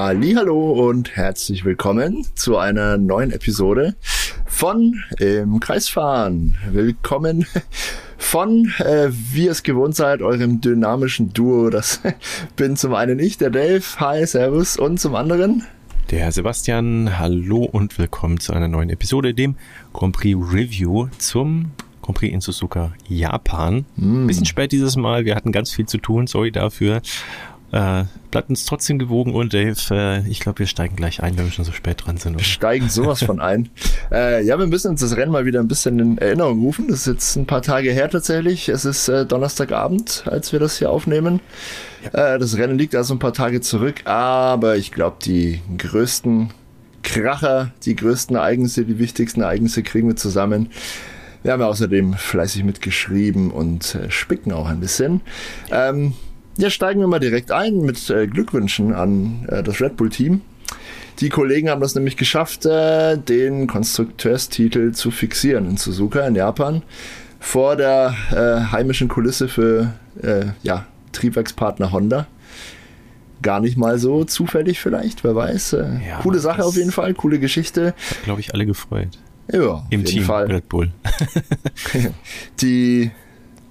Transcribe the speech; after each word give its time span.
Hallo 0.00 0.88
und 0.88 1.16
herzlich 1.16 1.64
willkommen 1.64 2.24
zu 2.36 2.56
einer 2.56 2.98
neuen 2.98 3.32
Episode 3.32 3.96
von 4.46 5.02
im 5.18 5.58
Kreisfahren. 5.58 6.56
Willkommen 6.70 7.46
von, 8.16 8.72
äh, 8.78 9.08
wie 9.10 9.46
ihr 9.46 9.50
es 9.50 9.64
gewohnt 9.64 9.96
seid, 9.96 10.22
eurem 10.22 10.60
dynamischen 10.60 11.32
Duo. 11.32 11.68
Das 11.68 12.00
bin 12.56 12.76
zum 12.76 12.94
einen 12.94 13.18
ich, 13.18 13.38
der 13.38 13.50
Dave. 13.50 13.82
Hi, 13.96 14.24
Servus. 14.24 14.76
Und 14.76 15.00
zum 15.00 15.16
anderen 15.16 15.64
der 16.12 16.20
Herr 16.20 16.32
Sebastian. 16.32 17.18
Hallo 17.18 17.64
und 17.64 17.98
willkommen 17.98 18.38
zu 18.38 18.52
einer 18.52 18.68
neuen 18.68 18.90
Episode, 18.90 19.34
dem 19.34 19.56
Grand 19.92 20.14
Prix 20.14 20.38
Review 20.40 21.08
zum 21.18 21.72
Grand 22.02 22.18
Prix 22.18 22.32
in 22.32 22.40
Suzuka, 22.40 22.92
Japan. 23.08 23.84
Mm. 23.96 24.28
Bisschen 24.28 24.46
spät 24.46 24.70
dieses 24.70 24.94
Mal, 24.94 25.24
wir 25.24 25.34
hatten 25.34 25.50
ganz 25.50 25.72
viel 25.72 25.86
zu 25.86 25.98
tun, 25.98 26.28
sorry 26.28 26.52
dafür. 26.52 27.02
Äh, 27.70 28.04
bleibt 28.30 28.48
uns 28.48 28.64
trotzdem 28.64 28.98
gewogen 28.98 29.34
und 29.34 29.52
Dave, 29.52 29.76
äh, 29.90 30.26
ich 30.28 30.40
glaube, 30.40 30.60
wir 30.60 30.66
steigen 30.66 30.96
gleich 30.96 31.22
ein, 31.22 31.36
wenn 31.36 31.44
wir 31.44 31.52
schon 31.52 31.66
so 31.66 31.72
spät 31.72 32.04
dran 32.04 32.16
sind. 32.16 32.32
Oder? 32.32 32.40
Wir 32.40 32.46
steigen 32.46 32.88
sowas 32.88 33.22
von 33.22 33.40
ein. 33.40 33.68
äh, 34.10 34.42
ja, 34.42 34.58
wir 34.58 34.66
müssen 34.66 34.90
uns 34.90 35.02
das 35.02 35.16
Rennen 35.16 35.32
mal 35.32 35.44
wieder 35.44 35.60
ein 35.60 35.68
bisschen 35.68 35.98
in 35.98 36.18
Erinnerung 36.18 36.60
rufen. 36.60 36.86
Das 36.88 37.00
ist 37.00 37.06
jetzt 37.06 37.36
ein 37.36 37.46
paar 37.46 37.60
Tage 37.60 37.92
her 37.92 38.08
tatsächlich. 38.08 38.70
Es 38.70 38.86
ist 38.86 39.08
äh, 39.08 39.26
Donnerstagabend, 39.26 40.24
als 40.26 40.52
wir 40.52 40.60
das 40.60 40.78
hier 40.78 40.90
aufnehmen. 40.90 41.40
Ja. 42.12 42.34
Äh, 42.34 42.38
das 42.38 42.56
Rennen 42.56 42.78
liegt 42.78 42.94
also 42.94 43.14
ein 43.14 43.18
paar 43.18 43.34
Tage 43.34 43.60
zurück, 43.60 44.06
aber 44.06 44.76
ich 44.76 44.90
glaube, 44.90 45.16
die 45.22 45.60
größten 45.76 46.50
Kracher, 47.02 47.72
die 47.84 47.96
größten 47.96 48.36
Ereignisse, 48.36 48.84
die 48.84 48.98
wichtigsten 48.98 49.42
Ereignisse 49.42 49.82
kriegen 49.82 50.08
wir 50.08 50.16
zusammen. 50.16 50.70
Wir 51.42 51.52
haben 51.52 51.60
ja 51.60 51.68
außerdem 51.68 52.14
fleißig 52.14 52.64
mitgeschrieben 52.64 53.50
und 53.50 53.94
äh, 53.94 54.10
spicken 54.10 54.52
auch 54.52 54.68
ein 54.68 54.80
bisschen. 54.80 55.20
Ähm, 55.70 56.14
ja, 56.58 56.70
steigen 56.70 57.00
wir 57.00 57.06
mal 57.06 57.20
direkt 57.20 57.52
ein 57.52 57.80
mit 57.80 58.10
äh, 58.10 58.26
Glückwünschen 58.26 58.92
an 58.92 59.46
äh, 59.48 59.62
das 59.62 59.80
Red 59.80 59.96
Bull-Team. 59.96 60.42
Die 61.20 61.28
Kollegen 61.30 61.70
haben 61.70 61.80
das 61.80 61.94
nämlich 61.94 62.16
geschafft, 62.16 62.66
äh, 62.66 63.16
den 63.16 63.68
Konstrukteurstitel 63.68 64.92
zu 64.92 65.10
fixieren 65.10 65.70
in 65.70 65.76
Suzuka 65.76 66.26
in 66.26 66.34
Japan 66.34 66.82
vor 67.38 67.76
der 67.76 68.14
äh, 68.32 68.72
heimischen 68.72 69.06
Kulisse 69.08 69.48
für 69.48 69.94
äh, 70.20 70.46
ja, 70.62 70.86
Triebwerkspartner 71.12 71.92
Honda. 71.92 72.26
Gar 73.40 73.60
nicht 73.60 73.76
mal 73.76 73.98
so 74.00 74.24
zufällig 74.24 74.80
vielleicht, 74.80 75.22
wer 75.22 75.36
weiß. 75.36 75.74
Äh, 75.74 75.86
ja, 76.08 76.18
coole 76.22 76.40
Sache 76.40 76.64
auf 76.64 76.76
jeden 76.76 76.90
Fall, 76.90 77.14
coole 77.14 77.38
Geschichte. 77.38 77.94
Glaube 78.24 78.40
ich, 78.40 78.52
alle 78.52 78.66
gefreut. 78.66 79.16
Ja, 79.52 79.86
im 79.90 80.04
Team 80.04 80.24
Fall. 80.24 80.46
Red 80.46 80.68
Bull. 80.68 80.90
die 82.60 83.12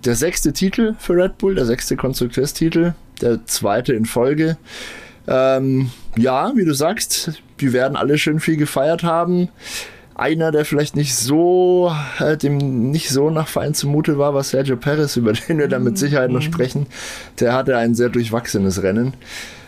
der 0.06 0.16
sechste 0.16 0.54
Titel 0.54 0.96
für 1.00 1.14
Red 1.14 1.38
Bull, 1.38 1.56
der 1.56 1.66
sechste 1.66 1.96
Konstrukteurstitel, 1.96 2.94
der 3.22 3.46
zweite 3.46 3.94
in 3.94 4.06
Folge. 4.06 4.58
Ähm, 5.28 5.92
ja, 6.16 6.54
wie 6.56 6.66
du 6.66 6.74
sagst, 6.74 7.42
die 7.60 7.74
werden 7.74 7.98
alle 7.98 8.18
schön 8.18 8.40
viel 8.40 8.58
gefeiert 8.58 9.04
haben. 9.04 9.50
Einer, 10.16 10.52
der 10.52 10.66
vielleicht 10.66 10.96
nicht 10.96 11.16
so, 11.16 11.94
äh, 12.20 12.38
dem 12.38 12.90
nicht 12.90 13.10
so 13.10 13.30
nach 13.30 13.48
Fein 13.48 13.74
zumute 13.74 14.18
war, 14.18 14.34
war 14.34 14.44
Sergio 14.44 14.76
Perez, 14.78 15.16
über 15.16 15.34
den 15.34 15.60
wir 15.60 15.68
dann 15.68 15.84
mit 15.84 15.98
Sicherheit 15.98 16.32
noch 16.32 16.40
mhm. 16.40 16.46
sprechen. 16.46 16.88
Der 17.40 17.54
hatte 17.54 17.78
ein 17.78 17.94
sehr 17.94 18.10
durchwachsenes 18.10 18.82
Rennen. 18.82 19.14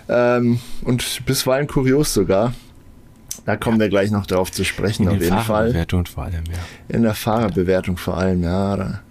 Ähm, 0.08 0.60
und 0.84 1.26
bisweilen 1.26 1.68
kurios 1.68 2.14
sogar. 2.14 2.54
Da 3.46 3.58
kommen 3.58 3.78
ja. 3.78 3.82
wir 3.82 3.90
gleich 3.90 4.12
noch 4.12 4.26
darauf 4.26 4.52
zu 4.52 4.64
sprechen, 4.64 5.04
in 5.04 5.10
auf 5.10 5.22
jeden 5.22 5.40
Fall. 5.40 5.68
In 5.68 5.74
der 5.74 5.86
Fahrerbewertung 5.86 6.06
vor 6.06 6.24
allem, 6.24 6.44
ja. 6.46 6.96
In 6.96 7.04
der 7.04 7.14
Fahrerbewertung 7.14 7.98
vor 7.98 8.18
allem, 8.18 8.44
ja. 8.44 8.76
Da 8.78 9.02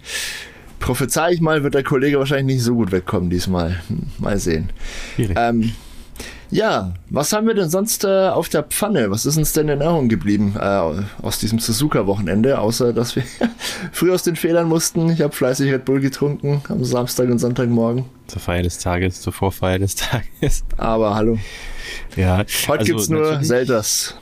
prophezei 0.79 1.33
ich 1.33 1.41
mal, 1.41 1.63
wird 1.63 1.75
der 1.75 1.83
Kollege 1.83 2.19
wahrscheinlich 2.19 2.57
nicht 2.57 2.63
so 2.65 2.75
gut 2.75 2.91
wegkommen 2.91 3.29
diesmal. 3.29 3.81
Hm, 3.87 4.03
mal 4.17 4.37
sehen. 4.39 4.69
Ähm, 5.17 5.73
ja, 6.51 6.93
was 7.09 7.31
haben 7.31 7.45
wir 7.45 7.53
denn 7.53 7.69
sonst 7.69 8.03
äh, 8.03 8.29
auf 8.29 8.49
der 8.49 8.63
Pfanne? 8.63 9.11
Was 9.11 9.25
ist 9.27 9.37
uns 9.37 9.53
denn 9.53 9.69
in 9.69 9.81
Erinnerung 9.81 10.09
geblieben 10.09 10.55
äh, 10.59 10.91
aus 11.21 11.37
diesem 11.39 11.59
Suzuka-Wochenende? 11.59 12.57
Außer, 12.59 12.91
dass 12.91 13.15
wir 13.15 13.23
früh 13.91 14.11
aus 14.11 14.23
den 14.23 14.35
Fehlern 14.35 14.67
mussten. 14.67 15.09
Ich 15.11 15.21
habe 15.21 15.35
fleißig 15.35 15.71
Red 15.71 15.85
Bull 15.85 15.99
getrunken 15.99 16.61
am 16.69 16.83
Samstag 16.83 17.29
und 17.29 17.37
Sonntagmorgen. 17.37 18.05
Zur 18.27 18.41
Feier 18.41 18.63
des 18.63 18.79
Tages, 18.79 19.21
zur 19.21 19.31
Vorfeier 19.31 19.77
des 19.77 19.95
Tages. 19.95 20.63
Aber 20.77 21.13
hallo. 21.15 21.37
Ja, 22.15 22.39
heute 22.67 22.79
also, 22.79 22.83
gibt 22.85 22.99
es 22.99 23.09
nur 23.09 23.43
Selters. 23.43 24.15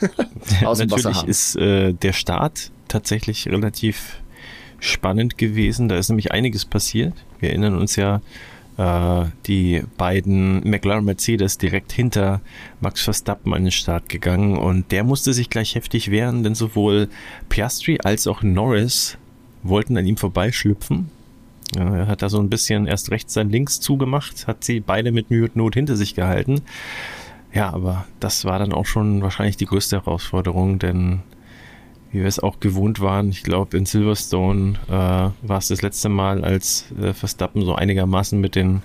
aus 0.64 0.78
dem 0.78 0.88
natürlich 0.88 1.24
ist 1.24 1.56
äh, 1.56 1.92
der 1.92 2.12
Start 2.12 2.70
tatsächlich 2.88 3.46
relativ 3.48 4.18
spannend 4.84 5.38
gewesen. 5.38 5.88
Da 5.88 5.96
ist 5.96 6.08
nämlich 6.08 6.32
einiges 6.32 6.64
passiert. 6.64 7.14
Wir 7.40 7.50
erinnern 7.50 7.76
uns 7.76 7.96
ja, 7.96 8.20
äh, 8.76 9.26
die 9.46 9.82
beiden 9.96 10.68
McLaren 10.68 11.04
Mercedes 11.04 11.58
direkt 11.58 11.92
hinter 11.92 12.40
Max 12.80 13.02
Verstappen 13.02 13.54
an 13.54 13.64
den 13.64 13.72
Start 13.72 14.08
gegangen 14.08 14.58
und 14.58 14.90
der 14.92 15.04
musste 15.04 15.32
sich 15.32 15.50
gleich 15.50 15.74
heftig 15.74 16.10
wehren, 16.10 16.42
denn 16.42 16.54
sowohl 16.54 17.08
Piastri 17.48 17.98
als 18.02 18.26
auch 18.26 18.42
Norris 18.42 19.16
wollten 19.62 19.96
an 19.96 20.06
ihm 20.06 20.16
vorbeischlüpfen. 20.16 21.10
Er 21.76 22.06
hat 22.06 22.22
da 22.22 22.28
so 22.28 22.38
ein 22.38 22.50
bisschen 22.50 22.86
erst 22.86 23.10
rechts 23.10 23.34
sein 23.34 23.50
Links 23.50 23.80
zugemacht, 23.80 24.46
hat 24.46 24.64
sie 24.64 24.80
beide 24.80 25.12
mit 25.12 25.30
Mühe 25.30 25.44
und 25.44 25.56
Not 25.56 25.74
hinter 25.74 25.96
sich 25.96 26.14
gehalten. 26.14 26.60
Ja, 27.52 27.72
aber 27.72 28.04
das 28.20 28.44
war 28.44 28.58
dann 28.58 28.72
auch 28.72 28.86
schon 28.86 29.22
wahrscheinlich 29.22 29.56
die 29.56 29.66
größte 29.66 29.96
Herausforderung, 29.96 30.78
denn 30.78 31.20
wie 32.14 32.20
wir 32.20 32.28
es 32.28 32.38
auch 32.38 32.60
gewohnt 32.60 33.00
waren. 33.00 33.28
Ich 33.30 33.42
glaube, 33.42 33.76
in 33.76 33.86
Silverstone 33.86 34.74
äh, 34.86 34.92
war 34.92 35.58
es 35.58 35.66
das 35.66 35.82
letzte 35.82 36.08
Mal, 36.08 36.44
als 36.44 36.86
äh, 37.02 37.12
Verstappen 37.12 37.64
so 37.64 37.74
einigermaßen 37.74 38.40
mit 38.40 38.54
den 38.54 38.82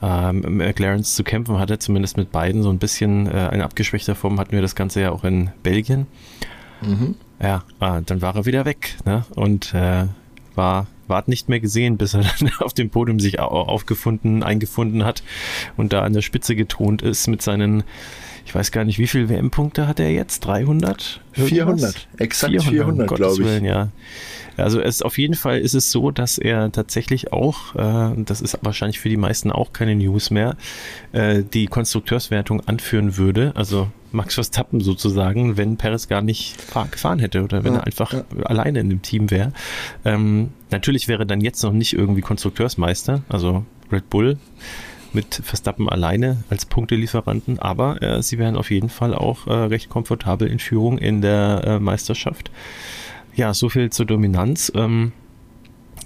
ähm, 0.00 0.56
McLarens 0.56 1.14
zu 1.14 1.22
kämpfen 1.22 1.58
hatte, 1.58 1.78
zumindest 1.78 2.16
mit 2.16 2.32
beiden. 2.32 2.62
So 2.62 2.70
ein 2.70 2.78
bisschen 2.78 3.26
äh, 3.26 3.54
in 3.54 3.60
abgeschwächter 3.60 4.14
Form 4.14 4.40
hatten 4.40 4.52
wir 4.52 4.62
das 4.62 4.74
Ganze 4.74 5.02
ja 5.02 5.10
auch 5.12 5.22
in 5.22 5.50
Belgien. 5.62 6.06
Mhm. 6.80 7.14
Ja, 7.42 7.62
ah, 7.78 8.00
dann 8.00 8.22
war 8.22 8.34
er 8.34 8.46
wieder 8.46 8.64
weg 8.64 8.96
ne? 9.04 9.26
und 9.34 9.74
äh, 9.74 10.06
war 10.54 10.86
ward 11.08 11.28
nicht 11.28 11.50
mehr 11.50 11.60
gesehen, 11.60 11.98
bis 11.98 12.14
er 12.14 12.22
dann 12.38 12.50
auf 12.60 12.72
dem 12.72 12.88
Podium 12.88 13.20
sich 13.20 13.38
aufgefunden, 13.38 14.42
eingefunden 14.42 15.04
hat 15.04 15.22
und 15.76 15.92
da 15.92 16.00
an 16.02 16.14
der 16.14 16.22
Spitze 16.22 16.56
getont 16.56 17.02
ist 17.02 17.26
mit 17.26 17.42
seinen 17.42 17.82
ich 18.50 18.54
weiß 18.56 18.72
gar 18.72 18.84
nicht, 18.84 18.98
wie 18.98 19.06
viele 19.06 19.28
WM-Punkte 19.28 19.86
hat 19.86 20.00
er 20.00 20.10
jetzt? 20.10 20.40
300? 20.40 21.20
Irgendwas? 21.36 21.48
400, 21.48 22.08
exakt 22.16 22.50
400, 22.50 22.74
400 22.74 23.08
glaube 23.08 23.34
ich. 23.34 23.48
Willen, 23.48 23.64
ja. 23.64 23.90
Also 24.56 24.80
es 24.80 25.02
auf 25.02 25.18
jeden 25.18 25.34
Fall 25.34 25.60
ist 25.60 25.74
es 25.74 25.92
so, 25.92 26.10
dass 26.10 26.36
er 26.36 26.72
tatsächlich 26.72 27.32
auch, 27.32 27.76
äh, 27.76 28.24
das 28.24 28.40
ist 28.40 28.58
wahrscheinlich 28.62 28.98
für 28.98 29.08
die 29.08 29.16
meisten 29.16 29.52
auch 29.52 29.72
keine 29.72 29.94
News 29.94 30.32
mehr, 30.32 30.56
äh, 31.12 31.44
die 31.44 31.66
Konstrukteurswertung 31.66 32.60
anführen 32.66 33.16
würde. 33.16 33.52
Also 33.54 33.86
Max 34.10 34.34
Verstappen 34.34 34.80
sozusagen, 34.80 35.56
wenn 35.56 35.76
Perez 35.76 36.08
gar 36.08 36.20
nicht 36.20 36.60
fahr, 36.60 36.88
gefahren 36.90 37.20
hätte 37.20 37.44
oder 37.44 37.62
wenn 37.62 37.74
ja, 37.74 37.78
er 37.78 37.86
einfach 37.86 38.12
ja. 38.12 38.24
alleine 38.42 38.80
in 38.80 38.90
dem 38.90 39.00
Team 39.00 39.30
wäre. 39.30 39.52
Ähm, 40.04 40.48
natürlich 40.72 41.06
wäre 41.06 41.24
dann 41.24 41.40
jetzt 41.40 41.62
noch 41.62 41.72
nicht 41.72 41.92
irgendwie 41.92 42.20
Konstrukteursmeister, 42.20 43.22
also 43.28 43.64
Red 43.92 44.10
Bull 44.10 44.38
mit 45.12 45.40
Verstappen 45.44 45.88
alleine 45.88 46.44
als 46.50 46.66
Punktelieferanten, 46.66 47.58
aber 47.58 48.02
äh, 48.02 48.22
sie 48.22 48.38
wären 48.38 48.56
auf 48.56 48.70
jeden 48.70 48.88
Fall 48.88 49.14
auch 49.14 49.46
äh, 49.46 49.52
recht 49.52 49.88
komfortabel 49.88 50.48
in 50.48 50.58
Führung 50.58 50.98
in 50.98 51.20
der 51.20 51.62
äh, 51.64 51.78
Meisterschaft. 51.80 52.50
Ja, 53.34 53.54
so 53.54 53.68
viel 53.68 53.90
zur 53.90 54.06
Dominanz. 54.06 54.72
Ähm, 54.74 55.12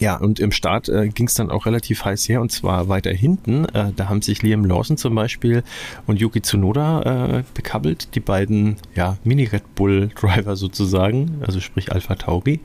ja, 0.00 0.16
und 0.16 0.40
im 0.40 0.50
Start 0.50 0.88
äh, 0.88 1.08
ging 1.08 1.28
es 1.28 1.34
dann 1.34 1.50
auch 1.50 1.66
relativ 1.66 2.04
heiß 2.04 2.28
her 2.28 2.40
und 2.40 2.50
zwar 2.50 2.88
weiter 2.88 3.12
hinten. 3.12 3.64
Äh, 3.66 3.92
da 3.94 4.08
haben 4.08 4.22
sich 4.22 4.42
Liam 4.42 4.64
Lawson 4.64 4.96
zum 4.96 5.14
Beispiel 5.14 5.62
und 6.06 6.20
Yuki 6.20 6.42
Tsunoda 6.42 7.38
äh, 7.38 7.44
bekabbelt, 7.54 8.14
die 8.14 8.20
beiden 8.20 8.76
ja, 8.94 9.18
Mini-Red 9.24 9.74
Bull-Driver 9.74 10.56
sozusagen, 10.56 11.42
also 11.46 11.60
sprich 11.60 11.92
Alpha 11.92 12.16
Tauri. 12.16 12.60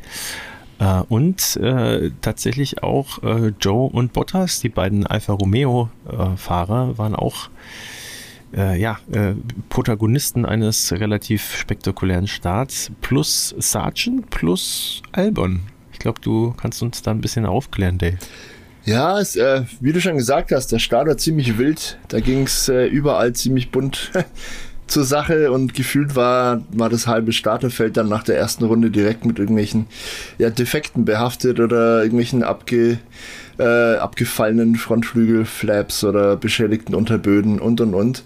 Äh, 0.80 1.02
und 1.10 1.58
äh, 1.58 2.12
tatsächlich 2.22 2.84
auch 2.84 3.22
äh, 3.24 3.54
Joe 3.60 3.90
und 3.90 4.14
Bottas, 4.14 4.62
die 4.62 4.70
beiden 4.70 5.06
Alfa 5.06 5.34
Romeo-Fahrer, 5.34 6.98
waren 6.98 7.16
auch 7.16 7.50
äh, 8.56 8.80
ja, 8.80 9.00
äh, 9.12 9.34
Protagonisten 9.70 10.46
eines 10.46 10.92
relativ 10.92 11.56
spektakulären 11.56 12.28
Starts, 12.28 12.92
plus 13.02 13.54
Sargent, 13.60 14.30
plus 14.30 15.02
Albon. 15.12 15.62
Ich 15.94 16.00
glaube, 16.00 16.22
du 16.22 16.54
kannst 16.60 16.82
uns 16.82 17.02
da 17.02 17.12
ein 17.12 17.22
bisschen 17.22 17.46
aufklären, 17.46 17.98
Dave. 17.98 18.18
Ja, 18.86 19.20
es, 19.20 19.36
äh, 19.36 19.64
wie 19.82 19.92
du 19.92 20.02
schon 20.02 20.18
gesagt 20.18 20.52
hast, 20.52 20.72
der 20.72 20.80
Start 20.80 21.08
war 21.08 21.18
ziemlich 21.18 21.58
wild. 21.58 22.00
Da 22.08 22.22
ging 22.22 22.44
es 22.44 22.70
äh, 22.70 22.86
überall 22.88 23.34
ziemlich 23.34 23.70
bunt 23.70 24.12
zur 24.90 25.04
Sache 25.04 25.52
und 25.52 25.74
gefühlt 25.74 26.16
war, 26.16 26.62
war 26.72 26.90
das 26.90 27.08
halbe 27.08 27.32
Starterfeld 27.32 27.98
dann 27.98 28.10
nach 28.10 28.24
der 28.24 28.38
ersten 28.38 28.66
Runde 28.66 28.90
direkt 28.90 29.26
mit 29.26 29.40
irgendwelchen 29.40 29.88
ja, 30.38 30.50
Defekten 30.50 31.06
behaftet 31.06 31.60
oder 31.60 32.02
irgendwelchen 32.02 32.44
abge, 32.44 33.00
äh, 33.58 33.96
abgefallenen 33.96 34.76
Frontflügelflaps 34.76 36.04
oder 36.04 36.36
beschädigten 36.36 36.96
Unterböden 36.96 37.60
und 37.60 37.82
und 37.82 37.94
und. 37.94 38.24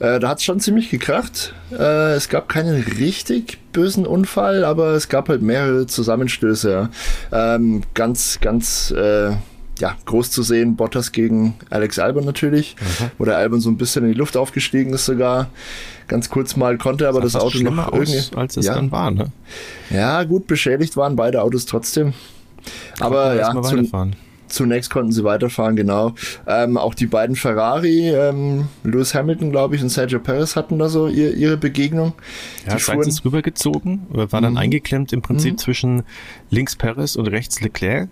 Äh, 0.00 0.18
da 0.18 0.30
hat 0.30 0.38
es 0.38 0.44
schon 0.44 0.60
ziemlich 0.60 0.90
gekracht. 0.90 1.54
Äh, 1.70 2.14
es 2.14 2.30
gab 2.30 2.48
keinen 2.48 2.82
richtig 2.98 3.58
bösen 3.72 4.06
Unfall, 4.06 4.64
aber 4.64 4.94
es 4.94 5.10
gab 5.10 5.28
halt 5.28 5.42
mehrere 5.42 5.86
Zusammenstöße. 5.86 6.88
Ähm, 7.32 7.82
ganz, 7.92 8.40
ganz 8.40 8.90
äh, 8.92 9.32
ja, 9.80 9.96
groß 10.04 10.30
zu 10.30 10.42
sehen, 10.42 10.76
Bottas 10.76 11.12
gegen 11.12 11.54
Alex 11.70 11.98
Albon 11.98 12.24
natürlich, 12.24 12.76
mhm. 12.80 13.10
wo 13.18 13.24
der 13.24 13.36
Albon 13.36 13.60
so 13.60 13.70
ein 13.70 13.76
bisschen 13.76 14.04
in 14.04 14.12
die 14.12 14.18
Luft 14.18 14.36
aufgestiegen 14.36 14.92
ist 14.92 15.06
sogar. 15.06 15.48
Ganz 16.08 16.28
kurz 16.28 16.56
mal 16.56 16.76
konnte 16.76 17.08
aber 17.08 17.20
das, 17.20 17.32
das 17.32 17.42
Auto 17.42 17.58
noch 17.60 17.92
irgendwie. 17.92 18.36
als 18.36 18.56
es 18.56 18.66
ja. 18.66 18.74
dann 18.74 18.90
war, 18.90 19.10
ne? 19.10 19.32
Ja, 19.90 20.24
gut, 20.24 20.46
beschädigt 20.46 20.96
waren 20.96 21.16
beide 21.16 21.42
Autos 21.42 21.66
trotzdem. 21.66 22.14
Aber 22.98 23.34
ja, 23.36 23.62
zu, 23.62 23.88
zunächst 24.48 24.90
konnten 24.90 25.12
sie 25.12 25.24
weiterfahren, 25.24 25.76
genau. 25.76 26.14
Ähm, 26.46 26.76
auch 26.76 26.94
die 26.94 27.06
beiden 27.06 27.36
Ferrari, 27.36 28.10
ähm, 28.10 28.68
Lewis 28.82 29.14
Hamilton, 29.14 29.50
glaube 29.50 29.76
ich, 29.76 29.82
und 29.82 29.88
Sergio 29.88 30.18
Perez 30.18 30.56
hatten 30.56 30.78
da 30.78 30.88
so 30.88 31.08
ihr, 31.08 31.34
ihre 31.34 31.56
Begegnung. 31.56 32.12
Ja, 32.66 32.74
die 32.74 32.82
Sainz 32.82 33.06
ist 33.06 33.24
rübergezogen, 33.24 34.06
war 34.10 34.40
dann 34.40 34.52
mhm. 34.52 34.58
eingeklemmt 34.58 35.12
im 35.12 35.22
Prinzip 35.22 35.52
mhm. 35.52 35.58
zwischen 35.58 36.02
links 36.50 36.76
Perez 36.76 37.16
und 37.16 37.28
rechts 37.28 37.60
Leclerc. 37.60 38.08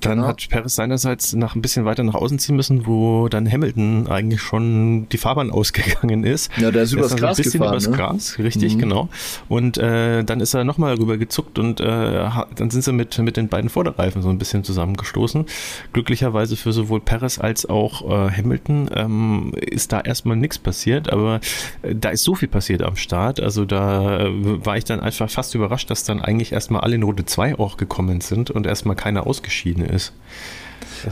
Dann 0.00 0.18
genau. 0.18 0.28
hat 0.28 0.48
Perez 0.48 0.74
seinerseits 0.74 1.34
nach 1.34 1.54
ein 1.54 1.62
bisschen 1.62 1.84
weiter 1.84 2.02
nach 2.04 2.14
außen 2.14 2.38
ziehen 2.38 2.56
müssen, 2.56 2.86
wo 2.86 3.28
dann 3.28 3.50
Hamilton 3.50 4.06
eigentlich 4.08 4.40
schon 4.40 5.08
die 5.08 5.18
Fahrbahn 5.18 5.50
ausgegangen 5.58 6.24
ist. 6.24 6.50
Ja, 6.56 6.70
der 6.70 6.82
ist 6.82 6.92
übers 6.92 7.16
Gras 7.16 7.36
ein 7.38 7.42
bisschen 7.42 7.60
gefahren, 7.60 7.74
übers 7.74 7.88
ne? 7.88 7.96
Gras, 7.96 8.38
richtig, 8.38 8.74
mhm. 8.76 8.78
genau. 8.78 9.08
Und 9.48 9.78
äh, 9.78 10.22
dann 10.24 10.40
ist 10.40 10.54
er 10.54 10.64
nochmal 10.64 10.94
rüber 10.94 11.18
gezuckt 11.18 11.58
und 11.58 11.80
äh, 11.80 11.84
dann 11.84 12.70
sind 12.70 12.82
sie 12.82 12.92
mit, 12.92 13.18
mit 13.18 13.36
den 13.36 13.48
beiden 13.48 13.70
Vorderreifen 13.70 14.22
so 14.22 14.28
ein 14.28 14.38
bisschen 14.38 14.64
zusammengestoßen. 14.64 15.46
Glücklicherweise 15.92 16.56
für 16.56 16.72
sowohl 16.72 17.00
Perez 17.00 17.38
als 17.38 17.66
auch 17.66 18.02
äh, 18.02 18.30
Hamilton 18.30 18.90
ähm, 18.94 19.52
ist 19.60 19.92
da 19.92 20.00
erstmal 20.00 20.36
nichts 20.36 20.58
passiert, 20.58 21.12
aber 21.12 21.40
äh, 21.82 21.94
da 21.94 22.10
ist 22.10 22.24
so 22.24 22.34
viel 22.34 22.48
passiert 22.48 22.82
am 22.82 22.96
Start. 22.96 23.40
Also 23.40 23.64
da 23.64 24.26
äh, 24.26 24.64
war 24.64 24.76
ich 24.76 24.84
dann 24.84 25.00
einfach 25.00 25.30
fast 25.30 25.54
überrascht, 25.54 25.90
dass 25.90 26.04
dann 26.04 26.20
eigentlich 26.20 26.52
erstmal 26.52 26.82
alle 26.82 26.94
in 26.94 27.02
Runde 27.02 27.24
2 27.24 27.58
auch 27.58 27.76
gekommen 27.76 28.20
sind 28.20 28.50
und 28.50 28.66
erstmal 28.66 28.96
keiner 28.96 29.26
ausgeschieden 29.26 29.87
ist. 29.88 30.12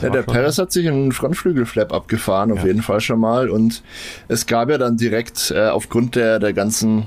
Ja, 0.02 0.10
der 0.10 0.22
Perez 0.22 0.58
hat 0.58 0.72
sich 0.72 0.88
einen 0.88 1.12
Frontflügelflap 1.12 1.92
abgefahren, 1.92 2.50
auf 2.52 2.60
ja. 2.60 2.66
jeden 2.66 2.82
Fall 2.82 3.00
schon 3.00 3.20
mal. 3.20 3.48
Und 3.48 3.82
es 4.28 4.46
gab 4.46 4.68
ja 4.70 4.78
dann 4.78 4.96
direkt 4.96 5.52
äh, 5.54 5.68
aufgrund 5.68 6.16
der, 6.16 6.38
der 6.38 6.52
ganzen 6.52 7.06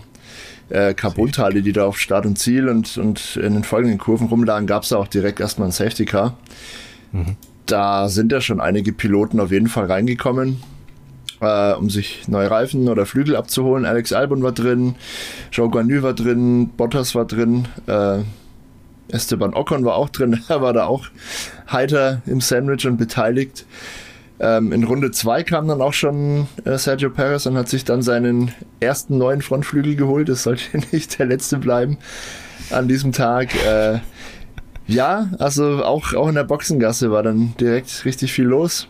äh, 0.70 0.94
Carbonteile, 0.94 1.62
die 1.62 1.74
da 1.74 1.86
auf 1.86 2.00
Start 2.00 2.26
und 2.26 2.38
Ziel 2.38 2.70
und, 2.70 2.98
und 2.98 3.36
in 3.38 3.54
den 3.54 3.64
folgenden 3.64 3.98
Kurven 3.98 4.28
rumlagen, 4.28 4.68
gab 4.68 4.84
es 4.84 4.94
auch 4.94 5.08
direkt 5.08 5.40
erstmal 5.40 5.70
ein 5.70 5.72
Safety 5.72 6.06
Car. 6.06 6.38
Mhm. 7.12 7.36
Da 7.66 8.10
sind 8.10 8.32
ja 8.32 8.42
schon 8.42 8.60
einige 8.62 8.94
Piloten 8.94 9.40
auf 9.40 9.52
jeden 9.52 9.68
Fall 9.68 9.86
reingekommen. 9.86 10.62
Äh, 11.42 11.74
um 11.74 11.90
sich 11.90 12.28
neue 12.28 12.52
Reifen 12.52 12.90
oder 12.90 13.06
Flügel 13.06 13.38
abzuholen. 13.38 13.86
Alex 13.86 14.12
Albon 14.12 14.44
war 14.44 14.52
drin, 14.52 14.96
Joe 15.54 15.70
Guanyu 15.70 16.02
war 16.02 16.14
drin, 16.14 16.70
Bottas 16.76 17.16
war 17.16 17.24
drin, 17.24 17.66
äh, 17.88 18.20
Esteban 19.12 19.54
Ocon 19.54 19.86
war 19.86 19.96
auch 19.96 20.10
drin, 20.10 20.42
er 20.48 20.62
war 20.62 20.74
da 20.74 20.86
auch 20.86 21.06
heiter 21.72 22.22
im 22.26 22.42
Sandwich 22.42 22.86
und 22.88 22.98
beteiligt. 22.98 23.66
Ähm, 24.42 24.72
in 24.72 24.86
Runde 24.86 25.12
2 25.12 25.44
kam 25.44 25.68
dann 25.68 25.82
auch 25.82 25.92
schon 25.94 26.48
äh, 26.64 26.78
Sergio 26.78 27.10
Perez 27.10 27.46
und 27.46 27.58
hat 27.58 27.68
sich 27.68 27.84
dann 27.84 28.02
seinen 28.02 28.54
ersten 28.80 29.18
neuen 29.18 29.42
Frontflügel 29.42 29.96
geholt. 29.96 30.30
Das 30.30 30.44
sollte 30.44 30.64
nicht 30.92 31.20
der 31.20 31.26
letzte 31.26 31.58
bleiben 31.58 31.98
an 32.72 32.88
diesem 32.88 33.12
Tag. 33.12 33.54
Äh, 33.66 34.00
ja, 34.88 35.30
also 35.40 35.84
auch, 35.84 36.14
auch 36.14 36.30
in 36.30 36.36
der 36.36 36.46
Boxengasse 36.46 37.12
war 37.12 37.22
dann 37.22 37.54
direkt 37.60 38.06
richtig 38.06 38.32
viel 38.32 38.46
los. 38.46 38.88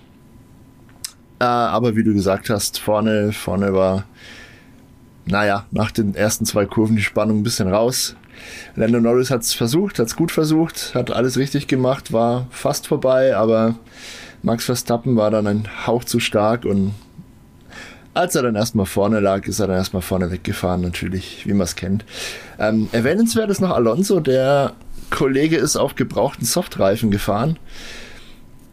Äh, 1.39 1.45
aber 1.45 1.95
wie 1.95 2.03
du 2.03 2.13
gesagt 2.13 2.49
hast, 2.49 2.79
vorne, 2.79 3.31
vorne 3.31 3.73
war, 3.73 4.05
naja, 5.25 5.65
nach 5.71 5.91
den 5.91 6.15
ersten 6.15 6.45
zwei 6.45 6.65
Kurven 6.65 6.95
die 6.95 7.01
Spannung 7.01 7.39
ein 7.39 7.43
bisschen 7.43 7.73
raus. 7.73 8.15
Lando 8.75 8.99
Norris 8.99 9.31
hat 9.31 9.41
es 9.41 9.53
versucht, 9.53 9.99
hat 9.99 10.07
es 10.07 10.15
gut 10.15 10.31
versucht, 10.31 10.93
hat 10.95 11.11
alles 11.11 11.37
richtig 11.37 11.67
gemacht, 11.67 12.11
war 12.11 12.47
fast 12.51 12.87
vorbei, 12.87 13.35
aber 13.35 13.75
Max 14.41 14.65
Verstappen 14.65 15.15
war 15.15 15.31
dann 15.31 15.47
ein 15.47 15.67
Hauch 15.85 16.03
zu 16.03 16.19
stark 16.19 16.65
und 16.65 16.93
als 18.13 18.35
er 18.35 18.41
dann 18.41 18.55
erstmal 18.55 18.85
vorne 18.85 19.19
lag, 19.19 19.45
ist 19.47 19.59
er 19.59 19.67
dann 19.67 19.77
erstmal 19.77 20.01
vorne 20.01 20.31
weggefahren, 20.31 20.81
natürlich, 20.81 21.45
wie 21.45 21.53
man 21.53 21.65
es 21.65 21.75
kennt. 21.75 22.05
Ähm, 22.57 22.89
erwähnenswert 22.91 23.49
ist 23.49 23.61
noch 23.61 23.71
Alonso, 23.71 24.19
der 24.19 24.73
Kollege 25.09 25.57
ist 25.57 25.75
auf 25.75 25.95
gebrauchten 25.95 26.45
Softreifen 26.45 27.11
gefahren. 27.11 27.57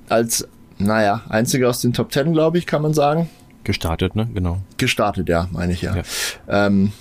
Als, 0.09 0.49
naja, 0.79 1.23
einziger 1.29 1.69
aus 1.69 1.81
den 1.81 1.93
Top 1.93 2.11
Ten, 2.11 2.33
glaube 2.33 2.59
ich, 2.59 2.67
kann 2.67 2.83
man 2.83 2.95
sagen. 2.95 3.29
Gestartet, 3.65 4.17
ne? 4.17 4.29
Genau. 4.33 4.59
Gestartet, 4.79 5.29
ja, 5.29 5.49
meine 5.53 5.73
ich 5.73 5.83
ja. 5.83 5.97
ja. 5.97 6.67
Ähm, 6.67 6.93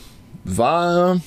war 0.44 1.21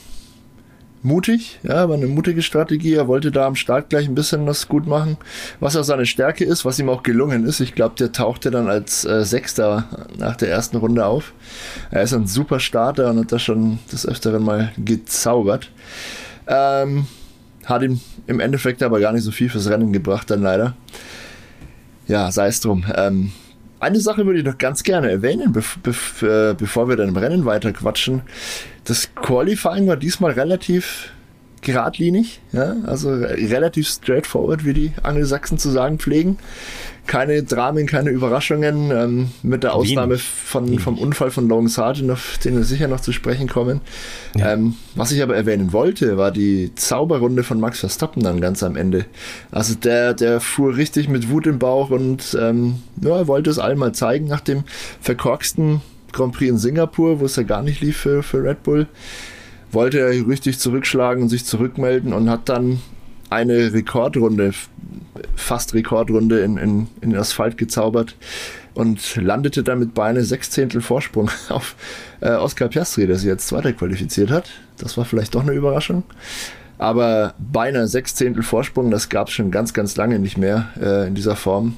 mutig, 1.03 1.59
ja, 1.63 1.89
war 1.89 1.97
eine 1.97 2.07
mutige 2.07 2.43
Strategie. 2.43 2.95
Er 2.95 3.09
wollte 3.09 3.31
da 3.31 3.47
am 3.47 3.55
Start 3.55 3.91
gleich 3.91 4.09
ein 4.09 4.15
bisschen 4.15 4.47
was 4.47 4.69
gut 4.69 4.87
machen, 4.87 5.17
was 5.61 5.77
auch 5.77 5.83
seine 5.83 6.07
Stärke 6.07 6.45
ist, 6.45 6.65
was 6.65 6.79
ihm 6.79 6.89
auch 6.89 7.03
gelungen 7.03 7.45
ist. 7.47 7.61
Ich 7.61 7.75
glaube, 7.75 7.95
der 7.97 8.13
tauchte 8.13 8.51
dann 8.51 8.69
als 8.69 9.05
äh, 9.05 9.25
Sechster 9.25 10.07
nach 10.19 10.37
der 10.37 10.51
ersten 10.51 10.77
Runde 10.77 11.07
auf. 11.07 11.33
Er 11.91 12.03
ist 12.03 12.15
ein 12.15 12.27
super 12.27 12.61
Starter 12.61 13.11
und 13.11 13.19
hat 13.19 13.33
da 13.33 13.39
schon 13.39 13.79
des 13.93 14.07
Öfteren 14.07 14.43
mal 14.43 14.73
gezaubert. 14.77 15.71
Ähm, 16.47 17.07
hat 17.65 17.83
ihm 17.83 18.01
im 18.27 18.41
Endeffekt 18.41 18.83
aber 18.83 19.01
gar 19.01 19.13
nicht 19.13 19.25
so 19.25 19.31
viel 19.31 19.51
fürs 19.51 19.69
Rennen 19.69 19.93
gebracht, 19.93 20.31
dann 20.31 20.43
leider. 20.43 20.75
Ja, 22.07 22.31
sei 22.33 22.49
es 22.49 22.61
drum. 22.61 22.85
Ähm, 22.97 23.33
eine 23.81 24.01
Sache 24.01 24.27
würde 24.27 24.41
ich 24.41 24.45
noch 24.45 24.59
ganz 24.59 24.83
gerne 24.83 25.11
erwähnen, 25.11 25.53
bev 25.53 25.79
bev 25.83 26.23
äh, 26.23 26.55
bevor 26.55 26.89
wir 26.89 26.97
dann 26.97 27.09
im 27.09 27.17
Rennen 27.17 27.45
weiter 27.45 27.73
quatschen. 27.73 28.23
Das 28.85 29.15
Qualifying 29.15 29.87
war 29.87 29.97
diesmal 29.97 30.33
relativ 30.33 31.13
geradlinig, 31.61 32.41
ja, 32.53 32.77
also 32.87 33.11
relativ 33.11 33.89
straightforward, 33.89 34.65
wie 34.65 34.75
die 34.75 34.93
Angelsachsen 35.03 35.59
zu 35.59 35.71
sagen 35.71 35.99
pflegen. 35.99 36.39
Keine 37.09 37.43
Dramen, 37.43 37.87
keine 37.87 38.11
Überraschungen, 38.11 38.93
ähm, 38.93 39.31
mit 39.43 39.65
der 39.65 39.75
Ausnahme 39.75 40.19
von, 40.19 40.79
vom 40.79 40.99
Unfall 40.99 41.33
von 41.33 41.49
Logan 41.49 41.67
Sargent, 41.67 42.11
auf 42.13 42.39
den 42.45 42.57
wir 42.57 42.63
sicher 42.63 42.87
noch 42.87 43.01
zu 43.01 43.11
sprechen 43.13 43.49
kommen. 43.49 43.81
Ja. 44.37 44.53
Ähm, 44.53 44.77
was 44.95 45.11
ich 45.11 45.23
aber 45.23 45.35
erwähnen 45.35 45.73
wollte, 45.73 46.17
war 46.17 46.31
die 46.31 46.73
Zauberrunde 46.77 47.43
von 47.43 47.59
Max 47.59 47.81
Verstappen 47.81 48.23
dann 48.23 48.41
ganz 48.41 48.63
am 48.63 48.77
Ende. 48.77 49.07
Also 49.51 49.75
der, 49.75 50.15
der 50.15 50.39
fuhr 50.41 50.77
richtig 50.77 51.09
mit 51.09 51.29
Wut 51.29 51.49
im 51.49 51.59
Bauch 51.59 51.91
und 51.91 52.39
ähm, 52.41 52.77
ja, 53.03 53.17
er 53.17 53.27
wollte 53.27 53.51
es 53.51 53.59
allen 53.59 53.79
mal 53.79 53.93
zeigen 53.93 54.29
nach 54.29 54.41
dem 54.41 54.63
verkorksten 55.01 55.81
Grand 56.13 56.35
Prix 56.35 56.51
in 56.51 56.59
Singapur, 56.59 57.19
wo 57.19 57.25
es 57.25 57.35
ja 57.35 57.43
gar 57.43 57.63
nicht 57.63 57.81
lief 57.81 57.97
für, 57.97 58.23
für 58.23 58.45
Red 58.45 58.63
Bull 58.63 58.87
wollte 59.73 59.99
er 59.99 60.27
richtig 60.27 60.59
zurückschlagen 60.59 61.23
und 61.23 61.29
sich 61.29 61.45
zurückmelden 61.45 62.13
und 62.13 62.31
hat 62.31 62.49
dann 62.49 62.81
eine 63.31 63.73
Rekordrunde, 63.73 64.53
fast 65.37 65.75
Rekordrunde 65.75 66.41
in, 66.41 66.57
in, 66.57 66.87
in 67.01 67.11
den 67.11 67.19
Asphalt 67.19 67.59
gezaubert 67.59 68.17
und 68.75 69.17
landete 69.17 69.63
dann 69.63 69.81
mit 69.81 69.95
beinahe 69.95 70.25
sechs 70.25 70.51
Zehntel 70.51 70.81
Vorsprung 70.81 71.31
auf 71.49 71.75
äh, 72.21 72.31
Oscar 72.31 72.69
Piastri, 72.69 73.07
der 73.07 73.17
sich 73.17 73.27
jetzt 73.27 73.53
weiter 73.53 73.73
qualifiziert 73.73 74.31
hat. 74.31 74.51
Das 74.79 74.97
war 74.97 75.05
vielleicht 75.05 75.35
doch 75.35 75.43
eine 75.43 75.53
Überraschung. 75.53 76.05
Aber 76.79 77.35
beinahe 77.39 77.89
sechs 77.89 78.15
Zehntel 78.15 78.45
Vorsprung, 78.45 78.91
das 78.91 79.09
gab 79.09 79.29
es 79.29 79.35
schon 79.35 79.51
ganz, 79.51 79.75
ganz 79.75 79.97
lange 79.97 80.21
nicht 80.21 80.39
mehr 80.39 80.69
äh, 80.81 81.09
in 81.09 81.15
dieser 81.17 81.35
Form. 81.35 81.77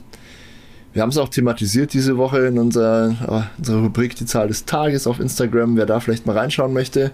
Wir 0.93 1.03
haben 1.03 1.11
es 1.11 1.19
auch 1.19 1.29
thematisiert 1.29 1.93
diese 1.93 2.17
Woche 2.17 2.47
in 2.47 2.59
unserer, 2.59 3.11
äh, 3.11 3.59
unserer 3.59 3.83
Rubrik 3.83 4.17
Die 4.17 4.27
Zahl 4.27 4.49
des 4.49 4.65
Tages 4.65 5.07
auf 5.07 5.21
Instagram. 5.21 5.77
Wer 5.77 5.87
da 5.87 6.01
vielleicht 6.01 6.27
mal 6.27 6.37
reinschauen 6.37 6.73
möchte, 6.73 7.13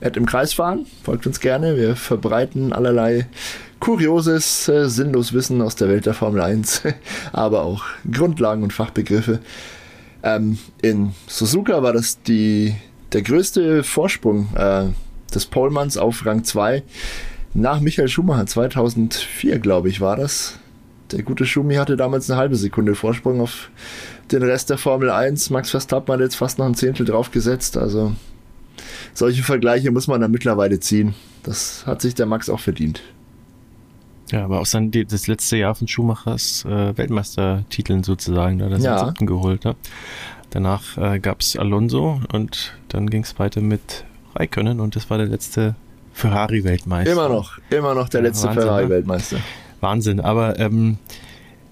Ad 0.00 0.18
im 0.18 0.24
Kreis 0.24 0.54
fahren, 0.54 0.86
folgt 1.02 1.26
uns 1.26 1.38
gerne. 1.40 1.76
Wir 1.76 1.96
verbreiten 1.96 2.72
allerlei 2.72 3.26
kurioses, 3.78 4.68
äh, 4.68 4.88
sinnlos 4.88 5.34
Wissen 5.34 5.60
aus 5.60 5.76
der 5.76 5.88
Welt 5.90 6.06
der 6.06 6.14
Formel 6.14 6.40
1, 6.40 6.82
aber 7.32 7.62
auch 7.62 7.84
Grundlagen 8.10 8.62
und 8.62 8.72
Fachbegriffe. 8.72 9.40
Ähm, 10.22 10.58
in 10.80 11.12
Suzuka 11.26 11.82
war 11.82 11.92
das 11.92 12.22
die, 12.22 12.74
der 13.12 13.20
größte 13.20 13.82
Vorsprung 13.82 14.48
äh, 14.54 14.84
des 15.34 15.44
Polemanns 15.44 15.98
auf 15.98 16.24
Rang 16.24 16.44
2 16.44 16.82
nach 17.52 17.80
Michael 17.80 18.08
Schumacher 18.08 18.46
2004, 18.46 19.58
glaube 19.58 19.90
ich, 19.90 20.00
war 20.00 20.16
das 20.16 20.59
der 21.12 21.22
gute 21.22 21.46
Schumi 21.46 21.74
hatte 21.74 21.96
damals 21.96 22.30
eine 22.30 22.38
halbe 22.38 22.56
Sekunde 22.56 22.94
Vorsprung 22.94 23.40
auf 23.40 23.70
den 24.30 24.42
Rest 24.42 24.70
der 24.70 24.78
Formel 24.78 25.10
1. 25.10 25.50
Max 25.50 25.70
Verstappen 25.70 26.12
hat 26.12 26.20
jetzt 26.20 26.36
fast 26.36 26.58
noch 26.58 26.66
ein 26.66 26.74
Zehntel 26.74 27.06
draufgesetzt. 27.06 27.76
Also 27.76 28.12
solche 29.14 29.42
Vergleiche 29.42 29.90
muss 29.90 30.06
man 30.06 30.20
dann 30.20 30.30
mittlerweile 30.30 30.80
ziehen. 30.80 31.14
Das 31.42 31.84
hat 31.86 32.00
sich 32.02 32.14
der 32.14 32.26
Max 32.26 32.48
auch 32.48 32.60
verdient. 32.60 33.02
Ja, 34.30 34.44
aber 34.44 34.60
auch 34.60 34.68
dann 34.68 34.92
das 34.92 35.26
letzte 35.26 35.56
Jahr 35.56 35.74
von 35.74 35.88
Schumachers 35.88 36.64
äh, 36.64 36.96
Weltmeistertiteln 36.96 38.04
sozusagen, 38.04 38.60
da 38.60 38.68
das 38.68 38.82
ja. 38.82 39.04
siebten 39.04 39.26
geholt. 39.26 39.64
Ne? 39.64 39.74
Danach 40.50 40.96
äh, 40.96 41.18
gab 41.18 41.40
es 41.40 41.56
Alonso 41.56 42.20
und 42.32 42.74
dann 42.88 43.10
ging 43.10 43.24
es 43.24 43.38
weiter 43.40 43.60
mit 43.60 44.04
Raikönnen 44.36 44.78
und 44.78 44.94
das 44.94 45.10
war 45.10 45.18
der 45.18 45.26
letzte 45.26 45.74
Ferrari-Weltmeister. 46.12 47.12
Immer 47.12 47.28
noch, 47.28 47.58
immer 47.70 47.94
noch 47.94 48.08
der 48.08 48.22
letzte 48.22 48.48
ne? 48.54 49.42
Wahnsinn. 49.80 50.20
Aber 50.20 50.58
ähm, 50.58 50.98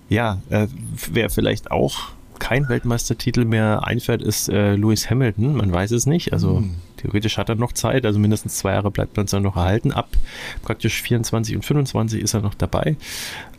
ja, 0.08 0.40
äh, 0.50 0.66
wer 1.12 1.30
vielleicht 1.30 1.70
auch 1.70 2.10
kein 2.38 2.68
Weltmeistertitel 2.68 3.44
mehr 3.44 3.84
einfährt, 3.84 4.22
ist 4.22 4.48
äh, 4.48 4.74
Lewis 4.74 5.10
Hamilton. 5.10 5.56
Man 5.56 5.72
weiß 5.72 5.90
es 5.90 6.06
nicht. 6.06 6.32
Also 6.32 6.58
hm. 6.58 6.76
theoretisch 6.96 7.36
hat 7.36 7.48
er 7.48 7.56
noch 7.56 7.72
Zeit, 7.72 8.06
also 8.06 8.18
mindestens 8.18 8.58
zwei 8.58 8.72
Jahre 8.72 8.90
bleibt 8.90 9.18
uns 9.18 9.32
dann 9.32 9.42
noch 9.42 9.56
erhalten. 9.56 9.92
Ab 9.92 10.08
praktisch 10.62 11.02
24 11.02 11.56
und 11.56 11.64
25 11.64 12.22
ist 12.22 12.34
er 12.34 12.40
noch 12.40 12.54
dabei. 12.54 12.96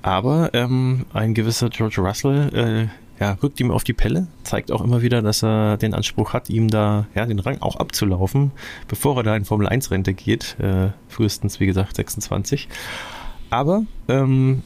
Aber 0.02 0.52
ähm, 0.54 1.06
ein 1.14 1.34
gewisser 1.34 1.70
George 1.70 2.02
Russell 2.02 2.90
äh, 2.90 3.24
ja, 3.24 3.38
rückt 3.44 3.60
ihm 3.60 3.70
auf 3.70 3.84
die 3.84 3.94
Pelle, 3.94 4.28
zeigt 4.44 4.72
auch 4.72 4.82
immer 4.82 5.02
wieder, 5.02 5.22
dass 5.22 5.44
er 5.44 5.76
den 5.76 5.94
Anspruch 5.94 6.32
hat, 6.32 6.50
ihm 6.50 6.70
da 6.70 7.06
ja, 7.16 7.26
den 7.26 7.40
Rang 7.40 7.58
auch 7.60 7.76
abzulaufen, 7.76 8.52
bevor 8.88 9.18
er 9.18 9.24
da 9.24 9.36
in 9.36 9.44
Formel 9.44 9.68
1 9.68 9.92
Rente 9.92 10.14
geht. 10.14 10.56
Äh, 10.60 10.92
frühestens, 11.10 11.60
wie 11.60 11.66
gesagt, 11.66 11.98
26. 11.98 12.70
Aber 13.50 13.84
ähm, 14.08 14.62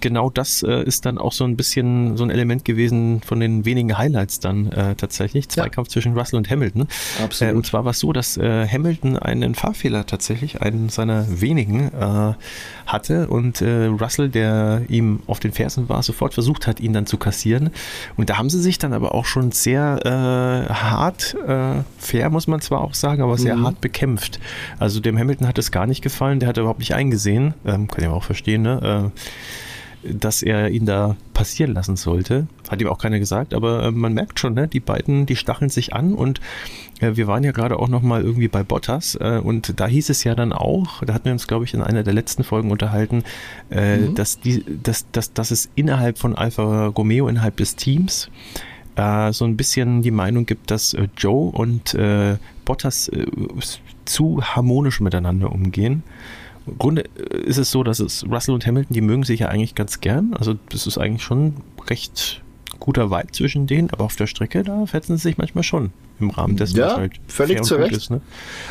genau 0.00 0.30
das 0.30 0.62
äh, 0.62 0.82
ist 0.82 1.06
dann 1.06 1.18
auch 1.18 1.32
so 1.32 1.44
ein 1.44 1.56
bisschen 1.56 2.16
so 2.16 2.24
ein 2.24 2.30
Element 2.30 2.64
gewesen 2.64 3.20
von 3.22 3.40
den 3.40 3.64
wenigen 3.64 3.96
Highlights 3.96 4.40
dann 4.40 4.70
äh, 4.72 4.94
tatsächlich. 4.94 5.48
Zweikampf 5.48 5.88
ja. 5.88 5.92
zwischen 5.92 6.16
Russell 6.16 6.36
und 6.36 6.50
Hamilton. 6.50 6.88
Absolut. 7.22 7.54
Äh, 7.54 7.56
und 7.56 7.66
zwar 7.66 7.84
war 7.84 7.90
es 7.90 7.98
so, 7.98 8.12
dass 8.12 8.36
äh, 8.36 8.66
Hamilton 8.66 9.16
einen 9.16 9.54
Fahrfehler 9.54 10.06
tatsächlich, 10.06 10.62
einen 10.62 10.88
seiner 10.88 11.26
wenigen, 11.40 11.88
äh, 11.92 12.34
hatte 12.86 13.28
und 13.28 13.60
äh, 13.60 13.86
Russell, 13.86 14.28
der 14.28 14.82
ihm 14.88 15.20
auf 15.26 15.40
den 15.40 15.52
Fersen 15.52 15.88
war, 15.88 16.02
sofort 16.02 16.34
versucht 16.34 16.66
hat, 16.66 16.80
ihn 16.80 16.92
dann 16.92 17.06
zu 17.06 17.18
kassieren. 17.18 17.70
Und 18.16 18.30
da 18.30 18.38
haben 18.38 18.50
sie 18.50 18.60
sich 18.60 18.78
dann 18.78 18.92
aber 18.92 19.14
auch 19.14 19.26
schon 19.26 19.52
sehr 19.52 20.00
hart, 20.68 21.36
fair 21.98 22.30
muss 22.30 22.46
man 22.46 22.60
zwar 22.60 22.80
auch 22.80 22.94
sagen, 22.94 23.22
aber 23.22 23.36
sehr 23.36 23.56
mhm. 23.56 23.64
hart 23.64 23.80
bekämpft. 23.80 24.40
Also 24.78 25.00
dem 25.00 25.18
Hamilton 25.18 25.46
hat 25.46 25.58
es 25.58 25.70
gar 25.70 25.86
nicht 25.86 26.02
gefallen, 26.02 26.40
der 26.40 26.48
hat 26.48 26.56
überhaupt 26.56 26.78
nicht 26.78 26.94
eingesehen. 26.94 27.54
Ähm, 27.66 27.88
kann 27.88 28.04
ich 28.04 28.10
auch 28.10 28.24
verstehen, 28.24 28.62
ne? 28.62 29.12
Dass 30.02 30.42
er 30.42 30.70
ihn 30.70 30.86
da 30.86 31.16
passieren 31.34 31.74
lassen 31.74 31.96
sollte. 31.96 32.46
Hat 32.68 32.80
ihm 32.80 32.88
auch 32.88 32.98
keiner 32.98 33.18
gesagt, 33.18 33.54
aber 33.54 33.84
äh, 33.84 33.90
man 33.90 34.12
merkt 34.12 34.40
schon, 34.40 34.54
ne, 34.54 34.68
die 34.68 34.80
beiden, 34.80 35.26
die 35.26 35.36
stacheln 35.36 35.70
sich 35.70 35.94
an 35.94 36.14
und 36.14 36.40
äh, 37.00 37.16
wir 37.16 37.26
waren 37.26 37.44
ja 37.44 37.52
gerade 37.52 37.78
auch 37.78 37.88
nochmal 37.88 38.22
irgendwie 38.22 38.48
bei 38.48 38.62
Bottas 38.62 39.16
äh, 39.20 39.40
und 39.42 39.78
da 39.80 39.86
hieß 39.86 40.10
es 40.10 40.24
ja 40.24 40.34
dann 40.34 40.52
auch, 40.52 41.02
da 41.04 41.14
hatten 41.14 41.26
wir 41.26 41.32
uns, 41.32 41.46
glaube 41.46 41.64
ich, 41.64 41.74
in 41.74 41.82
einer 41.82 42.02
der 42.02 42.14
letzten 42.14 42.44
Folgen 42.44 42.70
unterhalten, 42.70 43.24
äh, 43.70 43.98
mhm. 43.98 44.14
dass, 44.14 44.40
die, 44.40 44.64
dass, 44.82 45.10
dass, 45.12 45.32
dass 45.32 45.50
es 45.50 45.68
innerhalb 45.74 46.18
von 46.18 46.34
Alfa 46.34 46.86
Romeo, 46.86 47.28
innerhalb 47.28 47.56
des 47.56 47.76
Teams, 47.76 48.30
äh, 48.96 49.32
so 49.32 49.44
ein 49.44 49.56
bisschen 49.56 50.02
die 50.02 50.10
Meinung 50.10 50.46
gibt, 50.46 50.70
dass 50.70 50.94
äh, 50.94 51.08
Joe 51.16 51.50
und 51.50 51.96
Bottas 52.64 53.10
zu 54.04 54.42
harmonisch 54.42 55.00
miteinander 55.00 55.50
umgehen. 55.52 56.02
Im 56.68 56.78
Grunde 56.78 57.02
ist 57.02 57.58
es 57.58 57.70
so, 57.70 57.82
dass 57.82 58.00
es 58.00 58.24
Russell 58.30 58.54
und 58.54 58.66
Hamilton, 58.66 58.94
die 58.94 59.00
mögen 59.00 59.24
sich 59.24 59.40
ja 59.40 59.48
eigentlich 59.48 59.74
ganz 59.74 60.00
gern. 60.00 60.34
Also 60.34 60.54
das 60.70 60.86
ist 60.86 60.98
eigentlich 60.98 61.22
schon 61.22 61.54
recht 61.88 62.42
guter 62.78 63.10
Vibe 63.10 63.32
zwischen 63.32 63.66
denen, 63.66 63.90
aber 63.90 64.04
auf 64.04 64.16
der 64.16 64.26
Strecke, 64.26 64.62
da 64.62 64.86
fetzen 64.86 65.16
sie 65.16 65.22
sich 65.22 65.38
manchmal 65.38 65.64
schon 65.64 65.90
im 66.20 66.30
Rahmen 66.30 66.56
dessen, 66.56 66.76
ja, 66.76 66.86
was 66.86 66.96
halt 66.96 67.12
völlig 67.28 67.62
zu 67.62 67.76
Recht. 67.76 67.96
Ist, 67.96 68.10
ne? 68.10 68.20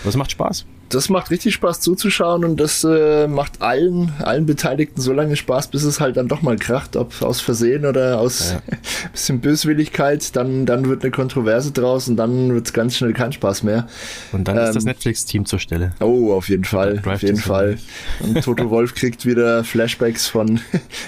Aber 0.02 0.10
es 0.10 0.16
macht 0.16 0.32
Spaß 0.32 0.66
das 0.90 1.10
macht 1.10 1.32
richtig 1.32 1.54
Spaß 1.54 1.82
zuzuschauen 1.82 2.46
und 2.46 2.60
das 2.60 2.84
äh, 2.84 3.28
macht 3.28 3.62
allen, 3.62 4.14
allen 4.20 4.46
Beteiligten 4.46 5.02
so 5.02 5.12
lange 5.12 5.36
Spaß, 5.36 5.68
bis 5.68 5.84
es 5.84 6.00
halt 6.00 6.18
dann 6.18 6.28
doch 6.28 6.42
mal 6.42 6.56
kracht, 6.56 6.96
ob 6.96 7.22
aus 7.22 7.42
Versehen 7.42 7.86
oder 7.86 8.20
aus 8.20 8.52
ja. 8.52 8.78
bisschen 9.12 9.42
Böswilligkeit, 9.42 10.36
dann, 10.36 10.66
dann 10.66 10.88
wird 10.88 11.04
eine 11.04 11.12
Kontroverse 11.12 11.72
draus 11.72 12.08
und 12.08 12.16
dann 12.16 12.54
wird 12.54 12.68
es 12.68 12.74
ganz 12.74 12.96
schnell 12.96 13.14
kein 13.14 13.34
Spaß 13.34 13.64
mehr. 13.64 13.88
Und 14.32 14.48
dann 14.48 14.58
ähm, 14.58 14.64
ist 14.64 14.76
das 14.76 14.84
ähm, 14.84 14.90
Netflix-Team 14.90 15.46
zur 15.46 15.60
Stelle. 15.60 15.92
Oh, 16.00 16.32
auf 16.34 16.48
jeden 16.50 16.64
Fall, 16.64 17.02
auf 17.06 17.22
jeden 17.22 17.38
Fall. 17.38 17.78
Und 18.20 18.42
Toto 18.44 18.70
Wolf 18.70 18.96
kriegt 18.96 19.26
wieder 19.26 19.64
Flashbacks 19.64 20.28
von 20.28 20.60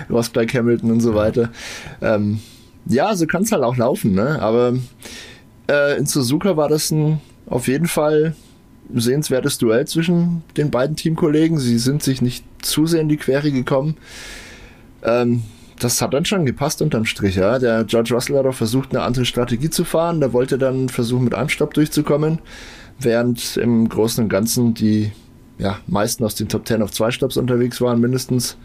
Rosberg, 0.10 0.54
Hamilton 0.54 0.92
und 0.92 1.02
so 1.02 1.16
weiter. 1.16 1.50
Ähm, 2.02 2.40
ja, 2.86 3.16
so 3.16 3.26
kann 3.28 3.44
es 3.44 3.52
halt 3.52 3.64
auch 3.64 3.78
laufen, 3.78 4.14
ne? 4.14 4.42
Aber 4.42 4.74
äh, 5.70 5.98
in 5.98 6.06
Suzuka 6.06 6.58
war 6.58 6.68
das 6.68 6.92
ein 6.92 7.22
auf 7.46 7.68
jeden 7.68 7.88
Fall 7.88 8.36
sehenswertes 8.94 9.58
Duell 9.58 9.88
zwischen 9.88 10.44
den 10.58 10.72
beiden 10.72 10.96
Teamkollegen. 10.96 11.60
Sie 11.60 11.78
sind 11.78 12.02
sich 12.02 12.22
nicht 12.22 12.44
zu 12.62 12.88
sehr 12.88 13.02
in 13.02 13.10
die 13.10 13.18
Quere 13.18 13.52
gekommen. 13.52 13.98
Ähm, 15.04 15.44
das 15.80 16.02
hat 16.02 16.14
dann 16.14 16.26
schon 16.26 16.46
gepasst 16.46 16.82
unterm 16.82 17.06
Strich, 17.06 17.36
ja. 17.36 17.60
Der 17.60 17.86
George 17.86 18.14
Russell 18.14 18.38
hat 18.38 18.46
auch 18.46 18.54
versucht, 18.54 18.92
eine 18.92 19.04
andere 19.04 19.26
Strategie 19.26 19.70
zu 19.70 19.86
fahren. 19.86 20.20
Der 20.20 20.34
wollte 20.34 20.58
dann 20.58 20.90
versuchen, 20.90 21.24
mit 21.24 21.36
einem 21.36 21.50
Stopp 21.50 21.74
durchzukommen, 21.74 22.40
während 23.00 23.56
im 23.58 23.88
Großen 23.88 24.24
und 24.24 24.30
Ganzen 24.30 24.74
die 24.74 25.12
ja, 25.58 25.78
meisten 25.88 26.24
aus 26.24 26.36
den 26.36 26.50
Top 26.50 26.68
10 26.68 26.82
auf 26.82 26.92
zwei 26.92 27.12
Stops 27.12 27.38
unterwegs 27.38 27.80
waren, 27.80 28.00
mindestens. 28.02 28.58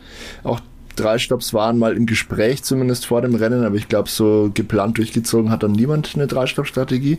Auch 0.43 0.61
drei 0.97 1.19
Stops 1.19 1.53
waren 1.55 1.79
mal 1.79 1.97
im 1.97 2.07
Gespräch, 2.07 2.63
zumindest 2.63 3.07
vor 3.07 3.23
dem 3.23 3.35
Rennen, 3.35 3.65
aber 3.65 3.77
ich 3.77 3.89
glaube, 3.89 4.09
so 4.09 4.51
geplant 4.53 4.99
durchgezogen 4.99 5.51
hat 5.51 5.63
dann 5.63 5.73
niemand 5.73 6.13
eine 6.15 6.27
Drei-Stopp-Strategie. 6.27 7.19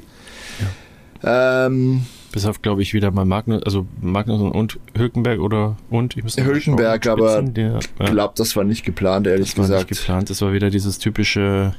Ja. 1.24 1.66
Ähm, 1.66 2.06
bis 2.32 2.46
auf, 2.46 2.62
glaube 2.62 2.82
ich, 2.82 2.94
wieder 2.94 3.12
mal 3.12 3.26
Magnus, 3.26 3.64
also 3.64 3.88
Magnussen 4.02 4.52
und 4.52 4.78
Hülkenberg 4.98 5.40
oder 5.40 5.78
und 5.90 6.18
ich 6.18 6.24
muss 6.24 6.36
Hülkenberg, 6.38 7.08
aber 7.08 7.44
ich 7.44 7.58
ja. 7.58 7.80
glaube, 7.98 8.34
das 8.36 8.56
war 8.56 8.66
nicht 8.66 8.86
geplant, 8.86 9.26
ehrlich 9.26 9.54
das 9.54 9.56
gesagt. 9.56 9.90
Nicht 9.90 10.02
geplant. 10.02 10.30
Das 10.30 10.42
war 10.42 10.52
wieder 10.52 10.70
dieses 10.70 11.00
typische, 11.00 11.74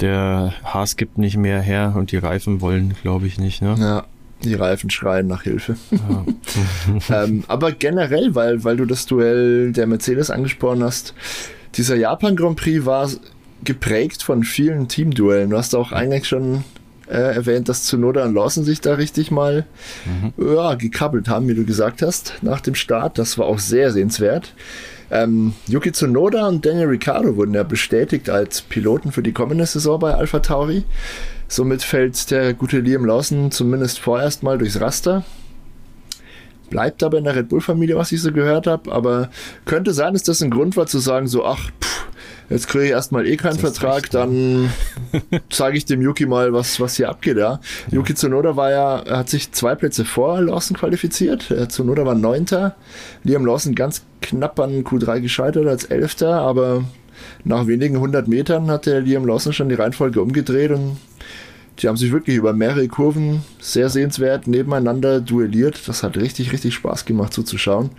der 0.00 0.52
Haas 0.64 0.96
gibt 0.96 1.16
nicht 1.16 1.38
mehr 1.38 1.60
her 1.62 1.94
und 1.96 2.12
die 2.12 2.18
Reifen 2.18 2.60
wollen, 2.60 2.94
glaube 3.00 3.26
ich, 3.26 3.38
nicht. 3.38 3.62
Ne? 3.62 3.74
Ja. 3.78 4.04
Die 4.44 4.54
Reifen 4.54 4.90
schreien 4.90 5.26
nach 5.26 5.42
Hilfe. 5.42 5.76
Ja. 5.90 6.24
ähm, 7.24 7.44
aber 7.48 7.72
generell, 7.72 8.34
weil, 8.34 8.64
weil 8.64 8.76
du 8.76 8.84
das 8.84 9.06
Duell 9.06 9.72
der 9.72 9.86
Mercedes 9.86 10.30
angesprochen 10.30 10.82
hast, 10.82 11.14
dieser 11.74 11.96
Japan 11.96 12.36
Grand 12.36 12.56
Prix 12.56 12.84
war 12.84 13.08
geprägt 13.64 14.22
von 14.22 14.42
vielen 14.44 14.88
Teamduellen. 14.88 15.50
Du 15.50 15.56
hast 15.56 15.74
auch 15.74 15.92
eigentlich 15.92 16.26
schon 16.26 16.64
äh, 17.08 17.34
erwähnt, 17.34 17.68
dass 17.68 17.84
Zunoda 17.84 18.24
und 18.24 18.34
Lawson 18.34 18.64
sich 18.64 18.80
da 18.80 18.94
richtig 18.94 19.30
mal 19.30 19.64
mhm. 20.04 20.54
ja, 20.54 20.74
gekabbelt 20.74 21.28
haben, 21.28 21.48
wie 21.48 21.54
du 21.54 21.64
gesagt 21.64 22.02
hast, 22.02 22.34
nach 22.42 22.60
dem 22.60 22.74
Start. 22.74 23.18
Das 23.18 23.38
war 23.38 23.46
auch 23.46 23.58
sehr 23.58 23.92
sehenswert. 23.92 24.54
Ähm, 25.10 25.52
Yuki 25.68 25.92
Tsunoda 25.92 26.48
und 26.48 26.64
Daniel 26.64 26.86
Ricciardo 26.86 27.36
wurden 27.36 27.54
ja 27.54 27.64
bestätigt 27.64 28.30
als 28.30 28.62
Piloten 28.62 29.12
für 29.12 29.22
die 29.22 29.32
kommende 29.32 29.66
Saison 29.66 30.00
bei 30.00 30.14
Alpha 30.14 30.38
Tauri. 30.38 30.84
Somit 31.52 31.82
fällt 31.82 32.30
der 32.30 32.54
gute 32.54 32.80
Liam 32.80 33.04
Lawson 33.04 33.50
zumindest 33.50 33.98
vorerst 33.98 34.42
mal 34.42 34.56
durchs 34.56 34.80
Raster. 34.80 35.22
Bleibt 36.70 37.02
aber 37.02 37.18
in 37.18 37.24
der 37.24 37.36
Red 37.36 37.50
Bull-Familie, 37.50 37.94
was 37.94 38.10
ich 38.10 38.22
so 38.22 38.32
gehört 38.32 38.66
habe. 38.66 38.90
Aber 38.90 39.28
könnte 39.66 39.92
sein, 39.92 40.14
dass 40.14 40.22
das 40.22 40.42
ein 40.42 40.48
Grund 40.48 40.78
war 40.78 40.86
zu 40.86 40.98
sagen, 40.98 41.28
so, 41.28 41.44
ach, 41.44 41.70
pff, 41.78 42.06
jetzt 42.48 42.68
kriege 42.68 42.86
ich 42.86 42.90
erstmal 42.92 43.26
eh 43.26 43.36
keinen 43.36 43.58
Vertrag, 43.58 44.04
recht, 44.04 44.14
dann 44.14 44.72
zeige 45.50 45.76
ich 45.76 45.84
dem 45.84 46.00
Yuki 46.00 46.24
mal, 46.24 46.54
was, 46.54 46.80
was 46.80 46.96
hier 46.96 47.10
abgeht, 47.10 47.36
ja. 47.36 47.60
ja. 47.90 47.98
Yuki 47.98 48.14
Tsunoda 48.14 48.56
war 48.56 48.70
ja, 48.70 49.04
hat 49.10 49.28
sich 49.28 49.52
zwei 49.52 49.74
Plätze 49.74 50.06
vor 50.06 50.40
Lawson 50.40 50.74
qualifiziert. 50.74 51.50
Äh, 51.50 51.68
Tsunoda 51.68 52.06
war 52.06 52.14
Neunter. 52.14 52.76
Liam 53.24 53.44
Lawson 53.44 53.74
ganz 53.74 54.06
knapp 54.22 54.58
an 54.58 54.84
Q3 54.84 55.20
gescheitert 55.20 55.66
als 55.66 55.84
Elfter, 55.84 56.32
aber 56.32 56.84
nach 57.44 57.66
wenigen 57.66 58.00
hundert 58.00 58.26
Metern 58.26 58.70
hat 58.70 58.86
der 58.86 59.02
Liam 59.02 59.26
Lawson 59.26 59.52
schon 59.52 59.68
die 59.68 59.74
Reihenfolge 59.74 60.22
umgedreht 60.22 60.70
und 60.70 60.96
die 61.78 61.88
haben 61.88 61.96
sich 61.96 62.12
wirklich 62.12 62.36
über 62.36 62.52
mehrere 62.52 62.86
Kurven 62.88 63.42
sehr 63.60 63.88
sehenswert 63.88 64.46
nebeneinander 64.46 65.20
duelliert. 65.20 65.88
Das 65.88 66.02
hat 66.02 66.16
richtig, 66.16 66.52
richtig 66.52 66.74
Spaß 66.74 67.04
gemacht 67.04 67.32
zuzuschauen. 67.32 67.90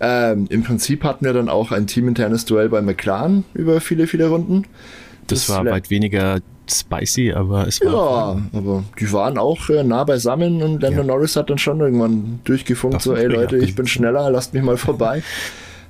Ähm, 0.00 0.46
Im 0.50 0.64
Prinzip 0.64 1.04
hatten 1.04 1.24
wir 1.24 1.32
dann 1.32 1.48
auch 1.48 1.70
ein 1.70 1.86
teaminternes 1.86 2.44
Duell 2.44 2.68
bei 2.68 2.82
McLaren 2.82 3.44
über 3.54 3.80
viele, 3.80 4.06
viele 4.06 4.28
Runden. 4.28 4.64
Das, 5.28 5.46
das 5.46 5.48
war 5.50 5.64
weit 5.64 5.90
weniger 5.90 6.40
spicy, 6.68 7.32
aber 7.32 7.66
es 7.68 7.80
war. 7.80 8.40
Ja, 8.52 8.58
aber 8.58 8.84
die 8.98 9.12
waren 9.12 9.38
auch 9.38 9.68
äh, 9.68 9.84
nah 9.84 10.04
beisammen 10.04 10.62
und 10.62 10.82
Lando 10.82 11.02
ja. 11.02 11.06
Norris 11.06 11.36
hat 11.36 11.50
dann 11.50 11.58
schon 11.58 11.80
irgendwann 11.80 12.40
durchgefunkt, 12.44 13.02
so, 13.02 13.14
ey 13.14 13.26
Leute, 13.26 13.58
ich 13.58 13.74
bin 13.74 13.86
schneller, 13.86 14.30
lasst 14.30 14.54
mich 14.54 14.62
mal 14.62 14.76
vorbei. 14.76 15.22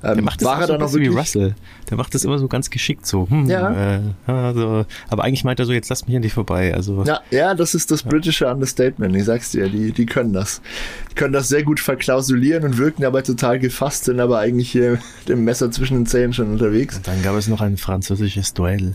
Ähm, 0.02 0.14
der 0.14 0.22
macht 0.22 0.40
das 0.40 0.48
war 0.48 0.60
er 0.60 0.66
so 0.66 0.72
dann 0.72 0.82
auch 0.82 0.92
wirklich, 0.92 1.10
wie 1.10 1.16
Russell. 1.16 1.54
Der 1.90 1.96
macht 1.96 2.14
das 2.14 2.24
immer 2.24 2.38
so 2.38 2.48
ganz 2.48 2.70
geschickt 2.70 3.06
so. 3.06 3.28
Hm, 3.28 3.48
ja. 3.48 3.96
Äh, 3.96 4.00
also, 4.26 4.84
aber 5.08 5.24
eigentlich 5.24 5.44
meint 5.44 5.60
er 5.60 5.66
so, 5.66 5.72
jetzt 5.72 5.88
lass 5.88 6.06
mich 6.06 6.14
endlich 6.14 6.32
vorbei. 6.32 6.74
Also, 6.74 7.04
ja, 7.04 7.20
ja, 7.30 7.54
das 7.54 7.74
ist 7.74 7.90
das 7.90 8.02
britische 8.02 8.48
Understatement. 8.48 9.14
Ich 9.16 9.24
sag's 9.24 9.50
dir, 9.50 9.68
die, 9.68 9.92
die 9.92 10.06
können 10.06 10.32
das. 10.32 10.60
Die 11.10 11.14
können 11.14 11.32
das 11.32 11.48
sehr 11.48 11.62
gut 11.62 11.80
verklausulieren 11.80 12.64
und 12.64 12.78
wirken 12.78 13.04
aber 13.04 13.22
total 13.22 13.58
gefasst, 13.58 14.04
sind 14.04 14.20
aber 14.20 14.38
eigentlich 14.38 14.70
hier 14.70 14.92
mit 14.92 15.28
dem 15.28 15.44
Messer 15.44 15.70
zwischen 15.70 15.98
den 15.98 16.06
Zähnen 16.06 16.32
schon 16.32 16.50
unterwegs. 16.50 16.96
Und 16.96 17.06
dann 17.06 17.22
gab 17.22 17.36
es 17.36 17.48
noch 17.48 17.60
ein 17.60 17.76
französisches 17.76 18.54
Duell. 18.54 18.94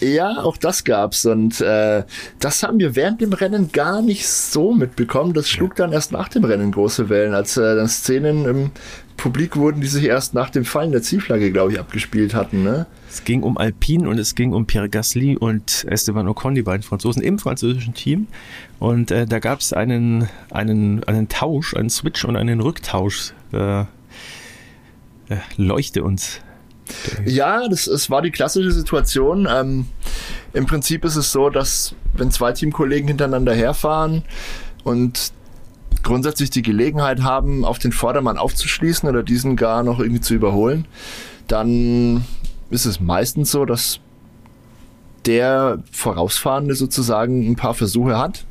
Ja, 0.00 0.42
auch 0.42 0.56
das 0.56 0.84
gab's 0.84 1.24
und 1.24 1.60
äh, 1.60 2.04
das 2.38 2.62
haben 2.62 2.78
wir 2.78 2.96
während 2.96 3.20
dem 3.20 3.32
Rennen 3.32 3.70
gar 3.72 4.02
nicht 4.02 4.28
so 4.28 4.74
mitbekommen. 4.74 5.32
Das 5.32 5.48
schlug 5.48 5.76
dann 5.76 5.92
erst 5.92 6.12
nach 6.12 6.28
dem 6.28 6.44
Rennen 6.44 6.72
große 6.72 7.08
Wellen, 7.08 7.32
als 7.32 7.56
äh, 7.56 7.76
dann 7.76 7.88
Szenen 7.88 8.44
im 8.44 8.70
Publik 9.16 9.56
wurden, 9.56 9.80
die 9.80 9.86
sich 9.86 10.04
erst 10.04 10.34
nach 10.34 10.50
dem 10.50 10.64
Fallen 10.64 10.92
der 10.92 11.02
Zielflagge, 11.02 11.52
glaube 11.52 11.72
ich, 11.72 11.80
abgespielt 11.80 12.34
hatten. 12.34 12.62
Ne? 12.62 12.86
Es 13.08 13.24
ging 13.24 13.42
um 13.42 13.56
Alpine 13.56 14.08
und 14.08 14.18
es 14.18 14.34
ging 14.34 14.52
um 14.52 14.66
Pierre 14.66 14.88
Gasly 14.88 15.36
und 15.36 15.84
Esteban 15.88 16.28
Ocon, 16.28 16.54
die 16.54 16.62
beiden 16.62 16.82
Franzosen 16.82 17.22
im 17.22 17.38
französischen 17.38 17.94
Team. 17.94 18.26
Und 18.78 19.10
äh, 19.10 19.26
da 19.26 19.38
gab 19.38 19.60
es 19.60 19.72
einen, 19.72 20.28
einen, 20.50 21.04
einen 21.04 21.28
Tausch, 21.28 21.74
einen 21.74 21.90
Switch 21.90 22.24
und 22.24 22.36
einen 22.36 22.60
Rücktausch. 22.60 23.32
Äh, 23.52 23.82
äh, 23.82 23.84
leuchte 25.56 26.02
uns. 26.02 26.40
Ja, 27.24 27.66
das, 27.68 27.86
das 27.86 28.10
war 28.10 28.20
die 28.20 28.30
klassische 28.30 28.72
Situation. 28.72 29.48
Ähm, 29.50 29.86
Im 30.52 30.66
Prinzip 30.66 31.04
ist 31.04 31.16
es 31.16 31.32
so, 31.32 31.48
dass 31.48 31.94
wenn 32.12 32.30
zwei 32.30 32.52
Teamkollegen 32.52 33.08
hintereinander 33.08 33.54
herfahren, 33.54 34.22
und 34.84 35.32
grundsätzlich 36.04 36.50
die 36.50 36.62
Gelegenheit 36.62 37.22
haben, 37.22 37.64
auf 37.64 37.78
den 37.78 37.92
Vordermann 37.92 38.38
aufzuschließen 38.38 39.08
oder 39.08 39.22
diesen 39.22 39.56
gar 39.56 39.82
noch 39.82 39.98
irgendwie 39.98 40.20
zu 40.20 40.34
überholen, 40.34 40.86
dann 41.48 42.24
ist 42.70 42.86
es 42.86 43.00
meistens 43.00 43.50
so, 43.50 43.64
dass 43.64 44.00
der 45.26 45.78
Vorausfahrende 45.90 46.74
sozusagen 46.74 47.50
ein 47.50 47.56
paar 47.56 47.74
Versuche 47.74 48.18
hat, 48.18 48.44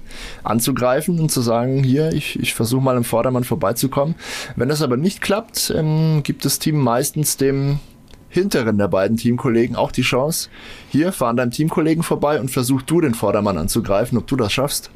anzugreifen 0.43 1.19
und 1.19 1.31
zu 1.31 1.41
sagen, 1.41 1.83
hier, 1.83 2.11
ich, 2.13 2.39
ich 2.39 2.53
versuche 2.53 2.83
mal 2.83 2.97
im 2.97 3.03
Vordermann 3.03 3.43
vorbeizukommen. 3.43 4.15
Wenn 4.55 4.69
das 4.69 4.81
aber 4.81 4.97
nicht 4.97 5.21
klappt, 5.21 5.71
ähm, 5.75 6.21
gibt 6.23 6.45
das 6.45 6.59
Team 6.59 6.77
meistens 6.77 7.37
dem 7.37 7.79
hinteren 8.29 8.79
der 8.79 8.87
beiden 8.87 9.17
Teamkollegen 9.17 9.75
auch 9.75 9.91
die 9.91 10.01
Chance, 10.01 10.49
hier, 10.89 11.11
fahr 11.11 11.29
an 11.29 11.37
deinem 11.37 11.51
Teamkollegen 11.51 12.01
vorbei 12.01 12.39
und 12.39 12.49
versuch 12.49 12.81
du 12.81 12.99
den 12.99 13.13
Vordermann 13.13 13.59
anzugreifen, 13.59 14.17
ob 14.17 14.25
du 14.25 14.35
das 14.35 14.51
schaffst. 14.51 14.89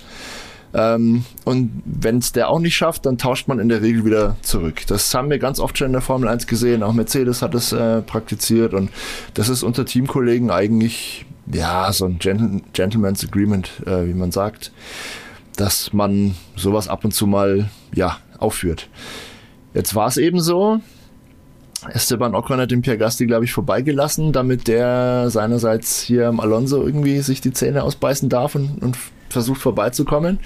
Ähm, 0.73 1.23
und 1.45 1.81
wenn 1.85 2.17
es 2.17 2.31
der 2.31 2.49
auch 2.49 2.59
nicht 2.59 2.75
schafft, 2.75 3.05
dann 3.05 3.17
tauscht 3.17 3.47
man 3.47 3.59
in 3.59 3.69
der 3.69 3.81
Regel 3.81 4.05
wieder 4.05 4.35
zurück. 4.41 4.85
Das 4.87 5.13
haben 5.13 5.29
wir 5.29 5.39
ganz 5.39 5.59
oft 5.59 5.77
schon 5.77 5.87
in 5.87 5.93
der 5.93 6.01
Formel 6.01 6.27
1 6.27 6.47
gesehen. 6.47 6.83
Auch 6.83 6.93
Mercedes 6.93 7.41
hat 7.41 7.55
es 7.55 7.71
äh, 7.71 8.01
praktiziert 8.01 8.73
und 8.73 8.89
das 9.33 9.49
ist 9.49 9.63
unter 9.63 9.85
Teamkollegen 9.85 10.51
eigentlich 10.51 11.25
ja 11.51 11.91
so 11.93 12.05
ein 12.05 12.19
Gentle 12.19 12.61
Gentleman's 12.73 13.23
Agreement, 13.23 13.71
äh, 13.85 14.07
wie 14.07 14.13
man 14.13 14.31
sagt, 14.31 14.71
dass 15.55 15.93
man 15.93 16.35
sowas 16.55 16.87
ab 16.87 17.05
und 17.05 17.13
zu 17.13 17.25
mal 17.27 17.69
ja 17.93 18.17
aufführt. 18.37 18.89
Jetzt 19.73 19.95
war 19.95 20.07
es 20.07 20.17
eben 20.17 20.39
so, 20.39 20.81
Esteban 21.93 22.33
Ocon 22.33 22.59
hat 22.59 22.71
den 22.71 22.81
Pierre 22.81 22.97
Gasti, 22.97 23.27
glaube 23.27 23.45
ich, 23.45 23.53
vorbeigelassen, 23.53 24.31
damit 24.31 24.67
der 24.67 25.29
seinerseits 25.29 26.01
hier 26.01 26.27
am 26.27 26.39
Alonso 26.39 26.83
irgendwie 26.83 27.19
sich 27.21 27.41
die 27.41 27.53
Zähne 27.53 27.83
ausbeißen 27.83 28.29
darf 28.29 28.55
und, 28.55 28.81
und 28.81 28.97
versucht 29.29 29.61
vorbeizukommen. 29.61 30.39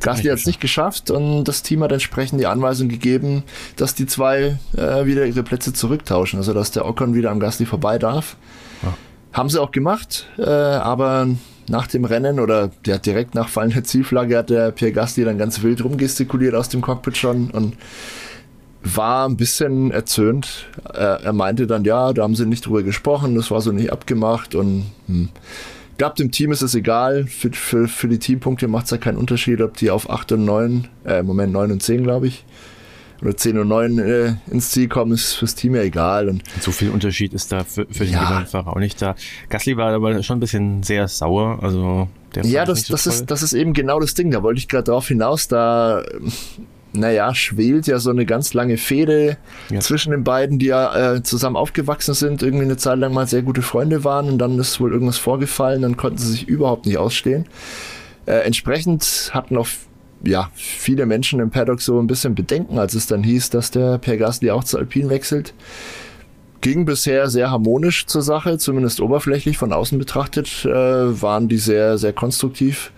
Gasly 0.00 0.30
hat 0.30 0.38
es 0.38 0.46
nicht 0.46 0.60
geschafft 0.60 1.10
und 1.10 1.44
das 1.44 1.62
Team 1.62 1.82
hat 1.82 1.92
entsprechend 1.92 2.40
die 2.40 2.46
Anweisung 2.46 2.88
gegeben, 2.88 3.42
dass 3.76 3.94
die 3.94 4.06
zwei 4.06 4.58
äh, 4.76 5.06
wieder 5.06 5.26
ihre 5.26 5.42
Plätze 5.42 5.72
zurücktauschen, 5.72 6.38
also 6.38 6.54
dass 6.54 6.70
der 6.70 6.86
Ocon 6.86 7.14
wieder 7.14 7.30
am 7.30 7.40
Gasly 7.40 7.66
vorbei 7.66 7.98
darf. 7.98 8.36
Ja. 8.82 8.94
Haben 9.32 9.48
sie 9.48 9.60
auch 9.60 9.72
gemacht, 9.72 10.26
äh, 10.38 10.44
aber 10.44 11.28
nach 11.68 11.86
dem 11.86 12.04
Rennen 12.04 12.40
oder 12.40 12.70
der 12.86 12.98
direkt 12.98 13.34
nach 13.34 13.48
fallender 13.48 13.84
Zielflagge 13.84 14.38
hat 14.38 14.50
der 14.50 14.70
Pierre 14.70 14.92
Gasly 14.92 15.24
dann 15.24 15.36
ganz 15.36 15.62
wild 15.62 15.84
rumgestikuliert 15.84 16.54
aus 16.54 16.68
dem 16.68 16.80
Cockpit 16.80 17.16
schon 17.16 17.50
und 17.50 17.76
war 18.82 19.28
ein 19.28 19.36
bisschen 19.36 19.90
erzürnt. 19.90 20.66
Er, 20.92 21.32
meinte 21.32 21.66
dann, 21.66 21.84
ja, 21.84 22.12
da 22.12 22.22
haben 22.22 22.34
sie 22.34 22.46
nicht 22.46 22.66
drüber 22.66 22.82
gesprochen, 22.82 23.34
das 23.34 23.50
war 23.50 23.60
so 23.60 23.72
nicht 23.72 23.92
abgemacht 23.92 24.54
und 24.54 24.86
hm. 25.06 25.28
Ich 25.92 26.00
glaube, 26.00 26.14
dem 26.14 26.30
Team 26.30 26.52
ist 26.52 26.62
es 26.62 26.76
egal. 26.76 27.26
Für, 27.26 27.50
für, 27.50 27.88
für 27.88 28.06
die 28.06 28.20
Teampunkte 28.20 28.68
macht 28.68 28.84
es 28.84 28.92
ja 28.92 28.98
keinen 28.98 29.18
Unterschied, 29.18 29.60
ob 29.60 29.76
die 29.76 29.90
auf 29.90 30.08
8 30.08 30.30
und 30.30 30.44
9, 30.44 30.86
äh, 31.04 31.24
Moment 31.24 31.52
9 31.52 31.72
und 31.72 31.82
10, 31.82 32.04
glaube 32.04 32.28
ich, 32.28 32.44
oder 33.20 33.36
10 33.36 33.58
und 33.58 33.66
9 33.66 33.98
äh, 33.98 34.34
ins 34.48 34.70
Ziel 34.70 34.86
kommen, 34.86 35.10
ist 35.10 35.32
fürs 35.34 35.56
Team 35.56 35.74
ja 35.74 35.82
egal. 35.82 36.28
Und 36.28 36.44
so 36.60 36.70
viel 36.70 36.90
Unterschied 36.90 37.34
ist 37.34 37.50
da 37.50 37.64
für, 37.64 37.84
für 37.90 38.04
den 38.04 38.12
ja. 38.12 38.44
Fahrer 38.46 38.68
auch 38.68 38.78
nicht 38.78 39.02
da. 39.02 39.16
Gasly 39.48 39.76
war 39.76 39.92
aber 39.92 40.22
schon 40.22 40.36
ein 40.36 40.40
bisschen 40.40 40.84
sehr 40.84 41.08
sauer. 41.08 41.58
Also 41.62 42.08
der 42.32 42.46
ja, 42.46 42.64
das, 42.64 42.82
so 42.82 42.94
das, 42.94 43.08
ist, 43.08 43.26
das 43.28 43.42
ist 43.42 43.54
eben 43.54 43.72
genau 43.72 43.98
das 43.98 44.14
Ding. 44.14 44.30
Da 44.30 44.44
wollte 44.44 44.60
ich 44.60 44.68
gerade 44.68 44.84
drauf 44.84 45.08
hinaus. 45.08 45.48
Da 45.48 46.04
naja, 46.92 47.34
schwelt 47.34 47.86
ja 47.86 47.98
so 47.98 48.10
eine 48.10 48.26
ganz 48.26 48.54
lange 48.54 48.76
Fehde 48.76 49.36
ja. 49.70 49.80
zwischen 49.80 50.10
den 50.10 50.24
beiden, 50.24 50.58
die 50.58 50.66
ja 50.66 51.14
äh, 51.14 51.22
zusammen 51.22 51.56
aufgewachsen 51.56 52.14
sind, 52.14 52.42
irgendwie 52.42 52.64
eine 52.64 52.76
Zeit 52.76 52.98
lang 52.98 53.12
mal 53.12 53.26
sehr 53.26 53.42
gute 53.42 53.62
Freunde 53.62 54.04
waren 54.04 54.28
und 54.28 54.38
dann 54.38 54.58
ist 54.58 54.80
wohl 54.80 54.92
irgendwas 54.92 55.18
vorgefallen, 55.18 55.82
dann 55.82 55.96
konnten 55.96 56.18
sie 56.18 56.32
sich 56.32 56.48
überhaupt 56.48 56.86
nicht 56.86 56.98
ausstehen. 56.98 57.46
Äh, 58.26 58.40
entsprechend 58.40 59.30
hatten 59.32 59.56
auch 59.56 59.68
ja, 60.24 60.50
viele 60.54 61.06
Menschen 61.06 61.40
im 61.40 61.50
Paddock 61.50 61.80
so 61.80 62.00
ein 62.00 62.06
bisschen 62.06 62.34
Bedenken, 62.34 62.78
als 62.78 62.94
es 62.94 63.06
dann 63.06 63.22
hieß, 63.22 63.50
dass 63.50 63.70
der 63.70 63.98
Per 63.98 64.16
Gasly 64.16 64.50
auch 64.50 64.64
zu 64.64 64.78
Alpine 64.78 65.10
wechselt. 65.10 65.54
Ging 66.60 66.84
bisher 66.84 67.30
sehr 67.30 67.52
harmonisch 67.52 68.06
zur 68.06 68.22
Sache, 68.22 68.58
zumindest 68.58 69.00
oberflächlich 69.00 69.58
von 69.58 69.72
außen 69.72 69.96
betrachtet, 69.96 70.64
äh, 70.64 71.22
waren 71.22 71.48
die 71.48 71.58
sehr, 71.58 71.98
sehr 71.98 72.12
konstruktiv 72.12 72.90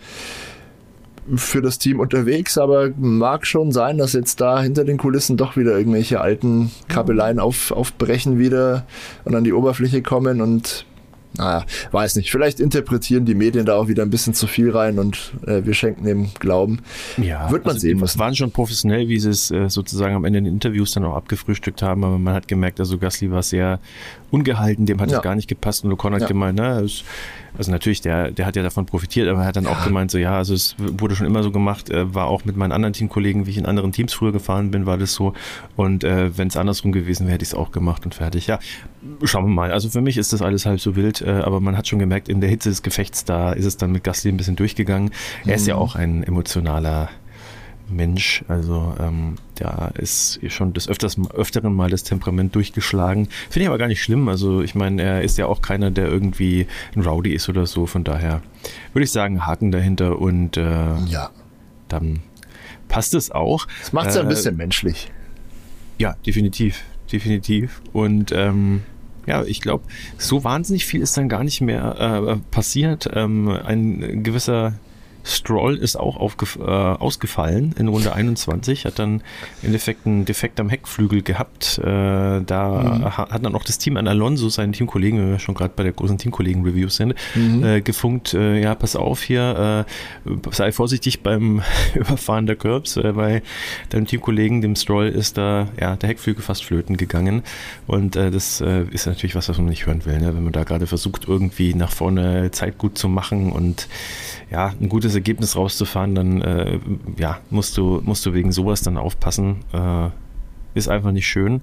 für 1.37 1.63
das 1.63 1.79
Team 1.79 2.01
unterwegs, 2.01 2.59
aber 2.59 2.91
mag 2.99 3.47
schon 3.47 3.73
sein, 3.73 3.99
dass 3.99 4.13
jetzt 4.13 4.41
da 4.41 4.61
hinter 4.61 4.85
den 4.85 4.99
Kulissen 4.99 5.37
doch 5.37 5.57
wieder 5.57 5.77
irgendwelche 5.77 6.21
alten 6.21 6.71
Kabeleien 6.89 7.39
auf, 7.39 7.71
aufbrechen 7.71 8.39
wieder 8.39 8.87
und 9.25 9.35
an 9.35 9.45
die 9.45 9.53
Oberfläche 9.53 10.03
kommen 10.03 10.41
und 10.41 10.87
naja, 11.37 11.65
weiß 11.93 12.17
nicht. 12.17 12.31
Vielleicht 12.31 12.59
interpretieren 12.59 13.25
die 13.25 13.35
Medien 13.35 13.65
da 13.65 13.77
auch 13.77 13.89
wieder 13.89 14.03
ein 14.03 14.11
bisschen 14.11 14.35
zu 14.35 14.47
viel 14.47 14.71
rein 14.71 14.99
und 14.99 15.33
äh, 15.47 15.65
wir 15.65 15.75
schenken 15.75 16.05
dem 16.05 16.31
Glauben. 16.39 16.81
Ja, 17.19 17.51
wird 17.51 17.65
man 17.65 17.75
also 17.75 17.87
sehen 17.87 17.99
müssen. 17.99 18.19
waren 18.19 18.35
schon 18.35 18.51
professionell, 18.51 19.09
wie 19.09 19.19
sie 19.19 19.31
es 19.31 19.51
äh, 19.51 19.69
sozusagen 19.69 20.17
am 20.17 20.25
Ende 20.25 20.41
in 20.41 20.45
den 20.47 20.55
Interviews 20.55 20.93
dann 20.93 21.05
auch 21.05 21.15
abgefrühstückt 21.15 21.83
haben, 21.83 22.05
aber 22.05 22.19
man 22.19 22.35
hat 22.35 22.49
gemerkt, 22.49 22.81
also 22.81 22.99
Gasly 22.99 23.31
war 23.31 23.43
sehr 23.43 23.79
ungehalten, 24.31 24.87
dem 24.87 25.01
hat 25.01 25.11
es 25.11 25.23
gar 25.23 25.35
nicht 25.35 25.49
gepasst 25.49 25.85
und 25.85 25.93
Ocon 25.93 26.15
hat 26.15 26.23
ja. 26.23 26.27
gemeint, 26.29 26.59
na, 26.59 26.81
es, 26.81 27.05
also 27.57 27.71
natürlich, 27.71 28.01
der, 28.01 28.31
der 28.31 28.47
hat 28.47 28.57
ja 28.57 28.63
davon 28.63 28.87
profitiert, 28.87 29.29
aber 29.29 29.41
er 29.41 29.47
hat 29.47 29.57
dann 29.57 29.65
ja. 29.65 29.71
auch 29.71 29.85
gemeint, 29.85 30.11
so 30.11 30.19
ja, 30.19 30.37
also 30.37 30.55
es 30.55 30.77
wurde 30.79 31.17
schon 31.17 31.27
immer 31.27 31.43
so 31.43 31.51
gemacht, 31.51 31.91
äh, 31.91 32.15
war 32.15 32.27
auch 32.27 32.45
mit 32.45 32.57
meinen 32.57 32.73
anderen 32.73 32.93
Teamkollegen, 32.93 33.47
wie 33.47 33.51
ich 33.51 33.59
in 33.59 33.67
anderen 33.67 33.93
Teams 33.93 34.13
früher 34.13 34.33
gefahren 34.33 34.71
bin, 34.71 34.87
war 34.87 34.99
das 34.99 35.15
so 35.15 35.35
und 35.77 36.05
äh, 36.05 36.37
wenn 36.37 36.49
es 36.49 36.57
andersrum 36.57 36.93
gewesen 36.93 37.27
wäre, 37.27 37.35
hätte 37.35 37.43
ich 37.43 37.51
es 37.51 37.55
auch 37.55 37.73
gemacht 37.73 38.05
und 38.05 38.15
fertig. 38.15 38.47
Ja, 38.47 38.59
schauen 39.25 39.45
wir 39.45 39.55
mal. 39.55 39.73
Also 39.73 39.89
für 39.89 40.01
mich 40.01 40.17
ist 40.17 40.33
das 40.33 40.43
alles 40.43 40.67
halb 40.67 40.81
so 40.81 40.97
wild, 40.97 41.23
äh, 41.23 41.31
aber 41.31 41.61
man 41.61 41.77
hat 41.77 41.89
schon 41.89 41.99
gemerkt, 41.99 42.29
in 42.29 42.41
der 42.41 42.51
Hitze 42.51 42.69
des 42.69 42.83
Gefechts, 42.83 43.25
da 43.25 43.53
ist 43.53 43.65
es 43.65 43.77
dann 43.77 43.93
mit 43.93 44.05
Gasly 44.05 44.31
ein 44.31 44.37
bisschen 44.37 44.57
durchgegangen. 44.57 45.11
Er 45.43 45.49
mhm. 45.49 45.53
ist 45.55 45.67
ja 45.67 45.77
mhm. 45.77 45.83
auch 45.83 45.95
ein 45.97 46.23
emotionaler 46.23 47.09
Mensch. 47.91 48.45
Also 48.49 48.95
ähm, 49.01 49.37
da 49.57 49.91
ist 49.95 50.41
schon 50.49 50.73
des 50.73 50.89
Öfters, 50.89 51.17
öfteren 51.35 51.75
mal 51.75 51.91
das 51.91 52.03
Temperament 52.03 52.55
durchgeschlagen. 52.55 53.29
Finde 53.49 53.65
ich 53.65 53.69
aber 53.69 53.79
gar 53.79 53.89
nicht 53.89 54.03
schlimm. 54.03 54.29
Also 54.29 54.63
ich 54.63 54.75
meine, 54.75 55.03
er 55.03 55.23
ist 55.23 55.39
ja 55.39 55.47
auch 55.47 55.63
keiner, 55.63 55.91
der 55.91 56.07
irgendwie 56.07 56.67
ein 56.95 57.03
Rowdy 57.03 57.33
ist 57.33 57.49
oder 57.49 57.67
so. 57.67 57.87
Von 57.87 58.05
daher 58.05 58.43
würde 58.93 59.05
ich 59.05 59.11
sagen, 59.11 59.47
Haken 59.47 59.71
dahinter 59.73 60.19
und 60.19 60.57
äh, 60.57 60.97
ja. 61.07 61.31
dann 61.89 62.21
passt 62.89 63.15
es 63.15 63.31
auch. 63.31 63.67
Das 63.81 63.93
macht 63.93 64.09
es 64.09 64.17
äh, 64.17 64.21
ein 64.21 64.29
bisschen 64.29 64.57
menschlich. 64.57 65.11
Ja, 65.99 66.17
definitiv. 66.27 66.83
Definitiv. 67.13 67.83
Und 67.93 68.33
ähm, 68.33 68.83
ja, 69.27 69.45
ich 69.45 69.61
glaube, 69.61 69.85
so 70.19 70.45
wahnsinnig 70.45 70.87
viel 70.87 71.03
ist 71.03 71.17
dann 71.17 71.29
gar 71.29 71.45
nicht 71.45 71.61
mehr 71.61 71.97
äh, 71.99 72.37
passiert. 72.51 73.09
Ähm, 73.13 73.49
ein 73.49 74.23
gewisser 74.23 74.75
Stroll 75.25 75.77
ist 75.77 75.97
auch 75.97 76.21
äh, 76.59 76.63
ausgefallen 76.65 77.75
in 77.79 77.89
Runde 77.89 78.13
21, 78.13 78.87
hat 78.87 78.99
dann 78.99 79.23
im 79.63 79.67
Endeffekt 79.67 80.07
einen 80.07 80.25
Defekt 80.25 80.61
am 80.61 80.69
Heckflügel 80.69 81.23
gehabt. 81.23 81.79
Äh, 81.79 81.85
da 81.85 82.99
mhm. 82.99 83.17
hat 83.17 83.45
dann 83.45 83.55
auch 83.55 83.65
das 83.65 83.79
Team 83.79 83.97
an 83.97 84.09
Alonso, 84.09 84.49
seinen 84.49 84.73
Teamkollegen, 84.73 85.19
wenn 85.21 85.31
wir 85.31 85.39
schon 85.39 85.55
gerade 85.55 85.73
bei 85.77 85.83
der 85.83 85.93
großen 85.93 86.19
Teamkollegen-Review 86.19 86.89
sind, 86.89 87.15
mhm. 87.35 87.65
äh, 87.65 87.81
gefunkt, 87.81 88.35
äh, 88.35 88.61
ja, 88.61 88.75
pass 88.75 88.97
auf 88.97 89.23
hier, 89.23 89.87
äh, 90.27 90.31
sei 90.53 90.73
vorsichtig 90.73 91.23
beim 91.23 91.63
Überfahren 91.95 92.47
der 92.47 92.57
Curbs, 92.57 92.97
äh, 92.97 93.15
weil 93.17 93.43
deinem 93.91 94.07
Teamkollegen, 94.07 94.61
dem 94.63 94.77
Stroll, 94.77 95.09
ist 95.09 95.37
da 95.39 95.69
ja, 95.79 95.97
der 95.97 96.09
Heckflügel 96.09 96.43
fast 96.43 96.65
flöten 96.65 96.97
gegangen. 96.97 97.43
Und 97.87 98.17
das 98.17 98.61
ist 98.61 99.07
natürlich 99.07 99.35
was, 99.35 99.49
was 99.49 99.59
man 99.59 99.67
nicht 99.67 99.87
hören 99.87 100.05
will, 100.05 100.19
ne? 100.19 100.35
wenn 100.35 100.45
man 100.45 100.53
da 100.53 100.65
gerade 100.65 100.87
versucht, 100.87 101.29
irgendwie 101.29 101.75
nach 101.75 101.91
vorne 101.91 102.51
Zeit 102.51 102.79
gut 102.79 102.99
zu 102.99 103.09
machen 103.09 103.53
und 103.53 103.89
ja, 104.51 104.75
ein 104.81 104.89
gutes 104.89 105.15
Ergebnis 105.15 105.57
rauszufahren, 105.57 106.15
dann 106.15 106.43
äh, 106.43 106.79
ja, 107.19 107.39
musst 107.51 107.77
du, 107.77 108.01
musst 108.05 108.27
du 108.27 108.35
wegen 108.35 108.53
sowas 108.53 108.83
dann 108.83 108.97
aufpassen. 108.97 109.57
Äh, 109.73 110.11
ist 110.75 110.89
einfach 110.89 111.11
nicht 111.11 111.27
schön. 111.27 111.63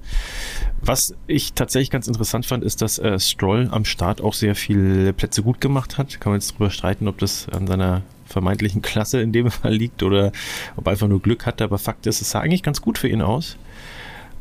Was 0.81 1.15
ich 1.27 1.53
tatsächlich 1.53 1.89
ganz 1.89 2.07
interessant 2.07 2.45
fand, 2.45 2.63
ist, 2.63 2.81
dass 2.81 2.99
äh, 2.99 3.19
Stroll 3.19 3.69
am 3.71 3.85
Start 3.85 4.21
auch 4.21 4.33
sehr 4.33 4.55
viele 4.55 5.13
Plätze 5.13 5.43
gut 5.43 5.61
gemacht 5.61 5.97
hat. 5.97 6.19
Kann 6.19 6.31
man 6.31 6.41
jetzt 6.41 6.53
drüber 6.53 6.69
streiten, 6.69 7.07
ob 7.07 7.17
das 7.17 7.47
an 7.49 7.67
seiner 7.67 8.01
vermeintlichen 8.25 8.81
Klasse 8.81 9.21
in 9.21 9.31
dem 9.31 9.49
Fall 9.51 9.73
liegt 9.73 10.03
oder 10.03 10.31
ob 10.75 10.87
er 10.87 10.91
einfach 10.91 11.07
nur 11.07 11.21
Glück 11.21 11.45
hatte. 11.45 11.63
Aber 11.63 11.77
Fakt 11.77 12.05
ist, 12.05 12.21
es 12.21 12.31
sah 12.31 12.41
eigentlich 12.41 12.63
ganz 12.63 12.81
gut 12.81 12.97
für 12.97 13.07
ihn 13.07 13.21
aus. 13.21 13.57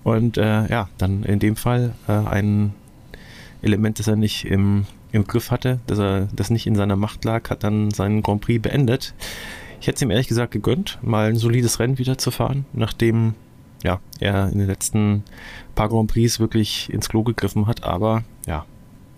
Und 0.02 0.36
äh, 0.36 0.68
ja, 0.68 0.88
dann 0.98 1.24
in 1.24 1.38
dem 1.38 1.56
Fall 1.56 1.94
äh, 2.08 2.12
ein 2.12 2.74
Element, 3.62 3.98
das 3.98 4.06
er 4.06 4.16
nicht 4.16 4.44
im 4.44 4.86
im 5.16 5.26
Griff 5.26 5.50
hatte, 5.50 5.80
dass 5.86 5.98
er 5.98 6.28
das 6.34 6.50
nicht 6.50 6.66
in 6.66 6.76
seiner 6.76 6.96
Macht 6.96 7.24
lag, 7.24 7.50
hat 7.50 7.64
dann 7.64 7.90
seinen 7.90 8.22
Grand 8.22 8.40
Prix 8.42 8.62
beendet. 8.62 9.14
Ich 9.80 9.86
hätte 9.86 9.96
es 9.96 10.02
ihm 10.02 10.10
ehrlich 10.10 10.28
gesagt 10.28 10.52
gegönnt, 10.52 10.98
mal 11.02 11.28
ein 11.28 11.36
solides 11.36 11.78
Rennen 11.80 11.98
wieder 11.98 12.18
zu 12.18 12.30
fahren, 12.30 12.64
nachdem 12.72 13.34
ja, 13.82 14.00
er 14.20 14.48
in 14.50 14.58
den 14.58 14.66
letzten 14.66 15.22
paar 15.74 15.88
Grand 15.88 16.10
Prix 16.10 16.40
wirklich 16.40 16.92
ins 16.92 17.08
Klo 17.08 17.22
gegriffen 17.22 17.66
hat, 17.66 17.84
aber 17.84 18.24
ja, 18.46 18.64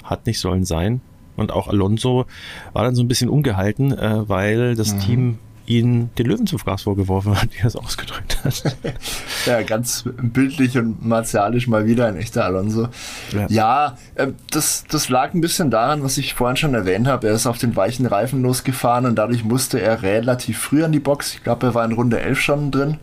hat 0.02 0.26
nicht 0.26 0.40
sollen 0.40 0.64
sein. 0.64 1.00
Und 1.36 1.52
auch 1.52 1.68
Alonso 1.68 2.26
war 2.72 2.82
dann 2.82 2.96
so 2.96 3.02
ein 3.02 3.08
bisschen 3.08 3.30
ungehalten, 3.30 3.92
äh, 3.92 4.28
weil 4.28 4.74
das 4.74 4.94
mhm. 4.94 5.00
Team 5.00 5.38
ihn 5.68 6.10
den 6.16 6.26
Löwen 6.26 6.46
zum 6.46 6.58
Fraß 6.58 6.82
vorgeworfen 6.82 7.40
hat, 7.40 7.48
wie 7.52 7.58
er 7.58 7.66
es 7.66 7.76
ausgedrückt 7.76 8.38
hat. 8.42 8.76
ja, 9.46 9.62
ganz 9.62 10.04
bildlich 10.20 10.78
und 10.78 11.04
martialisch 11.04 11.68
mal 11.68 11.86
wieder 11.86 12.06
ein 12.06 12.16
echter 12.16 12.44
Alonso. 12.44 12.88
Ja, 13.32 13.46
ja 13.48 13.98
äh, 14.14 14.28
das, 14.50 14.84
das 14.88 15.08
lag 15.08 15.34
ein 15.34 15.40
bisschen 15.40 15.70
daran, 15.70 16.02
was 16.02 16.18
ich 16.18 16.34
vorhin 16.34 16.56
schon 16.56 16.74
erwähnt 16.74 17.06
habe. 17.06 17.28
Er 17.28 17.34
ist 17.34 17.46
auf 17.46 17.58
den 17.58 17.76
weichen 17.76 18.06
Reifen 18.06 18.42
losgefahren 18.42 19.06
und 19.06 19.16
dadurch 19.16 19.44
musste 19.44 19.80
er 19.80 20.02
relativ 20.02 20.58
früh 20.58 20.84
an 20.84 20.92
die 20.92 21.00
Box. 21.00 21.34
Ich 21.34 21.44
glaube, 21.44 21.66
er 21.66 21.74
war 21.74 21.84
in 21.84 21.92
Runde 21.92 22.20
11 22.20 22.40
schon 22.40 22.70
drin 22.70 22.98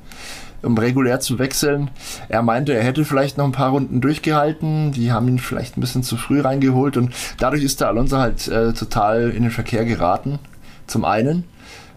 um 0.63 0.77
regulär 0.79 1.19
zu 1.19 1.37
wechseln. 1.37 1.91
Er 2.27 2.41
meinte, 2.41 2.73
er 2.73 2.83
hätte 2.83 3.05
vielleicht 3.05 3.37
noch 3.37 3.45
ein 3.45 3.51
paar 3.51 3.69
Runden 3.69 4.01
durchgehalten. 4.01 4.91
Die 4.91 5.11
haben 5.11 5.27
ihn 5.27 5.37
vielleicht 5.37 5.77
ein 5.77 5.81
bisschen 5.81 6.01
zu 6.01 6.17
früh 6.17 6.41
reingeholt 6.41 6.97
und 6.97 7.13
dadurch 7.37 7.63
ist 7.63 7.81
der 7.81 7.89
Alonso 7.89 8.17
halt 8.17 8.47
äh, 8.47 8.73
total 8.73 9.29
in 9.29 9.43
den 9.43 9.51
Verkehr 9.51 9.85
geraten. 9.85 10.39
Zum 10.87 11.05
einen 11.05 11.43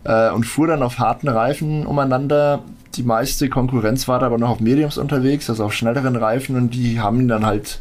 äh, 0.05 0.31
und 0.31 0.45
fuhr 0.45 0.67
dann 0.67 0.83
auf 0.83 0.99
harten 0.99 1.29
Reifen 1.29 1.87
umeinander. 1.87 2.61
Die 2.97 3.03
meiste 3.03 3.49
Konkurrenz 3.49 4.09
war 4.09 4.19
da 4.19 4.27
aber 4.27 4.39
noch 4.39 4.51
auf 4.51 4.61
Mediums 4.61 4.99
unterwegs, 4.99 5.49
also 5.49 5.65
auf 5.65 5.75
schnelleren 5.75 6.17
Reifen 6.17 6.57
und 6.57 6.75
die 6.75 7.01
haben 7.01 7.21
ihn 7.21 7.29
dann 7.29 7.47
halt 7.47 7.81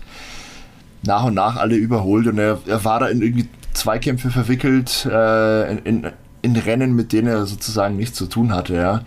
nach 1.03 1.25
und 1.25 1.34
nach 1.34 1.56
alle 1.56 1.75
überholt 1.75 2.27
und 2.27 2.38
er, 2.38 2.60
er 2.67 2.84
war 2.84 2.99
da 2.99 3.08
in 3.08 3.21
irgendwie 3.21 3.47
Zweikämpfe 3.73 4.30
verwickelt, 4.32 5.06
äh, 5.06 5.71
in, 5.71 5.77
in, 5.80 6.12
in, 6.41 6.56
Rennen, 6.56 6.95
mit 6.95 7.13
denen 7.13 7.27
er 7.27 7.45
sozusagen 7.45 7.95
nichts 7.95 8.17
zu 8.17 8.25
tun 8.25 8.53
hatte, 8.53 8.75
ja. 8.75 9.01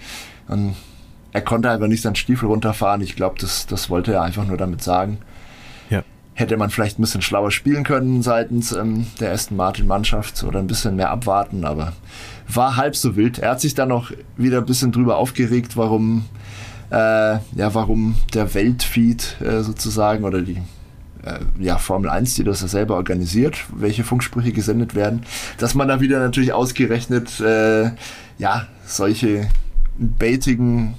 Und 0.49 0.75
er 1.33 1.43
konnte 1.43 1.71
einfach 1.71 1.87
nicht 1.87 2.03
seinen 2.03 2.17
Stiefel 2.17 2.49
runterfahren. 2.49 3.01
Ich 3.03 3.17
glaube, 3.17 3.37
das, 3.41 3.67
das 3.67 3.91
wollte 3.91 4.13
er 4.13 4.23
einfach 4.23 4.47
nur 4.47 4.57
damit 4.57 4.83
sagen. 4.83 5.19
Ja. 5.89 6.03
Hätte 6.35 6.57
man 6.57 6.71
vielleicht 6.71 6.99
ein 6.99 7.03
bisschen 7.03 7.23
schlauer 7.23 7.51
spielen 7.51 7.85
können 7.85 8.23
seitens 8.23 8.73
ähm, 8.73 9.07
der 9.21 9.33
Aston 9.33 9.57
Martin 9.57 9.87
Mannschaft 9.87 10.43
oder 10.43 10.59
ein 10.59 10.67
bisschen 10.67 10.97
mehr 10.97 11.11
abwarten, 11.11 11.65
aber 11.65 11.93
war 12.55 12.77
halb 12.77 12.97
so 12.97 13.17
wild. 13.17 13.39
Er 13.39 13.51
hat 13.51 13.61
sich 13.61 13.75
dann 13.75 13.89
noch 13.89 14.13
wieder 14.37 14.59
ein 14.59 14.67
bisschen 14.67 14.93
drüber 14.93 15.17
aufgeregt, 15.17 15.77
warum, 15.77 16.25
äh, 16.91 16.95
ja, 16.95 17.75
warum 17.75 18.17
der 18.35 18.53
Weltfeed 18.55 19.37
äh, 19.41 19.63
sozusagen 19.63 20.25
oder 20.25 20.43
die 20.43 20.59
äh, 21.25 21.39
ja, 21.59 21.79
Formel 21.79 22.11
1, 22.11 22.35
die 22.35 22.45
das 22.45 22.63
ja 22.63 22.69
selber 22.69 22.97
organisiert, 22.97 23.57
welche 23.75 24.05
Funksprüche 24.05 24.53
gesendet 24.53 24.95
werden, 24.95 25.23
dass 25.59 25.75
man 25.75 25.89
da 25.89 26.01
wieder 26.01 26.19
natürlich 26.19 26.53
ausgerechnet 26.53 27.41
äh, 27.41 27.91
ja, 28.39 28.67
solche 28.87 29.49
baitigen 29.99 30.95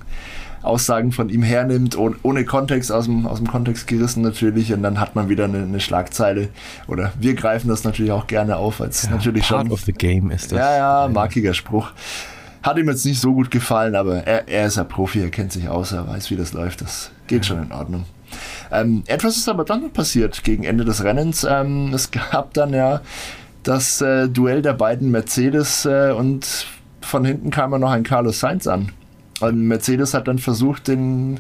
Aussagen 0.63 1.12
von 1.12 1.30
ihm 1.30 1.43
hernimmt, 1.43 1.97
ohne 1.97 2.45
Kontext, 2.45 2.91
aus 2.91 3.06
dem, 3.06 3.26
aus 3.26 3.39
dem 3.39 3.47
Kontext 3.47 3.88
gerissen 3.88 4.21
natürlich, 4.21 4.74
und 4.74 4.84
dann 4.84 5.00
hat 5.00 5.15
man 5.15 5.30
wieder 5.30 5.45
eine, 5.45 5.60
eine 5.60 5.80
Schlagzeile. 5.80 6.50
Oder 6.88 7.13
wir 7.19 7.34
greifen 7.34 7.67
das 7.67 7.84
natürlich 7.84 8.12
auch 8.12 8.28
gerne 8.28 8.58
auf, 8.58 8.82
als 8.82 9.04
ja, 9.04 9.12
natürlich 9.12 9.47
part 9.47 9.63
schon. 9.63 9.71
of 9.71 9.82
the 9.82 9.93
game 9.93 10.32
ist 10.32 10.52
das. 10.52 10.60
Ja, 10.60 10.78
ja, 10.78 11.08
markiger 11.08 11.54
Spruch. 11.54 11.91
Hat 12.63 12.78
ihm 12.78 12.88
jetzt 12.89 13.06
nicht 13.06 13.19
so 13.19 13.34
gut 13.34 13.50
gefallen, 13.50 13.95
aber 13.95 14.17
er, 14.28 14.47
er 14.47 14.67
ist 14.67 14.78
ja 14.78 14.84
Profi, 14.84 15.21
er 15.21 15.32
kennt 15.32 15.52
sich 15.52 15.67
aus, 15.67 15.91
er 15.93 16.08
weiß, 16.08 16.30
wie 16.30 16.36
das 16.36 16.54
läuft. 16.54 16.82
Das 16.82 17.12
geht 17.26 17.45
schon 17.45 17.63
in 17.63 17.71
Ordnung. 17.71 18.06
Ähm, 18.71 19.04
etwas 19.08 19.36
ist 19.38 19.50
aber 19.50 19.65
dann 19.65 19.91
passiert 19.91 20.43
gegen 20.43 20.63
Ende 20.63 20.86
des 20.86 21.04
Rennens. 21.04 21.43
Ähm, 21.43 21.91
es 21.93 22.12
gab 22.12 22.54
dann 22.54 22.74
ja 22.74 23.02
das 23.63 24.02
äh, 24.02 24.30
Duell 24.30 24.62
der 24.62 24.74
beiden 24.74 25.12
Mercedes 25.12 25.86
äh, 25.86 26.13
und 26.15 26.67
von 27.02 27.26
hinten 27.26 27.50
kam 27.50 27.71
ja 27.71 27.80
noch 27.80 27.91
ein 27.91 28.04
Carlos 28.04 28.39
Sainz 28.39 28.67
an. 28.67 28.91
Und 29.41 29.67
Mercedes 29.67 30.13
hat 30.13 30.27
dann 30.27 30.39
versucht, 30.39 30.88
den 30.88 31.39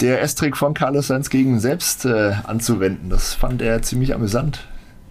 DRS-Trick 0.00 0.56
von 0.56 0.74
Carlos 0.74 1.08
Sainz 1.08 1.30
gegen 1.30 1.58
selbst 1.60 2.04
äh, 2.04 2.34
anzuwenden. 2.44 3.10
Das 3.10 3.34
fand 3.34 3.62
er 3.62 3.82
ziemlich 3.82 4.14
amüsant. 4.14 4.66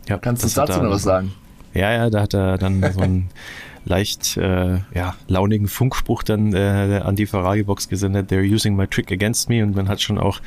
Ja, 0.07 0.17
Kannst 0.17 0.43
du 0.43 0.49
dazu 0.61 0.81
noch 0.81 0.91
was 0.91 1.03
sagen? 1.03 1.33
Ja, 1.73 1.91
ja, 1.91 2.09
da 2.09 2.21
hat 2.21 2.33
er 2.33 2.57
dann 2.57 2.81
so 2.93 3.01
einen 3.01 3.29
leicht 3.85 4.37
äh, 4.37 4.79
ja, 4.93 5.15
launigen 5.27 5.67
Funkspruch 5.67 6.23
dann 6.23 6.53
äh, 6.53 7.01
an 7.03 7.15
die 7.15 7.25
Ferrari-Box 7.25 7.87
gesendet, 7.87 8.31
they're 8.31 8.41
using 8.41 8.75
my 8.75 8.87
trick 8.87 9.11
against 9.11 9.47
me 9.47 9.63
und 9.63 9.75
man 9.75 9.87
hat 9.87 10.01
schon 10.01 10.17
auch 10.17 10.41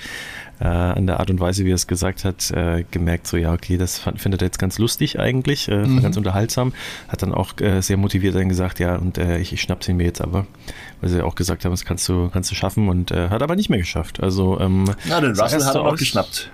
äh, 0.60 0.64
an 0.64 1.06
der 1.06 1.20
Art 1.20 1.30
und 1.30 1.38
Weise, 1.38 1.64
wie 1.64 1.70
er 1.70 1.76
es 1.76 1.86
gesagt 1.86 2.24
hat, 2.24 2.50
äh, 2.50 2.84
gemerkt, 2.90 3.28
so 3.28 3.36
ja, 3.36 3.52
okay, 3.52 3.76
das 3.76 3.98
fand, 3.98 4.20
findet 4.20 4.42
er 4.42 4.46
jetzt 4.46 4.58
ganz 4.58 4.78
lustig 4.78 5.20
eigentlich, 5.20 5.68
äh, 5.68 5.86
mhm. 5.86 6.02
ganz 6.02 6.16
unterhaltsam. 6.16 6.72
Hat 7.06 7.22
dann 7.22 7.32
auch 7.32 7.54
sehr 7.80 7.96
motiviert 7.96 8.34
dann 8.34 8.48
gesagt, 8.48 8.80
ja, 8.80 8.96
und 8.96 9.18
ich, 9.18 9.52
ich 9.52 9.62
schnapp's 9.62 9.88
ihn 9.88 9.96
mir 9.96 10.04
jetzt 10.04 10.20
aber, 10.20 10.46
weil 11.00 11.10
sie 11.10 11.22
auch 11.22 11.34
gesagt 11.34 11.64
haben, 11.64 11.72
das 11.72 11.84
kannst 11.84 12.08
du, 12.08 12.28
kannst 12.28 12.50
du 12.50 12.54
schaffen 12.54 12.88
und 12.88 13.10
äh, 13.10 13.28
hat 13.28 13.42
aber 13.42 13.56
nicht 13.56 13.70
mehr 13.70 13.78
geschafft. 13.78 14.22
Also, 14.22 14.58
ähm, 14.60 14.84
ja, 15.08 15.20
den 15.20 15.38
Russell 15.38 15.64
hat 15.64 15.74
er 15.74 15.82
auch 15.82 15.96
geschnappt. 15.96 16.50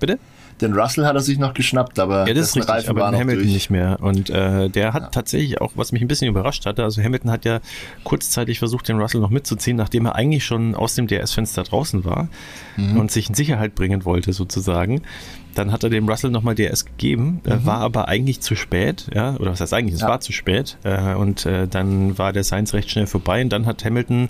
Bitte? 0.00 0.18
Den 0.60 0.74
Russell 0.74 1.04
hat 1.06 1.16
er 1.16 1.20
sich 1.20 1.38
noch 1.38 1.54
geschnappt, 1.54 1.98
aber 1.98 2.28
ja, 2.28 2.34
das 2.34 2.48
ist 2.48 2.56
richtig, 2.56 2.72
Reifen 2.72 2.90
aber 2.90 3.10
den 3.10 3.20
Hamilton 3.20 3.42
durch. 3.42 3.52
nicht 3.52 3.70
mehr. 3.70 3.98
Und 4.00 4.30
äh, 4.30 4.68
der 4.68 4.92
hat 4.92 5.02
ja. 5.02 5.08
tatsächlich 5.08 5.60
auch, 5.60 5.72
was 5.74 5.90
mich 5.90 6.02
ein 6.02 6.08
bisschen 6.08 6.28
überrascht 6.28 6.66
hatte, 6.66 6.84
also 6.84 7.02
Hamilton 7.02 7.30
hat 7.32 7.44
ja 7.44 7.60
kurzzeitig 8.04 8.60
versucht, 8.60 8.88
den 8.88 9.00
Russell 9.00 9.20
noch 9.20 9.30
mitzuziehen, 9.30 9.76
nachdem 9.76 10.06
er 10.06 10.14
eigentlich 10.14 10.44
schon 10.44 10.74
aus 10.76 10.94
dem 10.94 11.08
DRS-Fenster 11.08 11.64
draußen 11.64 12.04
war 12.04 12.28
mhm. 12.76 12.98
und 13.00 13.10
sich 13.10 13.28
in 13.28 13.34
Sicherheit 13.34 13.74
bringen 13.74 14.04
wollte 14.04 14.32
sozusagen. 14.32 15.02
Dann 15.54 15.72
hat 15.72 15.82
er 15.84 15.90
dem 15.90 16.08
Russell 16.08 16.30
nochmal 16.30 16.54
DRS 16.54 16.84
gegeben, 16.84 17.40
mhm. 17.44 17.66
war 17.66 17.78
aber 17.78 18.08
eigentlich 18.08 18.40
zu 18.40 18.54
spät, 18.54 19.06
ja, 19.14 19.36
oder 19.36 19.52
was 19.52 19.60
heißt 19.60 19.74
eigentlich, 19.74 19.94
es 19.94 20.00
ja. 20.00 20.08
war 20.08 20.20
zu 20.20 20.32
spät. 20.32 20.78
Äh, 20.84 21.14
und 21.14 21.46
äh, 21.46 21.68
dann 21.68 22.18
war 22.18 22.32
der 22.32 22.44
Sainz 22.44 22.72
recht 22.74 22.90
schnell 22.90 23.06
vorbei 23.06 23.42
und 23.42 23.50
dann 23.50 23.66
hat 23.66 23.84
Hamilton 23.84 24.28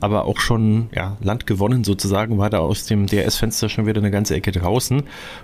aber 0.00 0.24
auch 0.24 0.38
schon 0.38 0.90
ja, 0.94 1.16
Land 1.20 1.46
gewonnen 1.46 1.84
sozusagen, 1.84 2.38
war 2.38 2.50
da 2.50 2.58
aus 2.58 2.86
dem 2.86 3.06
DRS-Fenster 3.06 3.68
schon 3.68 3.86
wieder 3.86 4.00
eine 4.00 4.10
ganze 4.10 4.34
Ecke 4.34 4.52
draußen. 4.52 5.02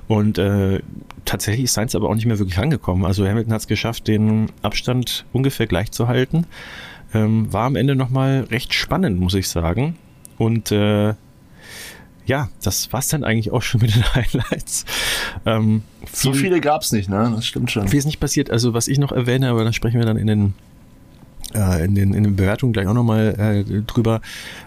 Und 0.08 0.38
äh, 0.38 0.80
tatsächlich 1.24 1.64
ist 1.64 1.74
Sainz 1.74 1.94
aber 1.94 2.08
auch 2.08 2.14
nicht 2.14 2.26
mehr 2.26 2.38
wirklich 2.38 2.58
angekommen. 2.58 3.04
Also 3.04 3.26
Hamilton 3.26 3.52
hat 3.52 3.60
es 3.62 3.66
geschafft, 3.66 4.08
den 4.08 4.50
Abstand 4.62 5.24
ungefähr 5.32 5.66
gleich 5.66 5.90
zu 5.90 6.08
halten. 6.08 6.46
Ähm, 7.12 7.52
war 7.52 7.66
am 7.66 7.76
Ende 7.76 7.94
nochmal 7.94 8.46
recht 8.50 8.74
spannend, 8.74 9.18
muss 9.18 9.34
ich 9.34 9.48
sagen. 9.48 9.96
Und 10.38 10.72
äh, 10.72 11.14
ja, 12.26 12.48
das 12.62 12.92
war's 12.92 13.08
dann 13.08 13.24
eigentlich 13.24 13.52
auch 13.52 13.62
schon 13.62 13.80
mit 13.80 13.94
den 13.94 14.04
Highlights. 14.14 14.84
Ähm, 15.46 15.82
so 16.12 16.32
viel, 16.32 16.42
viele 16.42 16.60
gab's 16.60 16.92
nicht, 16.92 17.08
ne? 17.08 17.32
Das 17.34 17.46
stimmt 17.46 17.70
schon. 17.70 17.88
Viel 17.88 17.98
ist 17.98 18.06
nicht 18.06 18.20
passiert. 18.20 18.50
Also 18.50 18.74
was 18.74 18.88
ich 18.88 18.98
noch 18.98 19.12
erwähne, 19.12 19.50
aber 19.50 19.64
da 19.64 19.72
sprechen 19.72 19.98
wir 19.98 20.06
dann 20.06 20.16
in 20.16 20.26
den 20.26 20.54
äh, 21.54 21.84
in 21.84 21.94
den, 21.94 22.14
in 22.14 22.24
den 22.24 22.36
Bewertungen 22.36 22.72
gleich 22.72 22.86
auch 22.86 22.94
nochmal 22.94 23.64
äh, 23.66 23.82
drüber. 23.82 24.20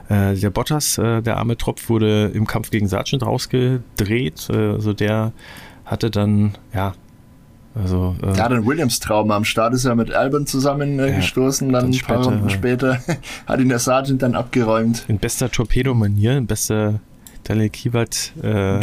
Äh, 0.09 0.35
der 0.35 0.49
Bottas, 0.49 0.97
äh, 0.97 1.21
der 1.21 1.37
arme 1.37 1.57
Tropf, 1.57 1.89
wurde 1.89 2.31
im 2.33 2.47
Kampf 2.47 2.69
gegen 2.69 2.87
Sargent 2.87 3.23
rausgedreht. 3.23 4.49
Äh, 4.49 4.71
also 4.71 4.93
der 4.93 5.33
hatte 5.85 6.09
dann, 6.11 6.53
ja, 6.73 6.93
also, 7.75 8.15
äh, 8.23 8.35
ja, 8.35 8.49
dann 8.49 8.65
Williams 8.65 8.99
Trauma 8.99 9.35
am 9.35 9.45
Start 9.45 9.73
ist 9.73 9.85
ja 9.85 9.93
mit 9.93 10.11
Albon 10.11 10.47
zusammengestoßen, 10.47 11.69
äh, 11.69 11.73
ja, 11.73 11.81
dann, 11.81 11.91
ein 11.91 11.99
paar 11.99 12.23
Runden 12.23 12.49
später 12.49 13.01
hat 13.45 13.59
ihn 13.59 13.69
der 13.69 13.79
Sergeant 13.79 14.21
dann 14.21 14.35
abgeräumt. 14.35 15.05
In 15.07 15.19
bester 15.19 15.51
Torpedo-Manier, 15.51 16.37
in 16.37 16.47
bester 16.47 16.99
Daniel 17.47 17.69
Kiewert 17.69 18.33
äh, 18.43 18.79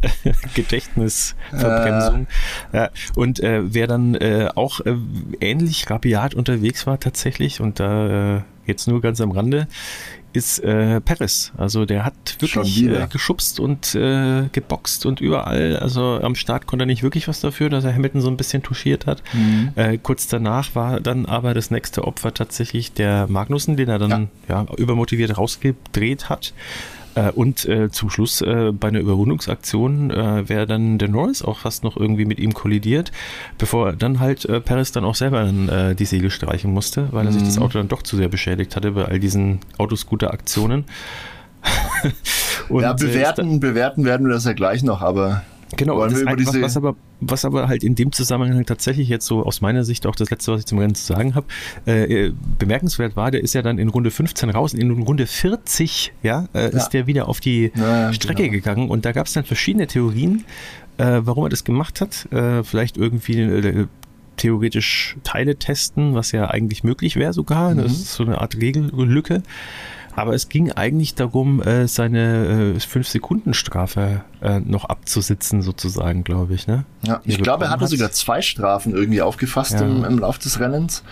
Gedächtnisverbremsung. 0.54 2.26
Äh. 2.72 2.76
Ja, 2.76 2.90
und 3.14 3.40
äh, 3.40 3.62
wer 3.64 3.86
dann 3.86 4.14
äh, 4.14 4.48
auch 4.54 4.80
äh, 4.80 4.94
ähnlich 5.40 5.90
rabiat 5.90 6.34
unterwegs 6.34 6.86
war 6.86 7.00
tatsächlich, 7.00 7.60
und 7.60 7.80
da 7.80 8.36
äh, 8.36 8.40
jetzt 8.66 8.88
nur 8.88 9.00
ganz 9.00 9.20
am 9.20 9.30
Rande, 9.30 9.68
ist 10.32 10.58
äh, 10.58 11.00
Paris. 11.00 11.52
Also 11.56 11.86
der 11.86 12.04
hat 12.04 12.36
wirklich 12.40 12.86
geschubst 13.08 13.58
und 13.58 13.92
geboxt 13.92 15.06
und 15.06 15.22
überall. 15.22 15.78
Also 15.78 16.20
am 16.22 16.34
Start 16.34 16.66
konnte 16.66 16.82
er 16.82 16.86
nicht 16.86 17.02
wirklich 17.02 17.26
was 17.26 17.40
dafür, 17.40 17.70
dass 17.70 17.84
er 17.84 17.94
Hamilton 17.94 18.20
so 18.20 18.28
ein 18.28 18.36
bisschen 18.36 18.62
touchiert 18.62 19.06
hat. 19.06 19.22
Mhm. 19.32 20.02
Kurz 20.02 20.26
danach 20.26 20.74
war 20.74 21.00
dann 21.00 21.24
aber 21.24 21.54
das 21.54 21.70
nächste 21.70 22.04
Opfer 22.04 22.34
tatsächlich 22.34 22.92
der 22.92 23.28
Magnussen, 23.28 23.78
den 23.78 23.88
er 23.88 23.98
dann 23.98 24.28
ja. 24.46 24.66
ja 24.66 24.74
übermotiviert 24.76 25.38
rausgedreht 25.38 26.28
hat. 26.28 26.52
Äh, 27.16 27.30
und 27.32 27.64
äh, 27.64 27.90
zum 27.90 28.10
Schluss 28.10 28.42
äh, 28.42 28.72
bei 28.72 28.88
einer 28.88 29.00
Überrundungsaktion 29.00 30.10
äh, 30.10 30.48
wäre 30.48 30.66
dann 30.66 30.98
der 30.98 31.08
Norris 31.08 31.42
auch 31.42 31.58
fast 31.58 31.82
noch 31.82 31.96
irgendwie 31.96 32.26
mit 32.26 32.38
ihm 32.38 32.52
kollidiert, 32.52 33.10
bevor 33.58 33.94
dann 33.94 34.20
halt 34.20 34.44
äh, 34.44 34.60
Paris 34.60 34.92
dann 34.92 35.04
auch 35.04 35.14
selber 35.14 35.42
dann, 35.42 35.68
äh, 35.68 35.94
die 35.94 36.04
Segel 36.04 36.30
streichen 36.30 36.72
musste, 36.72 37.08
weil 37.12 37.26
er 37.26 37.32
sich 37.32 37.42
das 37.42 37.56
mhm. 37.56 37.62
Auto 37.62 37.78
dann 37.78 37.88
doch 37.88 38.02
zu 38.02 38.16
sehr 38.16 38.28
beschädigt 38.28 38.76
hatte 38.76 38.92
bei 38.92 39.06
all 39.06 39.18
diesen 39.18 39.60
Autoscooter-Aktionen. 39.78 40.84
ja, 42.70 42.92
bewerten, 42.92 43.60
bewerten 43.60 44.04
werden 44.04 44.26
wir 44.26 44.34
das 44.34 44.44
ja 44.44 44.52
gleich 44.52 44.82
noch, 44.82 45.00
aber 45.00 45.42
Genau, 45.76 46.06
das 46.06 46.24
einfach, 46.24 46.54
was, 46.60 46.76
aber, 46.76 46.94
was 47.20 47.44
aber 47.44 47.66
halt 47.66 47.82
in 47.82 47.96
dem 47.96 48.12
Zusammenhang 48.12 48.64
tatsächlich 48.66 49.08
jetzt 49.08 49.26
so 49.26 49.44
aus 49.44 49.60
meiner 49.60 49.82
Sicht 49.84 50.06
auch 50.06 50.14
das 50.14 50.30
Letzte, 50.30 50.52
was 50.52 50.60
ich 50.60 50.66
zum 50.66 50.78
Rennen 50.78 50.94
zu 50.94 51.04
sagen 51.04 51.34
habe, 51.34 51.46
äh, 51.86 52.30
bemerkenswert 52.58 53.16
war, 53.16 53.30
der 53.30 53.42
ist 53.42 53.54
ja 53.54 53.62
dann 53.62 53.78
in 53.78 53.88
Runde 53.88 54.10
15 54.10 54.50
raus, 54.50 54.74
in 54.74 54.90
Runde 54.90 55.26
40 55.26 56.12
ja, 56.22 56.46
äh, 56.52 56.62
ja. 56.62 56.66
ist 56.68 56.90
der 56.90 57.06
wieder 57.06 57.28
auf 57.28 57.40
die 57.40 57.72
ja, 57.74 58.12
Strecke 58.12 58.42
genau. 58.42 58.52
gegangen 58.52 58.90
und 58.90 59.04
da 59.04 59.12
gab 59.12 59.26
es 59.26 59.32
dann 59.32 59.44
verschiedene 59.44 59.88
Theorien, 59.88 60.44
äh, 60.98 61.20
warum 61.22 61.44
er 61.44 61.48
das 61.48 61.64
gemacht 61.64 62.00
hat. 62.00 62.30
Äh, 62.32 62.62
vielleicht 62.62 62.96
irgendwie 62.96 63.40
äh, 63.40 63.86
theoretisch 64.36 65.16
Teile 65.24 65.56
testen, 65.56 66.14
was 66.14 66.32
ja 66.32 66.48
eigentlich 66.48 66.84
möglich 66.84 67.16
wäre 67.16 67.32
sogar. 67.32 67.74
Mhm. 67.74 67.78
Das 67.78 67.92
ist 67.92 68.14
so 68.14 68.24
eine 68.24 68.40
Art 68.40 68.56
Regellücke. 68.56 69.42
Aber 70.16 70.34
es 70.34 70.48
ging 70.48 70.72
eigentlich 70.72 71.14
darum, 71.14 71.62
äh, 71.62 71.86
seine 71.86 72.74
äh, 72.74 72.78
5-Sekunden-Strafe 72.78 74.24
äh, 74.40 74.60
noch 74.60 74.86
abzusitzen, 74.86 75.60
sozusagen, 75.60 76.24
glaube 76.24 76.54
ich. 76.54 76.66
Ne? 76.66 76.86
Ja, 77.02 77.20
ich 77.24 77.40
glaube, 77.42 77.66
er 77.66 77.70
hatte 77.70 77.84
hat. 77.84 77.90
sogar 77.90 78.10
zwei 78.12 78.40
Strafen 78.40 78.94
irgendwie 78.94 79.20
aufgefasst 79.20 79.72
ja. 79.74 79.82
im, 79.82 80.04
im 80.04 80.18
Lauf 80.18 80.38
des 80.38 80.58
Rennens. 80.58 81.04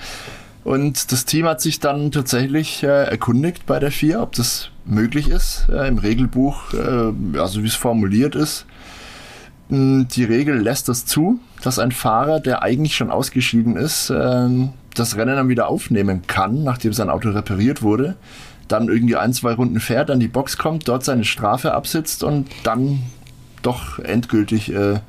Und 0.65 1.13
das 1.13 1.27
Team 1.27 1.45
hat 1.45 1.61
sich 1.61 1.81
dann 1.81 2.13
tatsächlich 2.13 2.83
äh, 2.83 3.05
erkundigt 3.05 3.67
bei 3.67 3.79
der 3.79 3.93
FIA, 3.93 4.23
ob 4.23 4.33
das 4.33 4.71
möglich 4.87 5.29
ist. 5.29 5.69
Äh, 5.71 5.87
Im 5.87 5.99
Regelbuch, 5.99 6.73
äh, 6.73 7.39
also 7.39 7.63
wie 7.63 7.69
es 7.69 7.75
formuliert 7.75 8.35
ist, 8.35 8.65
die 9.71 10.25
Regel 10.25 10.59
lässt 10.59 10.91
das 10.91 11.07
zu, 11.07 11.41
dass 11.63 11.79
ein 11.79 11.91
Fahrer, 11.91 12.39
der 12.39 12.63
eigentlich 12.63 12.95
schon 12.95 13.11
ausgeschieden 13.11 13.77
ist, 13.77 14.11
ähm, 14.11 14.75
das 14.95 15.17
Rennen 15.17 15.37
dann 15.37 15.49
wieder 15.49 15.69
aufnehmen 15.69 16.23
kann, 16.27 16.63
nachdem 16.65 16.93
sein 16.93 17.09
Auto 17.09 17.31
repariert 17.31 17.83
wurde, 17.83 18.17
dann 18.69 18.89
irgendwie 18.89 19.17
ein, 19.17 19.33
zwei 19.33 19.53
Runden 19.55 19.81
fährt, 19.81 20.09
dann 20.09 20.21
die 20.21 20.29
Box 20.29 20.59
kommt, 20.59 20.89
dort 20.89 21.05
seine 21.05 21.25
Strafe 21.25 21.73
absitzt 21.75 22.25
und 22.25 22.49
dann 22.63 23.03
doch 23.63 23.99
endgültig 23.99 24.73
äh, 24.73 25.01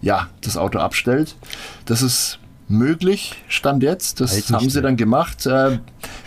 ja, 0.00 0.28
das 0.42 0.56
Auto 0.56 0.78
abstellt. 0.78 1.36
Das 1.84 2.02
ist 2.02 2.38
möglich, 2.68 3.34
stand 3.48 3.82
jetzt. 3.82 4.20
Das 4.20 4.32
halt 4.32 4.50
haben 4.50 4.70
sie 4.70 4.82
dann 4.82 4.96
gemacht. 4.96 5.46
Äh, 5.46 5.78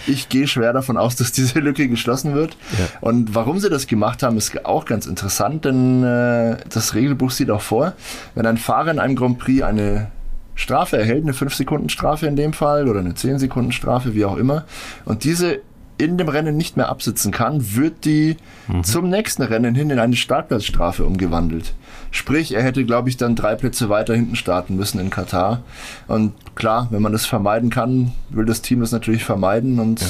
ich 0.07 0.29
gehe 0.29 0.47
schwer 0.47 0.73
davon 0.73 0.97
aus, 0.97 1.15
dass 1.15 1.31
diese 1.31 1.59
Lücke 1.59 1.87
geschlossen 1.87 2.33
wird. 2.33 2.57
Ja. 2.77 2.85
Und 3.01 3.35
warum 3.35 3.59
sie 3.59 3.69
das 3.69 3.87
gemacht 3.87 4.23
haben, 4.23 4.37
ist 4.37 4.65
auch 4.65 4.85
ganz 4.85 5.05
interessant, 5.05 5.65
denn 5.65 6.03
äh, 6.03 6.57
das 6.69 6.93
Regelbuch 6.95 7.31
sieht 7.31 7.51
auch 7.51 7.61
vor, 7.61 7.93
wenn 8.35 8.45
ein 8.45 8.57
Fahrer 8.57 8.91
in 8.91 8.99
einem 8.99 9.15
Grand 9.15 9.39
Prix 9.39 9.63
eine 9.63 10.07
Strafe 10.55 10.97
erhält, 10.97 11.23
eine 11.23 11.31
5-Sekunden-Strafe 11.31 12.27
in 12.27 12.35
dem 12.35 12.51
Fall 12.51 12.89
oder 12.89 12.99
eine 12.99 13.11
10-Sekunden-Strafe, 13.11 14.13
wie 14.13 14.25
auch 14.25 14.35
immer, 14.35 14.65
und 15.05 15.23
diese 15.23 15.61
in 15.99 16.17
dem 16.17 16.29
Rennen 16.29 16.57
nicht 16.57 16.77
mehr 16.77 16.89
absitzen 16.89 17.31
kann, 17.31 17.75
wird 17.75 18.05
die 18.05 18.37
mhm. 18.67 18.83
zum 18.83 19.09
nächsten 19.09 19.43
Rennen 19.43 19.75
hin 19.75 19.89
in 19.89 19.99
eine 19.99 20.15
Startplatzstrafe 20.15 21.05
umgewandelt. 21.05 21.73
Sprich, 22.11 22.55
er 22.55 22.63
hätte, 22.63 22.85
glaube 22.85 23.09
ich, 23.09 23.17
dann 23.17 23.35
drei 23.35 23.55
Plätze 23.55 23.89
weiter 23.89 24.15
hinten 24.15 24.35
starten 24.35 24.77
müssen 24.77 24.99
in 24.99 25.09
Katar. 25.09 25.61
Und 26.07 26.33
klar, 26.55 26.87
wenn 26.89 27.01
man 27.01 27.11
das 27.11 27.25
vermeiden 27.25 27.69
kann, 27.69 28.13
will 28.29 28.45
das 28.45 28.61
Team 28.61 28.79
das 28.79 28.93
natürlich 28.93 29.25
vermeiden. 29.25 29.79
Und 29.79 30.01
ja. 30.01 30.07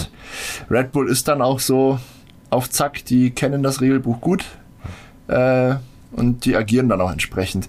Red 0.70 0.92
Bull 0.92 1.10
ist 1.10 1.28
dann 1.28 1.42
auch 1.42 1.60
so 1.60 2.00
auf 2.52 2.70
Zack, 2.70 3.04
die 3.06 3.32
kennen 3.32 3.64
das 3.64 3.82
Regelbuch 3.82 4.22
gut 4.22 4.46
äh, 5.28 5.76
und 6.12 6.46
die 6.46 6.56
agieren 6.56 6.88
dann 6.88 7.02
auch 7.02 7.12
entsprechend. 7.12 7.68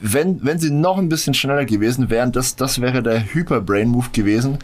Wenn, 0.00 0.44
wenn 0.44 0.58
sie 0.58 0.70
noch 0.70 0.98
ein 0.98 1.08
bisschen 1.08 1.32
schneller 1.32 1.64
gewesen 1.64 2.10
wären, 2.10 2.32
das, 2.32 2.56
das 2.56 2.80
wäre 2.80 3.04
der 3.04 3.32
Hyper-Brain-Move 3.32 4.08
gewesen 4.12 4.58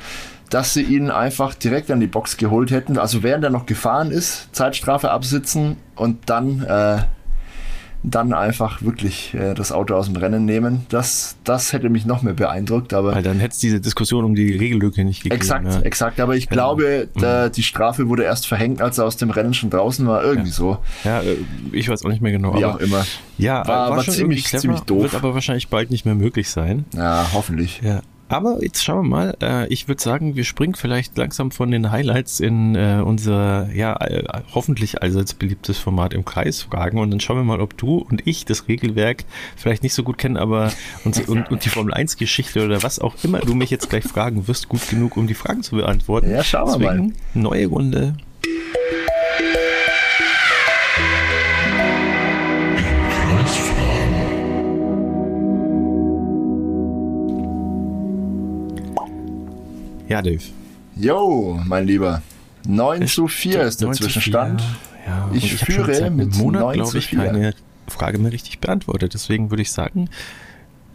dass 0.52 0.74
sie 0.74 0.82
ihn 0.82 1.10
einfach 1.10 1.54
direkt 1.54 1.90
an 1.90 2.00
die 2.00 2.06
Box 2.06 2.36
geholt 2.36 2.70
hätten. 2.70 2.98
Also 2.98 3.22
während 3.22 3.42
er 3.42 3.50
noch 3.50 3.64
gefahren 3.64 4.10
ist, 4.10 4.48
Zeitstrafe 4.52 5.10
absitzen 5.10 5.76
und 5.96 6.28
dann, 6.28 6.62
äh, 6.62 6.98
dann 8.02 8.34
einfach 8.34 8.82
wirklich 8.82 9.32
äh, 9.32 9.54
das 9.54 9.72
Auto 9.72 9.94
aus 9.94 10.06
dem 10.06 10.16
Rennen 10.16 10.44
nehmen. 10.44 10.84
Das, 10.90 11.36
das 11.44 11.72
hätte 11.72 11.88
mich 11.88 12.04
noch 12.04 12.20
mehr 12.20 12.34
beeindruckt. 12.34 12.92
Aber 12.92 13.14
Weil 13.14 13.22
dann 13.22 13.40
hätte 13.40 13.52
es 13.52 13.60
diese 13.60 13.80
Diskussion 13.80 14.26
um 14.26 14.34
die 14.34 14.54
Regellücke 14.54 15.06
nicht 15.06 15.22
gegeben. 15.22 15.40
Exakt, 15.40 15.64
ja. 15.64 15.80
exakt. 15.80 16.20
Aber 16.20 16.36
ich 16.36 16.50
glaube, 16.50 17.08
mhm. 17.14 17.20
der, 17.20 17.48
die 17.48 17.62
Strafe 17.62 18.10
wurde 18.10 18.24
erst 18.24 18.46
verhängt, 18.46 18.82
als 18.82 18.98
er 18.98 19.06
aus 19.06 19.16
dem 19.16 19.30
Rennen 19.30 19.54
schon 19.54 19.70
draußen 19.70 20.06
war. 20.06 20.22
Irgendwie 20.22 20.50
ja. 20.50 20.54
so. 20.54 20.78
Ja, 21.04 21.22
äh, 21.22 21.36
ich 21.72 21.88
weiß 21.88 22.04
auch 22.04 22.10
nicht 22.10 22.20
mehr 22.20 22.32
genau. 22.32 22.58
Wie 22.58 22.64
auch 22.66 22.78
immer. 22.78 23.06
Ja, 23.38 23.66
war, 23.66 23.88
war, 23.88 23.96
war 23.96 24.04
ziemlich, 24.04 24.44
clever, 24.44 24.60
ziemlich 24.60 24.80
doof. 24.80 25.04
Wird 25.04 25.14
aber 25.14 25.32
wahrscheinlich 25.32 25.68
bald 25.68 25.90
nicht 25.90 26.04
mehr 26.04 26.14
möglich 26.14 26.50
sein. 26.50 26.84
Ja, 26.94 27.26
hoffentlich. 27.32 27.80
Ja. 27.82 28.02
Aber 28.32 28.62
jetzt 28.62 28.82
schauen 28.82 29.04
wir 29.04 29.08
mal. 29.08 29.36
Äh, 29.42 29.66
ich 29.68 29.88
würde 29.88 30.02
sagen, 30.02 30.36
wir 30.36 30.44
springen 30.44 30.74
vielleicht 30.74 31.18
langsam 31.18 31.50
von 31.50 31.70
den 31.70 31.90
Highlights 31.90 32.40
in 32.40 32.74
äh, 32.74 33.02
unser 33.04 33.70
ja 33.74 33.94
äh, 34.00 34.24
hoffentlich 34.54 35.02
allseits 35.02 35.34
beliebtes 35.34 35.78
Format 35.78 36.14
im 36.14 36.24
Kreis 36.24 36.62
fragen 36.62 36.98
und 36.98 37.10
dann 37.10 37.20
schauen 37.20 37.36
wir 37.36 37.44
mal, 37.44 37.60
ob 37.60 37.76
du 37.76 37.98
und 37.98 38.26
ich 38.26 38.46
das 38.46 38.68
Regelwerk 38.68 39.24
vielleicht 39.54 39.82
nicht 39.82 39.92
so 39.92 40.02
gut 40.02 40.16
kennen, 40.16 40.38
aber 40.38 40.72
und, 41.04 41.28
und, 41.28 41.50
und 41.50 41.64
die 41.66 41.68
Formel 41.68 41.92
1 41.92 42.16
Geschichte 42.16 42.64
oder 42.64 42.82
was 42.82 43.00
auch 43.00 43.16
immer 43.22 43.40
du 43.40 43.54
mich 43.54 43.68
jetzt 43.68 43.90
gleich 43.90 44.04
fragen 44.04 44.48
wirst, 44.48 44.68
gut 44.68 44.88
genug, 44.88 45.18
um 45.18 45.26
die 45.26 45.34
Fragen 45.34 45.62
zu 45.62 45.76
beantworten. 45.76 46.30
Ja, 46.30 46.42
schauen 46.42 46.80
wir 46.80 46.88
Deswegen, 46.88 47.08
mal. 47.08 47.42
Neue 47.42 47.66
Runde. 47.66 48.14
Ja, 60.12 60.20
Dave. 60.20 60.42
Jo, 60.94 61.58
mein 61.64 61.86
Lieber. 61.86 62.20
9 62.68 63.06
zu 63.06 63.28
4 63.28 63.62
ist 63.62 63.80
der 63.80 63.92
Zwischenstand. 63.92 64.62
Ja, 65.06 65.30
ich, 65.32 65.54
führe 65.54 66.10
mit 66.10 66.36
Monat, 66.36 66.74
glaube 66.74 66.98
ich, 66.98 67.10
keine 67.10 67.54
Frage 67.88 68.18
mehr 68.18 68.30
richtig 68.30 68.58
beantwortet. 68.58 69.14
Deswegen 69.14 69.50
würde 69.50 69.62
ich 69.62 69.72
sagen, 69.72 70.10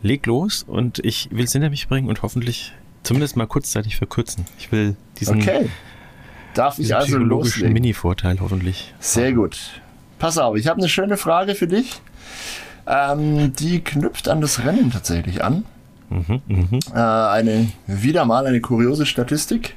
leg 0.04 0.24
los 0.28 0.62
und 0.62 1.00
ich 1.00 1.30
will 1.32 1.46
es 1.46 1.52
hinter 1.52 1.72
mich 1.72 1.88
bringen 1.88 2.10
und 2.10 2.22
hoffentlich 2.22 2.74
zumindest 3.02 3.38
mal 3.38 3.48
kurzzeitig 3.48 3.98
verkürzen. 3.98 4.46
Ich 4.60 4.72
will 4.72 4.96
diesen, 5.20 5.42
okay. 5.42 5.68
Darf 6.54 6.78
ich 6.78 6.96
also 6.96 7.18
loslegen? 7.18 7.74
Mini-Vorteil 7.74 8.40
hoffentlich. 8.40 8.94
Sehr 9.00 9.34
gut. 9.34 9.82
Pass 10.20 10.38
auf, 10.38 10.56
ich 10.58 10.68
habe 10.68 10.80
eine 10.80 10.90
schöne 10.90 11.18
Frage 11.18 11.56
für 11.56 11.68
dich. 11.68 12.02
Ähm, 12.86 13.52
die 13.54 13.84
knüpft 13.84 14.30
an 14.30 14.42
das 14.42 14.64
Rennen 14.64 14.92
tatsächlich 14.92 15.44
an. 15.44 15.66
Mhm, 16.10 16.42
mh. 16.48 16.80
äh, 16.94 17.32
eine, 17.32 17.68
wieder 17.86 18.26
mal 18.26 18.46
eine 18.46 18.62
kuriose 18.62 19.06
Statistik, 19.06 19.76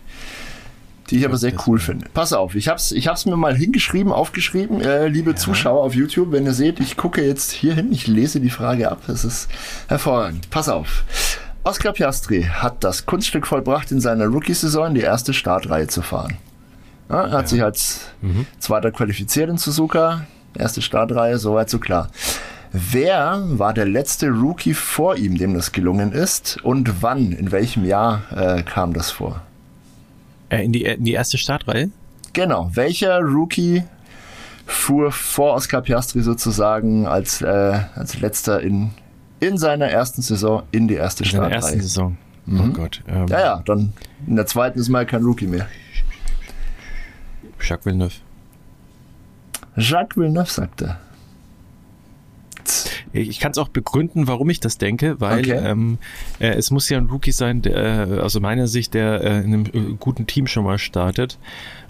die 1.10 1.18
ich 1.18 1.24
aber 1.24 1.36
sehr 1.36 1.52
cool 1.66 1.78
finde. 1.78 2.06
Pass 2.14 2.32
auf, 2.32 2.54
ich 2.54 2.68
habe 2.68 2.76
es 2.76 2.92
ich 2.92 3.08
hab's 3.08 3.26
mir 3.26 3.36
mal 3.36 3.56
hingeschrieben, 3.56 4.12
aufgeschrieben. 4.12 4.80
Äh, 4.80 5.08
liebe 5.08 5.30
ja. 5.30 5.36
Zuschauer 5.36 5.82
auf 5.82 5.94
YouTube, 5.94 6.32
wenn 6.32 6.46
ihr 6.46 6.54
seht, 6.54 6.78
ich 6.78 6.96
gucke 6.96 7.24
jetzt 7.24 7.50
hier 7.50 7.74
hin, 7.74 7.92
ich 7.92 8.06
lese 8.06 8.40
die 8.40 8.50
Frage 8.50 8.90
ab. 8.90 9.08
Es 9.08 9.24
ist 9.24 9.48
hervorragend. 9.88 10.50
Pass 10.50 10.68
auf. 10.68 11.04
Oscar 11.62 11.92
Piastri 11.92 12.44
hat 12.44 12.84
das 12.84 13.04
Kunststück 13.04 13.46
vollbracht, 13.46 13.90
in 13.90 14.00
seiner 14.00 14.26
Rookie-Saison 14.26 14.94
die 14.94 15.02
erste 15.02 15.34
Startreihe 15.34 15.88
zu 15.88 16.00
fahren. 16.00 16.38
Ja, 17.10 17.24
er 17.24 17.32
hat 17.32 17.42
ja. 17.42 17.46
sich 17.48 17.62
als 17.62 18.00
mhm. 18.22 18.46
Zweiter 18.58 18.92
qualifiziert 18.92 19.50
in 19.50 19.58
Suzuka, 19.58 20.26
erste 20.54 20.80
Startreihe, 20.80 21.38
soweit 21.38 21.68
so 21.68 21.78
klar. 21.78 22.08
Wer 22.72 23.42
war 23.58 23.74
der 23.74 23.86
letzte 23.86 24.28
Rookie 24.28 24.74
vor 24.74 25.16
ihm, 25.16 25.36
dem 25.36 25.54
das 25.54 25.72
gelungen 25.72 26.12
ist? 26.12 26.58
Und 26.62 27.02
wann, 27.02 27.32
in 27.32 27.50
welchem 27.50 27.84
Jahr 27.84 28.22
äh, 28.30 28.62
kam 28.62 28.92
das 28.92 29.10
vor? 29.10 29.42
Äh, 30.50 30.64
in, 30.64 30.72
die, 30.72 30.84
in 30.84 31.04
die 31.04 31.12
erste 31.12 31.36
Startreihe? 31.36 31.90
Genau. 32.32 32.70
Welcher 32.74 33.20
Rookie 33.20 33.82
fuhr 34.66 35.10
vor 35.10 35.54
Oscar 35.54 35.82
Piastri 35.82 36.22
sozusagen 36.22 37.06
als, 37.06 37.42
äh, 37.42 37.80
als 37.96 38.20
letzter 38.20 38.60
in, 38.60 38.90
in 39.40 39.58
seiner 39.58 39.86
ersten 39.86 40.22
Saison 40.22 40.62
in 40.70 40.86
die 40.86 40.94
erste 40.94 41.24
in 41.24 41.30
Startreihe? 41.30 41.54
In 41.54 41.60
der 41.60 41.62
ersten 41.62 41.80
Saison. 41.80 42.18
Oh 42.46 42.50
mhm. 42.50 42.60
Oh 42.60 42.72
Gott. 42.72 43.02
Ähm, 43.08 43.26
ja, 43.26 43.40
ja, 43.40 43.62
dann 43.64 43.92
in 44.28 44.36
der 44.36 44.46
zweiten 44.46 44.78
ist 44.78 44.88
mal 44.88 45.06
kein 45.06 45.24
Rookie 45.24 45.48
mehr. 45.48 45.66
Jacques 47.60 47.84
Villeneuve. 47.84 48.14
Jacques 49.76 50.16
Villeneuve, 50.16 50.50
sagt 50.50 50.82
er. 50.82 51.00
Ich 53.12 53.40
kann 53.40 53.52
es 53.52 53.58
auch 53.58 53.68
begründen, 53.68 54.26
warum 54.26 54.50
ich 54.50 54.60
das 54.60 54.78
denke, 54.78 55.20
weil 55.20 55.40
okay. 55.40 55.60
ähm, 55.64 55.98
äh, 56.38 56.48
es 56.50 56.70
muss 56.70 56.88
ja 56.88 56.98
ein 56.98 57.06
Rookie 57.06 57.32
sein, 57.32 57.62
der, 57.62 58.22
aus 58.22 58.38
meiner 58.40 58.66
Sicht, 58.66 58.94
der 58.94 59.22
äh, 59.22 59.38
in 59.40 59.54
einem 59.54 59.66
äh, 59.66 59.94
guten 59.98 60.26
Team 60.26 60.46
schon 60.46 60.64
mal 60.64 60.78
startet. 60.78 61.38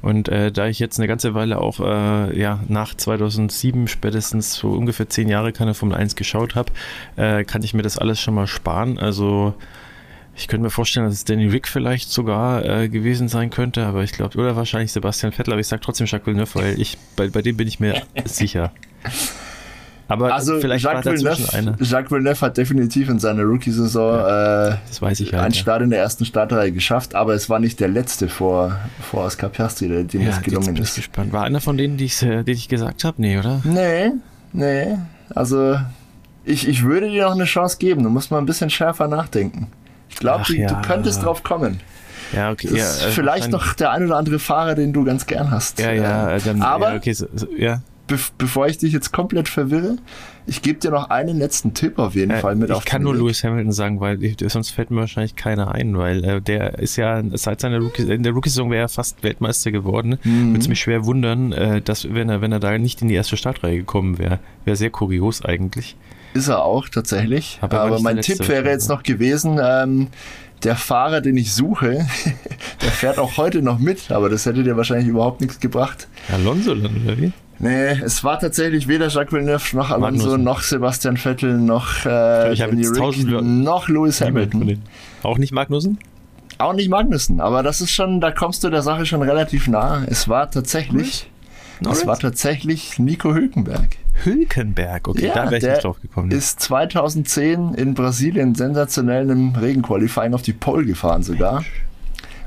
Und 0.03 0.29
äh, 0.29 0.51
da 0.51 0.67
ich 0.67 0.79
jetzt 0.79 0.99
eine 0.99 1.09
ganze 1.09 1.35
Weile 1.35 1.59
auch 1.59 1.81
äh, 1.81 2.39
ja, 2.39 2.61
nach 2.69 2.95
2007 2.95 3.89
spätestens 3.89 4.55
so 4.55 4.71
ungefähr 4.71 5.09
zehn 5.09 5.29
Jahre 5.29 5.53
keine 5.53 5.75
Formel 5.75 5.97
1 5.97 6.17
geschaut 6.17 6.55
habe, 6.55 6.73
äh, 7.17 7.45
kann 7.45 7.63
ich 7.63 7.75
mir 7.75 7.83
das 7.83 7.99
alles 7.99 8.21
schon 8.21 8.35
mal 8.35 8.47
sparen. 8.47 8.99
Also 8.99 9.55
ich 10.37 10.49
könnte 10.49 10.65
mir 10.65 10.71
vorstellen, 10.71 11.07
dass 11.07 11.15
es 11.15 11.25
Danny 11.25 11.49
Rick 11.49 11.69
vielleicht 11.69 12.11
sogar 12.11 12.65
äh, 12.65 12.89
gewesen 12.89 13.29
sein 13.29 13.51
könnte, 13.51 13.85
aber 13.85 14.03
ich 14.03 14.13
glaube, 14.13 14.39
oder 14.39 14.57
wahrscheinlich 14.57 14.93
Sebastian 14.93 15.33
Vettel, 15.33 15.53
aber 15.53 15.61
ich 15.61 15.67
sage 15.67 15.83
trotzdem 15.83 16.07
Jacques 16.07 16.27
Villeneuve, 16.27 16.55
weil 16.55 16.81
ich 16.81 16.97
bei, 17.15 17.29
bei 17.29 17.43
dem 17.43 17.59
bin 17.59 17.69
ich 17.69 17.79
mir 17.79 18.03
sicher. 18.25 18.73
Aber 20.11 20.35
also 20.35 20.59
vielleicht 20.59 20.85
Jacques 20.85 21.07
war 21.07 21.13
Villeneuve, 21.13 21.53
eine. 21.53 21.77
Jacques 21.81 22.11
Villeneuve 22.11 22.41
hat 22.41 22.57
definitiv 22.57 23.09
in 23.09 23.21
seiner 23.21 23.45
Rookie-Saison 23.45 24.17
ja, 24.17 24.69
äh, 24.71 24.77
halt, 25.01 25.35
einen 25.35 25.55
Start 25.55 25.83
in 25.83 25.91
der 25.91 26.01
ersten 26.01 26.25
Startreihe 26.25 26.73
geschafft, 26.73 27.15
aber 27.15 27.35
es 27.35 27.49
war 27.49 27.61
nicht 27.61 27.79
der 27.79 27.87
letzte 27.87 28.29
vor, 28.29 28.77
vor 29.01 29.25
Oscar 29.25 29.49
Piastri, 29.51 29.87
dem 30.05 30.21
ja, 30.21 30.31
das 30.31 30.43
gelungen 30.43 30.77
ist. 30.79 30.97
Gespannt. 30.97 31.33
War 31.33 31.45
einer 31.45 31.61
von 31.61 31.77
denen, 31.77 31.97
die 31.97 32.07
ich, 32.07 32.19
die 32.19 32.51
ich 32.51 32.69
gesagt 32.69 33.05
habe? 33.05 33.23
Nee, 33.23 33.39
oder? 33.39 33.61
Nee, 33.63 34.11
nee. 34.53 34.99
Also 35.33 35.79
ich, 36.45 36.67
ich 36.67 36.83
würde 36.83 37.09
dir 37.09 37.27
noch 37.27 37.35
eine 37.35 37.45
Chance 37.45 37.77
geben. 37.79 38.03
Du 38.03 38.11
musst 38.11 38.33
mal 38.33 38.39
ein 38.39 38.47
bisschen 38.47 38.69
schärfer 38.69 39.07
nachdenken. 39.07 39.69
Ich 40.09 40.17
glaube, 40.17 40.43
du, 40.45 40.55
ja. 40.55 40.67
du 40.67 40.89
könntest 40.89 41.23
drauf 41.23 41.45
kommen. 41.45 41.79
Ja, 42.33 42.51
okay. 42.51 42.69
Das 42.73 42.97
ist 42.97 43.05
äh, 43.07 43.11
vielleicht 43.11 43.53
noch 43.53 43.75
der 43.75 43.93
ein 43.93 44.07
oder 44.07 44.17
andere 44.17 44.41
Fahrer, 44.41 44.75
den 44.75 44.93
du 44.93 45.05
ganz 45.05 45.27
gern 45.27 45.53
hast. 45.53 45.79
Ja, 45.79 45.93
ja. 45.93 46.31
Äh, 46.33 46.41
dann, 46.41 46.63
aber 46.63 46.91
ja, 46.91 46.97
okay, 46.97 47.13
so, 47.13 47.27
so, 47.33 47.47
ja 47.57 47.81
be 48.11 48.19
bevor 48.37 48.67
ich 48.67 48.79
dich 48.79 48.93
jetzt 48.93 49.13
komplett 49.13 49.49
verwirre, 49.49 49.97
ich 50.47 50.63
gebe 50.63 50.79
dir 50.79 50.91
noch 50.91 51.11
einen 51.11 51.39
letzten 51.39 51.75
Tipp 51.75 51.99
auf 51.99 52.15
jeden 52.15 52.33
äh, 52.33 52.41
Fall 52.41 52.57
mit 52.57 52.71
ich 52.71 52.75
auf 52.75 52.85
Ich 52.85 52.91
kann 52.91 53.03
nur 53.03 53.15
Weg. 53.15 53.21
Lewis 53.21 53.45
Hamilton 53.45 53.73
sagen, 53.73 54.01
weil 54.01 54.23
ich, 54.23 54.37
sonst 54.49 54.71
fällt 54.71 54.91
mir 54.91 55.01
wahrscheinlich 55.01 55.37
keiner 55.37 55.73
ein, 55.73 55.97
weil 55.97 56.25
äh, 56.25 56.41
der 56.43 56.79
ist 56.81 56.97
ja 56.97 57.23
seit 57.35 57.61
seiner 57.61 57.79
Rookie, 57.79 58.03
in 58.03 58.23
der 58.23 58.33
Rookie-Saison 58.33 58.71
wäre 58.71 58.83
er 58.83 58.89
fast 58.89 59.23
Weltmeister 59.23 59.71
geworden. 59.71 60.19
Mhm. 60.25 60.51
Würde 60.51 60.61
es 60.61 60.69
mich 60.69 60.81
schwer 60.81 61.07
wundern, 61.07 61.53
äh, 61.53 61.81
dass 61.81 62.13
wenn 62.13 62.29
er, 62.29 62.41
wenn 62.41 62.53
er 62.53 62.61
da 62.61 62.77
nicht 62.77 63.01
in 63.01 63.09
die 63.09 63.15
erste 63.15 63.37
Startreihe 63.37 63.79
gekommen 63.79 64.19
wäre. 64.19 64.41
Wäre 64.65 64.77
sehr 64.77 64.91
kurios 64.91 65.45
eigentlich. 65.45 65.97
Ist 66.35 66.49
er 66.49 66.65
auch 66.65 66.89
tatsächlich. 66.89 67.59
Aber, 67.61 67.81
Aber 67.81 68.01
mein 68.01 68.21
Tipp 68.21 68.47
wäre 68.49 68.69
jetzt 68.69 68.89
noch 68.89 69.03
gewesen, 69.03 69.61
ähm, 69.63 70.09
der 70.65 70.77
Fahrer, 70.77 71.21
den 71.21 71.37
ich 71.37 71.55
suche, 71.55 72.07
der 72.83 72.91
fährt 72.91 73.19
auch 73.19 73.37
heute 73.37 73.63
noch 73.63 73.79
mit, 73.79 74.11
aber 74.11 74.29
das 74.29 74.47
hätte 74.47 74.63
dir 74.63 74.77
wahrscheinlich 74.77 75.09
überhaupt 75.09 75.41
nichts 75.41 75.61
gebracht. 75.61 76.09
Alonso 76.31 76.75
dann, 76.75 77.05
oder 77.05 77.19
wie? 77.19 77.33
Nee, 77.63 77.91
es 78.03 78.25
war 78.25 78.41
tatsächlich 78.41 78.89
weder 78.89 79.09
Jacques 79.09 79.33
Villeneuve 79.33 79.77
noch 79.77 79.91
Alonso 79.91 80.39
noch 80.39 80.63
Sebastian 80.63 81.19
Vettel 81.19 81.59
noch 81.59 82.07
äh, 82.07 82.55
ich 82.55 82.59
Danny 82.59 82.87
Rick, 82.87 83.43
noch 83.43 83.87
Lewis 83.89 84.23
Hamilton. 84.23 84.83
Auch 85.23 85.37
nicht 85.37 85.53
Magnussen? 85.53 85.99
Auch 86.57 86.73
nicht 86.73 86.89
Magnussen, 86.89 87.41
aber 87.41 87.63
das 87.63 87.83
ist 87.83 87.91
schon, 87.91 88.23
da 88.23 88.31
kommst 88.31 88.65
du 88.65 88.71
der 88.71 88.81
Sache 88.81 89.05
schon 89.05 89.21
relativ 89.21 89.69
nah. 89.69 90.03
Es 90.07 90.27
war 90.27 90.51
tatsächlich, 90.51 91.31
es 91.91 92.07
war 92.07 92.19
tatsächlich 92.19 92.99
Nico 92.99 93.35
Hülkenberg. 93.35 93.99
Hülkenberg, 94.25 95.09
okay, 95.09 95.27
ja, 95.27 95.35
da 95.35 95.51
wäre 95.51 95.59
ich 95.59 95.63
nicht 95.63 95.85
drauf 95.85 96.01
gekommen. 96.01 96.29
Ne? 96.29 96.37
Ist 96.37 96.61
2010 96.61 97.75
in 97.75 97.93
Brasilien 97.93 98.55
sensationell 98.55 99.29
im 99.29 99.55
Regenqualifying 99.55 100.33
auf 100.33 100.43
die 100.43 100.55
Pole 100.55 100.87
gefahren 100.87 101.23
sogar. 101.23 101.57
Mensch. 101.57 101.71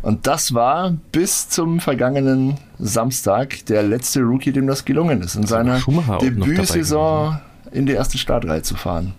Und 0.03 0.27
das 0.27 0.53
war 0.53 0.97
bis 1.13 1.47
zum 1.47 1.79
vergangenen 1.79 2.57
Samstag 2.85 3.65
der 3.67 3.83
letzte 3.83 4.21
Rookie, 4.21 4.51
dem 4.51 4.67
das 4.67 4.85
gelungen 4.85 5.21
ist, 5.21 5.35
in 5.35 5.45
seiner 5.47 5.79
Debütsaison 6.21 7.39
in 7.71 7.85
die 7.85 7.93
erste 7.93 8.17
Startreihe 8.17 8.61
zu 8.61 8.75
fahren. 8.75 9.13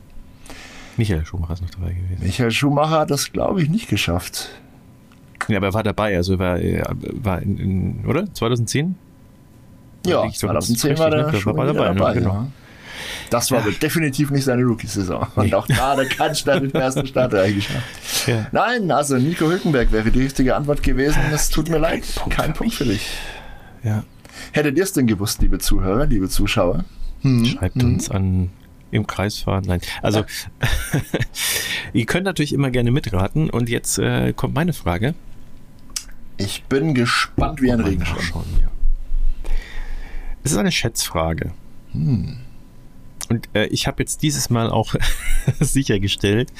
Michael 0.96 1.24
Schumacher 1.24 1.55
ist 1.55 1.62
noch 1.62 1.70
dabei 1.70 1.92
gewesen. 1.92 2.22
Michael 2.22 2.50
Schumacher 2.50 3.00
hat 3.00 3.11
das, 3.11 3.33
glaube 3.33 3.62
ich, 3.62 3.68
nicht 3.68 3.88
geschafft. 3.88 4.50
Ja, 5.48 5.57
aber 5.57 5.66
er 5.68 5.74
war 5.74 5.83
dabei, 5.83 6.16
also 6.16 6.38
war, 6.38 6.59
war 6.59 7.42
in, 7.42 7.59
in 7.59 8.07
oder? 8.07 8.33
2010? 8.33 8.94
Ja, 10.07 10.29
2010 10.31 10.98
war 10.98 11.11
der, 11.11 11.33
war 11.33 11.33
dabei, 11.33 11.66
dabei, 11.66 11.94
dabei 11.94 12.14
genau. 12.14 12.33
Ja. 12.35 12.46
Das 13.31 13.50
war 13.50 13.66
ja. 13.66 13.72
definitiv 13.81 14.31
nicht 14.31 14.44
seine 14.44 14.62
Rookie-Saison. 14.62 15.27
Und 15.35 15.46
nee. 15.46 15.55
auch 15.55 15.66
da 15.66 15.92
hat 15.92 15.98
er 15.98 16.07
keinen 16.07 16.35
Start 16.35 16.62
in 16.62 16.70
der 16.70 16.83
ersten 16.83 17.07
Startreihe 17.07 17.55
geschafft. 17.55 18.27
Ja. 18.27 18.46
Nein, 18.53 18.90
also 18.90 19.16
Nico 19.16 19.46
Hülkenberg 19.46 19.90
wäre 19.92 20.11
die 20.11 20.22
richtige 20.22 20.55
Antwort 20.55 20.83
gewesen. 20.83 21.20
Es 21.33 21.50
tut 21.50 21.68
mir 21.68 21.79
leid, 21.79 22.05
Punkt 22.14 22.37
kein 22.37 22.53
Punkt 22.53 22.74
für 22.74 22.85
dich. 22.85 23.09
Ja. 23.85 24.05
Hättet 24.53 24.77
ihr 24.77 24.83
es 24.83 24.92
denn 24.92 25.07
gewusst, 25.07 25.40
liebe 25.42 25.59
Zuhörer, 25.59 26.07
liebe 26.07 26.29
Zuschauer? 26.29 26.85
Hm. 27.20 27.44
Schreibt 27.44 27.77
hm. 27.77 27.94
uns 27.94 28.11
an 28.11 28.51
im 28.90 29.07
Kreis 29.07 29.38
fahren. 29.38 29.64
Nein, 29.66 29.81
also 30.03 30.20
ja. 30.20 30.27
ihr 31.92 32.07
könnt 32.07 32.25
natürlich 32.25 32.53
immer 32.53 32.70
gerne 32.70 32.90
mitraten. 32.90 33.51
Und 33.51 33.68
jetzt 33.68 33.99
äh, 33.99 34.33
kommt 34.33 34.55
meine 34.55 34.73
Frage. 34.73 35.14
Ich 36.37 36.64
bin 36.64 36.94
gespannt 36.94 37.61
wie 37.62 37.73
ein 37.73 37.81
Regenschirm. 37.81 38.44
Ja. 38.61 38.68
Es 40.42 40.53
ist 40.53 40.59
eine 40.59 40.73
Schätzfrage. 40.73 41.53
Hm. 41.92 42.38
Und 43.30 43.48
äh, 43.54 43.66
ich 43.66 43.87
habe 43.87 44.02
jetzt 44.02 44.22
dieses 44.22 44.50
Mal 44.50 44.70
auch 44.70 44.94
sichergestellt, 45.60 46.52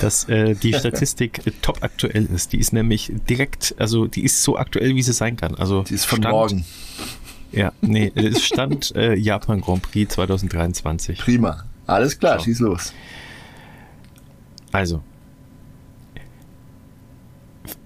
dass 0.00 0.28
äh, 0.28 0.54
die 0.54 0.72
Statistik 0.74 1.46
äh, 1.46 1.52
top 1.62 1.82
aktuell 1.82 2.26
ist. 2.26 2.52
Die 2.52 2.58
ist 2.58 2.72
nämlich 2.72 3.12
direkt, 3.28 3.74
also 3.78 4.06
die 4.06 4.24
ist 4.24 4.42
so 4.42 4.56
aktuell, 4.56 4.94
wie 4.94 5.02
sie 5.02 5.12
sein 5.12 5.36
kann. 5.36 5.54
Also 5.54 5.82
die 5.82 5.94
ist 5.94 6.06
von 6.06 6.18
Stand, 6.18 6.32
morgen. 6.32 6.64
Ja, 7.52 7.72
nee, 7.80 8.12
es 8.14 8.44
stand 8.44 8.94
äh, 8.94 9.14
Japan 9.14 9.60
Grand 9.60 9.82
Prix 9.82 10.14
2023. 10.14 11.18
Prima. 11.18 11.64
Alles 11.86 12.18
klar, 12.18 12.38
so. 12.38 12.44
schieß 12.44 12.60
los. 12.60 12.92
Also, 14.72 15.02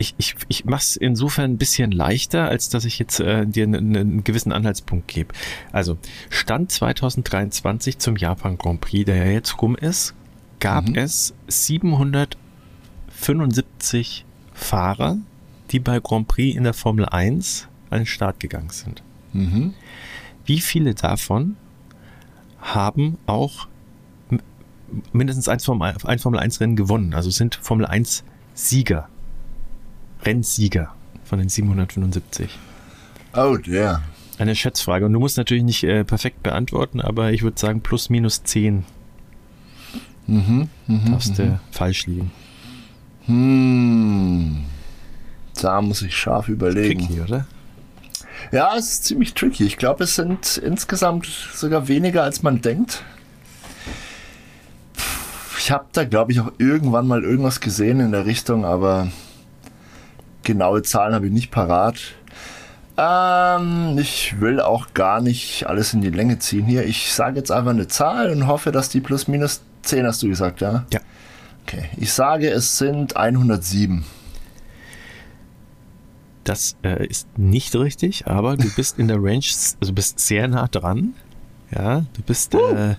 ich, 0.03 0.15
ich, 0.19 0.35
ich 0.49 0.65
mache 0.65 0.83
es 0.83 0.97
insofern 0.97 1.53
ein 1.53 1.59
bisschen 1.59 1.93
leichter, 1.93 2.49
als 2.49 2.69
dass 2.69 2.85
ich 2.85 2.99
jetzt 2.99 3.21
äh, 3.21 3.47
dir 3.47 3.63
einen, 3.65 3.97
einen 3.97 4.25
gewissen 4.25 4.51
Anhaltspunkt 4.53 5.07
gebe. 5.09 5.33
Also, 5.71 5.97
Stand 6.29 6.73
2023 6.73 7.99
zum 7.99 8.17
Japan 8.17 8.59
Grand 8.59 8.81
Prix, 8.81 9.07
der 9.07 9.15
ja 9.17 9.27
jetzt 9.27 9.63
rum 9.63 9.77
ist, 9.77 10.15
gab 10.59 10.89
mhm. 10.89 10.97
es 10.97 11.35
775 11.47 14.25
Fahrer, 14.53 15.19
die 15.71 15.79
bei 15.79 16.01
Grand 16.01 16.27
Prix 16.29 16.55
in 16.57 16.65
der 16.65 16.75
Formel 16.75 17.07
1 17.07 17.69
an 17.91 18.01
den 18.01 18.07
Start 18.07 18.41
gegangen 18.41 18.71
sind. 18.71 19.05
Mhm. 19.33 19.75
Wie 20.45 20.61
viele 20.61 20.95
davon 20.95 21.57
haben 22.61 23.19
auch 23.27 23.69
mindestens 25.13 25.47
ein 25.49 25.61
Formel, 25.61 25.95
ein 26.05 26.19
Formel 26.19 26.41
1 26.41 26.61
Rennen 26.61 26.77
gewonnen? 26.77 27.15
Also 27.15 27.31
sind 27.31 27.55
Formel 27.55 27.87
1 27.87 28.25
Sieger. 28.55 29.09
Rennsieger 30.25 30.95
von 31.25 31.39
den 31.39 31.49
775? 31.49 32.59
Oh, 33.35 33.57
der. 33.57 34.03
Eine 34.39 34.55
Schätzfrage. 34.57 35.07
Und 35.07 35.13
du 35.13 35.21
musst 35.21 35.37
natürlich 35.37 35.65
nicht 35.65 35.85
äh, 35.85 36.05
perfekt 36.05 36.43
beantworten, 36.43 37.01
aber 37.01 37.33
ich 37.33 37.43
würde 37.43 37.59
sagen 37.59 37.81
plus 37.81 38.11
minus 38.11 38.43
10. 38.45 38.85
Mhm, 40.27 40.69
mh, 40.87 41.11
darfst 41.11 41.39
du 41.39 41.59
falsch 41.71 42.07
liegen. 42.07 42.31
Hm. 43.27 44.65
Da 45.61 45.81
muss 45.81 46.03
ich 46.03 46.17
scharf 46.17 46.49
überlegen. 46.49 47.07
Tricky, 47.07 47.21
oder? 47.21 47.47
Ja, 48.51 48.75
es 48.77 48.93
ist 48.93 49.05
ziemlich 49.05 49.35
tricky. 49.35 49.65
Ich 49.65 49.77
glaube, 49.77 50.05
es 50.05 50.17
sind 50.17 50.57
insgesamt 50.57 51.27
sogar 51.27 51.89
weniger, 51.89 52.23
als 52.23 52.43
man 52.43 52.61
denkt. 52.61 53.05
Ich 55.59 55.71
habe 55.71 55.87
da, 55.93 56.05
glaube 56.05 56.33
ich, 56.33 56.41
auch 56.41 56.53
irgendwann 56.59 57.07
mal 57.07 57.23
irgendwas 57.23 57.61
gesehen 57.61 58.01
in 58.01 58.11
der 58.11 58.27
Richtung, 58.27 58.65
aber 58.65 59.09
genaue 60.43 60.83
Zahlen 60.83 61.15
habe 61.15 61.27
ich 61.27 61.33
nicht 61.33 61.51
parat. 61.51 61.97
Ähm, 62.97 63.97
ich 63.99 64.41
will 64.41 64.61
auch 64.61 64.93
gar 64.95 65.21
nicht 65.21 65.67
alles 65.67 65.95
in 65.95 66.03
die 66.03 66.11
Länge 66.11 66.39
ziehen 66.39 66.67
hier. 66.67 66.85
Ich 66.85 67.13
sage 67.13 67.39
jetzt 67.39 67.51
einfach 67.51 67.71
eine 67.71 67.89
Zahl 67.89 68.31
und 68.31 68.47
hoffe, 68.47 68.71
dass 68.71 68.89
die 68.91 69.01
plus 69.01 69.29
minus 69.29 69.63
10 69.83 70.07
hast 70.07 70.23
du 70.23 70.29
gesagt, 70.29 70.61
ja? 70.61 70.85
Ja. 70.93 71.01
Okay, 71.67 71.89
ich 71.97 72.13
sage, 72.13 72.51
es 72.51 72.79
sind 72.79 73.17
107. 73.17 74.05
Das 76.45 76.77
äh, 76.83 77.07
ist 77.07 77.39
nicht 77.39 77.75
richtig, 77.77 78.27
aber 78.27 78.57
du 78.57 78.69
bist 78.75 78.99
in 78.99 79.09
der 79.09 79.19
Range, 79.23 79.45
also 79.81 79.93
bist 79.93 80.19
sehr 80.19 80.49
nah 80.49 80.67
dran. 80.67 81.15
Ja, 81.71 82.05
du 82.13 82.23
bist, 82.23 82.55
äh, 82.55 82.97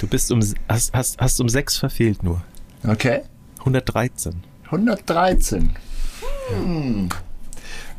du 0.00 0.06
bist 0.06 0.30
um, 0.32 0.40
hast, 0.68 0.92
hast, 0.92 1.18
hast 1.18 1.40
um 1.40 1.48
6 1.48 1.76
verfehlt 1.78 2.22
nur. 2.22 2.42
Okay. 2.86 3.22
113. 3.60 4.42
113. 4.64 5.70
Hm. 6.52 7.08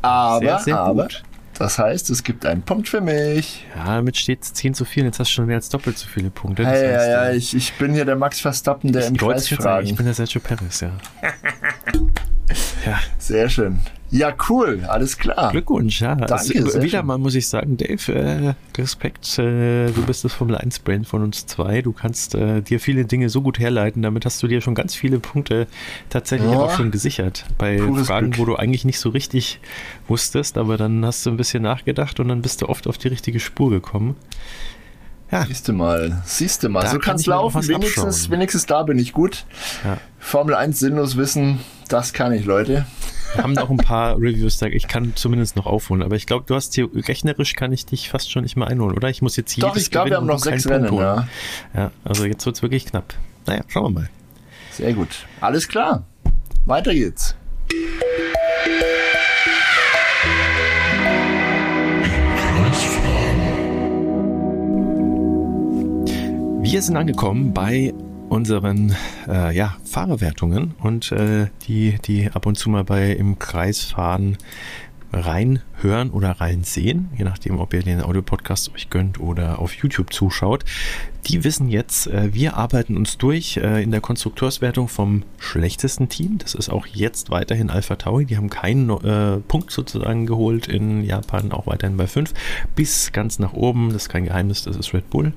Aber, 0.02 0.40
sehr, 0.40 0.58
sehr 0.60 0.78
aber, 0.78 1.02
gut. 1.04 1.22
das 1.58 1.78
heißt, 1.78 2.10
es 2.10 2.22
gibt 2.22 2.44
einen 2.44 2.62
Punkt 2.62 2.88
für 2.88 3.00
mich. 3.00 3.66
Ja, 3.76 3.96
damit 3.96 4.16
steht 4.16 4.42
es 4.42 4.52
10 4.52 4.74
zu 4.74 4.84
4 4.84 5.04
und 5.04 5.06
jetzt 5.08 5.20
hast 5.20 5.30
du 5.30 5.34
schon 5.34 5.46
mehr 5.46 5.56
als 5.56 5.68
doppelt 5.68 5.96
so 5.96 6.08
viele 6.08 6.30
Punkte. 6.30 6.64
Das 6.64 6.72
ja, 6.72 6.88
heißt, 6.88 7.08
ja, 7.08 7.24
äh, 7.26 7.36
ich, 7.36 7.54
ich 7.54 7.72
bin 7.74 7.94
hier 7.94 8.04
der 8.04 8.16
Max 8.16 8.40
Verstappen, 8.40 8.92
der 8.92 9.06
im 9.06 9.16
Kreis 9.16 9.48
fragen. 9.48 9.86
Ich 9.86 9.94
bin 9.94 10.04
der 10.04 10.14
Sergio 10.14 10.40
Perez, 10.40 10.80
ja. 10.80 10.90
ja. 12.86 12.98
Sehr 13.18 13.48
schön. 13.48 13.78
Ja, 14.12 14.34
cool, 14.50 14.84
alles 14.86 15.16
klar. 15.16 15.52
Glückwunsch, 15.52 16.02
ja. 16.02 16.14
Danke, 16.14 16.34
also, 16.34 16.52
wieder 16.54 16.98
schön. 16.98 17.06
mal 17.06 17.16
muss 17.16 17.34
ich 17.34 17.48
sagen, 17.48 17.78
Dave, 17.78 18.12
äh, 18.12 18.54
Respekt, 18.78 19.38
äh, 19.38 19.90
du 19.90 20.04
bist 20.04 20.22
das 20.22 20.34
Formel 20.34 20.54
1 20.54 20.80
Brand 20.80 21.08
von 21.08 21.22
uns 21.22 21.46
zwei. 21.46 21.80
Du 21.80 21.92
kannst 21.92 22.34
äh, 22.34 22.60
dir 22.60 22.78
viele 22.78 23.06
Dinge 23.06 23.30
so 23.30 23.40
gut 23.40 23.58
herleiten, 23.58 24.02
damit 24.02 24.26
hast 24.26 24.42
du 24.42 24.48
dir 24.48 24.60
schon 24.60 24.74
ganz 24.74 24.94
viele 24.94 25.18
Punkte 25.18 25.66
tatsächlich 26.10 26.50
ja. 26.50 26.58
auch 26.58 26.76
schon 26.76 26.90
gesichert. 26.90 27.46
Bei 27.56 27.78
Pures 27.78 28.06
Fragen, 28.06 28.32
Glück. 28.32 28.38
wo 28.40 28.44
du 28.52 28.56
eigentlich 28.56 28.84
nicht 28.84 28.98
so 28.98 29.08
richtig 29.08 29.60
wusstest, 30.08 30.58
aber 30.58 30.76
dann 30.76 31.06
hast 31.06 31.24
du 31.24 31.30
ein 31.30 31.38
bisschen 31.38 31.62
nachgedacht 31.62 32.20
und 32.20 32.28
dann 32.28 32.42
bist 32.42 32.60
du 32.60 32.68
oft 32.68 32.86
auf 32.86 32.98
die 32.98 33.08
richtige 33.08 33.40
Spur 33.40 33.70
gekommen. 33.70 34.16
Ja. 35.32 35.46
Siehst 35.46 35.66
du 35.66 35.72
mal, 35.72 36.22
siehst 36.26 36.62
du 36.62 36.68
mal. 36.68 36.82
Da 36.82 36.90
so 36.90 36.98
kann 36.98 37.16
es 37.16 37.24
laufen. 37.24 37.66
Wenigstens, 37.66 38.30
wenigstens 38.30 38.66
da 38.66 38.82
bin 38.82 38.98
ich 38.98 39.14
gut. 39.14 39.46
Ja. 39.82 39.96
Formel 40.18 40.54
1 40.54 40.78
sinnlos 40.78 41.16
wissen, 41.16 41.58
das 41.88 42.12
kann 42.12 42.32
ich, 42.32 42.44
Leute. 42.44 42.84
Wir 43.34 43.42
haben 43.42 43.54
noch 43.54 43.70
ein 43.70 43.78
paar 43.78 44.16
Reviews 44.18 44.58
da. 44.58 44.66
Ich 44.66 44.88
kann 44.88 45.12
zumindest 45.16 45.56
noch 45.56 45.64
aufholen. 45.64 46.02
Aber 46.02 46.16
ich 46.16 46.26
glaube, 46.26 46.44
du 46.46 46.54
hast 46.54 46.74
hier 46.74 46.90
rechnerisch 46.94 47.54
kann 47.54 47.72
ich 47.72 47.86
dich 47.86 48.10
fast 48.10 48.30
schon 48.30 48.42
nicht 48.42 48.56
mehr 48.56 48.66
einholen, 48.66 48.94
oder? 48.94 49.08
Ich 49.08 49.22
muss 49.22 49.36
jetzt 49.36 49.52
hier. 49.52 49.62
Doch, 49.62 49.74
ich 49.74 49.90
glaube, 49.90 50.10
wir 50.10 50.18
haben 50.18 50.26
noch 50.26 50.38
sechs 50.38 50.68
Rennen, 50.68 50.94
ja. 50.94 51.26
Ja, 51.74 51.90
also 52.04 52.26
jetzt 52.26 52.44
wird 52.44 52.56
es 52.56 52.62
wirklich 52.62 52.84
knapp. 52.84 53.14
Naja, 53.46 53.62
schauen 53.68 53.84
wir 53.84 54.00
mal. 54.00 54.10
Sehr 54.70 54.92
gut. 54.92 55.26
Alles 55.40 55.66
klar. 55.66 56.04
Weiter 56.66 56.92
geht's. 56.92 57.34
Wir 66.62 66.80
sind 66.80 66.96
angekommen 66.96 67.52
bei 67.52 67.92
unseren 68.28 68.94
äh, 69.28 69.52
ja, 69.54 69.76
Fahrerwertungen 69.84 70.74
und 70.80 71.10
äh, 71.10 71.48
die, 71.66 71.98
die 72.04 72.30
ab 72.30 72.46
und 72.46 72.56
zu 72.56 72.70
mal 72.70 72.84
bei 72.84 73.10
im 73.10 73.40
Kreis 73.40 73.80
fahren, 73.82 74.38
reinhören 75.12 76.10
oder 76.10 76.32
reinsehen, 76.32 77.10
je 77.16 77.24
nachdem, 77.24 77.60
ob 77.60 77.74
ihr 77.74 77.82
den 77.82 78.00
Audiopodcast 78.00 78.74
euch 78.74 78.88
gönnt 78.88 79.20
oder 79.20 79.58
auf 79.58 79.74
YouTube 79.74 80.12
zuschaut. 80.12 80.64
Die 81.26 81.44
wissen 81.44 81.68
jetzt, 81.68 82.06
äh, 82.06 82.34
wir 82.34 82.56
arbeiten 82.56 82.96
uns 82.96 83.18
durch 83.18 83.58
äh, 83.58 83.82
in 83.82 83.90
der 83.90 84.00
Konstrukteurswertung 84.00 84.88
vom 84.88 85.22
schlechtesten 85.38 86.08
Team. 86.08 86.38
Das 86.38 86.54
ist 86.54 86.70
auch 86.70 86.86
jetzt 86.86 87.30
weiterhin 87.30 87.70
Alpha 87.70 87.96
Tauri. 87.96 88.24
Die 88.24 88.36
haben 88.36 88.50
keinen 88.50 88.90
äh, 88.90 89.38
Punkt 89.38 89.70
sozusagen 89.70 90.26
geholt 90.26 90.66
in 90.66 91.04
Japan, 91.04 91.52
auch 91.52 91.66
weiterhin 91.66 91.96
bei 91.96 92.06
5, 92.06 92.32
bis 92.74 93.12
ganz 93.12 93.38
nach 93.38 93.52
oben. 93.52 93.92
Das 93.92 94.02
ist 94.02 94.08
kein 94.08 94.24
Geheimnis, 94.24 94.64
das 94.64 94.76
ist 94.76 94.94
Red 94.94 95.10
Bull 95.10 95.32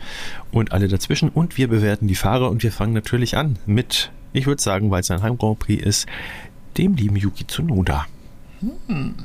und 0.52 0.72
alle 0.72 0.88
dazwischen. 0.88 1.30
Und 1.30 1.58
wir 1.58 1.68
bewerten 1.68 2.08
die 2.08 2.16
Fahrer 2.16 2.50
und 2.50 2.64
wir 2.64 2.72
fangen 2.72 2.94
natürlich 2.94 3.38
an 3.38 3.60
mit, 3.66 4.12
ich 4.34 4.48
würde 4.48 4.62
sagen, 4.62 4.90
weil 4.90 5.02
es 5.02 5.12
ein 5.12 5.22
Heim 5.22 5.38
Grand 5.38 5.60
Prix 5.60 5.84
ist, 5.84 6.08
dem 6.78 6.96
lieben 6.96 7.16
Yuki 7.16 7.46
Tsunoda. 7.46 8.08
Hm. 8.88 9.16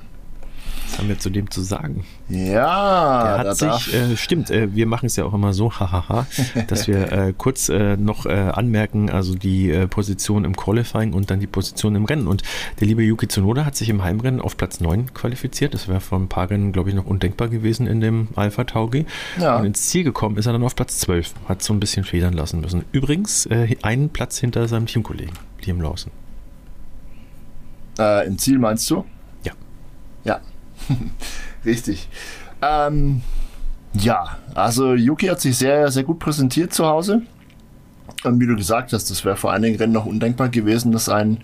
Was 0.91 0.99
haben 0.99 1.09
wir 1.09 1.19
zu 1.21 1.31
dem 1.31 1.49
zu 1.49 1.63
sagen? 1.63 2.05
Ja, 2.29 3.23
der 3.23 3.51
hat 3.51 3.57
sich, 3.57 3.95
äh, 3.95 4.17
stimmt, 4.17 4.51
äh, 4.51 4.75
wir 4.75 4.87
machen 4.87 5.07
es 5.07 5.15
ja 5.15 5.25
auch 5.25 5.35
immer 5.35 5.53
so, 5.53 5.71
hahaha, 5.79 6.27
dass 6.67 6.89
wir 6.89 7.13
äh, 7.13 7.33
kurz 7.37 7.69
äh, 7.69 7.97
noch 7.97 8.27
äh, 8.27 8.31
anmerken, 8.31 9.09
also 9.09 9.37
die 9.37 9.71
äh, 9.71 9.87
Position 9.87 10.45
im 10.45 10.57
Qualifying 10.57 11.13
und 11.13 11.31
dann 11.31 11.39
die 11.39 11.47
Position 11.47 11.95
im 11.95 12.07
Rennen. 12.07 12.27
Und 12.27 12.43
der 12.81 12.89
liebe 12.89 13.03
Yuki 13.03 13.29
Tsunoda 13.29 13.65
hat 13.65 13.77
sich 13.77 13.89
im 13.89 14.03
Heimrennen 14.03 14.41
auf 14.41 14.57
Platz 14.57 14.81
9 14.81 15.15
qualifiziert. 15.15 15.75
Das 15.75 15.87
wäre 15.87 16.01
vor 16.01 16.19
ein 16.19 16.29
paar 16.29 16.51
Rennen, 16.51 16.73
glaube 16.73 16.89
ich, 16.89 16.97
noch 16.97 17.07
undenkbar 17.07 17.47
gewesen 17.47 17.87
in 17.87 18.01
dem 18.01 18.27
Alpha 18.35 18.65
Tauri. 18.65 19.07
Ja. 19.39 19.59
Und 19.59 19.67
ins 19.67 19.89
Ziel 19.91 20.03
gekommen 20.03 20.39
ist 20.39 20.47
er 20.47 20.53
dann 20.53 20.65
auf 20.65 20.75
Platz 20.75 20.99
12. 20.99 21.35
Hat 21.49 21.63
so 21.63 21.73
ein 21.73 21.79
bisschen 21.79 22.03
federn 22.03 22.33
lassen 22.33 22.61
müssen. 22.61 22.85
Übrigens 22.91 23.49
einen 23.83 24.09
Platz 24.11 24.39
hinter 24.39 24.67
seinem 24.67 24.87
Teamkollegen, 24.87 25.35
Liam 25.65 25.81
Lawson. 25.81 26.11
Im 28.27 28.39
Ziel 28.39 28.59
meinst 28.59 28.91
du? 28.91 29.05
Ja. 29.45 29.53
Ja, 30.25 30.41
Richtig. 31.65 32.09
Ähm, 32.63 33.23
ja, 33.93 34.39
also 34.55 34.95
Yuki 34.95 35.27
hat 35.27 35.41
sich 35.41 35.57
sehr, 35.57 35.91
sehr 35.91 36.05
gut 36.05 36.19
präsentiert 36.19 36.73
zu 36.73 36.87
Hause. 36.87 37.23
Und 38.25 38.41
wie 38.41 38.47
du 38.47 38.57
gesagt 38.57 38.93
hast, 38.93 39.11
das 39.11 39.25
wäre 39.25 39.37
vor 39.37 39.53
einigen 39.53 39.77
Rennen 39.77 39.93
noch 39.93 40.07
undenkbar 40.07 40.49
gewesen, 40.49 40.93
dass 40.93 41.09
ein 41.09 41.39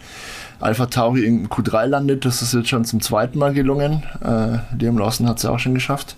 Alpha 0.60 0.86
Tauri 0.86 1.24
in 1.24 1.48
Q3 1.48 1.86
landet. 1.86 2.24
Das 2.24 2.42
ist 2.42 2.52
jetzt 2.54 2.68
schon 2.68 2.84
zum 2.84 3.00
zweiten 3.00 3.38
Mal 3.38 3.54
gelungen. 3.54 4.02
Äh, 4.22 4.58
Liam 4.78 4.98
Lawson 4.98 5.28
hat 5.28 5.38
es 5.38 5.44
ja 5.44 5.50
auch 5.50 5.58
schon 5.58 5.74
geschafft. 5.74 6.16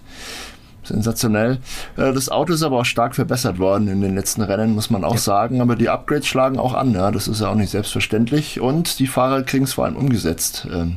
Sensationell. 0.83 1.59
Äh, 1.97 2.13
das 2.13 2.29
Auto 2.29 2.53
ist 2.53 2.63
aber 2.63 2.81
auch 2.81 2.85
stark 2.85 3.15
verbessert 3.15 3.59
worden 3.59 3.89
in 3.89 4.01
den 4.01 4.15
letzten 4.15 4.43
Rennen, 4.43 4.75
muss 4.75 4.91
man 4.91 5.05
auch 5.05 5.15
ja. 5.15 5.19
sagen. 5.19 5.61
Aber 5.61 5.77
die 5.77 5.89
Upgrades 5.89 6.27
schlagen 6.27 6.59
auch 6.59 6.75
an. 6.75 6.93
Ja? 6.93 7.11
Das 7.11 7.29
ist 7.29 7.41
ja 7.41 7.49
auch 7.49 7.55
nicht 7.55 7.71
selbstverständlich. 7.71 8.61
Und 8.61 8.99
die 8.99 9.07
Fahrer 9.07 9.43
kriegen 9.43 9.65
es 9.65 9.75
vor 9.75 9.85
allem 9.85 9.97
umgesetzt. 9.97 10.67
Ähm, 10.73 10.97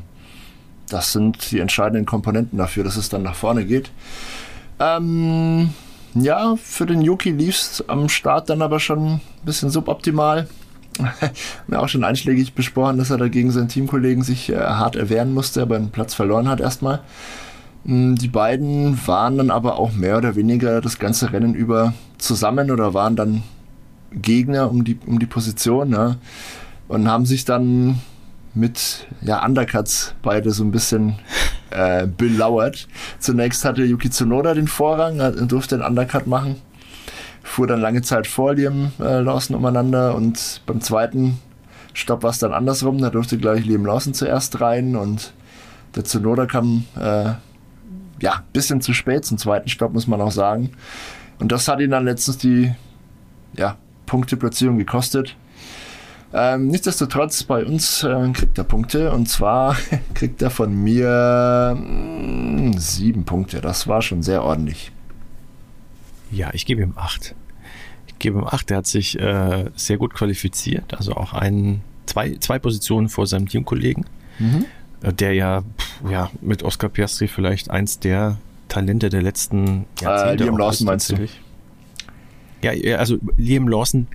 das 0.92 1.12
sind 1.12 1.52
die 1.52 1.60
entscheidenden 1.60 2.06
Komponenten 2.06 2.58
dafür, 2.58 2.84
dass 2.84 2.98
es 2.98 3.10
dann 3.10 3.24
nach 3.24 3.36
vorne 3.36 3.66
geht. 3.66 3.92
Ähm, 4.80 5.70
ja, 6.14 6.56
für 6.62 6.86
den 6.86 7.02
Yuki 7.02 7.32
lief 7.32 7.56
es 7.56 7.84
am 7.88 8.10
Start 8.10 8.50
dann 8.50 8.62
aber 8.62 8.80
schon 8.80 9.14
ein 9.16 9.22
bisschen 9.44 9.70
suboptimal. 9.70 10.48
Wir 11.68 11.78
haben 11.78 11.84
auch 11.86 11.89
schon 11.89 12.04
einschlägig 12.04 12.54
besprochen, 12.54 12.98
dass 12.98 13.10
er 13.10 13.18
dagegen 13.18 13.52
seinen 13.52 13.70
Teamkollegen 13.70 14.24
sich 14.24 14.50
äh, 14.50 14.58
hart 14.58 14.96
erwehren 14.96 15.34
musste, 15.34 15.62
aber 15.62 15.78
einen 15.78 15.92
Platz 15.92 16.14
verloren 16.14 16.50
hat 16.50 16.60
erstmal. 16.60 17.00
Mm, 17.86 18.16
die 18.16 18.28
beiden 18.28 19.00
waren 19.08 19.38
dann 19.38 19.52
aber 19.52 19.80
auch 19.80 19.94
mehr 19.94 20.18
oder 20.18 20.36
weniger 20.36 20.82
das 20.82 21.00
ganze 21.00 21.32
Rennen 21.32 21.56
über 21.56 21.94
zusammen 22.18 22.72
oder 22.72 22.94
waren 22.94 23.16
dann 23.16 23.44
Gegner 24.14 24.70
um 24.70 24.84
die, 24.84 25.00
um 25.06 25.20
die 25.20 25.26
Position 25.26 25.92
ja, 25.92 26.18
und 26.88 27.08
haben 27.08 27.26
sich 27.26 27.46
dann 27.46 28.02
mit 28.54 29.08
ja, 29.22 29.45
Undercuts 29.45 30.14
beide 30.22 30.52
so 30.52 30.64
ein 30.64 30.72
bisschen 30.72 31.16
äh, 31.70 32.08
belauert. 32.08 32.88
Zunächst 33.20 33.66
hatte 33.66 33.84
Yuki 33.84 34.10
Tsunoda 34.10 34.54
den 34.54 34.68
Vorrang, 34.68 35.47
durfte 35.47 35.78
den 35.78 35.86
Undercut 35.86 36.28
machen. 36.28 36.58
Fuhr 37.43 37.68
dann 37.68 37.82
lange 37.82 38.02
Zeit 38.02 38.28
vor 38.28 38.54
Liam 38.54 38.91
äh, 38.99 39.20
Lawson 39.20 39.56
umeinander 39.56 40.16
und 40.16 40.62
beim 40.66 40.80
zweiten 40.82 41.39
Stopp 41.93 42.24
war 42.24 42.30
es 42.30 42.39
dann 42.39 42.54
andersrum. 42.54 42.99
Da 42.99 43.10
durfte 43.10 43.38
gleich 43.38 43.66
Liam 43.66 43.86
Lawson 43.86 44.14
zuerst 44.14 44.62
rein 44.62 44.95
und 44.95 45.34
der 45.95 46.04
Tsunoda 46.04 46.45
kam 46.45 46.86
äh, 46.95 47.34
ja 48.22 48.34
ein 48.34 48.43
bisschen 48.54 48.82
zu 48.82 48.93
spät 48.93 49.26
zum 49.26 49.38
zweiten 49.38 49.70
Stopp, 49.70 49.93
muss 49.93 50.08
man 50.08 50.22
auch 50.22 50.32
sagen. 50.32 50.72
Und 51.39 51.52
das 51.52 51.68
hat 51.68 51.80
ihn 51.80 51.89
dann 51.89 52.06
letztens 52.06 52.38
die 52.38 52.74
ja, 53.58 53.78
Punkteplatzierung 54.06 54.78
gekostet. 54.78 55.36
Ähm, 56.34 56.67
nichtsdestotrotz, 56.67 57.43
bei 57.43 57.65
uns 57.65 58.03
äh, 58.03 58.29
kriegt 58.32 58.57
er 58.57 58.63
Punkte 58.63 59.11
und 59.11 59.27
zwar 59.27 59.75
kriegt 60.13 60.41
er 60.41 60.49
von 60.49 60.73
mir 60.73 61.75
mh, 61.75 61.82
hm, 61.82 62.73
sieben 62.77 63.25
Punkte. 63.25 63.59
Das 63.61 63.88
war 63.88 64.01
schon 64.01 64.23
sehr 64.23 64.43
ordentlich. 64.43 64.91
Ja, 66.32 66.49
ich 66.53 66.65
gebe 66.65 66.82
ihm 66.82 66.93
acht. 66.95 67.36
Ich 68.07 68.17
gebe 68.19 68.39
ihm 68.39 68.45
acht. 68.45 68.71
Er 68.71 68.77
hat 68.77 68.88
sich 68.88 69.19
äh, 69.19 69.65
sehr 69.75 69.97
gut 69.97 70.13
qualifiziert, 70.13 70.93
also 70.93 71.13
auch 71.13 71.34
ein, 71.34 71.82
zwei, 72.05 72.36
zwei 72.39 72.59
Positionen 72.59 73.09
vor 73.09 73.27
seinem 73.27 73.49
Teamkollegen, 73.49 74.05
mhm. 74.39 74.65
äh, 75.01 75.11
der 75.11 75.34
ja, 75.34 75.61
pff, 75.61 76.09
ja 76.09 76.32
mit 76.39 76.63
Oscar 76.63 76.88
Piastri 76.88 77.27
vielleicht 77.27 77.69
eins 77.69 77.99
der 77.99 78.38
Talente 78.69 79.09
der 79.09 79.21
letzten 79.21 79.86
äh, 79.99 80.03
Jahrzehnte 80.03 80.43
äh, 80.43 80.47
Liam 80.47 80.57
Lawson 80.57 80.88
meinst 80.88 81.11
du? 81.11 81.27
Ja, 82.64 82.97
also 82.97 83.18
Liam 83.38 83.68
Lawson, 83.68 84.07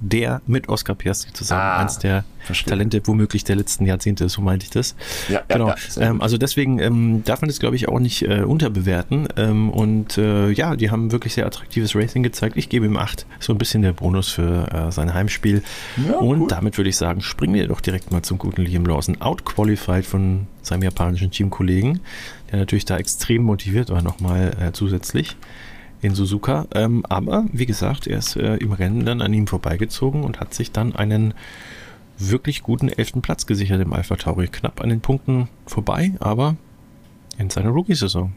der 0.00 0.40
mit 0.46 0.68
Oscar 0.68 0.94
Piastri 0.94 1.32
zusammen 1.32 1.60
ah, 1.60 1.78
eins 1.78 1.98
der 1.98 2.24
verstehe. 2.40 2.70
Talente 2.70 3.00
womöglich 3.04 3.44
der 3.44 3.56
letzten 3.56 3.86
Jahrzehnte 3.86 4.24
ist, 4.24 4.34
so 4.34 4.42
meinte 4.42 4.64
ich 4.64 4.70
das. 4.70 4.94
Ja, 5.28 5.42
genau. 5.48 5.68
Ja, 5.68 5.76
ähm, 5.98 6.20
also 6.20 6.38
deswegen 6.38 6.78
ähm, 6.78 7.22
darf 7.24 7.40
man 7.42 7.48
das, 7.48 7.58
glaube 7.58 7.76
ich, 7.76 7.88
auch 7.88 7.98
nicht 7.98 8.22
äh, 8.22 8.42
unterbewerten. 8.42 9.28
Ähm, 9.36 9.70
und 9.70 10.18
äh, 10.18 10.50
ja, 10.50 10.76
die 10.76 10.90
haben 10.90 11.12
wirklich 11.12 11.34
sehr 11.34 11.46
attraktives 11.46 11.94
Racing 11.94 12.22
gezeigt. 12.22 12.56
Ich 12.56 12.68
gebe 12.68 12.86
ihm 12.86 12.96
acht. 12.96 13.26
So 13.38 13.52
ein 13.52 13.58
bisschen 13.58 13.82
der 13.82 13.92
Bonus 13.92 14.30
für 14.30 14.72
äh, 14.72 14.92
sein 14.92 15.14
Heimspiel. 15.14 15.62
Ja, 16.08 16.16
und 16.16 16.40
cool. 16.42 16.48
damit 16.48 16.76
würde 16.78 16.90
ich 16.90 16.96
sagen, 16.96 17.20
springen 17.20 17.54
wir 17.54 17.68
doch 17.68 17.80
direkt 17.80 18.10
mal 18.10 18.22
zum 18.22 18.38
guten 18.38 18.62
Liam 18.62 18.84
Lawson. 18.84 19.20
Outqualified 19.20 20.06
von 20.06 20.46
seinem 20.62 20.82
japanischen 20.82 21.30
Teamkollegen, 21.30 22.00
der 22.50 22.60
natürlich 22.60 22.84
da 22.84 22.96
extrem 22.96 23.42
motiviert 23.42 23.90
war 23.90 24.02
nochmal 24.02 24.56
äh, 24.60 24.72
zusätzlich 24.72 25.36
in 26.02 26.14
Suzuka. 26.14 26.66
Ähm, 26.74 27.04
aber 27.08 27.44
wie 27.52 27.66
gesagt, 27.66 28.06
er 28.06 28.18
ist 28.18 28.36
äh, 28.36 28.56
im 28.56 28.72
Rennen 28.72 29.04
dann 29.04 29.20
an 29.20 29.32
ihm 29.32 29.46
vorbeigezogen 29.46 30.24
und 30.24 30.40
hat 30.40 30.54
sich 30.54 30.72
dann 30.72 30.96
einen 30.96 31.34
wirklich 32.18 32.62
guten 32.62 32.88
elften 32.88 33.22
Platz 33.22 33.46
gesichert 33.46 33.80
im 33.80 33.92
Alpha 33.92 34.16
Tauri. 34.16 34.48
Knapp 34.48 34.80
an 34.80 34.90
den 34.90 35.00
Punkten 35.00 35.48
vorbei, 35.66 36.12
aber 36.20 36.56
in 37.38 37.50
seiner 37.50 37.70
Rookie-Saison. 37.70 38.32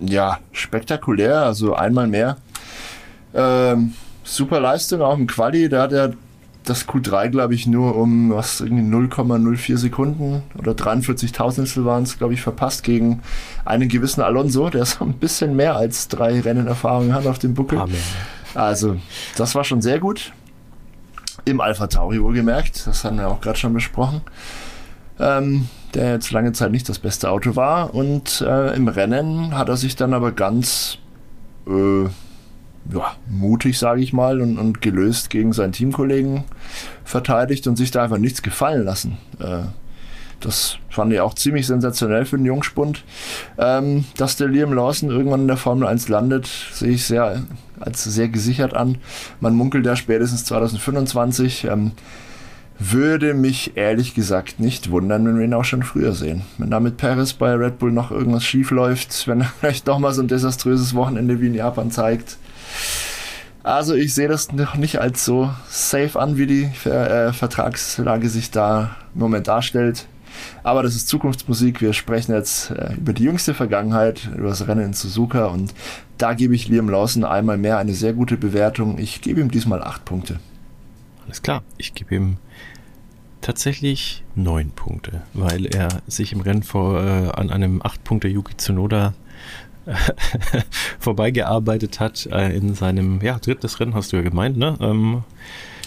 Ja, 0.00 0.38
spektakulär, 0.52 1.42
also 1.42 1.74
einmal 1.74 2.06
mehr. 2.06 2.36
Ähm, 3.34 3.94
super 4.22 4.60
Leistung 4.60 5.02
auch 5.02 5.18
im 5.18 5.26
Quali, 5.26 5.68
da 5.68 5.82
hat 5.82 5.92
er 5.92 6.14
das 6.68 6.86
Q3, 6.86 7.28
glaube 7.28 7.54
ich, 7.54 7.66
nur 7.66 7.96
um 7.96 8.30
was 8.30 8.60
irgendwie 8.60 8.84
0,04 8.84 9.76
Sekunden 9.76 10.42
oder 10.56 10.74
43 10.74 11.32
Tausendstel 11.32 11.84
waren 11.84 12.02
es, 12.02 12.18
glaube 12.18 12.34
ich, 12.34 12.40
verpasst 12.40 12.82
gegen 12.82 13.22
einen 13.64 13.88
gewissen 13.88 14.20
Alonso, 14.20 14.70
der 14.70 14.84
so 14.84 15.04
ein 15.04 15.14
bisschen 15.14 15.56
mehr 15.56 15.76
als 15.76 16.08
drei 16.08 16.40
Rennenerfahrungen 16.40 17.14
hat 17.14 17.26
auf 17.26 17.38
dem 17.38 17.54
Buckel. 17.54 17.78
Amen. 17.78 17.96
Also, 18.54 18.96
das 19.36 19.54
war 19.54 19.64
schon 19.64 19.82
sehr 19.82 19.98
gut. 19.98 20.32
Im 21.44 21.60
Alpha 21.60 21.86
Tauri 21.86 22.22
wohlgemerkt, 22.22 22.86
das 22.86 23.04
haben 23.04 23.18
wir 23.18 23.28
auch 23.28 23.40
gerade 23.40 23.58
schon 23.58 23.72
besprochen. 23.72 24.20
Ähm, 25.18 25.68
der 25.94 26.12
jetzt 26.12 26.30
lange 26.30 26.52
Zeit 26.52 26.70
nicht 26.70 26.88
das 26.88 26.98
beste 26.98 27.30
Auto 27.30 27.56
war. 27.56 27.94
Und 27.94 28.40
äh, 28.40 28.74
im 28.74 28.88
Rennen 28.88 29.56
hat 29.56 29.68
er 29.68 29.76
sich 29.76 29.96
dann 29.96 30.12
aber 30.12 30.32
ganz 30.32 30.98
äh, 31.66 32.08
ja, 32.92 33.16
mutig, 33.28 33.78
sage 33.78 34.00
ich 34.00 34.12
mal, 34.12 34.40
und, 34.40 34.58
und, 34.58 34.80
gelöst 34.80 35.30
gegen 35.30 35.52
seinen 35.52 35.72
Teamkollegen 35.72 36.44
verteidigt 37.04 37.66
und 37.66 37.76
sich 37.76 37.90
da 37.90 38.04
einfach 38.04 38.18
nichts 38.18 38.42
gefallen 38.42 38.84
lassen. 38.84 39.18
Äh, 39.40 39.64
das 40.40 40.76
fand 40.88 41.12
ich 41.12 41.20
auch 41.20 41.34
ziemlich 41.34 41.66
sensationell 41.66 42.24
für 42.24 42.36
den 42.36 42.46
Jungspund. 42.46 43.04
Ähm, 43.58 44.04
dass 44.16 44.36
der 44.36 44.48
Liam 44.48 44.72
Lawson 44.72 45.10
irgendwann 45.10 45.42
in 45.42 45.48
der 45.48 45.56
Formel 45.56 45.86
1 45.88 46.08
landet, 46.08 46.48
sehe 46.72 46.92
ich 46.92 47.04
sehr, 47.04 47.42
als 47.80 48.04
sehr 48.04 48.28
gesichert 48.28 48.74
an. 48.74 48.98
Man 49.40 49.54
munkelt 49.54 49.84
ja 49.84 49.96
spätestens 49.96 50.44
2025. 50.44 51.64
Ähm, 51.64 51.92
würde 52.78 53.34
mich 53.34 53.76
ehrlich 53.76 54.14
gesagt 54.14 54.60
nicht 54.60 54.90
wundern, 54.90 55.26
wenn 55.26 55.36
wir 55.36 55.44
ihn 55.44 55.54
auch 55.54 55.64
schon 55.64 55.82
früher 55.82 56.12
sehen. 56.12 56.42
Wenn 56.58 56.70
da 56.70 56.78
mit 56.78 56.96
Paris 56.96 57.32
bei 57.32 57.52
Red 57.54 57.80
Bull 57.80 57.90
noch 57.90 58.12
irgendwas 58.12 58.44
schief 58.44 58.70
läuft, 58.70 59.26
wenn 59.26 59.40
er 59.40 59.52
vielleicht 59.58 59.88
doch 59.88 59.98
mal 59.98 60.12
so 60.12 60.22
ein 60.22 60.28
desaströses 60.28 60.94
Wochenende 60.94 61.40
wie 61.40 61.48
in 61.48 61.54
Japan 61.54 61.90
zeigt, 61.90 62.38
also 63.68 63.94
ich 63.94 64.14
sehe 64.14 64.28
das 64.28 64.52
noch 64.52 64.76
nicht 64.76 65.00
als 65.00 65.24
so 65.24 65.50
safe 65.68 66.18
an, 66.18 66.38
wie 66.38 66.46
die 66.46 66.64
äh, 66.88 67.32
Vertragslage 67.32 68.28
sich 68.28 68.50
da 68.50 68.96
im 69.14 69.20
Moment 69.20 69.46
darstellt. 69.48 70.06
Aber 70.62 70.82
das 70.82 70.94
ist 70.94 71.08
Zukunftsmusik. 71.08 71.80
Wir 71.80 71.92
sprechen 71.92 72.32
jetzt 72.32 72.70
äh, 72.70 72.94
über 72.94 73.12
die 73.12 73.24
jüngste 73.24 73.54
Vergangenheit, 73.54 74.28
über 74.36 74.48
das 74.48 74.66
Rennen 74.66 74.86
in 74.86 74.92
Suzuka 74.94 75.46
und 75.46 75.74
da 76.16 76.34
gebe 76.34 76.54
ich 76.54 76.68
Liam 76.68 76.88
Lawson 76.88 77.24
einmal 77.24 77.58
mehr 77.58 77.78
eine 77.78 77.94
sehr 77.94 78.12
gute 78.12 78.36
Bewertung. 78.36 78.98
Ich 78.98 79.20
gebe 79.20 79.40
ihm 79.40 79.50
diesmal 79.50 79.82
acht 79.82 80.04
Punkte. 80.04 80.40
Alles 81.26 81.42
klar, 81.42 81.62
ich 81.76 81.94
gebe 81.94 82.14
ihm 82.14 82.38
tatsächlich 83.40 84.24
neun 84.34 84.70
Punkte, 84.70 85.22
weil 85.34 85.66
er 85.66 85.88
sich 86.06 86.32
im 86.32 86.40
Rennen 86.40 86.62
vor, 86.62 87.02
äh, 87.02 87.30
an 87.30 87.50
einem 87.50 87.82
acht 87.82 88.02
Punkte 88.02 88.28
Yuki 88.28 88.56
Tsunoda 88.56 89.14
vorbeigearbeitet 90.98 92.00
hat 92.00 92.26
äh, 92.32 92.56
in 92.56 92.74
seinem, 92.74 93.20
ja, 93.22 93.38
drittes 93.38 93.80
Rennen, 93.80 93.94
hast 93.94 94.12
du 94.12 94.16
ja 94.16 94.22
gemeint, 94.22 94.56
ne? 94.56 94.76
Ähm, 94.80 95.22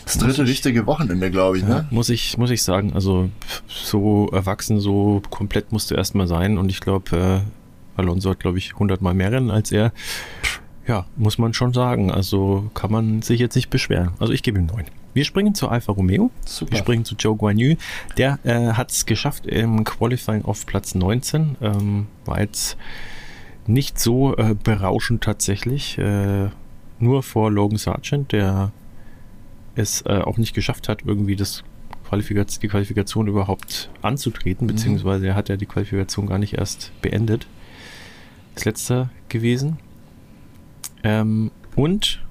das 0.06 0.18
dritte 0.18 0.46
richtige 0.46 0.88
Wochenende, 0.88 1.30
glaube 1.30 1.58
ich, 1.58 1.64
ne? 1.64 1.70
Ja, 1.70 1.86
muss 1.92 2.10
ich, 2.10 2.38
muss 2.38 2.50
ich 2.50 2.64
sagen, 2.64 2.94
also 2.94 3.30
so 3.68 4.30
erwachsen, 4.32 4.80
so 4.80 5.22
komplett 5.30 5.72
musste 5.72 5.96
erstmal 5.96 6.28
sein 6.28 6.58
und 6.58 6.70
ich 6.70 6.80
glaube, 6.80 7.44
äh, 7.46 8.00
Alonso 8.00 8.32
hat, 8.32 8.40
glaube 8.40 8.58
ich, 8.58 8.74
100 8.74 9.02
Mal 9.02 9.14
mehr 9.14 9.32
Rennen 9.32 9.52
als 9.52 9.72
er. 9.72 9.92
Ja, 10.88 11.06
muss 11.16 11.38
man 11.38 11.54
schon 11.54 11.74
sagen. 11.74 12.12
Also 12.12 12.70
kann 12.74 12.92
man 12.92 13.22
sich 13.22 13.40
jetzt 13.40 13.56
nicht 13.56 13.70
beschweren. 13.70 14.12
Also 14.20 14.34
ich 14.34 14.44
gebe 14.44 14.60
ihm 14.60 14.66
neun. 14.66 14.86
Wir 15.14 15.26
springen 15.26 15.54
zu 15.54 15.70
Alfa 15.70 15.92
Romeo. 15.92 16.32
Super. 16.46 16.72
Wir 16.72 16.80
springen 16.80 17.06
zu 17.06 17.16
Joe 17.16 17.36
Guanyu. 17.36 17.76
Der 18.18 18.40
äh, 18.44 18.74
hat 18.74 18.92
es 18.92 19.06
geschafft 19.06 19.46
im 19.46 19.84
Qualifying 19.84 20.44
auf 20.44 20.66
Platz 20.66 20.96
19. 20.96 21.58
Ähm, 21.62 22.08
war 22.26 22.40
jetzt 22.42 22.78
nicht 23.74 24.00
so 24.00 24.36
äh, 24.38 24.56
berauschend 24.62 25.24
tatsächlich. 25.24 25.98
Äh, 25.98 26.50
nur 27.00 27.24
vor 27.24 27.50
Logan 27.52 27.78
Sargent, 27.78 28.32
der 28.32 28.72
es 29.76 30.04
äh, 30.06 30.20
auch 30.20 30.38
nicht 30.38 30.54
geschafft 30.54 30.88
hat, 30.90 31.00
irgendwie 31.06 31.36
das 31.36 31.64
Qualifikation, 32.08 32.62
die 32.62 32.68
Qualifikation 32.68 33.28
überhaupt 33.28 33.90
anzutreten, 34.02 34.66
Mhm. 34.68 34.72
beziehungsweise 34.72 35.28
er 35.28 35.36
hat 35.36 35.50
ja 35.50 35.58
die 35.58 35.66
Qualifikation 35.66 36.28
gar 36.28 36.38
nicht 36.38 36.54
erst 36.56 36.92
beendet. 37.02 37.48
Ist 38.56 38.66
letzter 38.66 39.10
gewesen. 39.30 39.78
Ähm, 41.04 41.52
und 41.76 42.22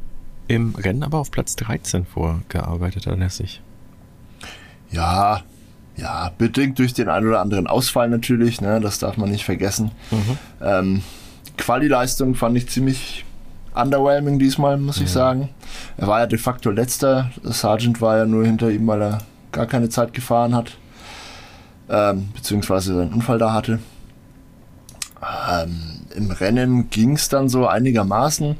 im 0.48 0.74
Rennen 0.74 1.02
aber 1.02 1.18
auf 1.18 1.30
Platz 1.30 1.56
13 1.56 2.04
vorgearbeitet 2.04 3.06
hat 3.06 3.18
er 3.18 3.30
sich. 3.30 3.62
Ja, 4.90 5.42
ja, 5.96 6.32
bedingt 6.38 6.78
durch 6.78 6.92
den 6.92 7.08
ein 7.08 7.26
oder 7.26 7.40
anderen 7.40 7.66
Ausfall 7.66 8.08
natürlich, 8.08 8.60
ne, 8.60 8.80
das 8.80 8.98
darf 8.98 9.16
man 9.16 9.30
nicht 9.30 9.44
vergessen. 9.44 9.90
Ähm, 10.60 11.02
Quali-Leistung 11.60 12.34
fand 12.34 12.56
ich 12.56 12.68
ziemlich 12.68 13.24
underwhelming 13.74 14.38
diesmal, 14.38 14.76
muss 14.78 15.00
ich 15.00 15.10
sagen. 15.10 15.50
Er 15.96 16.08
war 16.08 16.20
ja 16.20 16.26
de 16.26 16.38
facto 16.38 16.70
letzter. 16.70 17.30
Sargent 17.44 18.00
war 18.00 18.16
ja 18.16 18.26
nur 18.26 18.44
hinter 18.44 18.70
ihm, 18.70 18.86
weil 18.86 19.02
er 19.02 19.18
gar 19.52 19.66
keine 19.66 19.88
Zeit 19.88 20.12
gefahren 20.12 20.54
hat. 20.54 20.76
Ähm, 21.88 22.28
beziehungsweise 22.34 22.94
seinen 22.94 23.12
Unfall 23.12 23.38
da 23.38 23.52
hatte. 23.52 23.78
Ähm, 25.50 26.00
Im 26.14 26.30
Rennen 26.30 26.88
ging 26.90 27.14
es 27.14 27.28
dann 27.28 27.48
so 27.48 27.66
einigermaßen. 27.66 28.56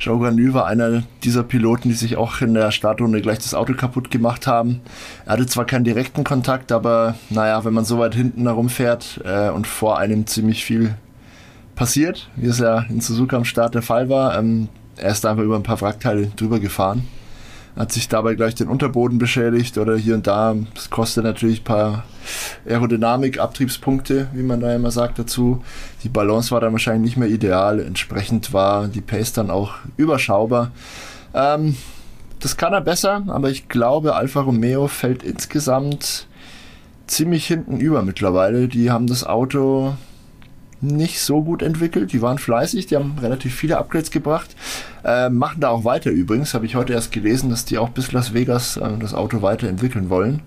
Joe 0.00 0.18
Ganu 0.18 0.52
war 0.52 0.66
einer 0.66 1.04
dieser 1.22 1.44
Piloten, 1.44 1.88
die 1.88 1.94
sich 1.94 2.16
auch 2.16 2.40
in 2.40 2.54
der 2.54 2.72
Startrunde 2.72 3.22
gleich 3.22 3.38
das 3.38 3.54
Auto 3.54 3.74
kaputt 3.74 4.10
gemacht 4.10 4.48
haben. 4.48 4.80
Er 5.26 5.34
hatte 5.34 5.46
zwar 5.46 5.64
keinen 5.64 5.84
direkten 5.84 6.24
Kontakt, 6.24 6.72
aber 6.72 7.14
naja, 7.30 7.64
wenn 7.64 7.72
man 7.72 7.84
so 7.84 8.00
weit 8.00 8.14
hinten 8.14 8.42
herumfährt 8.42 9.20
äh, 9.24 9.48
und 9.50 9.68
vor 9.68 9.98
einem 9.98 10.26
ziemlich 10.26 10.64
viel 10.64 10.96
passiert, 11.74 12.28
wie 12.36 12.46
es 12.46 12.58
ja 12.58 12.80
in 12.88 13.00
Suzuka 13.00 13.36
am 13.36 13.44
Start 13.44 13.74
der 13.74 13.82
Fall 13.82 14.08
war, 14.08 14.38
ähm, 14.38 14.68
er 14.96 15.10
ist 15.10 15.24
einfach 15.24 15.42
über 15.42 15.56
ein 15.56 15.62
paar 15.62 15.80
Wrackteile 15.80 16.26
drüber 16.36 16.60
gefahren. 16.60 17.08
Hat 17.74 17.90
sich 17.90 18.08
dabei 18.08 18.34
gleich 18.34 18.54
den 18.54 18.68
Unterboden 18.68 19.18
beschädigt 19.18 19.78
oder 19.78 19.96
hier 19.96 20.14
und 20.14 20.26
da. 20.26 20.54
Das 20.74 20.90
kostet 20.90 21.24
natürlich 21.24 21.62
ein 21.62 21.64
paar 21.64 22.04
Aerodynamik, 22.68 23.40
Abtriebspunkte, 23.40 24.28
wie 24.34 24.42
man 24.42 24.60
da 24.60 24.74
immer 24.74 24.90
sagt 24.90 25.18
dazu. 25.18 25.64
Die 26.04 26.10
Balance 26.10 26.50
war 26.50 26.60
dann 26.60 26.72
wahrscheinlich 26.72 27.02
nicht 27.02 27.16
mehr 27.16 27.28
ideal. 27.28 27.80
Entsprechend 27.80 28.52
war 28.52 28.88
die 28.88 29.00
Pace 29.00 29.32
dann 29.32 29.50
auch 29.50 29.72
überschaubar. 29.96 30.70
Ähm, 31.32 31.76
das 32.40 32.58
kann 32.58 32.74
er 32.74 32.82
besser, 32.82 33.22
aber 33.28 33.48
ich 33.48 33.68
glaube, 33.68 34.16
Alfa 34.16 34.42
Romeo 34.42 34.86
fällt 34.88 35.22
insgesamt 35.22 36.26
ziemlich 37.06 37.46
hinten 37.46 37.80
über 37.80 38.02
mittlerweile. 38.02 38.68
Die 38.68 38.90
haben 38.90 39.06
das 39.06 39.24
Auto 39.24 39.94
nicht 40.82 41.20
so 41.20 41.42
gut 41.42 41.62
entwickelt. 41.62 42.12
Die 42.12 42.20
waren 42.20 42.38
fleißig, 42.38 42.86
die 42.86 42.96
haben 42.96 43.16
relativ 43.20 43.54
viele 43.54 43.78
Upgrades 43.78 44.10
gebracht. 44.10 44.54
Äh, 45.04 45.30
machen 45.30 45.60
da 45.60 45.70
auch 45.70 45.84
weiter 45.84 46.10
übrigens. 46.10 46.54
Habe 46.54 46.66
ich 46.66 46.74
heute 46.74 46.92
erst 46.92 47.12
gelesen, 47.12 47.50
dass 47.50 47.64
die 47.64 47.78
auch 47.78 47.88
bis 47.90 48.12
Las 48.12 48.34
Vegas 48.34 48.76
äh, 48.76 48.98
das 48.98 49.14
Auto 49.14 49.42
weiterentwickeln 49.42 50.10
wollen. 50.10 50.42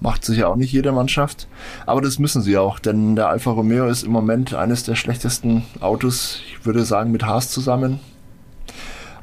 Macht 0.00 0.24
sicher 0.24 0.50
auch 0.50 0.56
nicht 0.56 0.72
jede 0.72 0.92
Mannschaft. 0.92 1.48
Aber 1.86 2.02
das 2.02 2.18
müssen 2.18 2.42
sie 2.42 2.58
auch, 2.58 2.78
denn 2.78 3.16
der 3.16 3.28
Alfa 3.28 3.50
Romeo 3.50 3.86
ist 3.86 4.02
im 4.02 4.12
Moment 4.12 4.52
eines 4.52 4.84
der 4.84 4.96
schlechtesten 4.96 5.64
Autos, 5.80 6.40
ich 6.50 6.66
würde 6.66 6.84
sagen, 6.84 7.10
mit 7.10 7.24
Haas 7.24 7.50
zusammen. 7.50 8.00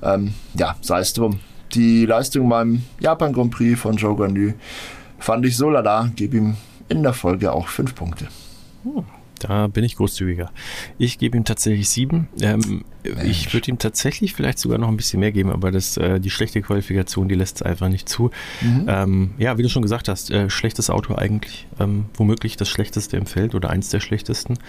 Ähm, 0.01 0.33
ja, 0.55 0.75
sei 0.81 0.99
es 0.99 1.13
drum. 1.13 1.39
Die 1.73 2.05
Leistung 2.05 2.49
beim 2.49 2.83
Japan 2.99 3.31
Grand 3.31 3.51
Prix 3.51 3.79
von 3.79 3.95
Joe 3.95 4.15
Ganu 4.15 4.53
fand 5.19 5.45
ich 5.45 5.55
so 5.55 5.69
lala, 5.69 6.09
gebe 6.15 6.37
ihm 6.37 6.57
in 6.89 7.03
der 7.03 7.13
Folge 7.13 7.53
auch 7.53 7.67
fünf 7.67 7.95
Punkte. 7.95 8.27
Da 9.43 9.67
bin 9.67 9.83
ich 9.83 9.95
großzügiger. 9.95 10.51
Ich 10.99 11.17
gebe 11.17 11.35
ihm 11.35 11.45
tatsächlich 11.45 11.89
sieben. 11.89 12.27
Ähm, 12.41 12.83
ich 13.25 13.51
würde 13.53 13.71
ihm 13.71 13.79
tatsächlich 13.79 14.33
vielleicht 14.33 14.59
sogar 14.59 14.77
noch 14.77 14.87
ein 14.87 14.97
bisschen 14.97 15.19
mehr 15.19 15.31
geben, 15.31 15.49
aber 15.49 15.71
das, 15.71 15.97
äh, 15.97 16.19
die 16.19 16.29
schlechte 16.29 16.61
Qualifikation, 16.61 17.27
die 17.27 17.33
lässt 17.33 17.57
es 17.57 17.61
einfach 17.63 17.89
nicht 17.89 18.07
zu. 18.07 18.29
Ähm, 18.87 19.31
ja, 19.39 19.57
wie 19.57 19.63
du 19.63 19.69
schon 19.69 19.81
gesagt 19.81 20.07
hast, 20.07 20.29
äh, 20.29 20.49
schlechtes 20.51 20.91
Auto 20.91 21.15
eigentlich, 21.15 21.65
ähm, 21.79 22.05
womöglich 22.13 22.55
das 22.55 22.69
schlechteste 22.69 23.17
im 23.17 23.25
Feld 23.25 23.55
oder 23.55 23.71
eins 23.71 23.89
der 23.89 23.99
schlechtesten. 23.99 24.59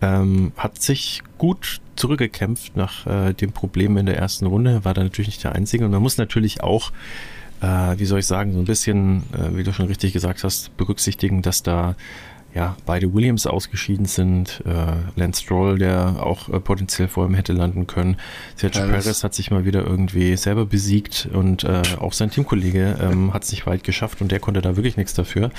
Ähm, 0.00 0.52
hat 0.56 0.80
sich 0.80 1.22
gut 1.38 1.80
zurückgekämpft 1.96 2.76
nach 2.76 3.06
äh, 3.06 3.32
dem 3.32 3.52
Problem 3.52 3.96
in 3.96 4.06
der 4.06 4.18
ersten 4.18 4.46
Runde, 4.46 4.84
war 4.84 4.94
da 4.94 5.02
natürlich 5.02 5.28
nicht 5.28 5.42
der 5.42 5.54
Einzige. 5.54 5.84
Und 5.84 5.90
man 5.90 6.02
muss 6.02 6.18
natürlich 6.18 6.62
auch, 6.62 6.92
äh, 7.60 7.98
wie 7.98 8.04
soll 8.04 8.20
ich 8.20 8.26
sagen, 8.26 8.52
so 8.52 8.58
ein 8.58 8.66
bisschen, 8.66 9.24
äh, 9.32 9.56
wie 9.56 9.64
du 9.64 9.72
schon 9.72 9.86
richtig 9.86 10.12
gesagt 10.12 10.44
hast, 10.44 10.76
berücksichtigen, 10.76 11.42
dass 11.42 11.62
da 11.62 11.96
ja, 12.56 12.74
beide 12.86 13.12
Williams 13.12 13.46
ausgeschieden 13.46 14.06
sind. 14.06 14.62
Äh, 14.64 15.20
Lance 15.20 15.42
Stroll, 15.42 15.78
der 15.78 16.16
auch 16.20 16.48
äh, 16.48 16.58
potenziell 16.58 17.06
vor 17.06 17.26
ihm 17.26 17.34
hätte 17.34 17.52
landen 17.52 17.86
können. 17.86 18.16
Sergio 18.56 18.80
Perez. 18.86 19.04
Perez 19.04 19.24
hat 19.24 19.34
sich 19.34 19.50
mal 19.50 19.66
wieder 19.66 19.84
irgendwie 19.84 20.34
selber 20.38 20.64
besiegt 20.64 21.28
und 21.30 21.64
äh, 21.64 21.82
auch 22.00 22.14
sein 22.14 22.30
Teamkollege 22.30 22.96
ähm, 22.98 23.34
hat 23.34 23.44
es 23.44 23.50
nicht 23.50 23.66
weit 23.66 23.84
geschafft 23.84 24.22
und 24.22 24.32
der 24.32 24.40
konnte 24.40 24.62
da 24.62 24.74
wirklich 24.74 24.96
nichts 24.96 25.12
dafür. 25.12 25.50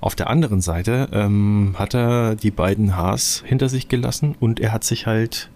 Auf 0.00 0.16
der 0.16 0.28
anderen 0.28 0.60
Seite 0.60 1.08
ähm, 1.12 1.76
hat 1.78 1.94
er 1.94 2.34
die 2.34 2.50
beiden 2.50 2.96
Haas 2.96 3.44
hinter 3.46 3.68
sich 3.68 3.88
gelassen 3.88 4.34
und 4.40 4.58
er 4.58 4.72
hat 4.72 4.82
sich 4.82 5.06
halt 5.06 5.50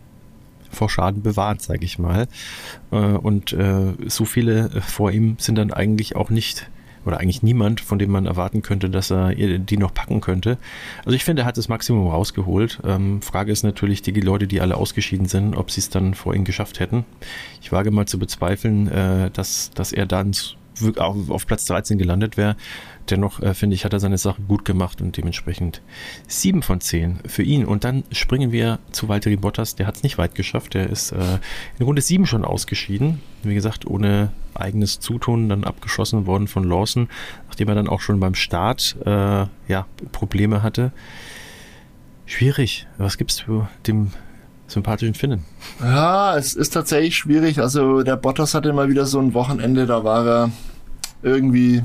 vor 0.71 0.89
Schaden 0.89 1.23
bewahrt, 1.23 1.61
sage 1.61 1.85
ich 1.85 1.99
mal. 1.99 2.29
Äh, 2.93 2.97
und 2.97 3.53
äh, 3.53 3.95
so 4.07 4.25
viele 4.25 4.71
vor 4.83 5.11
ihm 5.11 5.35
sind 5.41 5.57
dann 5.57 5.73
eigentlich 5.73 6.15
auch 6.15 6.31
nicht 6.31 6.71
oder 7.05 7.21
eigentlich 7.21 7.43
niemand, 7.43 7.81
von 7.81 7.99
dem 7.99 8.11
man 8.11 8.27
erwarten 8.27 8.63
könnte, 8.63 8.91
dass 8.91 9.11
er 9.11 9.35
die 9.35 9.77
noch 9.77 9.95
packen 9.95 10.21
könnte. 10.21 10.59
Also 11.05 11.13
ich 11.13 11.25
finde, 11.25 11.43
er 11.43 11.47
hat 11.47 11.57
das 11.57 11.69
Maximum 11.69 12.09
rausgeholt. 12.09 12.81
Ähm, 12.85 13.23
Frage 13.23 13.53
ist 13.53 13.63
natürlich, 13.63 14.03
die 14.03 14.13
Leute, 14.13 14.47
die 14.47 14.61
alle 14.61 14.77
ausgeschieden 14.77 15.27
sind, 15.27 15.57
ob 15.57 15.71
sie 15.71 15.81
es 15.81 15.91
dann 15.91 16.15
vor 16.15 16.35
ihm 16.35 16.45
geschafft 16.45 16.81
hätten. 16.81 17.05
Ich 17.61 17.73
wage 17.73 17.91
mal 17.91 18.07
zu 18.07 18.19
bezweifeln, 18.19 18.89
äh, 18.89 19.31
dass, 19.31 19.71
dass 19.71 19.93
er 19.93 20.07
dann 20.07 20.33
auf, 20.97 21.31
auf 21.31 21.47
Platz 21.47 21.67
13 21.67 21.99
gelandet 21.99 22.37
wäre. 22.37 22.57
Dennoch, 23.11 23.41
äh, 23.41 23.55
finde 23.55 23.75
ich, 23.75 23.85
hat 23.85 23.93
er 23.93 24.01
seine 24.01 24.19
Sache 24.19 24.43
gut 24.43 24.65
gemacht 24.65 25.01
und 25.01 25.17
dementsprechend 25.17 25.83
7 26.27 26.63
von 26.63 26.81
10 26.81 27.21
für 27.27 27.43
ihn. 27.43 27.65
Und 27.65 27.85
dann 27.85 28.05
springen 28.13 28.53
wir 28.53 28.79
zu 28.93 29.09
Valtteri 29.09 29.37
Bottas. 29.37 29.75
Der 29.77 29.87
hat 29.87 29.97
es 29.97 30.03
nicht 30.03 30.19
weit 30.19 30.35
geschafft. 30.35 30.75
Der 30.75 30.89
ist 30.89 31.13
äh, 31.13 31.39
in 31.79 31.87
Runde 31.87 32.03
7 32.03 32.27
schon 32.27 32.45
ausgeschieden. 32.45 33.21
Wie 33.43 33.55
gesagt, 33.55 33.87
ohne 33.87 34.33
eigenes 34.55 35.01
Zutun 35.01 35.49
dann 35.49 35.65
abgeschossen 35.65 36.27
worden 36.27 36.49
von 36.49 36.65
Lawson, 36.65 37.09
nachdem 37.47 37.69
er 37.69 37.75
dann 37.75 37.89
auch 37.89 38.01
schon 38.01 38.21
beim 38.21 38.35
Start 38.35 38.97
äh, 39.05 39.11
ja, 39.69 39.87
Probleme 40.13 40.63
hatte. 40.63 40.93
Schwierig. 42.27 42.87
Was 42.99 43.17
gibst 43.17 43.45
du 43.47 43.67
dem 43.87 44.11
sympathischen 44.67 45.15
Finnen? 45.15 45.45
Ja, 45.81 46.37
es 46.37 46.55
ist 46.55 46.71
tatsächlich 46.71 47.17
schwierig. 47.17 47.61
Also 47.61 48.03
der 48.03 48.17
Bottas 48.17 48.55
hatte 48.55 48.73
mal 48.73 48.89
wieder 48.89 49.07
so 49.07 49.19
ein 49.19 49.33
Wochenende, 49.35 49.87
da 49.87 50.05
war 50.05 50.27
er 50.27 50.51
irgendwie 51.23 51.83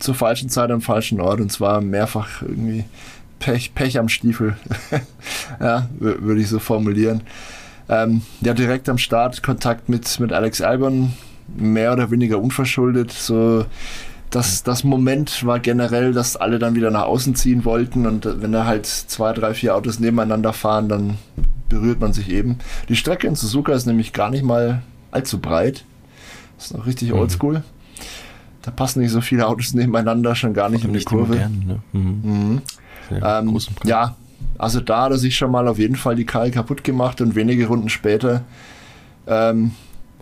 zur 0.00 0.14
falschen 0.14 0.48
Zeit 0.48 0.70
am 0.70 0.80
falschen 0.80 1.20
Ort 1.20 1.40
und 1.40 1.52
zwar 1.52 1.80
mehrfach 1.80 2.42
irgendwie 2.42 2.84
Pech, 3.38 3.74
Pech 3.74 3.98
am 3.98 4.08
Stiefel. 4.08 4.56
ja, 5.60 5.88
würde 5.98 6.40
ich 6.40 6.48
so 6.48 6.58
formulieren. 6.58 7.22
Ähm, 7.88 8.22
ja, 8.40 8.54
direkt 8.54 8.88
am 8.88 8.98
Start 8.98 9.42
Kontakt 9.42 9.88
mit, 9.88 10.20
mit 10.20 10.32
Alex 10.32 10.60
Albon, 10.60 11.12
mehr 11.56 11.92
oder 11.92 12.10
weniger 12.10 12.38
unverschuldet. 12.38 13.10
So, 13.12 13.64
das, 14.30 14.62
das 14.62 14.84
Moment 14.84 15.44
war 15.44 15.58
generell, 15.58 16.12
dass 16.12 16.36
alle 16.36 16.58
dann 16.58 16.74
wieder 16.74 16.90
nach 16.90 17.02
außen 17.02 17.34
ziehen 17.34 17.64
wollten 17.64 18.06
und 18.06 18.28
wenn 18.42 18.52
da 18.52 18.64
halt 18.64 18.86
zwei, 18.86 19.32
drei, 19.32 19.54
vier 19.54 19.74
Autos 19.74 19.98
nebeneinander 19.98 20.52
fahren, 20.52 20.88
dann 20.88 21.18
berührt 21.68 22.00
man 22.00 22.12
sich 22.12 22.30
eben. 22.30 22.58
Die 22.88 22.96
Strecke 22.96 23.26
in 23.26 23.34
Suzuka 23.34 23.72
ist 23.72 23.86
nämlich 23.86 24.12
gar 24.12 24.30
nicht 24.30 24.44
mal 24.44 24.82
allzu 25.10 25.38
breit. 25.38 25.84
Ist 26.58 26.74
noch 26.74 26.86
richtig 26.86 27.12
Mhm. 27.12 27.62
Da 28.62 28.70
passen 28.70 29.00
nicht 29.00 29.10
so 29.10 29.20
viele 29.20 29.46
Autos 29.46 29.74
nebeneinander, 29.74 30.34
schon 30.34 30.52
gar 30.52 30.68
nicht 30.68 30.84
in 30.84 30.92
die 30.92 31.04
Kurve. 31.04 31.28
modernen, 31.34 31.64
ne? 31.66 31.78
mhm. 31.92 32.20
Mhm. 32.22 32.62
Ja, 33.10 33.38
Ähm, 33.38 33.58
ja, 33.84 34.16
also 34.58 34.80
da 34.80 35.02
hat 35.02 35.12
er 35.12 35.18
sich 35.18 35.36
schon 35.36 35.50
mal 35.50 35.66
auf 35.66 35.78
jeden 35.78 35.96
Fall 35.96 36.14
die 36.14 36.26
Karre 36.26 36.50
kaputt 36.50 36.84
gemacht 36.84 37.20
und 37.20 37.34
wenige 37.34 37.66
Runden 37.66 37.88
später 37.88 38.42
ähm, 39.26 39.72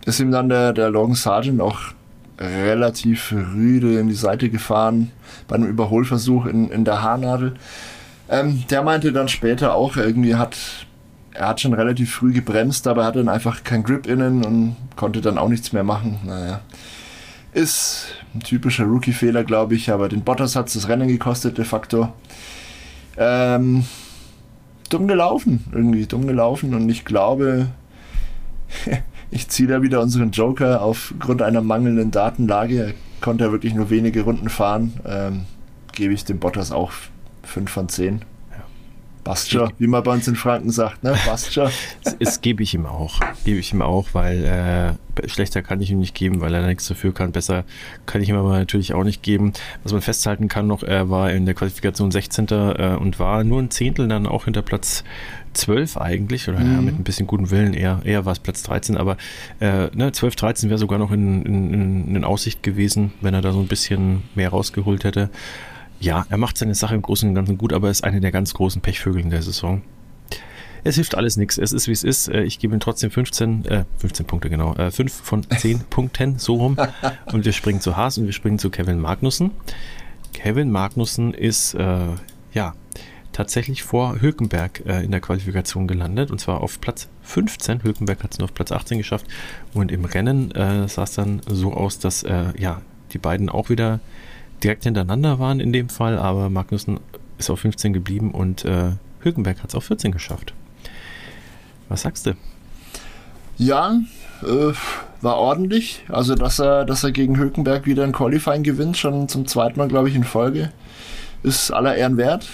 ist 0.05 0.19
ihm 0.19 0.31
dann 0.31 0.49
der, 0.49 0.73
der 0.73 0.89
Logan 0.89 1.15
Sargent 1.15 1.61
auch 1.61 1.79
relativ 2.39 3.33
rüde 3.33 3.99
in 3.99 4.07
die 4.07 4.15
Seite 4.15 4.49
gefahren 4.49 5.11
bei 5.47 5.55
einem 5.55 5.67
Überholversuch 5.67 6.45
in, 6.45 6.71
in 6.71 6.85
der 6.85 7.01
Haarnadel. 7.01 7.55
Ähm, 8.29 8.63
der 8.69 8.81
meinte 8.83 9.11
dann 9.11 9.27
später 9.27 9.75
auch, 9.75 9.97
irgendwie 9.97 10.35
hat 10.35 10.55
er 11.33 11.47
hat 11.47 11.61
schon 11.61 11.73
relativ 11.73 12.13
früh 12.13 12.33
gebremst, 12.33 12.87
aber 12.87 13.05
hat 13.05 13.15
dann 13.15 13.29
einfach 13.29 13.63
kein 13.63 13.83
Grip 13.83 14.07
innen 14.07 14.43
und 14.43 14.75
konnte 14.95 15.21
dann 15.21 15.37
auch 15.37 15.47
nichts 15.47 15.71
mehr 15.71 15.83
machen. 15.83 16.19
Naja. 16.25 16.59
Ist 17.51 18.07
ein 18.35 18.41
typischer 18.41 18.85
Rookie-Fehler, 18.85 19.43
glaube 19.43 19.75
ich, 19.75 19.91
aber 19.91 20.07
den 20.07 20.21
Bottas 20.21 20.55
hat 20.55 20.67
es 20.67 20.73
das 20.73 20.87
Rennen 20.87 21.07
gekostet, 21.07 21.57
de 21.57 21.65
facto. 21.65 22.13
Ähm, 23.17 23.85
dumm 24.89 25.07
gelaufen, 25.07 25.65
irgendwie 25.71 26.05
dumm 26.05 26.27
gelaufen 26.27 26.73
und 26.73 26.87
ich 26.89 27.05
glaube, 27.05 27.67
ich 29.31 29.47
ziehe 29.49 29.67
da 29.67 29.81
wieder 29.81 30.01
unseren 30.01 30.31
Joker 30.31 30.81
aufgrund 30.81 31.41
einer 31.41 31.61
mangelnden 31.61 32.11
Datenlage. 32.11 32.83
Er 32.83 32.93
konnte 33.21 33.45
ja 33.45 33.51
wirklich 33.51 33.73
nur 33.73 33.89
wenige 33.89 34.21
Runden 34.21 34.49
fahren. 34.49 34.93
Ähm, 35.05 35.45
gebe 35.91 36.13
ich 36.13 36.25
dem 36.25 36.39
Bottas 36.39 36.71
auch 36.71 36.91
5 37.43 37.69
von 37.69 37.89
10. 37.89 38.21
Passt 39.23 39.53
wie 39.77 39.87
man 39.87 40.03
bei 40.03 40.13
uns 40.13 40.27
in 40.27 40.35
Franken 40.35 40.71
sagt, 40.71 41.03
ne? 41.03 41.15
Passt 41.25 41.53
schon. 41.53 41.69
das 42.19 42.41
gebe 42.41 42.63
ich 42.63 42.73
ihm 42.73 42.85
auch. 42.85 43.19
Gebe 43.43 43.59
ich 43.59 43.73
ihm 43.73 43.81
auch, 43.81 44.07
weil 44.13 44.97
äh, 45.23 45.27
schlechter 45.27 45.61
kann 45.61 45.81
ich 45.81 45.91
ihm 45.91 45.99
nicht 45.99 46.15
geben, 46.15 46.41
weil 46.41 46.53
er 46.53 46.65
nichts 46.65 46.87
dafür 46.87 47.13
kann. 47.13 47.31
Besser 47.31 47.63
kann 48.05 48.21
ich 48.21 48.29
ihm 48.29 48.35
aber 48.35 48.57
natürlich 48.57 48.93
auch 48.93 49.03
nicht 49.03 49.21
geben. 49.21 49.53
Was 49.83 49.91
man 49.91 50.01
festhalten 50.01 50.47
kann 50.47 50.67
noch, 50.67 50.83
er 50.83 51.09
war 51.09 51.31
in 51.31 51.45
der 51.45 51.53
Qualifikation 51.53 52.11
16. 52.11 52.47
Äh, 52.49 52.97
und 52.99 53.19
war 53.19 53.43
nur 53.43 53.61
ein 53.61 53.71
Zehntel 53.71 54.07
dann 54.07 54.25
auch 54.25 54.45
hinter 54.45 54.61
Platz 54.61 55.03
12 55.53 55.97
eigentlich, 55.97 56.47
oder 56.47 56.59
mhm. 56.59 56.73
ja, 56.73 56.81
mit 56.81 56.99
ein 56.99 57.03
bisschen 57.03 57.27
gutem 57.27 57.51
Willen, 57.51 57.73
eher, 57.73 58.01
eher 58.03 58.25
war 58.25 58.33
es 58.33 58.39
Platz 58.39 58.63
13, 58.63 58.97
aber 58.97 59.17
äh, 59.59 59.87
ne, 59.95 60.11
12, 60.11 60.35
13 60.35 60.69
wäre 60.69 60.77
sogar 60.77 60.99
noch 60.99 61.11
in, 61.11 61.43
in, 61.43 62.15
in 62.15 62.23
Aussicht 62.23 62.63
gewesen, 62.63 63.13
wenn 63.21 63.33
er 63.33 63.41
da 63.41 63.51
so 63.51 63.59
ein 63.59 63.67
bisschen 63.67 64.23
mehr 64.35 64.49
rausgeholt 64.49 65.03
hätte. 65.03 65.29
Ja, 65.99 66.25
er 66.29 66.37
macht 66.37 66.57
seine 66.57 66.75
Sache 66.75 66.95
im 66.95 67.01
Großen 67.01 67.27
und 67.27 67.35
Ganzen 67.35 67.57
gut, 67.57 67.73
aber 67.73 67.87
er 67.87 67.91
ist 67.91 68.03
eine 68.03 68.21
der 68.21 68.31
ganz 68.31 68.53
großen 68.53 68.81
Pechvögel 68.81 69.21
in 69.21 69.29
der 69.29 69.41
Saison. 69.41 69.81
Es 70.83 70.95
hilft 70.95 71.15
alles 71.15 71.35
nichts. 71.35 71.57
Es 71.57 71.73
ist, 71.73 71.87
wie 71.87 71.91
es 71.91 72.03
ist. 72.03 72.29
Äh, 72.29 72.43
ich 72.43 72.59
gebe 72.59 72.73
ihm 72.73 72.79
trotzdem 72.79 73.11
15, 73.11 73.65
äh, 73.65 73.85
15 73.97 74.25
Punkte, 74.25 74.49
genau. 74.49 74.75
Äh, 74.75 74.91
5 74.91 75.11
von 75.11 75.43
10 75.43 75.79
Punkten, 75.89 76.39
so 76.39 76.55
rum. 76.55 76.77
Und 77.25 77.45
wir 77.45 77.51
springen 77.51 77.81
zu 77.81 77.97
Haas 77.97 78.17
und 78.17 78.25
wir 78.25 78.33
springen 78.33 78.59
zu 78.59 78.69
Kevin 78.69 78.99
Magnussen. 78.99 79.51
Kevin 80.33 80.71
Magnussen 80.71 81.33
ist, 81.33 81.73
äh, 81.73 81.99
ja, 82.53 82.73
tatsächlich 83.33 83.83
vor 83.83 84.21
Hülkenberg 84.21 84.83
äh, 84.85 85.03
in 85.03 85.11
der 85.11 85.21
Qualifikation 85.21 85.87
gelandet. 85.87 86.31
Und 86.31 86.39
zwar 86.39 86.61
auf 86.61 86.79
Platz 86.79 87.09
15. 87.23 87.83
Hülkenberg 87.83 88.23
hat 88.23 88.31
es 88.31 88.39
nur 88.39 88.45
auf 88.45 88.53
Platz 88.53 88.71
18 88.71 88.97
geschafft. 88.97 89.25
Und 89.73 89.91
im 89.91 90.05
Rennen 90.05 90.51
äh, 90.51 90.87
sah 90.87 91.03
es 91.03 91.13
dann 91.13 91.41
so 91.47 91.73
aus, 91.73 91.99
dass, 91.99 92.23
äh, 92.23 92.53
ja, 92.57 92.81
die 93.11 93.17
beiden 93.17 93.49
auch 93.49 93.69
wieder 93.69 93.99
direkt 94.63 94.83
hintereinander 94.83 95.39
waren 95.39 95.59
in 95.59 95.73
dem 95.73 95.89
Fall, 95.89 96.17
aber 96.17 96.49
Magnussen 96.49 96.99
ist 97.37 97.49
auf 97.49 97.59
15 97.59 97.93
geblieben 97.93 98.31
und 98.31 98.65
äh, 98.65 98.91
Hülkenberg 99.21 99.63
hat 99.63 99.69
es 99.69 99.75
auf 99.75 99.85
14 99.85 100.11
geschafft. 100.11 100.53
Was 101.87 102.01
sagst 102.01 102.25
du? 102.25 102.35
Ja, 103.57 103.99
äh, 104.43 104.73
war 105.21 105.37
ordentlich. 105.37 106.05
Also, 106.07 106.35
dass 106.35 106.59
er, 106.59 106.85
dass 106.85 107.03
er 107.03 107.11
gegen 107.11 107.37
Hülkenberg 107.37 107.85
wieder 107.85 108.03
ein 108.03 108.13
Qualifying 108.13 108.63
gewinnt, 108.63 108.97
schon 108.97 109.27
zum 109.27 109.47
zweiten 109.47 109.79
Mal, 109.79 109.87
glaube 109.87 110.09
ich, 110.09 110.15
in 110.15 110.23
Folge, 110.23 110.71
ist 111.43 111.71
aller 111.71 111.95
Ehren 111.95 112.17
wert. 112.17 112.47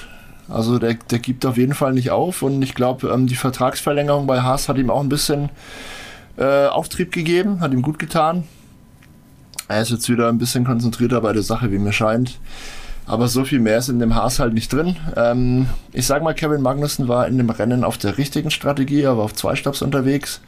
Also, 0.48 0.80
der, 0.80 0.96
der 0.96 1.20
gibt 1.20 1.46
auf 1.46 1.58
jeden 1.58 1.74
Fall 1.74 1.94
nicht 1.94 2.12
auf 2.12 2.42
und 2.42 2.62
ich 2.62 2.74
glaube, 2.74 3.10
ähm, 3.10 3.28
die 3.28 3.36
Vertragsverlängerung 3.36 4.26
bei 4.26 4.42
Haas 4.42 4.70
hat 4.70 4.78
ihm 4.78 4.90
auch 4.90 5.02
ein 5.02 5.10
bisschen 5.10 5.50
äh, 6.38 6.68
Auftrieb 6.68 7.12
gegeben, 7.12 7.60
hat 7.60 7.72
ihm 7.72 7.82
gut 7.82 8.00
getan. 8.00 8.44
Er 9.68 9.82
ist 9.82 9.92
jetzt 9.92 10.10
wieder 10.10 10.30
ein 10.30 10.38
bisschen 10.38 10.64
konzentrierter 10.64 11.22
bei 11.22 11.34
der 11.34 11.42
Sache, 11.42 11.72
wie 11.72 11.80
mir 11.80 11.92
scheint. 11.92 12.38
Aber 13.08 13.28
so 13.28 13.46
viel 13.46 13.60
mehr 13.60 13.78
ist 13.78 13.90
in 13.90 14.00
dem 14.00 14.16
Haas 14.16 14.40
halt 14.40 14.54
nicht 14.54 14.74
drin. 14.74 14.96
Ähm, 15.16 15.68
ich 15.94 16.08
sag 16.08 16.24
mal, 16.24 16.34
Kevin 16.34 16.62
Magnussen 16.62 17.08
war 17.08 17.28
in 17.28 17.38
dem 17.38 17.50
Rennen 17.50 17.84
auf 17.84 17.98
der 17.98 18.18
richtigen 18.18 18.50
Strategie, 18.50 19.02
er 19.02 19.18
war 19.18 19.26
auf 19.26 19.34
zwei 19.34 19.56
Stops 19.56 19.82
unterwegs. 19.82 20.42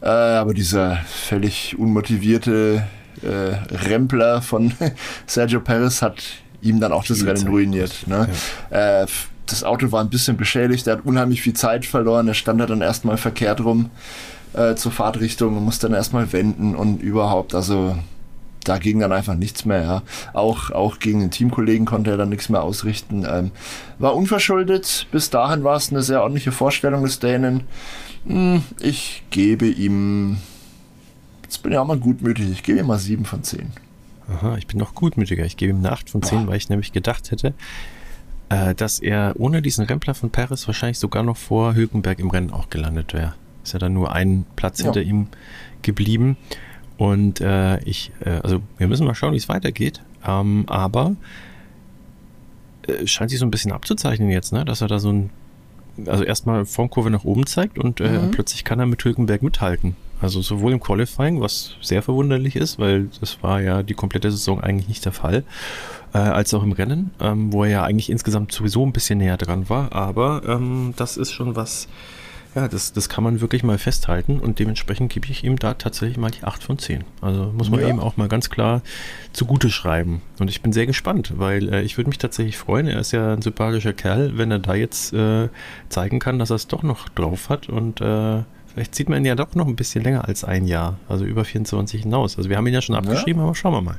Äh, 0.00 0.06
aber 0.06 0.54
dieser 0.54 0.98
völlig 1.06 1.76
unmotivierte 1.78 2.84
äh, 3.22 3.74
Rempler 3.88 4.42
von 4.42 4.72
Sergio 5.26 5.60
Perez 5.60 6.02
hat 6.02 6.22
ihm 6.60 6.78
dann 6.78 6.92
auch 6.92 7.04
das 7.04 7.24
Rennen 7.26 7.48
ruiniert. 7.48 8.06
Ne? 8.06 8.28
Ja. 8.70 9.02
Äh, 9.02 9.06
das 9.46 9.64
Auto 9.64 9.90
war 9.90 10.02
ein 10.02 10.10
bisschen 10.10 10.36
beschädigt, 10.36 10.86
er 10.86 10.98
hat 10.98 11.06
unheimlich 11.06 11.42
viel 11.42 11.54
Zeit 11.54 11.86
verloren, 11.86 12.28
er 12.28 12.34
stand 12.34 12.60
da 12.60 12.66
dann 12.66 12.82
erstmal 12.82 13.16
verkehrt 13.16 13.60
rum 13.62 13.90
äh, 14.54 14.74
zur 14.74 14.92
Fahrtrichtung 14.92 15.56
und 15.56 15.64
musste 15.64 15.88
dann 15.88 15.96
erstmal 15.96 16.32
wenden 16.32 16.74
und 16.74 17.02
überhaupt, 17.02 17.54
also 17.54 17.96
da 18.68 18.78
ging 18.78 19.00
dann 19.00 19.12
einfach 19.12 19.34
nichts 19.34 19.64
mehr. 19.64 19.82
Ja. 19.82 20.02
Auch, 20.34 20.70
auch 20.70 20.98
gegen 20.98 21.20
den 21.20 21.30
Teamkollegen 21.30 21.86
konnte 21.86 22.10
er 22.10 22.16
dann 22.16 22.28
nichts 22.28 22.48
mehr 22.48 22.62
ausrichten. 22.62 23.26
Ähm, 23.28 23.50
war 23.98 24.14
unverschuldet. 24.14 25.06
Bis 25.10 25.30
dahin 25.30 25.64
war 25.64 25.76
es 25.76 25.90
eine 25.90 26.02
sehr 26.02 26.22
ordentliche 26.22 26.52
Vorstellung 26.52 27.02
des 27.02 27.18
Dänen. 27.18 27.62
Hm, 28.26 28.62
ich 28.80 29.22
gebe 29.30 29.66
ihm. 29.66 30.38
Jetzt 31.42 31.62
bin 31.62 31.72
ich 31.72 31.78
auch 31.78 31.86
mal 31.86 31.98
gutmütig. 31.98 32.50
Ich 32.50 32.62
gebe 32.62 32.78
ihm 32.78 32.86
mal 32.86 32.98
7 32.98 33.24
von 33.24 33.42
10. 33.42 33.72
Aha, 34.30 34.56
ich 34.58 34.66
bin 34.66 34.78
noch 34.78 34.94
gutmütiger. 34.94 35.44
Ich 35.46 35.56
gebe 35.56 35.72
ihm 35.72 35.78
eine 35.78 35.92
8 35.92 36.10
von 36.10 36.22
10, 36.22 36.40
Boah. 36.40 36.48
weil 36.48 36.56
ich 36.58 36.68
nämlich 36.68 36.92
gedacht 36.92 37.30
hätte, 37.30 37.54
äh, 38.50 38.74
dass 38.74 38.98
er 38.98 39.34
ohne 39.38 39.62
diesen 39.62 39.86
Rempler 39.86 40.14
von 40.14 40.28
Paris 40.30 40.66
wahrscheinlich 40.66 40.98
sogar 40.98 41.22
noch 41.22 41.38
vor 41.38 41.74
Hülkenberg 41.74 42.18
im 42.18 42.28
Rennen 42.28 42.50
auch 42.50 42.68
gelandet 42.68 43.14
wäre. 43.14 43.34
Ist 43.68 43.72
ja 43.74 43.78
dann 43.78 43.92
nur 43.92 44.12
ein 44.12 44.46
Platz 44.56 44.78
ja. 44.78 44.86
hinter 44.86 45.02
ihm 45.02 45.26
geblieben. 45.82 46.38
Und 46.96 47.42
äh, 47.42 47.78
ich, 47.84 48.12
äh, 48.24 48.40
also 48.42 48.62
wir 48.78 48.88
müssen 48.88 49.06
mal 49.06 49.14
schauen, 49.14 49.34
wie 49.34 49.36
es 49.36 49.48
weitergeht. 49.48 50.00
Ähm, 50.26 50.64
aber 50.68 51.16
äh, 52.86 53.06
scheint 53.06 53.30
sich 53.30 53.38
so 53.38 53.44
ein 53.46 53.50
bisschen 53.50 53.72
abzuzeichnen 53.72 54.30
jetzt, 54.30 54.54
ne? 54.54 54.64
dass 54.64 54.80
er 54.80 54.88
da 54.88 54.98
so 54.98 55.12
ein, 55.12 55.30
also 56.06 56.24
erstmal 56.24 56.64
Formkurve 56.64 57.10
nach 57.10 57.24
oben 57.24 57.46
zeigt 57.46 57.78
und 57.78 58.00
äh, 58.00 58.08
mhm. 58.08 58.30
plötzlich 58.30 58.64
kann 58.64 58.80
er 58.80 58.86
mit 58.86 59.04
Hülkenberg 59.04 59.42
mithalten. 59.42 59.96
Also 60.20 60.40
sowohl 60.40 60.72
im 60.72 60.80
Qualifying, 60.80 61.40
was 61.40 61.74
sehr 61.80 62.02
verwunderlich 62.02 62.56
ist, 62.56 62.78
weil 62.78 63.08
das 63.20 63.42
war 63.42 63.60
ja 63.60 63.82
die 63.82 63.94
komplette 63.94 64.30
Saison 64.30 64.60
eigentlich 64.60 64.88
nicht 64.88 65.04
der 65.04 65.12
Fall, 65.12 65.44
äh, 66.14 66.18
als 66.18 66.52
auch 66.54 66.62
im 66.62 66.72
Rennen, 66.72 67.10
ähm, 67.20 67.52
wo 67.52 67.64
er 67.64 67.70
ja 67.70 67.84
eigentlich 67.84 68.10
insgesamt 68.10 68.50
sowieso 68.50 68.84
ein 68.84 68.92
bisschen 68.92 69.18
näher 69.18 69.36
dran 69.36 69.68
war. 69.68 69.92
Aber 69.92 70.42
ähm, 70.46 70.94
das 70.96 71.16
ist 71.16 71.32
schon 71.32 71.54
was, 71.54 71.86
ja, 72.58 72.68
das, 72.68 72.92
das 72.92 73.08
kann 73.08 73.22
man 73.22 73.40
wirklich 73.40 73.62
mal 73.62 73.78
festhalten 73.78 74.40
und 74.40 74.58
dementsprechend 74.58 75.12
gebe 75.12 75.26
ich 75.28 75.44
ihm 75.44 75.58
da 75.58 75.74
tatsächlich 75.74 76.18
mal 76.18 76.30
die 76.30 76.42
8 76.42 76.62
von 76.62 76.78
10. 76.78 77.04
Also 77.20 77.52
muss 77.56 77.70
man 77.70 77.80
ja. 77.80 77.88
ihm 77.88 78.00
auch 78.00 78.16
mal 78.16 78.28
ganz 78.28 78.50
klar 78.50 78.82
zugute 79.32 79.70
schreiben. 79.70 80.22
Und 80.40 80.50
ich 80.50 80.60
bin 80.60 80.72
sehr 80.72 80.86
gespannt, 80.86 81.34
weil 81.36 81.72
äh, 81.72 81.82
ich 81.82 81.96
würde 81.96 82.08
mich 82.08 82.18
tatsächlich 82.18 82.56
freuen, 82.56 82.88
er 82.88 82.98
ist 82.98 83.12
ja 83.12 83.32
ein 83.32 83.42
sympathischer 83.42 83.92
Kerl, 83.92 84.36
wenn 84.36 84.50
er 84.50 84.58
da 84.58 84.74
jetzt 84.74 85.12
äh, 85.12 85.48
zeigen 85.88 86.18
kann, 86.18 86.38
dass 86.38 86.50
er 86.50 86.56
es 86.56 86.66
doch 86.66 86.82
noch 86.82 87.08
drauf 87.08 87.48
hat 87.48 87.68
und 87.68 88.00
äh, 88.00 88.42
vielleicht 88.66 88.94
zieht 88.94 89.08
man 89.08 89.18
ihn 89.18 89.26
ja 89.26 89.34
doch 89.36 89.54
noch 89.54 89.66
ein 89.66 89.76
bisschen 89.76 90.02
länger 90.02 90.26
als 90.26 90.42
ein 90.42 90.66
Jahr, 90.66 90.98
also 91.08 91.24
über 91.24 91.44
24 91.44 92.02
hinaus. 92.02 92.36
Also 92.36 92.50
wir 92.50 92.56
haben 92.56 92.66
ihn 92.66 92.74
ja 92.74 92.82
schon 92.82 92.96
abgeschrieben, 92.96 93.40
ja. 93.40 93.46
aber 93.46 93.54
schauen 93.54 93.72
wir 93.72 93.82
mal. 93.82 93.98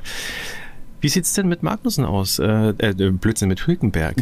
Wie 1.00 1.08
sieht 1.08 1.24
es 1.24 1.32
denn 1.32 1.48
mit 1.48 1.62
Magnussen 1.62 2.04
aus? 2.04 2.38
Äh, 2.38 2.74
äh, 2.78 3.10
Blödsinn, 3.10 3.48
mit 3.48 3.66
Hülkenberg. 3.66 4.16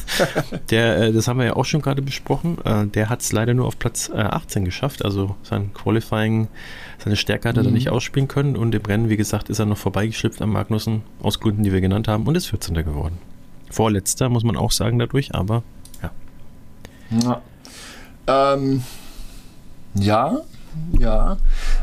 der, 0.70 0.98
äh, 0.98 1.12
das 1.12 1.28
haben 1.28 1.38
wir 1.38 1.46
ja 1.46 1.56
auch 1.56 1.64
schon 1.64 1.80
gerade 1.80 2.02
besprochen. 2.02 2.58
Äh, 2.64 2.86
der 2.88 3.08
hat 3.08 3.22
es 3.22 3.32
leider 3.32 3.54
nur 3.54 3.66
auf 3.66 3.78
Platz 3.78 4.10
äh, 4.10 4.18
18 4.18 4.66
geschafft. 4.66 5.04
Also 5.04 5.36
sein 5.42 5.72
Qualifying, 5.72 6.48
seine 6.98 7.16
Stärke 7.16 7.48
hat 7.48 7.56
er 7.56 7.62
mhm. 7.62 7.68
dann 7.68 7.74
nicht 7.74 7.88
ausspielen 7.88 8.28
können. 8.28 8.56
Und 8.56 8.74
im 8.74 8.82
Rennen, 8.82 9.08
wie 9.08 9.16
gesagt, 9.16 9.48
ist 9.48 9.60
er 9.60 9.66
noch 9.66 9.78
vorbeigeschlüpft 9.78 10.42
am 10.42 10.52
Magnussen, 10.52 11.02
aus 11.22 11.40
Gründen, 11.40 11.62
die 11.62 11.72
wir 11.72 11.80
genannt 11.80 12.06
haben, 12.06 12.26
und 12.26 12.34
ist 12.34 12.46
14. 12.46 12.74
geworden. 12.74 13.18
Vorletzter, 13.70 14.28
muss 14.28 14.44
man 14.44 14.56
auch 14.56 14.72
sagen, 14.72 14.98
dadurch, 14.98 15.34
aber 15.34 15.62
ja. 16.02 16.10
Ja. 17.22 17.42
Ähm, 18.54 18.82
ja, 19.94 20.42
ja. 20.98 21.36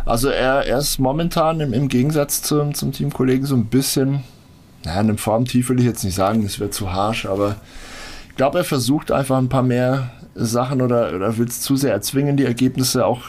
Also 0.05 0.29
er, 0.29 0.65
er 0.65 0.77
ist 0.79 0.99
momentan 0.99 1.59
im, 1.59 1.73
im 1.73 1.87
Gegensatz 1.87 2.41
zum, 2.41 2.73
zum 2.73 2.91
Teamkollegen 2.91 3.45
so 3.45 3.55
ein 3.55 3.65
bisschen, 3.65 4.23
naja, 4.83 4.99
eine 4.99 5.17
Formtief 5.17 5.69
will 5.69 5.79
ich 5.79 5.85
jetzt 5.85 6.03
nicht 6.03 6.15
sagen, 6.15 6.43
das 6.43 6.59
wäre 6.59 6.69
zu 6.69 6.91
harsch, 6.93 7.25
aber 7.25 7.55
ich 8.29 8.35
glaube, 8.35 8.59
er 8.59 8.63
versucht 8.63 9.11
einfach 9.11 9.37
ein 9.37 9.49
paar 9.49 9.63
mehr 9.63 10.11
Sachen 10.35 10.81
oder, 10.81 11.13
oder 11.15 11.37
will 11.37 11.47
es 11.47 11.61
zu 11.61 11.75
sehr 11.75 11.91
erzwingen, 11.91 12.37
die 12.37 12.45
Ergebnisse. 12.45 13.05
Auch 13.05 13.21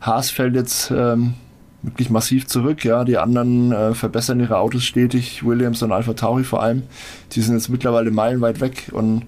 Haas 0.00 0.30
fällt 0.30 0.54
jetzt 0.54 0.90
ähm, 0.90 1.34
wirklich 1.82 2.10
massiv 2.10 2.46
zurück. 2.46 2.84
Ja, 2.84 3.04
die 3.04 3.18
anderen 3.18 3.72
äh, 3.72 3.94
verbessern 3.94 4.40
ihre 4.40 4.58
Autos 4.58 4.84
stetig, 4.84 5.44
Williams 5.44 5.82
und 5.82 5.92
Alpha 5.92 6.14
Tauri 6.14 6.44
vor 6.44 6.62
allem. 6.62 6.84
Die 7.32 7.42
sind 7.42 7.54
jetzt 7.54 7.68
mittlerweile 7.68 8.10
meilenweit 8.10 8.60
weg 8.60 8.90
und 8.92 9.24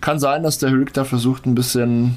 kann 0.00 0.18
sein, 0.18 0.44
dass 0.44 0.58
der 0.58 0.70
Hülk 0.70 0.92
da 0.92 1.04
versucht, 1.04 1.46
ein 1.46 1.56
bisschen 1.56 2.16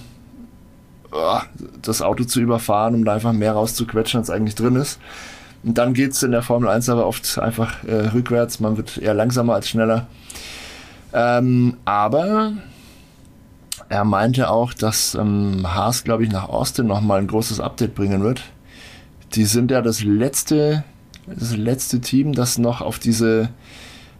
das 1.81 2.01
Auto 2.01 2.23
zu 2.23 2.39
überfahren, 2.39 2.95
um 2.95 3.05
da 3.05 3.13
einfach 3.13 3.33
mehr 3.33 3.53
rauszuquetschen, 3.53 4.19
als 4.19 4.29
eigentlich 4.29 4.55
drin 4.55 4.75
ist. 4.75 4.99
Und 5.63 5.77
dann 5.77 5.93
geht 5.93 6.11
es 6.11 6.23
in 6.23 6.31
der 6.31 6.41
Formel 6.41 6.69
1 6.69 6.89
aber 6.89 7.05
oft 7.05 7.37
einfach 7.37 7.83
äh, 7.83 8.07
rückwärts. 8.07 8.59
Man 8.59 8.77
wird 8.77 8.97
eher 8.97 9.13
langsamer 9.13 9.53
als 9.53 9.69
schneller. 9.69 10.07
Ähm, 11.13 11.77
aber 11.85 12.53
er 13.89 14.05
meinte 14.05 14.49
auch, 14.49 14.73
dass 14.73 15.15
ähm, 15.15 15.67
Haas, 15.67 16.03
glaube 16.03 16.23
ich, 16.23 16.31
nach 16.31 16.49
Austin 16.49 16.87
nochmal 16.87 17.19
ein 17.19 17.27
großes 17.27 17.59
Update 17.59 17.93
bringen 17.93 18.23
wird. 18.23 18.41
Die 19.35 19.45
sind 19.45 19.69
ja 19.69 19.81
das 19.81 20.03
letzte, 20.03 20.83
das 21.27 21.55
letzte 21.55 21.99
Team, 22.01 22.33
das 22.33 22.57
noch 22.57 22.81
auf 22.81 22.99
diese 22.99 23.49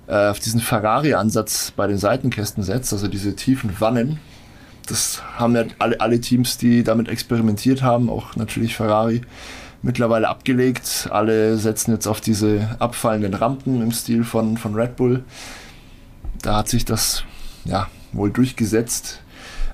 äh, 0.08 0.28
auf 0.28 0.40
diesen 0.40 0.60
Ferrari-Ansatz 0.60 1.72
bei 1.72 1.88
den 1.88 1.98
Seitenkästen 1.98 2.64
setzt, 2.64 2.92
also 2.92 3.08
diese 3.08 3.36
tiefen 3.36 3.80
Wannen, 3.80 4.20
das 4.88 5.22
haben 5.38 5.56
ja 5.56 5.64
alle, 5.80 6.00
alle 6.00 6.20
Teams, 6.20 6.58
die 6.58 6.84
damit 6.84 7.08
experimentiert 7.08 7.82
haben, 7.82 8.10
auch 8.10 8.36
natürlich 8.36 8.76
Ferrari, 8.76 9.22
mittlerweile 9.82 10.28
abgelegt. 10.28 11.10
Alle 11.12 11.58
setzen 11.58 11.92
jetzt 11.92 12.08
auf 12.08 12.22
diese 12.22 12.76
abfallenden 12.80 13.34
Rampen 13.34 13.82
im 13.82 13.92
Stil 13.92 14.24
von, 14.24 14.58
von 14.58 14.76
Red 14.76 14.96
Bull. 14.96 15.24
Da 16.42 16.58
hat 16.58 16.70
sich 16.70 16.86
das 16.86 17.24
ja 17.66 17.88
wohl 18.12 18.32
durchgesetzt. 18.32 19.22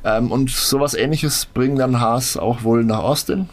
Ähm, 0.03 0.31
und 0.31 0.49
sowas 0.49 0.93
ähnliches 0.93 1.45
bringen 1.45 1.77
dann 1.77 1.99
Haas 1.99 2.37
auch 2.37 2.63
wohl 2.63 2.83
nach 2.83 2.99
Austin. 2.99 3.49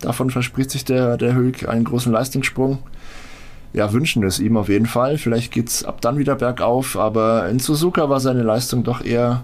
Davon 0.00 0.30
verspricht 0.30 0.70
sich 0.70 0.84
der, 0.84 1.16
der 1.16 1.34
Hülk 1.34 1.68
einen 1.68 1.84
großen 1.84 2.12
Leistungssprung. 2.12 2.78
Ja, 3.74 3.92
wünschen 3.92 4.22
es 4.22 4.38
ihm 4.38 4.56
auf 4.56 4.68
jeden 4.68 4.86
Fall. 4.86 5.18
Vielleicht 5.18 5.52
geht 5.52 5.68
es 5.68 5.84
ab 5.84 6.00
dann 6.00 6.16
wieder 6.16 6.36
bergauf, 6.36 6.96
aber 6.96 7.48
in 7.48 7.58
Suzuka 7.58 8.08
war 8.08 8.20
seine 8.20 8.44
Leistung 8.44 8.84
doch 8.84 9.04
eher, 9.04 9.42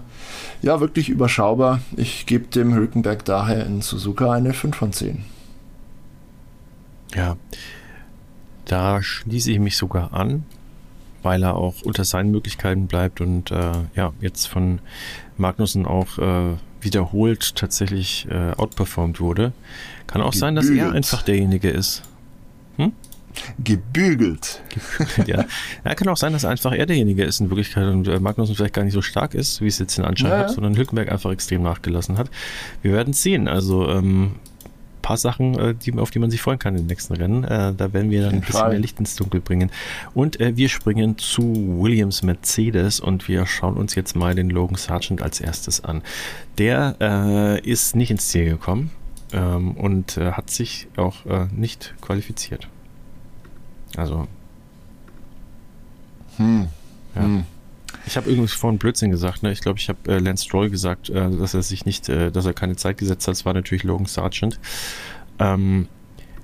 ja, 0.61 0.79
wirklich 0.79 1.09
überschaubar. 1.09 1.81
Ich 1.97 2.25
gebe 2.25 2.47
dem 2.47 2.73
Hülkenberg 2.73 3.25
daher 3.25 3.65
in 3.65 3.81
Suzuka 3.81 4.31
eine 4.31 4.53
5 4.53 4.75
von 4.75 4.93
10. 4.93 5.25
Ja, 7.13 7.35
da 8.63 9.03
schließe 9.03 9.51
ich 9.51 9.59
mich 9.59 9.75
sogar 9.75 10.13
an, 10.13 10.45
weil 11.23 11.43
er 11.43 11.55
auch 11.55 11.81
unter 11.83 12.05
seinen 12.05 12.31
Möglichkeiten 12.31 12.87
bleibt 12.87 13.19
und 13.19 13.51
äh, 13.51 13.73
ja, 13.95 14.13
jetzt 14.21 14.47
von 14.47 14.79
Magnussen 15.37 15.85
auch 15.85 16.17
äh, 16.19 16.55
wiederholt 16.79 17.57
tatsächlich 17.57 18.27
äh, 18.29 18.53
outperformed 18.55 19.19
wurde. 19.19 19.51
Kann 20.07 20.21
auch 20.21 20.31
Gebügelt. 20.31 20.39
sein, 20.39 20.55
dass 20.55 20.69
er 20.69 20.93
einfach 20.93 21.21
derjenige 21.21 21.69
ist. 21.69 22.03
Hm? 23.57 23.63
Gebügelt. 23.63 24.61
ja. 25.25 25.45
ja, 25.85 25.95
kann 25.95 26.07
auch 26.07 26.17
sein, 26.17 26.33
dass 26.33 26.45
einfach 26.45 26.73
er 26.73 26.85
derjenige 26.85 27.23
ist 27.23 27.39
in 27.39 27.49
Wirklichkeit 27.49 27.87
und 27.87 28.07
äh, 28.07 28.19
Magnussen 28.19 28.55
vielleicht 28.55 28.73
gar 28.73 28.83
nicht 28.83 28.93
so 28.93 29.01
stark 29.01 29.33
ist, 29.33 29.61
wie 29.61 29.67
es 29.67 29.79
jetzt 29.79 29.97
den 29.97 30.05
Anschein 30.05 30.31
ja. 30.31 30.39
hat, 30.39 30.51
sondern 30.51 30.75
Hülkenberg 30.75 31.11
einfach 31.11 31.31
extrem 31.31 31.63
nachgelassen 31.63 32.17
hat. 32.17 32.29
Wir 32.81 32.93
werden 32.93 33.11
es 33.11 33.23
sehen. 33.23 33.47
Also 33.47 33.89
ähm, 33.89 34.35
paar 35.01 35.17
Sachen, 35.17 35.57
äh, 35.59 35.75
die, 35.75 35.93
auf 35.97 36.11
die 36.11 36.19
man 36.19 36.31
sich 36.31 36.41
freuen 36.41 36.59
kann 36.59 36.75
in 36.75 36.83
den 36.83 36.87
nächsten 36.87 37.13
Rennen. 37.13 37.43
Äh, 37.43 37.73
da 37.73 37.93
werden 37.93 38.11
wir 38.11 38.21
dann 38.23 38.35
ein 38.35 38.41
bisschen 38.41 38.69
mehr 38.69 38.79
Licht 38.79 38.99
ins 38.99 39.15
Dunkel 39.15 39.41
bringen. 39.41 39.71
Und 40.13 40.39
äh, 40.39 40.55
wir 40.55 40.69
springen 40.69 41.17
zu 41.17 41.43
Williams 41.81 42.23
Mercedes 42.23 42.99
und 42.99 43.27
wir 43.27 43.45
schauen 43.45 43.75
uns 43.75 43.95
jetzt 43.95 44.15
mal 44.15 44.35
den 44.35 44.49
Logan 44.49 44.77
Sargent 44.77 45.21
als 45.21 45.41
erstes 45.41 45.83
an. 45.83 46.01
Der 46.57 46.95
äh, 47.01 47.69
ist 47.69 47.95
nicht 47.95 48.11
ins 48.11 48.29
Ziel 48.29 48.45
gekommen 48.45 48.91
ähm, 49.33 49.71
und 49.71 50.17
äh, 50.17 50.31
hat 50.31 50.49
sich 50.49 50.87
auch 50.97 51.25
nicht 51.51 51.93
qualifiziert. 52.01 52.67
Also. 53.97 54.27
Hm. 56.37 56.67
Ja. 57.15 57.21
Hm. 57.21 57.43
Ich 58.05 58.17
habe 58.17 58.29
übrigens 58.29 58.53
vorhin 58.53 58.79
Blödsinn 58.79 59.11
gesagt. 59.11 59.43
Ne? 59.43 59.51
Ich 59.51 59.61
glaube, 59.61 59.77
ich 59.77 59.89
habe 59.89 59.99
äh, 60.07 60.17
Lance 60.17 60.45
Stroll 60.45 60.69
gesagt, 60.69 61.09
äh, 61.09 61.29
dass 61.29 61.53
er 61.53 61.61
sich 61.61 61.85
nicht, 61.85 62.09
äh, 62.09 62.31
dass 62.31 62.45
er 62.45 62.53
keine 62.53 62.75
Zeit 62.75 62.97
gesetzt 62.97 63.27
hat. 63.27 63.33
Das 63.33 63.45
war 63.45 63.53
natürlich 63.53 63.83
Logan 63.83 64.05
Sargent. 64.05 64.59
Ähm, 65.39 65.87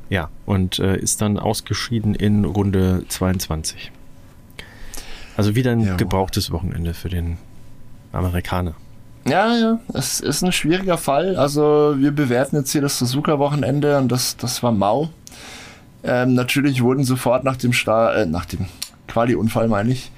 ja, 0.09 0.29
und 0.45 0.79
äh, 0.79 0.97
ist 0.97 1.21
dann 1.21 1.37
ausgeschieden 1.37 2.15
in 2.15 2.45
Runde 2.45 3.05
22. 3.09 3.91
Also 5.35 5.55
wieder 5.55 5.71
ein 5.71 5.81
ja. 5.81 5.95
gebrauchtes 5.95 6.51
Wochenende 6.51 6.93
für 6.93 7.09
den 7.09 7.37
Amerikaner. 8.11 8.75
Ja, 9.27 9.55
ja, 9.57 9.79
es 9.93 10.21
ist 10.21 10.41
ein 10.41 10.53
schwieriger 10.53 10.97
Fall. 10.97 11.35
Also 11.35 11.95
wir 11.97 12.11
bewerten 12.11 12.55
jetzt 12.55 12.71
hier 12.71 12.81
das 12.81 12.97
Suzuka-Wochenende 12.97 13.97
und 13.97 14.09
das, 14.09 14.37
das 14.37 14.63
war 14.63 14.71
mau. 14.71 15.09
Ähm, 16.08 16.36
natürlich 16.36 16.82
wurden 16.82 17.03
sofort 17.03 17.43
nach 17.43 17.58
dem 17.58 17.72
äh, 17.72 18.26
dem 18.26 18.66
Quali-Unfall, 19.08 19.68
meine 19.68 19.91
ich, 19.91 20.12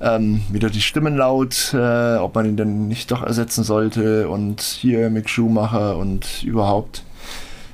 ähm, 0.00 0.42
wieder 0.50 0.70
die 0.70 0.80
Stimmen 0.80 1.16
laut, 1.16 1.74
äh, 1.74 2.16
ob 2.16 2.34
man 2.34 2.46
ihn 2.46 2.56
denn 2.56 2.88
nicht 2.88 3.10
doch 3.10 3.22
ersetzen 3.22 3.62
sollte 3.62 4.30
und 4.30 4.62
hier 4.62 5.10
Mick 5.10 5.28
Schumacher 5.28 5.98
und 5.98 6.42
überhaupt. 6.42 7.04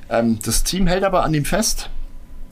Ähm, 0.09 0.39
das 0.43 0.63
Team 0.63 0.87
hält 0.87 1.05
aber 1.05 1.23
an 1.23 1.33
ihm 1.33 1.45
fest. 1.45 1.89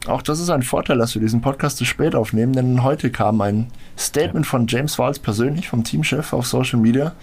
Auch 0.07 0.21
das 0.21 0.39
ist 0.39 0.49
ein 0.49 0.61
Vorteil, 0.61 0.97
dass 0.97 1.15
wir 1.15 1.21
diesen 1.21 1.41
Podcast 1.41 1.77
zu 1.77 1.85
spät 1.85 2.15
aufnehmen, 2.15 2.53
denn 2.53 2.83
heute 2.83 3.09
kam 3.09 3.41
ein 3.41 3.67
Statement 3.97 4.45
von 4.45 4.67
James 4.67 4.97
Walls 4.97 5.19
persönlich, 5.19 5.67
vom 5.67 5.83
Teamchef 5.83 6.31
auf 6.31 6.47
Social 6.47 6.79
Media, 6.79 7.13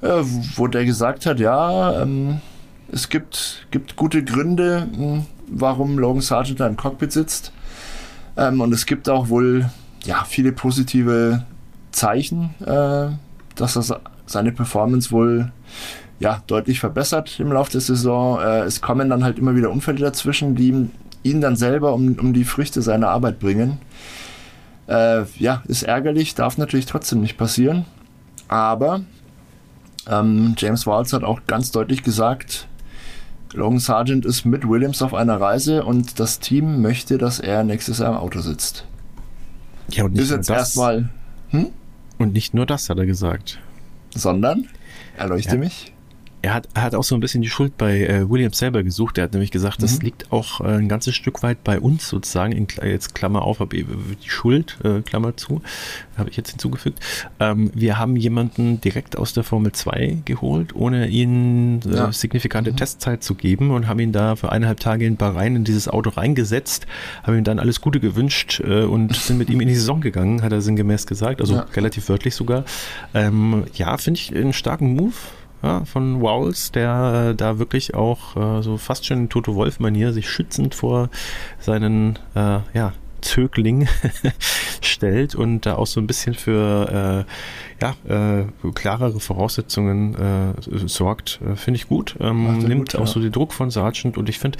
äh, 0.00 0.22
wo 0.56 0.66
der 0.66 0.84
gesagt 0.84 1.26
hat, 1.26 1.38
ja, 1.38 2.02
ähm, 2.02 2.40
es 2.90 3.08
gibt, 3.10 3.66
gibt 3.70 3.96
gute 3.96 4.24
Gründe, 4.24 4.88
hm, 4.92 5.26
warum 5.48 5.98
Logan 5.98 6.20
Sargent 6.20 6.60
da 6.60 6.66
im 6.66 6.76
Cockpit 6.76 7.12
sitzt. 7.12 7.52
Ähm, 8.36 8.60
und 8.60 8.72
es 8.72 8.86
gibt 8.86 9.08
auch 9.08 9.28
wohl 9.28 9.70
ja, 10.04 10.24
viele 10.24 10.52
positive 10.52 11.44
Zeichen, 11.92 12.54
äh, 12.60 13.08
dass 13.54 13.76
er 13.76 14.00
seine 14.26 14.52
Performance 14.52 15.10
wohl 15.10 15.52
ja, 16.18 16.42
deutlich 16.46 16.80
verbessert 16.80 17.38
im 17.40 17.52
Laufe 17.52 17.72
der 17.72 17.80
Saison. 17.80 18.40
Äh, 18.40 18.60
es 18.60 18.80
kommen 18.80 19.10
dann 19.10 19.24
halt 19.24 19.38
immer 19.38 19.54
wieder 19.54 19.70
Unfälle 19.70 19.98
dazwischen, 19.98 20.54
die 20.54 20.68
ihn, 20.68 20.90
ihn 21.22 21.40
dann 21.40 21.56
selber 21.56 21.92
um, 21.92 22.16
um 22.18 22.32
die 22.32 22.44
Früchte 22.44 22.82
seiner 22.82 23.08
Arbeit 23.08 23.38
bringen. 23.38 23.78
Äh, 24.88 25.24
ja, 25.38 25.62
ist 25.66 25.82
ärgerlich, 25.82 26.34
darf 26.34 26.58
natürlich 26.58 26.86
trotzdem 26.86 27.20
nicht 27.20 27.36
passieren. 27.36 27.84
Aber 28.48 29.02
ähm, 30.08 30.54
James 30.56 30.86
Walls 30.86 31.12
hat 31.12 31.24
auch 31.24 31.40
ganz 31.46 31.72
deutlich 31.72 32.02
gesagt, 32.02 32.68
Logan 33.52 33.78
Sargent 33.78 34.24
ist 34.24 34.44
mit 34.44 34.68
Williams 34.68 35.02
auf 35.02 35.14
einer 35.14 35.40
Reise 35.40 35.84
und 35.84 36.20
das 36.20 36.40
Team 36.40 36.82
möchte, 36.82 37.18
dass 37.18 37.38
er 37.40 37.64
nächstes 37.64 37.98
Jahr 37.98 38.10
im 38.10 38.18
Auto 38.18 38.40
sitzt. 38.40 38.86
Ja, 39.90 40.04
und 40.04 40.12
nicht 40.12 40.22
ist 40.22 40.30
jetzt 40.30 40.50
erstmal. 40.50 41.08
Hm? 41.50 41.68
Und 42.18 42.32
nicht 42.32 42.54
nur 42.54 42.66
das 42.66 42.90
hat 42.90 42.98
er 42.98 43.06
gesagt. 43.06 43.60
Sondern? 44.14 44.66
Erleuchte 45.16 45.54
ja. 45.54 45.58
mich 45.58 45.92
er 46.46 46.54
hat, 46.54 46.68
er 46.74 46.82
hat 46.82 46.94
auch 46.94 47.02
so 47.02 47.16
ein 47.16 47.20
bisschen 47.20 47.42
die 47.42 47.48
Schuld 47.48 47.76
bei 47.76 48.06
äh, 48.06 48.30
Williams 48.30 48.58
selber 48.58 48.84
gesucht. 48.84 49.18
Er 49.18 49.24
hat 49.24 49.32
nämlich 49.32 49.50
gesagt, 49.50 49.80
mhm. 49.80 49.82
das 49.82 50.00
liegt 50.00 50.30
auch 50.30 50.60
äh, 50.60 50.76
ein 50.76 50.88
ganzes 50.88 51.16
Stück 51.16 51.42
weit 51.42 51.64
bei 51.64 51.80
uns 51.80 52.08
sozusagen. 52.08 52.52
In, 52.52 52.68
jetzt 52.84 53.16
Klammer 53.16 53.42
auf, 53.42 53.58
habe 53.58 53.76
die 53.76 53.84
Schuld, 54.30 54.78
äh, 54.84 55.00
Klammer 55.00 55.36
zu, 55.36 55.60
habe 56.16 56.30
ich 56.30 56.36
jetzt 56.36 56.50
hinzugefügt. 56.50 57.00
Ähm, 57.40 57.72
wir 57.74 57.98
haben 57.98 58.14
jemanden 58.14 58.80
direkt 58.80 59.18
aus 59.18 59.34
der 59.34 59.42
Formel 59.42 59.72
2 59.72 60.18
geholt, 60.24 60.76
ohne 60.76 61.08
ihnen 61.08 61.82
äh, 61.82 61.96
ja. 61.96 62.12
signifikante 62.12 62.70
mhm. 62.70 62.76
Testzeit 62.76 63.24
zu 63.24 63.34
geben 63.34 63.72
und 63.72 63.88
haben 63.88 63.98
ihn 63.98 64.12
da 64.12 64.36
für 64.36 64.52
eineinhalb 64.52 64.78
Tage 64.78 65.04
in 65.04 65.16
Bahrain 65.16 65.56
in 65.56 65.64
dieses 65.64 65.88
Auto 65.88 66.10
reingesetzt, 66.10 66.86
haben 67.24 67.36
ihm 67.36 67.42
dann 67.42 67.58
alles 67.58 67.80
Gute 67.80 67.98
gewünscht 67.98 68.62
äh, 68.64 68.84
und 68.84 69.16
sind 69.16 69.38
mit 69.38 69.50
ihm 69.50 69.60
in 69.60 69.66
die 69.66 69.74
Saison 69.74 70.00
gegangen, 70.00 70.42
hat 70.42 70.52
er 70.52 70.60
sinngemäß 70.60 71.08
gesagt, 71.08 71.40
also 71.40 71.54
ja. 71.54 71.66
relativ 71.74 72.08
wörtlich 72.08 72.36
sogar. 72.36 72.64
Ähm, 73.14 73.64
ja, 73.74 73.98
finde 73.98 74.20
ich 74.20 74.32
einen 74.32 74.52
starken 74.52 74.94
Move 74.94 75.14
ja, 75.62 75.84
von 75.84 76.20
Wowls, 76.20 76.72
der 76.72 77.30
äh, 77.30 77.34
da 77.34 77.58
wirklich 77.58 77.94
auch 77.94 78.36
äh, 78.36 78.62
so 78.62 78.76
fast 78.76 79.06
schon 79.06 79.18
in 79.18 79.28
Toto 79.28 79.54
Wolf-Manier 79.54 80.12
sich 80.12 80.28
schützend 80.28 80.74
vor 80.74 81.10
seinen 81.60 82.18
äh, 82.34 82.60
ja, 82.74 82.92
Zögling 83.20 83.88
stellt 84.80 85.34
und 85.34 85.66
da 85.66 85.76
auch 85.76 85.86
so 85.86 86.00
ein 86.00 86.06
bisschen 86.06 86.34
für 86.34 87.26
äh, 87.26 87.84
ja, 87.84 88.40
äh, 88.40 88.46
klarere 88.72 89.20
Voraussetzungen 89.20 90.14
äh, 90.14 90.88
sorgt, 90.88 91.40
äh, 91.46 91.56
finde 91.56 91.76
ich 91.78 91.88
gut. 91.88 92.16
Ähm, 92.20 92.58
nimmt 92.58 92.92
gut, 92.92 92.96
auch 92.96 93.06
ja. 93.06 93.06
so 93.06 93.20
den 93.20 93.32
Druck 93.32 93.52
von 93.52 93.70
Sargent 93.70 94.16
und 94.16 94.28
ich 94.28 94.38
finde, 94.38 94.58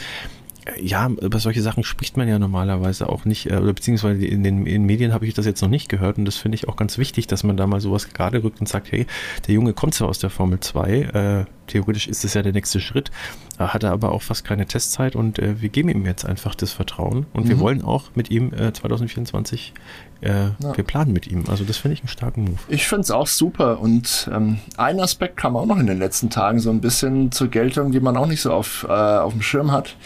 ja, 0.80 1.08
über 1.08 1.38
solche 1.38 1.62
Sachen 1.62 1.84
spricht 1.84 2.16
man 2.16 2.28
ja 2.28 2.38
normalerweise 2.38 3.08
auch 3.08 3.24
nicht, 3.24 3.50
äh, 3.50 3.56
oder 3.56 3.72
beziehungsweise 3.72 4.24
in 4.24 4.42
den 4.42 4.66
in 4.66 4.84
Medien 4.84 5.12
habe 5.12 5.26
ich 5.26 5.34
das 5.34 5.46
jetzt 5.46 5.62
noch 5.62 5.68
nicht 5.68 5.88
gehört 5.88 6.18
und 6.18 6.24
das 6.24 6.36
finde 6.36 6.56
ich 6.56 6.68
auch 6.68 6.76
ganz 6.76 6.98
wichtig, 6.98 7.26
dass 7.26 7.44
man 7.44 7.56
da 7.56 7.66
mal 7.66 7.80
sowas 7.80 8.08
gerade 8.08 8.42
rückt 8.42 8.60
und 8.60 8.68
sagt, 8.68 8.90
hey, 8.90 9.06
der 9.46 9.54
Junge 9.54 9.72
kommt 9.72 9.94
zwar 9.94 10.08
aus 10.08 10.18
der 10.18 10.30
Formel 10.30 10.60
2, 10.60 10.90
äh, 10.90 11.44
theoretisch 11.66 12.08
ist 12.08 12.24
das 12.24 12.34
ja 12.34 12.42
der 12.42 12.52
nächste 12.52 12.80
Schritt, 12.80 13.10
äh, 13.58 13.64
hat 13.64 13.84
er 13.84 13.92
aber 13.92 14.12
auch 14.12 14.22
fast 14.22 14.44
keine 14.44 14.66
Testzeit 14.66 15.14
und 15.14 15.38
äh, 15.38 15.60
wir 15.60 15.68
geben 15.68 15.88
ihm 15.88 16.04
jetzt 16.04 16.24
einfach 16.24 16.54
das 16.54 16.72
Vertrauen 16.72 17.26
und 17.32 17.44
mhm. 17.44 17.48
wir 17.48 17.58
wollen 17.60 17.82
auch 17.82 18.10
mit 18.14 18.30
ihm 18.30 18.52
2024 18.56 19.72
äh, 20.26 20.50
ja. 20.60 20.76
wir 20.76 20.84
planen 20.84 21.12
mit 21.12 21.28
ihm. 21.28 21.44
Also 21.48 21.64
das 21.64 21.76
finde 21.76 21.94
ich 21.94 22.00
einen 22.00 22.08
starken 22.08 22.44
Move. 22.44 22.58
Ich 22.68 22.88
finde 22.88 23.02
es 23.02 23.10
auch 23.12 23.28
super 23.28 23.80
und 23.80 24.28
ähm, 24.32 24.58
ein 24.76 24.98
Aspekt 24.98 25.36
kam 25.36 25.56
auch 25.56 25.66
noch 25.66 25.78
in 25.78 25.86
den 25.86 25.98
letzten 25.98 26.30
Tagen 26.30 26.58
so 26.58 26.70
ein 26.70 26.80
bisschen 26.80 27.30
zur 27.30 27.48
Geltung, 27.48 27.92
die 27.92 28.00
man 28.00 28.16
auch 28.16 28.26
nicht 28.26 28.40
so 28.40 28.52
auf, 28.52 28.84
äh, 28.88 28.92
auf 28.92 29.32
dem 29.32 29.42
Schirm 29.42 29.70
hat. 29.70 29.96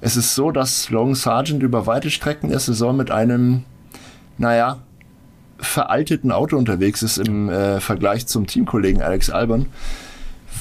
Es 0.00 0.16
ist 0.16 0.34
so, 0.34 0.50
dass 0.50 0.88
Logan 0.88 1.14
Sargent 1.14 1.62
über 1.62 1.86
weite 1.86 2.10
Strecken 2.10 2.48
der 2.48 2.58
Saison 2.58 2.96
mit 2.96 3.10
einem, 3.10 3.64
naja, 4.38 4.78
veralteten 5.58 6.32
Auto 6.32 6.56
unterwegs 6.56 7.02
ist 7.02 7.18
im 7.18 7.48
äh, 7.48 7.80
Vergleich 7.80 8.26
zum 8.26 8.46
Teamkollegen 8.46 9.02
Alex 9.02 9.30
Albon, 9.30 9.66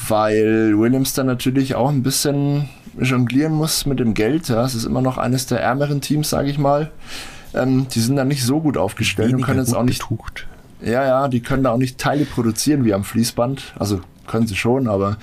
weil 0.07 0.77
Williams 0.77 1.13
dann 1.13 1.27
natürlich 1.27 1.75
auch 1.75 1.89
ein 1.89 2.03
bisschen 2.03 2.69
jonglieren 2.99 3.53
muss 3.53 3.85
mit 3.85 3.99
dem 3.99 4.13
Geld. 4.13 4.49
Ja. 4.49 4.65
Es 4.65 4.75
ist 4.75 4.85
immer 4.85 5.01
noch 5.01 5.17
eines 5.17 5.47
der 5.47 5.61
ärmeren 5.61 6.01
Teams, 6.01 6.29
sage 6.29 6.49
ich 6.49 6.57
mal. 6.57 6.91
Ähm, 7.55 7.87
die 7.89 7.99
sind 7.99 8.17
da 8.17 8.25
nicht 8.25 8.43
so 8.43 8.59
gut 8.61 8.77
aufgestellt 8.77 9.29
Weniger 9.29 9.47
und 9.47 9.53
können 9.53 9.65
jetzt 9.65 9.73
auch 9.73 9.83
nicht. 9.83 10.01
Betucht. 10.01 10.47
Ja, 10.81 11.05
ja, 11.05 11.27
die 11.27 11.39
können 11.39 11.63
da 11.63 11.71
auch 11.71 11.77
nicht 11.77 11.97
Teile 11.97 12.25
produzieren 12.25 12.85
wie 12.85 12.93
am 12.93 13.03
Fließband. 13.03 13.73
Also 13.79 14.01
können 14.27 14.45
sie 14.45 14.55
schon, 14.55 14.87
aber 14.87 15.17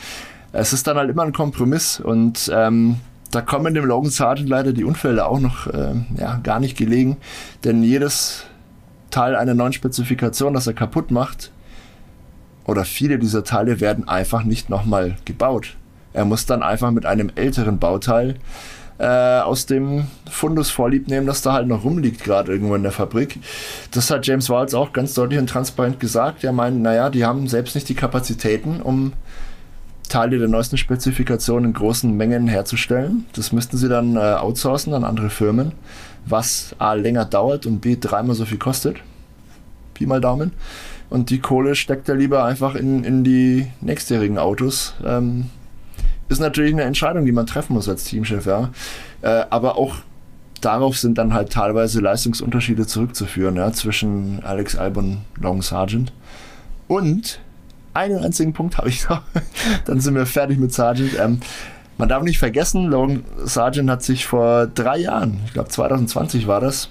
es 0.53 0.73
ist 0.73 0.87
dann 0.87 0.97
halt 0.97 1.11
immer 1.11 1.23
ein 1.23 1.33
Kompromiss 1.33 2.01
und 2.01 2.51
ähm, 2.55 2.97
da 3.31 3.41
kommen 3.41 3.75
dem 3.75 3.85
Logan 3.85 4.11
Sargent 4.11 4.49
leider 4.49 4.73
die 4.73 4.85
Unfälle 4.85 5.27
auch 5.27 5.41
noch 5.41 5.67
äh, 5.67 5.95
ja, 6.19 6.37
gar 6.43 6.61
nicht 6.61 6.77
gelegen, 6.77 7.17
denn 7.65 7.83
jedes 7.83 8.45
Teil 9.11 9.37
einer 9.37 9.55
neuen 9.55 9.73
Spezifikation, 9.73 10.55
das 10.55 10.67
er 10.67 10.75
kaputt 10.75 11.11
macht, 11.11 11.51
oder 12.65 12.85
viele 12.85 13.19
dieser 13.19 13.45
Teile 13.45 13.81
werden 13.81 14.07
einfach 14.07 14.45
nicht 14.45 14.71
nochmal 14.71 15.17
gebaut. 15.25 15.77
Er 16.13 16.25
muss 16.25 16.47
dann 16.47 16.63
einfach 16.63 16.91
mit 16.91 17.07
einem 17.07 17.31
älteren 17.35 17.79
Bauteil 17.79 18.37
äh, 19.03 19.41
aus 19.41 19.67
dem 19.67 20.07
Fundus 20.31 20.71
vorlieb 20.71 21.09
nehmen, 21.09 21.27
das 21.27 21.43
da 21.43 21.55
halt 21.55 21.67
noch 21.67 21.83
rumliegt, 21.83 22.23
gerade 22.23 22.53
irgendwo 22.53 22.77
in 22.77 22.85
der 22.85 22.93
Fabrik. 22.93 23.41
Das 23.91 24.11
hat 24.13 24.25
James 24.27 24.49
Walls 24.49 24.75
auch 24.75 24.93
ganz 24.93 25.15
deutlich 25.15 25.41
und 25.41 25.49
transparent 25.49 25.99
gesagt. 25.99 26.45
Er 26.45 26.53
meint, 26.53 26.81
naja, 26.81 27.11
die 27.11 27.25
haben 27.25 27.49
selbst 27.49 27.75
nicht 27.75 27.89
die 27.89 27.97
Kapazitäten, 27.97 28.81
um 28.81 29.13
Teile 30.09 30.39
der 30.39 30.47
neuesten 30.47 30.77
Spezifikationen 30.77 31.71
in 31.71 31.75
großen 31.75 32.17
Mengen 32.17 32.47
herzustellen. 32.47 33.27
Das 33.35 33.51
müssten 33.51 33.77
sie 33.77 33.89
dann 33.89 34.15
äh, 34.17 34.21
outsourcen 34.21 34.95
an 34.95 35.03
andere 35.03 35.31
Firmen, 35.31 35.73
was 36.25 36.77
A 36.79 36.93
länger 36.93 37.25
dauert 37.25 37.67
und 37.67 37.81
B 37.81 37.97
dreimal 37.99 38.37
so 38.37 38.45
viel 38.45 38.59
kostet. 38.59 38.99
Pi 39.95 40.07
mal 40.07 40.21
Daumen. 40.21 40.53
Und 41.11 41.31
die 41.31 41.41
Kohle 41.41 41.75
steckt 41.75 42.09
er 42.09 42.15
lieber 42.15 42.45
einfach 42.45 42.77
in, 42.77 43.03
in 43.03 43.25
die 43.25 43.67
nächstjährigen 43.81 44.39
Autos. 44.39 44.95
Ähm, 45.05 45.47
ist 46.29 46.41
natürlich 46.41 46.73
eine 46.73 46.83
Entscheidung, 46.83 47.25
die 47.25 47.33
man 47.33 47.47
treffen 47.47 47.75
muss 47.75 47.89
als 47.89 48.05
Teamchef, 48.05 48.47
ja. 48.47 48.71
Äh, 49.23 49.45
aber 49.51 49.77
auch 49.77 49.97
darauf 50.61 50.97
sind 50.97 51.19
dann 51.19 51.35
halt 51.35 51.53
teilweise 51.53 52.01
Leistungsunterschiede 52.01 52.87
zurückzuführen, 52.87 53.57
ja, 53.57 53.73
zwischen 53.73 54.43
Alex 54.45 54.77
Albon 54.77 55.19
und 55.37 55.43
Long 55.43 55.63
Sargent. 55.63 56.13
Und 56.89 57.41
einen 57.95 58.19
einzigen 58.19 58.53
Punkt 58.53 58.79
habe 58.79 58.89
ich 58.89 59.09
noch. 59.09 59.23
dann 59.85 60.01
sind 60.01 60.15
wir 60.15 60.27
fertig 60.27 60.59
mit 60.59 60.73
Sargent. 60.73 61.19
Ähm, 61.19 61.41
man 61.99 62.09
darf 62.09 62.23
nicht 62.23 62.39
vergessen, 62.39 62.87
Logan 62.87 63.25
Sargent 63.45 63.91
hat 63.91 64.03
sich 64.03 64.27
vor 64.27 64.67
drei 64.67 64.99
Jahren, 64.99 65.41
ich 65.47 65.53
glaube 65.53 65.69
2020 65.69 66.47
war 66.47 66.61
das, 66.61 66.89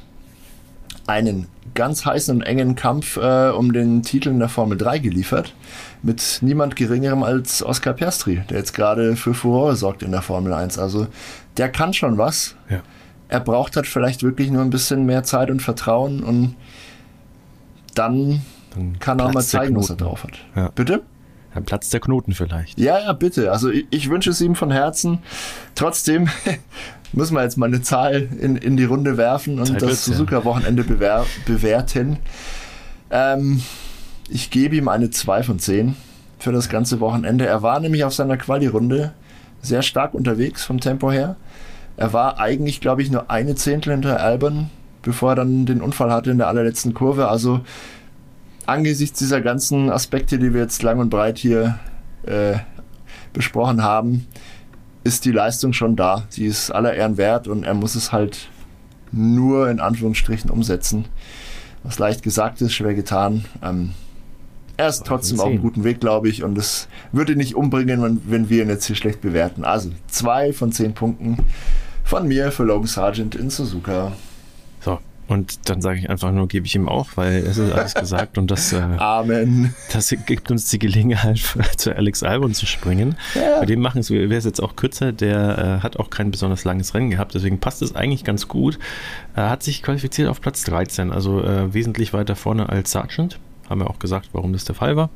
einen 1.08 1.48
ganz 1.74 2.06
heißen 2.06 2.38
und 2.38 2.42
engen 2.42 2.76
Kampf 2.76 3.18
äh, 3.18 3.50
um 3.50 3.74
den 3.74 4.04
Titel 4.04 4.30
in 4.30 4.40
der 4.40 4.50
Formel 4.50 4.78
3 4.78 5.00
geliefert. 5.00 5.54
Mit 6.04 6.40
niemand 6.42 6.76
geringerem 6.76 7.24
als 7.24 7.64
Oscar 7.64 7.94
Piastri, 7.94 8.42
der 8.50 8.58
jetzt 8.58 8.74
gerade 8.74 9.16
für 9.16 9.34
Furore 9.34 9.76
sorgt 9.76 10.04
in 10.04 10.12
der 10.12 10.22
Formel 10.22 10.54
1. 10.54 10.78
Also 10.80 11.08
der 11.58 11.70
kann 11.70 11.94
schon 11.94 12.18
was. 12.18 12.56
Ja. 12.70 12.82
Er 13.30 13.40
braucht 13.40 13.76
halt 13.76 13.88
vielleicht 13.88 14.24
wirklich 14.24 14.52
nur 14.52 14.62
ein 14.62 14.70
bisschen 14.70 15.06
mehr 15.06 15.24
Zeit 15.24 15.50
und 15.50 15.62
Vertrauen 15.62 16.22
und 16.22 16.56
dann, 17.96 18.42
dann 18.74 19.00
kann 19.00 19.20
er 19.20 19.32
mal 19.32 19.42
zeigen, 19.42 19.76
was 19.76 19.90
er 19.90 19.96
drauf 19.96 20.24
hat. 20.24 20.40
Ja. 20.56 20.70
Bitte? 20.76 21.02
Dann 21.54 21.66
platzt 21.66 21.94
der 21.94 22.00
Knoten 22.00 22.34
vielleicht. 22.34 22.80
Ja, 22.80 23.00
ja, 23.00 23.14
bitte. 23.14 23.52
Also 23.52 23.70
ich, 23.70 23.86
ich 23.90 24.10
wünsche 24.10 24.30
es 24.30 24.42
ihm 24.42 24.56
von 24.56 24.72
Herzen. 24.72 25.20
Trotzdem 25.76 26.30
müssen 27.14 27.36
wir 27.36 27.44
jetzt 27.44 27.58
mal 27.58 27.66
eine 27.66 27.82
Zahl 27.82 28.30
in, 28.40 28.56
in 28.56 28.78
die 28.78 28.86
Runde 28.86 29.18
werfen 29.18 29.60
und 29.60 29.68
Zeit 29.68 29.82
das 29.82 30.06
Suzuka-Wochenende 30.06 30.84
bewer 30.84 31.26
bewerten. 31.46 32.18
Ähm, 33.10 33.62
ich 34.30 34.50
gebe 34.50 34.78
ihm 34.78 34.88
eine 34.88 35.10
2 35.10 35.44
von 35.44 35.60
10 35.60 35.96
für 36.40 36.52
das 36.52 36.70
ganze 36.70 37.00
Wochenende. 37.00 37.46
Er 37.46 37.62
war 37.62 37.80
nämlich 37.80 38.04
auf 38.06 38.14
seiner 38.14 38.38
Quali-Runde 38.38 39.14
sehr 39.62 39.82
stark 39.82 40.14
unterwegs 40.14 40.64
vom 40.64 40.80
Tempo 40.80 41.12
her. 41.12 41.36
Er 41.98 42.14
war 42.14 42.40
eigentlich, 42.40 42.82
glaube 42.82 43.02
ich, 43.02 43.12
nur 43.12 43.30
eine 43.30 43.56
Zehntel 43.56 43.92
hinter 43.92 44.22
Albon, 44.22 44.70
bevor 45.02 45.34
er 45.34 45.36
dann 45.36 45.66
den 45.66 45.82
Unfall 45.82 46.12
hatte 46.12 46.32
in 46.32 46.38
der 46.38 46.48
allerletzten 46.48 46.94
Kurve. 46.94 47.28
Also 47.28 47.62
angesichts 48.72 49.20
dieser 49.20 49.42
ganzen 49.42 49.90
Aspekte, 49.90 50.40
die 50.40 50.54
wir 50.54 50.62
jetzt 50.62 50.82
lang 50.82 51.00
und 51.00 51.10
breit 51.10 51.38
hier 51.38 51.80
äh, 52.24 52.56
besprochen 53.34 53.84
haben, 53.84 54.28
ist 55.04 55.26
die 55.26 55.32
Leistung 55.32 55.74
schon 55.74 55.96
da. 55.96 56.24
Sie 56.30 56.46
ist 56.46 56.72
aller 56.72 56.94
Ehren 56.94 57.18
wert 57.18 57.48
und 57.48 57.64
er 57.64 57.74
muss 57.74 57.96
es 57.96 58.12
halt 58.12 58.50
nur 59.12 59.70
in 59.70 59.80
Anführungsstrichen 59.80 60.50
umsetzen. 60.50 61.06
Was 61.84 62.00
leicht 62.00 62.24
gesagt 62.24 62.62
ist, 62.62 62.74
schwer 62.74 62.94
getan. 62.94 63.46
Ähm, 63.62 63.92
er 64.78 64.88
ist 64.88 65.06
trotzdem 65.06 65.40
auf 65.40 65.48
einem 65.48 65.62
guten 65.62 65.84
Weg, 65.84 66.00
glaube 66.00 66.30
ich, 66.30 66.44
und 66.44 66.58
es 66.58 66.88
würde 67.12 67.34
ihn 67.34 67.40
nicht 67.40 67.56
umbringen, 67.56 68.02
wenn, 68.02 68.22
wenn 68.26 68.50
wir 68.50 68.64
ihn 68.64 68.70
jetzt 68.70 68.86
hier 68.86 68.96
schlecht 68.96 69.22
bewerten. 69.22 69.66
Also 69.66 69.92
zwei 70.08 70.54
von 70.54 70.72
zehn 70.72 70.94
Punkten 70.94 71.38
von 72.04 72.28
mir 72.28 72.52
für 72.52 72.64
Logan 72.64 72.88
Sargent 72.88 73.36
in 73.36 73.50
Suzuka. 73.50 74.14
Und 75.32 75.70
dann 75.70 75.82
sage 75.82 75.98
ich 75.98 76.10
einfach 76.10 76.34
nur, 76.34 76.50
gebe 76.50 76.66
ich 76.66 76.76
ihm 76.76 76.90
auch, 76.90 77.12
weil 77.16 77.38
es 77.38 77.58
ist 77.58 77.72
alles 77.72 77.94
gesagt 77.94 78.38
und 78.38 78.52
das, 78.52 78.74
äh, 78.74 78.82
Amen. 78.98 79.74
das 79.94 80.14
gibt 80.26 80.52
uns 80.52 80.70
die 80.70 80.78
Gelegenheit, 80.78 81.40
zu 81.78 81.96
Alex 81.96 82.22
Albon 82.22 82.54
zu 82.54 82.66
springen. 82.66 83.16
Ja. 83.34 83.60
Bei 83.62 83.66
dem 83.66 83.80
machen 83.80 84.02
es, 84.02 84.10
wäre 84.10 84.34
es 84.36 84.44
jetzt 84.44 84.62
auch 84.62 84.76
kürzer, 84.76 85.14
der 85.14 85.80
äh, 85.80 85.84
hat 85.84 85.96
auch 85.98 86.10
kein 86.10 86.32
besonders 86.32 86.66
langes 86.66 86.94
Rennen 86.94 87.12
gehabt, 87.12 87.34
deswegen 87.34 87.60
passt 87.60 87.82
es 87.82 87.96
eigentlich 87.96 88.26
ganz 88.26 88.50
gut. 88.50 88.78
Er 89.34 89.50
hat 89.50 89.64
sich 89.64 89.82
qualifiziert 89.84 90.28
auf 90.28 90.42
Platz 90.42 90.64
13, 90.64 91.14
also 91.14 91.42
äh, 91.42 91.74
wesentlich 91.74 92.12
weiter 92.12 92.36
vorne 92.36 92.68
als 92.68 92.92
Sargent. 92.92 93.40
Haben 93.70 93.80
wir 93.80 93.90
auch 93.90 94.00
gesagt, 94.00 94.32
warum 94.34 94.52
das 94.52 94.66
der 94.66 94.76
Fall 94.76 94.98
war. 94.98 95.10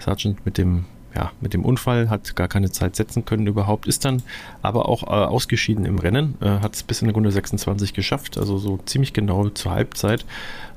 Sargent 0.00 0.44
mit 0.44 0.58
dem 0.58 0.84
ja, 1.14 1.32
mit 1.40 1.54
dem 1.54 1.64
Unfall, 1.64 2.10
hat 2.10 2.36
gar 2.36 2.48
keine 2.48 2.70
Zeit 2.70 2.96
setzen 2.96 3.24
können 3.24 3.46
überhaupt, 3.46 3.86
ist 3.86 4.04
dann 4.04 4.22
aber 4.62 4.88
auch 4.88 5.04
äh, 5.04 5.06
ausgeschieden 5.06 5.84
im 5.84 5.98
Rennen, 5.98 6.34
äh, 6.40 6.60
hat 6.60 6.74
es 6.74 6.82
bis 6.82 7.02
in 7.02 7.08
der 7.08 7.14
Runde 7.14 7.32
26 7.32 7.94
geschafft, 7.94 8.38
also 8.38 8.58
so 8.58 8.78
ziemlich 8.84 9.12
genau 9.12 9.48
zur 9.48 9.72
Halbzeit 9.72 10.24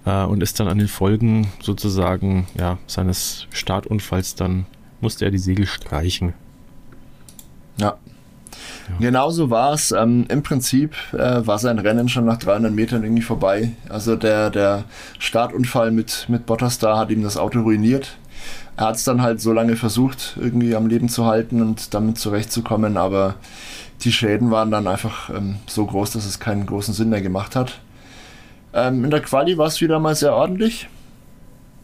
äh, 0.05 0.23
und 0.23 0.41
ist 0.41 0.59
dann 0.59 0.67
an 0.67 0.77
den 0.77 0.88
Folgen 0.88 1.51
sozusagen 1.61 2.47
ja, 2.57 2.77
seines 2.88 3.47
Startunfalls 3.51 4.36
dann 4.36 4.65
musste 5.01 5.25
er 5.25 5.32
die 5.32 5.38
Segel 5.38 5.65
streichen. 5.65 6.34
Ja. 7.77 7.88
ja. 7.88 8.95
Genauso 8.99 9.49
war 9.49 9.73
es. 9.73 9.91
Ähm, 9.91 10.25
Im 10.29 10.43
Prinzip 10.43 10.95
äh, 11.13 11.45
war 11.45 11.57
sein 11.57 11.79
Rennen 11.79 12.07
schon 12.07 12.25
nach 12.25 12.38
300 12.38 12.71
Metern 12.71 13.03
irgendwie 13.03 13.23
vorbei. 13.23 13.71
Also 13.89 14.15
der, 14.15 14.51
der 14.51 14.84
Startunfall 15.17 15.91
mit, 15.91 16.27
mit 16.29 16.45
Bottas 16.45 16.77
da 16.77 16.97
hat 16.97 17.09
ihm 17.09 17.23
das 17.23 17.38
Auto 17.38 17.61
ruiniert 17.61 18.15
er 18.82 18.88
hat 18.88 18.95
es 18.95 19.03
dann 19.03 19.21
halt 19.21 19.39
so 19.39 19.53
lange 19.53 19.75
versucht, 19.75 20.38
irgendwie 20.41 20.75
am 20.75 20.88
Leben 20.88 21.07
zu 21.07 21.27
halten 21.27 21.61
und 21.61 21.93
damit 21.93 22.17
zurechtzukommen, 22.17 22.97
aber 22.97 23.36
die 24.03 24.11
Schäden 24.11 24.49
waren 24.49 24.71
dann 24.71 24.88
einfach 24.88 25.29
ähm, 25.29 25.57
so 25.67 25.86
groß, 25.86 26.09
dass 26.13 26.25
es 26.25 26.39
keinen 26.39 26.65
großen 26.65 26.95
Sinn 26.95 27.09
mehr 27.09 27.21
gemacht 27.21 27.55
hat. 27.55 27.79
Ähm, 28.73 29.03
in 29.03 29.11
der 29.11 29.21
Quali 29.21 29.55
war 29.59 29.67
es 29.67 29.82
wieder 29.82 29.99
mal 29.99 30.15
sehr 30.15 30.34
ordentlich. 30.34 30.89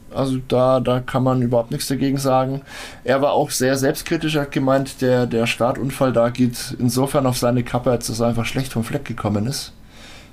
Also 0.09 0.39
da, 0.47 0.79
da 0.79 0.99
kann 0.99 1.21
man 1.21 1.43
überhaupt 1.43 1.69
nichts 1.69 1.87
dagegen 1.87 2.17
sagen. 2.17 2.61
Er 3.03 3.21
war 3.21 3.33
auch 3.33 3.51
sehr 3.51 3.77
selbstkritisch, 3.77 4.35
hat 4.35 4.51
gemeint, 4.51 4.99
der, 5.03 5.27
der 5.27 5.45
Startunfall 5.45 6.11
da 6.13 6.29
geht 6.29 6.75
insofern 6.79 7.27
auf 7.27 7.37
seine 7.37 7.61
Kappe, 7.61 7.91
als 7.91 8.07
dass 8.07 8.21
er 8.21 8.29
einfach 8.29 8.45
schlecht 8.45 8.73
vom 8.73 8.83
Fleck 8.83 9.05
gekommen 9.05 9.45
ist. 9.45 9.71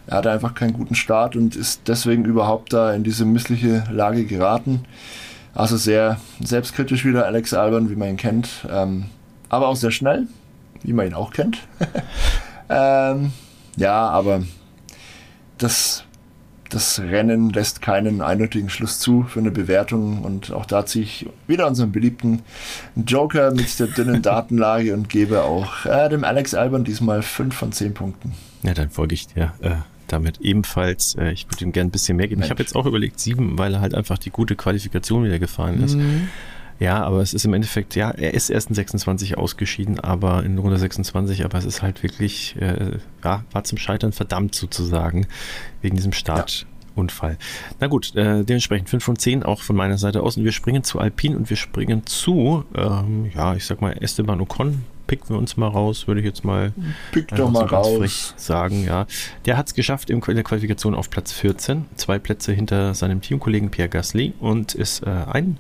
Er 0.07 0.17
hatte 0.17 0.31
einfach 0.31 0.55
keinen 0.55 0.73
guten 0.73 0.95
Start 0.95 1.37
und 1.37 1.57
ist 1.57 1.83
deswegen 1.89 2.25
überhaupt 2.25 2.73
da 2.73 2.95
in 2.95 3.05
diese 3.05 3.27
missliche 3.27 3.85
Lage 3.91 4.25
geraten. 4.25 4.87
Also 5.55 5.77
sehr 5.77 6.19
selbstkritisch 6.41 7.05
wieder 7.05 7.27
Alex 7.27 7.55
Albon, 7.55 7.91
wie 7.91 7.97
man 7.97 8.09
ihn 8.09 8.17
kennt. 8.17 8.67
Ähm, 8.69 9.07
aber 9.49 9.69
auch 9.69 9.77
sehr 9.77 9.93
schnell, 9.93 10.27
wie 10.83 10.93
man 10.93 11.07
ihn 11.07 11.15
auch 11.15 11.33
kennt. 11.33 11.59
ähm, 12.69 13.33
ja, 13.77 14.09
aber 14.09 14.43
das, 15.59 16.05
das 16.71 16.99
Rennen 16.99 17.51
lässt 17.51 17.83
keinen 17.83 18.21
eindeutigen 18.21 18.69
Schluss 18.69 18.99
zu 18.99 19.23
für 19.23 19.39
eine 19.39 19.53
Bewertung. 19.53 20.23
Und 20.23 20.53
auch 20.53 20.67
da 20.67 20.87
ziehe 20.87 21.05
ich 21.05 21.27
wieder 21.47 21.69
unseren 21.69 21.93
beliebten 21.93 22.43
Joker 22.97 23.53
mit 23.53 23.79
der 23.79 23.87
dünnen 23.87 24.23
Datenlage 24.23 24.93
und 24.93 25.09
gebe 25.09 25.45
auch 25.45 25.87
äh, 25.87 26.09
dem 26.09 26.25
Alex 26.25 26.55
Albon 26.55 26.83
diesmal 26.83 27.23
5 27.23 27.55
von 27.55 27.71
10 27.71 27.95
Punkten. 27.95 28.33
Ja, 28.63 28.75
dann 28.75 28.91
folge 28.91 29.15
ich 29.15 29.29
dir. 29.29 29.53
Äh, 29.61 29.77
damit 30.09 30.41
ebenfalls. 30.41 31.15
Äh, 31.17 31.33
ich 31.33 31.47
würde 31.51 31.65
ihm 31.65 31.73
gerne 31.73 31.89
ein 31.89 31.93
bisschen 31.93 32.17
mehr 32.17 32.29
geben. 32.29 32.41
Mensch. 32.41 32.49
Ich 32.49 32.51
habe 32.51 32.63
jetzt 32.63 32.77
auch 32.77 32.87
überlegt 32.87 33.21
sieben, 33.21 33.59
weil 33.59 33.75
er 33.75 33.81
halt 33.81 33.95
einfach 33.95 34.19
die 34.19 34.31
gute 34.31 34.57
Qualifikation 34.57 35.25
wieder 35.25 35.39
gefahren 35.39 35.83
ist. 35.83 35.97
Mhm. 35.97 36.29
Ja, 36.81 37.03
aber 37.05 37.21
es 37.21 37.35
ist 37.35 37.45
im 37.45 37.55
Endeffekt, 37.55 37.95
ja, 37.95 38.11
er 38.11 38.35
ist 38.35 38.51
erst 38.51 38.69
in 38.69 38.75
26 38.75 39.39
ausgeschieden, 39.39 40.01
aber 40.01 40.43
in 40.45 40.59
Runde 40.59 40.77
26, 40.77 41.45
aber 41.45 41.59
es 41.59 41.65
ist 41.65 41.83
halt 41.83 42.03
wirklich, 42.03 42.57
äh, 42.61 42.99
ja, 43.23 43.45
war 43.53 43.65
zum 43.65 43.79
Scheitern 43.79 44.13
verdammt 44.13 44.55
sozusagen, 44.55 45.27
wegen 45.83 45.95
diesem 45.95 46.13
Startunfall. 46.13 47.33
Ja. 47.33 47.77
Na 47.79 47.87
gut, 47.87 48.15
äh, 48.17 48.45
dementsprechend 48.45 48.89
5 48.89 49.05
von 49.05 49.17
10 49.17 49.45
auch 49.45 49.63
von 49.63 49.77
meiner 49.77 49.99
Seite 49.99 50.23
aus 50.23 50.37
und 50.37 50.45
wir 50.45 50.53
springen 50.53 50.83
zu 50.83 50.99
Alpine 50.99 51.37
und 51.37 51.49
wir 51.49 51.57
springen 51.57 52.07
zu, 52.07 52.65
ähm, 52.75 53.31
ja, 53.33 53.55
ich 53.55 53.65
sag 53.67 53.81
mal 53.81 53.97
Esteban 54.01 54.41
Ocon, 54.41 54.83
picken 55.07 55.31
wir 55.31 55.39
uns 55.39 55.57
mal 55.57 55.69
raus, 55.69 56.07
würde 56.07 56.21
ich 56.21 56.27
jetzt 56.27 56.45
mal, 56.45 56.73
Pick 57.13 57.29
doch 57.29 57.51
mal 57.51 57.69
so 57.69 57.75
raus. 57.75 58.35
sagen. 58.37 58.85
Ja. 58.85 59.07
Der 59.47 59.57
hat 59.57 59.69
es 59.69 59.75
geschafft 59.75 60.11
in 60.11 60.21
der 60.21 60.43
Qualifikation 60.43 60.95
auf 60.95 61.11
Platz 61.11 61.33
14, 61.33 61.85
zwei 61.97 62.19
Plätze 62.19 62.53
hinter 62.53 62.95
seinem 62.95 63.21
Teamkollegen 63.21 63.71
Pierre 63.71 63.89
Gasly 63.89 64.35
und 64.41 64.75
ist 64.75 65.03
äh, 65.03 65.11
ein 65.11 65.59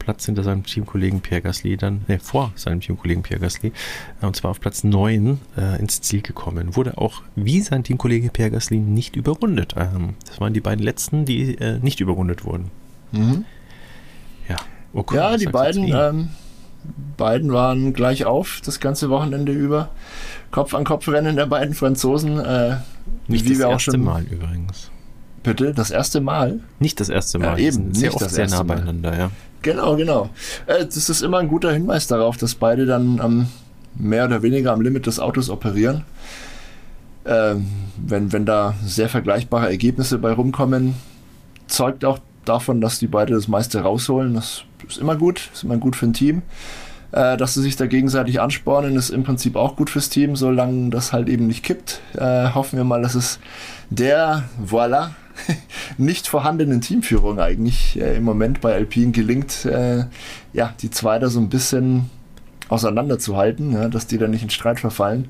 Platz 0.00 0.26
hinter 0.26 0.42
seinem 0.42 0.64
Teamkollegen 0.64 1.20
Pierre 1.20 1.42
Gasly, 1.42 1.76
dann, 1.76 2.04
ne, 2.08 2.18
vor 2.18 2.52
seinem 2.56 2.80
Teamkollegen 2.80 3.22
Pierre 3.22 3.40
Gasly, 3.40 3.72
äh, 4.20 4.26
und 4.26 4.34
zwar 4.34 4.50
auf 4.50 4.60
Platz 4.60 4.82
9 4.82 5.38
äh, 5.56 5.78
ins 5.78 6.00
Ziel 6.00 6.22
gekommen. 6.22 6.74
Wurde 6.74 6.98
auch 6.98 7.22
wie 7.36 7.60
sein 7.60 7.84
Teamkollege 7.84 8.30
Pierre 8.30 8.50
Gasly 8.50 8.78
nicht 8.78 9.14
überrundet. 9.14 9.74
Ähm, 9.76 10.14
das 10.26 10.40
waren 10.40 10.52
die 10.52 10.60
beiden 10.60 10.84
letzten, 10.84 11.24
die 11.24 11.54
äh, 11.58 11.78
nicht 11.78 12.00
überrundet 12.00 12.44
wurden. 12.44 12.72
Mhm. 13.12 13.44
Ja, 14.48 14.56
okay, 14.92 15.16
ja 15.16 15.36
die 15.36 15.46
beiden 15.46 15.84
ähm, 15.84 16.30
beiden 17.16 17.52
waren 17.52 17.92
gleich 17.92 18.24
auf 18.24 18.60
das 18.64 18.80
ganze 18.80 19.10
Wochenende 19.10 19.52
über. 19.52 19.90
Kopf 20.50 20.74
an 20.74 20.84
Kopf 20.84 21.08
rennen 21.08 21.36
der 21.36 21.46
beiden 21.46 21.74
Franzosen. 21.74 22.38
Äh, 22.38 22.76
Nicht 23.28 23.44
wie 23.44 23.50
das 23.50 23.58
wir 23.58 23.66
erste 23.68 23.90
auch 23.90 23.94
schon, 23.94 24.04
Mal 24.04 24.24
übrigens. 24.24 24.90
Bitte, 25.42 25.72
das 25.72 25.90
erste 25.90 26.20
Mal? 26.20 26.60
Nicht 26.78 27.00
das 27.00 27.08
erste 27.08 27.38
Mal. 27.38 27.58
Ja, 27.58 27.68
eben, 27.68 27.94
sehr 27.94 28.14
oft 28.14 28.28
sehr 28.28 28.48
nah 28.48 28.62
beieinander, 28.62 29.16
ja. 29.16 29.30
Genau, 29.62 29.96
genau. 29.96 30.30
Äh, 30.66 30.84
das 30.84 31.08
ist 31.08 31.22
immer 31.22 31.38
ein 31.38 31.48
guter 31.48 31.72
Hinweis 31.72 32.06
darauf, 32.06 32.36
dass 32.36 32.54
beide 32.54 32.86
dann 32.86 33.20
ähm, 33.22 33.46
mehr 33.94 34.24
oder 34.24 34.42
weniger 34.42 34.72
am 34.72 34.80
Limit 34.80 35.06
des 35.06 35.18
Autos 35.18 35.50
operieren. 35.50 36.04
Ähm, 37.24 37.66
wenn, 37.96 38.32
wenn 38.32 38.46
da 38.46 38.74
sehr 38.84 39.08
vergleichbare 39.08 39.68
Ergebnisse 39.68 40.18
bei 40.18 40.32
rumkommen, 40.32 40.94
zeugt 41.66 42.04
auch 42.04 42.18
davon, 42.44 42.80
dass 42.80 42.98
die 42.98 43.06
beide 43.06 43.34
das 43.34 43.48
meiste 43.48 43.80
rausholen. 43.80 44.34
Das 44.34 44.64
ist 44.88 44.98
immer 44.98 45.16
gut, 45.16 45.50
ist 45.52 45.64
immer 45.64 45.76
gut 45.76 45.96
für 45.96 46.06
ein 46.06 46.12
Team. 46.12 46.42
Äh, 47.12 47.36
dass 47.36 47.54
sie 47.54 47.62
sich 47.62 47.76
da 47.76 47.86
gegenseitig 47.86 48.40
anspornen, 48.40 48.94
ist 48.96 49.10
im 49.10 49.24
Prinzip 49.24 49.56
auch 49.56 49.74
gut 49.74 49.90
fürs 49.90 50.10
Team, 50.10 50.36
solange 50.36 50.90
das 50.90 51.12
halt 51.12 51.28
eben 51.28 51.48
nicht 51.48 51.64
kippt. 51.64 52.00
Äh, 52.16 52.50
hoffen 52.50 52.76
wir 52.76 52.84
mal, 52.84 53.02
dass 53.02 53.16
es 53.16 53.40
der, 53.90 54.44
voilà, 54.64 55.10
nicht 55.98 56.28
vorhandenen 56.28 56.80
Teamführung 56.80 57.40
eigentlich 57.40 58.00
äh, 58.00 58.16
im 58.16 58.24
Moment 58.24 58.60
bei 58.60 58.74
Alpine 58.74 59.10
gelingt, 59.10 59.64
äh, 59.64 60.04
ja, 60.52 60.74
die 60.80 60.90
zwei 60.90 61.18
da 61.18 61.28
so 61.28 61.40
ein 61.40 61.48
bisschen 61.48 62.10
auseinanderzuhalten, 62.68 63.72
ja, 63.72 63.88
dass 63.88 64.06
die 64.06 64.18
da 64.18 64.28
nicht 64.28 64.44
in 64.44 64.50
Streit 64.50 64.78
verfallen. 64.78 65.28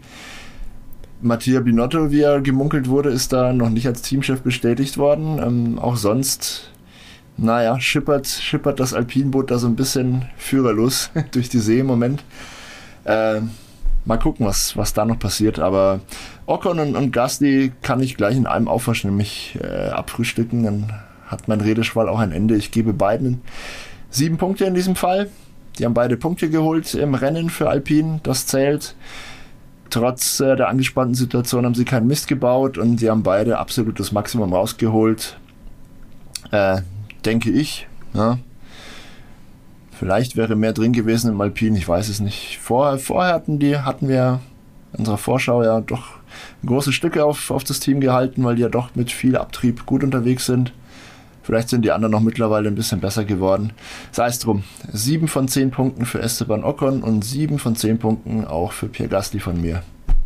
Mattia 1.22 1.60
Binotto, 1.60 2.10
wie 2.10 2.22
er 2.22 2.40
gemunkelt 2.40 2.88
wurde, 2.88 3.10
ist 3.10 3.32
da 3.32 3.52
noch 3.52 3.70
nicht 3.70 3.86
als 3.86 4.02
Teamchef 4.02 4.42
bestätigt 4.42 4.98
worden. 4.98 5.38
Ähm, 5.42 5.78
auch 5.78 5.96
sonst 5.96 6.70
naja, 7.40 7.80
schippert, 7.80 8.26
schippert 8.26 8.80
das 8.80 8.92
Alpinboot 8.92 9.50
da 9.50 9.58
so 9.58 9.66
ein 9.66 9.76
bisschen 9.76 10.26
führerlos 10.36 11.10
durch 11.32 11.48
die 11.48 11.58
See 11.58 11.80
im 11.80 11.86
Moment. 11.86 12.22
Äh, 13.04 13.40
mal 14.04 14.18
gucken, 14.18 14.46
was, 14.46 14.76
was 14.76 14.92
da 14.92 15.04
noch 15.04 15.18
passiert. 15.18 15.58
Aber 15.58 16.00
Ocon 16.46 16.78
und, 16.78 16.96
und 16.96 17.12
Gasly 17.12 17.72
kann 17.82 18.00
ich 18.00 18.16
gleich 18.16 18.36
in 18.36 18.46
einem 18.46 18.68
Aufwasch 18.68 19.04
nämlich 19.04 19.58
äh, 19.62 19.88
abfrühstücken. 19.88 20.64
Dann 20.64 20.92
hat 21.26 21.48
mein 21.48 21.60
Redeschwall 21.60 22.08
auch 22.08 22.18
ein 22.18 22.32
Ende. 22.32 22.56
Ich 22.56 22.70
gebe 22.70 22.92
beiden 22.92 23.40
sieben 24.10 24.36
Punkte 24.36 24.66
in 24.66 24.74
diesem 24.74 24.94
Fall. 24.94 25.30
Die 25.78 25.86
haben 25.86 25.94
beide 25.94 26.18
Punkte 26.18 26.50
geholt 26.50 26.94
im 26.94 27.14
Rennen 27.14 27.48
für 27.48 27.70
Alpine. 27.70 28.20
Das 28.22 28.46
zählt. 28.46 28.94
Trotz 29.88 30.40
äh, 30.40 30.56
der 30.56 30.68
angespannten 30.68 31.14
Situation 31.14 31.64
haben 31.64 31.74
sie 31.74 31.86
keinen 31.86 32.06
Mist 32.06 32.28
gebaut 32.28 32.76
und 32.76 32.96
die 32.96 33.08
haben 33.08 33.22
beide 33.22 33.58
absolut 33.58 33.98
das 33.98 34.12
Maximum 34.12 34.52
rausgeholt. 34.52 35.38
Äh, 36.52 36.82
denke 37.22 37.50
ich. 37.50 37.86
Ja. 38.14 38.38
Vielleicht 39.92 40.36
wäre 40.36 40.56
mehr 40.56 40.72
drin 40.72 40.92
gewesen 40.92 41.30
im 41.30 41.40
Alpin, 41.40 41.76
ich 41.76 41.86
weiß 41.86 42.08
es 42.08 42.20
nicht. 42.20 42.58
Vorher, 42.58 42.98
vorher 42.98 43.34
hatten, 43.34 43.58
die, 43.58 43.76
hatten 43.76 44.08
wir 44.08 44.40
in 44.92 45.00
unserer 45.00 45.18
Vorschau 45.18 45.62
ja 45.62 45.80
doch 45.80 46.04
große 46.64 46.92
Stücke 46.92 47.24
auf, 47.24 47.50
auf 47.50 47.64
das 47.64 47.80
Team 47.80 48.00
gehalten, 48.00 48.44
weil 48.44 48.56
die 48.56 48.62
ja 48.62 48.68
doch 48.68 48.94
mit 48.94 49.12
viel 49.12 49.36
Abtrieb 49.36 49.86
gut 49.86 50.02
unterwegs 50.02 50.46
sind. 50.46 50.72
Vielleicht 51.42 51.68
sind 51.68 51.84
die 51.84 51.90
anderen 51.90 52.12
noch 52.12 52.20
mittlerweile 52.20 52.68
ein 52.68 52.74
bisschen 52.74 53.00
besser 53.00 53.24
geworden. 53.24 53.72
Sei 54.12 54.26
es 54.26 54.38
drum. 54.38 54.62
Sieben 54.92 55.26
von 55.26 55.48
zehn 55.48 55.70
Punkten 55.70 56.04
für 56.04 56.20
Esteban 56.20 56.64
Ocon 56.64 57.02
und 57.02 57.24
sieben 57.24 57.58
von 57.58 57.76
zehn 57.76 57.98
Punkten 57.98 58.44
auch 58.44 58.72
für 58.72 58.86
Pierre 58.86 59.10
Gasly 59.10 59.40
von 59.40 59.60
mir. 59.60 59.82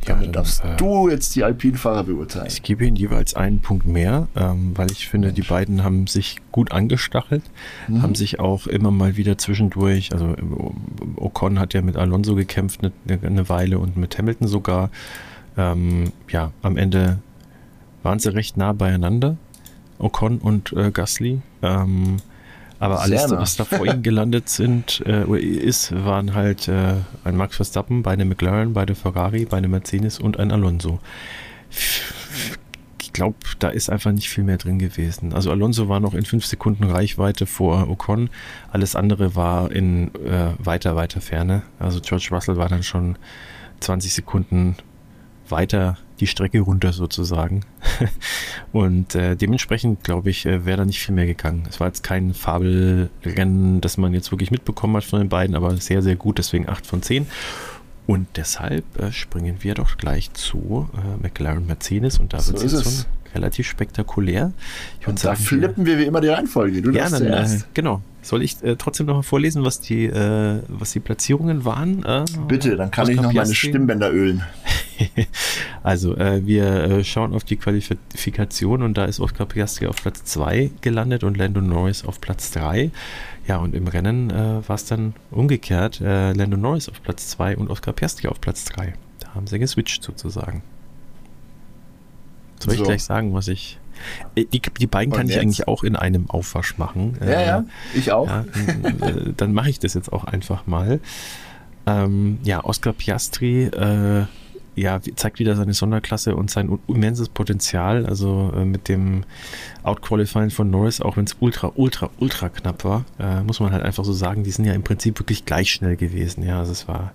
Ja, 0.07 0.15
Damit 0.15 0.37
darfst 0.37 0.65
äh, 0.65 0.77
du 0.77 1.09
jetzt 1.09 1.35
die 1.37 1.45
Alpinfahrer 1.45 2.05
beurteilen. 2.05 2.47
Ich 2.47 2.63
gebe 2.63 2.85
ihnen 2.85 2.97
jeweils 2.97 3.35
einen 3.35 3.61
Punkt 3.61 3.87
mehr, 3.87 4.29
ähm, 4.37 4.73
weil 4.77 4.91
ich 4.91 5.09
finde, 5.09 5.33
die 5.33 5.43
beiden 5.43 5.83
haben 5.83 6.07
sich 6.07 6.37
gut 6.53 6.73
angestachelt, 6.73 7.43
mhm. 7.89 8.03
haben 8.03 8.15
sich 8.15 8.41
auch 8.41 8.67
immer 8.67 8.91
mal 8.91 9.17
wieder 9.17 9.39
zwischendurch, 9.39 10.13
also 10.13 10.35
Ocon 11.17 11.59
hat 11.59 11.75
ja 11.75 11.83
mit 11.83 11.97
Alonso 11.97 12.35
gekämpft 12.35 12.81
eine, 12.83 13.19
eine 13.23 13.49
Weile 13.49 13.79
und 13.79 13.97
mit 13.97 14.19
Hamilton 14.19 14.49
sogar. 14.49 14.91
Ähm, 15.57 16.13
ja, 16.29 16.53
am 16.63 16.77
Ende 16.77 17.19
waren 18.03 18.19
sie 18.19 18.33
recht 18.35 18.57
nah 18.57 18.73
beieinander, 18.73 19.37
Ocon 19.99 20.39
und 20.39 20.73
äh, 20.73 20.91
Gasly. 20.91 21.41
Ähm, 21.63 22.19
aber 22.79 23.01
alles, 23.01 23.31
was 23.31 23.57
da 23.57 23.64
vor 23.64 23.87
ihm 23.87 24.03
gelandet 24.03 24.49
sind, 24.49 25.03
äh, 25.07 25.25
ist, 25.39 25.93
waren 26.05 26.35
halt 26.35 26.68
äh, 26.68 26.95
ein 27.25 27.37
Max 27.37 27.57
Verstappen, 27.57 28.03
beide 28.03 28.25
McLaren, 28.25 28.72
beide 28.72 28.95
Ferrari, 28.95 29.47
beide 29.47 29.68
Mercedes 29.68 30.18
und 30.18 30.39
ein 30.39 30.51
Alonso. 30.51 30.99
Ich 33.01 33.12
glaube, 33.12 33.37
da 33.61 33.68
ist 33.68 33.91
einfach 33.91 34.12
nicht 34.12 34.29
viel 34.29 34.45
mehr 34.45 34.59
drin 34.59 34.79
gewesen. 34.79 35.33
Also 35.33 35.51
Alonso 35.51 35.89
war 35.89 36.01
noch 36.01 36.14
in 36.14 36.25
fünf 36.25 36.47
Sekunden 36.47 36.85
Reichweite 36.85 37.47
vor 37.47 37.89
Ocon. 37.89 38.29
Alles 38.72 38.97
andere 38.97 39.37
war 39.37 39.70
in 39.70 40.09
äh, 40.25 40.51
weiter, 40.59 40.97
weiter 40.97 41.20
Ferne. 41.20 41.62
Also 41.79 42.01
George 42.01 42.29
Russell 42.33 42.57
war 42.57 42.68
dann 42.68 42.83
schon 42.83 43.16
20 43.81 44.14
Sekunden 44.14 44.77
weiter 45.49 45.97
die 46.21 46.27
Strecke 46.27 46.61
runter 46.61 46.93
sozusagen. 46.93 47.65
und 48.73 49.15
äh, 49.15 49.37
dementsprechend, 49.37 50.05
glaube 50.05 50.31
ich, 50.31 50.47
äh, 50.47 50.65
wäre 50.65 50.79
da 50.79 50.85
nicht 50.85 51.01
viel 51.01 51.15
mehr 51.15 51.27
gegangen. 51.27 51.65
Es 51.69 51.81
war 51.81 51.89
jetzt 51.89 52.03
kein 52.03 52.35
Fabelrennen, 52.35 53.81
das 53.81 53.97
man 53.97 54.15
jetzt 54.15 54.31
wirklich 54.31 54.51
mitbekommen 54.51 54.97
hat 54.97 55.05
von 55.05 55.19
den 55.21 55.29
beiden, 55.29 55.57
aber 55.57 55.77
sehr, 55.77 56.03
sehr 56.03 56.17
gut, 56.17 56.39
deswegen 56.39 56.69
8 56.69 56.87
von 56.87 57.03
10. 57.03 57.27
Und 58.07 58.29
deshalb 58.37 58.85
äh, 58.99 59.12
springen 59.12 59.57
wir 59.61 59.75
doch 59.75 59.97
gleich 59.97 60.33
zu 60.35 60.89
äh, 60.95 61.23
McLaren 61.23 61.67
Mercedes 61.67 62.19
und 62.19 62.33
da 62.33 62.41
so 62.41 62.53
wird 62.53 62.65
es 62.65 62.73
jetzt 62.73 63.09
relativ 63.35 63.66
spektakulär. 63.68 64.53
Ich 65.01 65.07
und 65.07 65.18
da 65.18 65.35
sagen, 65.35 65.41
flippen 65.41 65.87
wir 65.87 65.99
wie 65.99 66.05
immer 66.05 66.20
die 66.20 66.28
Reihenfolge. 66.28 66.82
Du 66.82 66.91
ja, 66.91 67.09
dann, 67.09 67.26
äh, 67.26 67.47
genau. 67.74 68.03
Soll 68.24 68.43
ich 68.43 68.62
äh, 68.62 68.76
trotzdem 68.76 69.07
noch 69.07 69.16
mal 69.16 69.22
vorlesen, 69.22 69.64
was 69.64 69.80
die, 69.80 70.07
äh, 70.07 70.61
was 70.68 70.93
die 70.93 71.01
Platzierungen 71.01 71.66
waren? 71.66 72.03
Äh, 72.05 72.24
Bitte, 72.49 72.76
dann 72.76 72.91
kann 72.91 73.09
ich 73.11 73.20
noch 73.20 73.32
meine 73.32 73.55
Stimmbänder 73.55 74.11
ölen. 74.11 74.43
also, 75.82 76.16
äh, 76.16 76.47
wir 76.47 76.64
äh, 76.64 77.05
schauen 77.05 77.35
auf 77.35 77.45
die 77.45 77.57
Qualifikation 77.57 78.82
und 78.82 78.97
da 78.97 79.05
ist 79.05 79.20
Oscar 79.20 79.45
Piastri 79.45 79.87
auf 79.89 79.97
Platz 79.97 80.24
2 80.24 80.70
gelandet 80.80 81.22
und 81.22 81.37
Lando 81.37 81.61
Norris 81.61 82.05
auf 82.05 82.18
Platz 82.20 82.51
3. 82.53 82.91
Ja, 83.47 83.59
und 83.59 83.74
im 83.74 83.89
Rennen 83.89 84.30
war 84.30 84.74
es 84.74 84.87
dann 84.87 85.12
umgekehrt. 85.30 86.01
Äh, 86.01 86.32
Lando 86.32 86.57
Norris 86.57 86.89
auf 86.89 87.03
Platz 87.03 87.28
2 87.28 87.59
und 87.59 87.68
Oscar 87.68 87.93
Piastri 87.93 88.28
auf 88.28 88.41
Platz 88.41 88.64
3. 88.64 88.95
Da 89.20 89.35
haben 89.35 89.47
sie 89.47 89.59
geswitcht 89.59 90.03
sozusagen. 90.03 90.62
Soll 92.65 92.75
so. 92.75 92.83
ich 92.83 92.89
gleich 92.89 93.05
sagen, 93.05 93.35
was 93.35 93.49
ich 93.49 93.79
äh, 94.35 94.45
die, 94.45 94.61
die 94.61 94.87
beiden 94.87 95.12
kann 95.12 95.29
ich 95.29 95.39
eigentlich 95.39 95.69
auch 95.69 95.85
in 95.85 95.97
einem 95.97 96.29
Aufwasch 96.31 96.79
machen. 96.79 97.17
Ja, 97.21 97.27
äh, 97.27 97.47
ja, 97.47 97.65
ich 97.95 98.12
auch. 98.12 98.27
Ja, 98.29 98.41
äh, 98.41 99.33
dann 99.37 99.53
mache 99.53 99.71
ich 99.71 99.79
das 99.79 99.95
jetzt 99.95 100.12
auch 100.12 100.25
einfach 100.25 100.67
mal. 100.67 101.01
Ähm, 101.87 102.39
ja, 102.43 102.65
Oscar 102.65 102.93
Piastri 102.93 103.65
äh, 103.65 104.25
ja, 104.77 105.01
zeigt 105.15 105.39
wieder 105.39 105.55
seine 105.55 105.73
Sonderklasse 105.73 106.35
und 106.35 106.51
sein 106.51 106.79
immenses 106.89 107.29
Potenzial. 107.29 108.07
Also 108.07 108.53
äh, 108.57 108.65
mit 108.65 108.89
dem 108.89 109.25
Outqualifying 109.83 110.51
von 110.51 110.71
Norris, 110.71 111.01
auch 111.01 111.17
wenn 111.17 111.25
es 111.25 111.37
ultra, 111.41 111.73
ultra, 111.77 112.11
ultra 112.19 112.49
knapp 112.49 112.85
war, 112.85 113.05
äh, 113.19 113.43
muss 113.43 113.61
man 113.61 113.73
halt 113.73 113.85
einfach 113.85 114.05
so 114.05 114.12
sagen, 114.12 114.43
die 114.43 114.51
sind 114.51 114.65
ja 114.65 114.73
im 114.73 114.83
Prinzip 114.83 115.19
wirklich 115.21 115.45
gleich 115.45 115.71
schnell 115.71 115.97
gewesen. 115.97 116.45
Ja, 116.45 116.59
also 116.59 116.73
es 116.73 116.89
war 116.89 117.12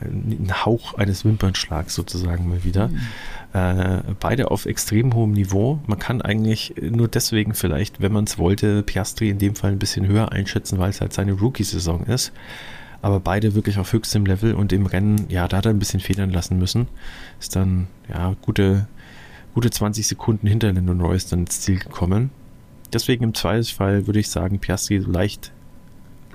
ein 0.00 0.52
Hauch 0.64 0.94
eines 0.94 1.24
Wimpernschlags 1.24 1.94
sozusagen 1.94 2.48
mal 2.48 2.64
wieder. 2.64 2.88
Mhm. 2.88 2.98
Äh, 3.52 4.02
beide 4.20 4.50
auf 4.50 4.66
extrem 4.66 5.14
hohem 5.14 5.32
Niveau. 5.32 5.78
Man 5.86 5.98
kann 5.98 6.20
eigentlich 6.22 6.74
nur 6.80 7.08
deswegen 7.08 7.54
vielleicht, 7.54 8.00
wenn 8.00 8.12
man 8.12 8.24
es 8.24 8.38
wollte, 8.38 8.82
Piastri 8.82 9.30
in 9.30 9.38
dem 9.38 9.54
Fall 9.54 9.72
ein 9.72 9.78
bisschen 9.78 10.06
höher 10.06 10.32
einschätzen, 10.32 10.78
weil 10.78 10.90
es 10.90 11.00
halt 11.00 11.12
seine 11.12 11.32
Rookie-Saison 11.32 12.04
ist. 12.04 12.32
Aber 13.00 13.20
beide 13.20 13.54
wirklich 13.54 13.78
auf 13.78 13.92
höchstem 13.92 14.26
Level 14.26 14.54
und 14.54 14.72
im 14.72 14.86
Rennen, 14.86 15.26
ja, 15.28 15.46
da 15.46 15.58
hat 15.58 15.66
er 15.66 15.70
ein 15.70 15.78
bisschen 15.78 16.00
federn 16.00 16.30
lassen 16.30 16.58
müssen. 16.58 16.88
Ist 17.40 17.54
dann, 17.54 17.86
ja, 18.08 18.34
gute, 18.42 18.88
gute 19.54 19.70
20 19.70 20.06
Sekunden 20.06 20.46
hinter 20.46 20.72
Lando 20.72 20.94
Norris 20.94 21.26
dann 21.26 21.40
ins 21.40 21.60
Ziel 21.60 21.78
gekommen. 21.78 22.30
Deswegen 22.92 23.24
im 23.24 23.34
Zweifelsfall 23.34 24.06
würde 24.06 24.20
ich 24.20 24.30
sagen, 24.30 24.58
Piastri 24.58 24.98
leicht, 24.98 25.52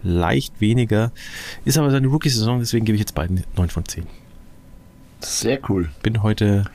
leicht 0.04 0.62
weniger. 0.62 1.12
Ist 1.66 1.78
aber 1.78 1.92
seine 1.92 2.08
Rookie-Saison, 2.08 2.60
deswegen 2.60 2.86
gebe 2.86 2.96
ich 2.96 3.02
jetzt 3.02 3.16
beiden 3.16 3.44
9 3.56 3.70
von 3.70 3.86
10. 3.86 4.06
Sehr 5.22 5.60
cool. 5.70 5.90
Bin 6.02 6.22
heute 6.22 6.66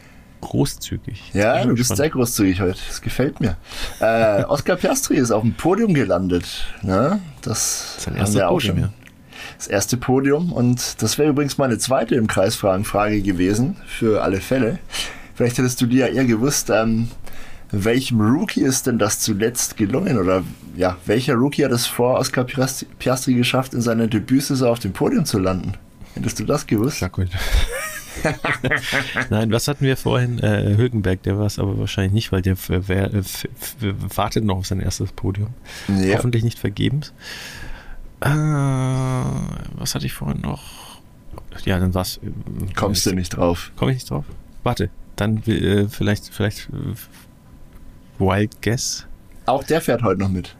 großzügig. 0.40 1.30
Ja, 1.34 1.64
du 1.64 1.74
bist 1.74 1.94
sehr 1.94 2.10
großzügig 2.10 2.60
heute. 2.60 2.78
Das 2.86 3.02
gefällt 3.02 3.40
mir. 3.40 3.56
Äh, 4.00 4.44
Oscar 4.44 4.76
Piastri 4.76 5.16
ist 5.16 5.30
auf 5.30 5.42
dem 5.42 5.54
Podium 5.54 5.94
gelandet. 5.94 6.46
Ne? 6.82 7.20
Das, 7.42 7.94
das 7.96 7.98
ist 7.98 8.08
ein 8.08 8.16
erstes 8.16 8.42
Podium, 8.42 8.78
ja. 8.78 8.92
Das 9.56 9.66
erste 9.66 9.96
Podium. 9.96 10.52
Und 10.52 11.02
das 11.02 11.18
wäre 11.18 11.30
übrigens 11.30 11.58
meine 11.58 11.78
zweite 11.78 12.14
im 12.14 12.26
Kreisfragenfrage 12.26 13.22
gewesen, 13.22 13.76
für 13.86 14.22
alle 14.22 14.40
Fälle. 14.40 14.78
Vielleicht 15.34 15.58
hättest 15.58 15.80
du 15.80 15.86
dir 15.86 16.08
ja 16.08 16.14
eher 16.14 16.24
gewusst, 16.24 16.70
ähm, 16.70 17.08
welchem 17.70 18.20
Rookie 18.20 18.62
ist 18.62 18.86
denn 18.86 18.98
das 18.98 19.20
zuletzt 19.20 19.76
gelungen? 19.76 20.18
Oder 20.18 20.42
ja, 20.76 20.96
welcher 21.06 21.34
Rookie 21.34 21.64
hat 21.64 21.72
es 21.72 21.86
vor 21.86 22.18
Oscar 22.18 22.44
Piastri 22.44 23.34
geschafft, 23.34 23.74
in 23.74 23.80
seiner 23.80 24.06
Debütsaison 24.06 24.68
auf 24.68 24.78
dem 24.78 24.92
Podium 24.92 25.24
zu 25.24 25.38
landen? 25.38 25.74
Hättest 26.14 26.40
du 26.40 26.44
das 26.44 26.66
gewusst? 26.66 27.00
Ja, 27.00 27.08
gut. 27.08 27.28
Nein, 29.30 29.52
was 29.52 29.68
hatten 29.68 29.84
wir 29.84 29.96
vorhin? 29.96 30.38
Äh, 30.40 30.76
Hülkenberg, 30.76 31.22
der 31.22 31.38
war 31.38 31.46
es 31.46 31.58
aber 31.58 31.78
wahrscheinlich 31.78 32.12
nicht, 32.12 32.32
weil 32.32 32.42
der 32.42 32.56
wer, 32.68 33.10
wartet 34.16 34.44
noch 34.44 34.56
auf 34.56 34.66
sein 34.66 34.80
erstes 34.80 35.12
Podium. 35.12 35.48
Ja. 35.88 36.16
Hoffentlich 36.16 36.42
nicht 36.42 36.58
vergebens. 36.58 37.12
Äh, 38.20 38.28
was 38.28 39.94
hatte 39.94 40.06
ich 40.06 40.12
vorhin 40.12 40.40
noch? 40.40 40.62
Ja, 41.64 41.78
dann 41.78 41.94
was. 41.94 42.16
Äh, 42.18 42.30
Kommst 42.74 43.06
du 43.06 43.12
nicht 43.12 43.30
drauf? 43.30 43.70
Komm 43.76 43.90
ich 43.90 43.96
nicht 43.96 44.10
drauf? 44.10 44.24
Warte, 44.64 44.90
dann 45.16 45.42
äh, 45.46 45.86
vielleicht, 45.88 46.34
vielleicht 46.34 46.68
äh, 46.70 46.94
Wild 48.18 48.60
Guess. 48.62 49.06
Auch 49.46 49.64
der 49.64 49.80
fährt 49.80 50.02
heute 50.02 50.20
noch 50.20 50.28
mit. 50.28 50.54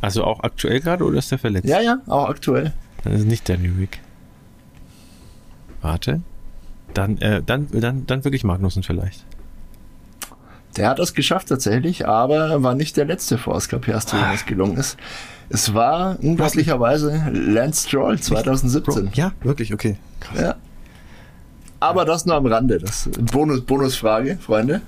Also 0.00 0.22
auch 0.22 0.40
aktuell 0.40 0.80
gerade 0.80 1.02
oder 1.04 1.18
ist 1.18 1.30
der 1.30 1.38
verletzt? 1.38 1.66
Ja, 1.66 1.80
ja, 1.80 1.98
auch 2.06 2.28
aktuell. 2.28 2.74
Dann 3.04 3.14
ist 3.14 3.24
nicht 3.24 3.48
Danny 3.48 3.68
Rick. 3.68 4.00
Warte. 5.80 6.20
Dann, 6.92 7.16
äh, 7.18 7.42
dann, 7.42 7.68
dann, 7.70 8.06
dann 8.06 8.24
wirklich 8.24 8.44
Magnussen 8.44 8.82
vielleicht. 8.82 9.24
Der 10.76 10.88
hat 10.88 10.98
es 10.98 11.14
geschafft 11.14 11.48
tatsächlich, 11.48 12.06
aber 12.06 12.62
war 12.62 12.74
nicht 12.74 12.96
der 12.96 13.06
letzte 13.06 13.38
vor 13.38 13.54
Oscar 13.54 13.78
Piastri, 13.78 14.18
dem 14.18 14.34
es 14.34 14.44
gelungen 14.44 14.76
ist. 14.76 14.98
Es 15.48 15.72
war 15.72 16.18
unglaublicherweise 16.20 17.30
Lance 17.32 17.88
Stroll 17.88 18.18
2017. 18.18 19.10
Ja, 19.14 19.32
wirklich, 19.42 19.72
okay. 19.72 19.96
Krass. 20.20 20.40
Ja. 20.40 20.56
Aber 21.80 22.04
das 22.04 22.24
nur 22.24 22.36
am 22.36 22.46
Rande. 22.46 22.78
Das 22.78 23.08
Bonus, 23.32 23.60
Bonusfrage, 23.60 24.38
Freunde. 24.40 24.80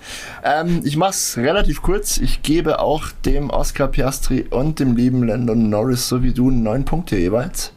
Ähm, 0.43 0.81
ich 0.85 0.97
mache 0.97 1.11
es 1.11 1.37
relativ 1.37 1.83
kurz. 1.83 2.17
Ich 2.19 2.43
gebe 2.43 2.79
auch 2.79 3.09
dem 3.25 3.51
Oscar 3.51 3.89
Piastri 3.89 4.47
und 4.49 4.81
dem 4.81 4.97
lieben 4.97 5.27
Landon 5.27 5.69
Norris 5.69 6.09
so 6.09 6.23
wie 6.23 6.33
du 6.33 6.51
neun 6.51 6.85
Punkte 6.85 7.17
jeweils. 7.17 7.73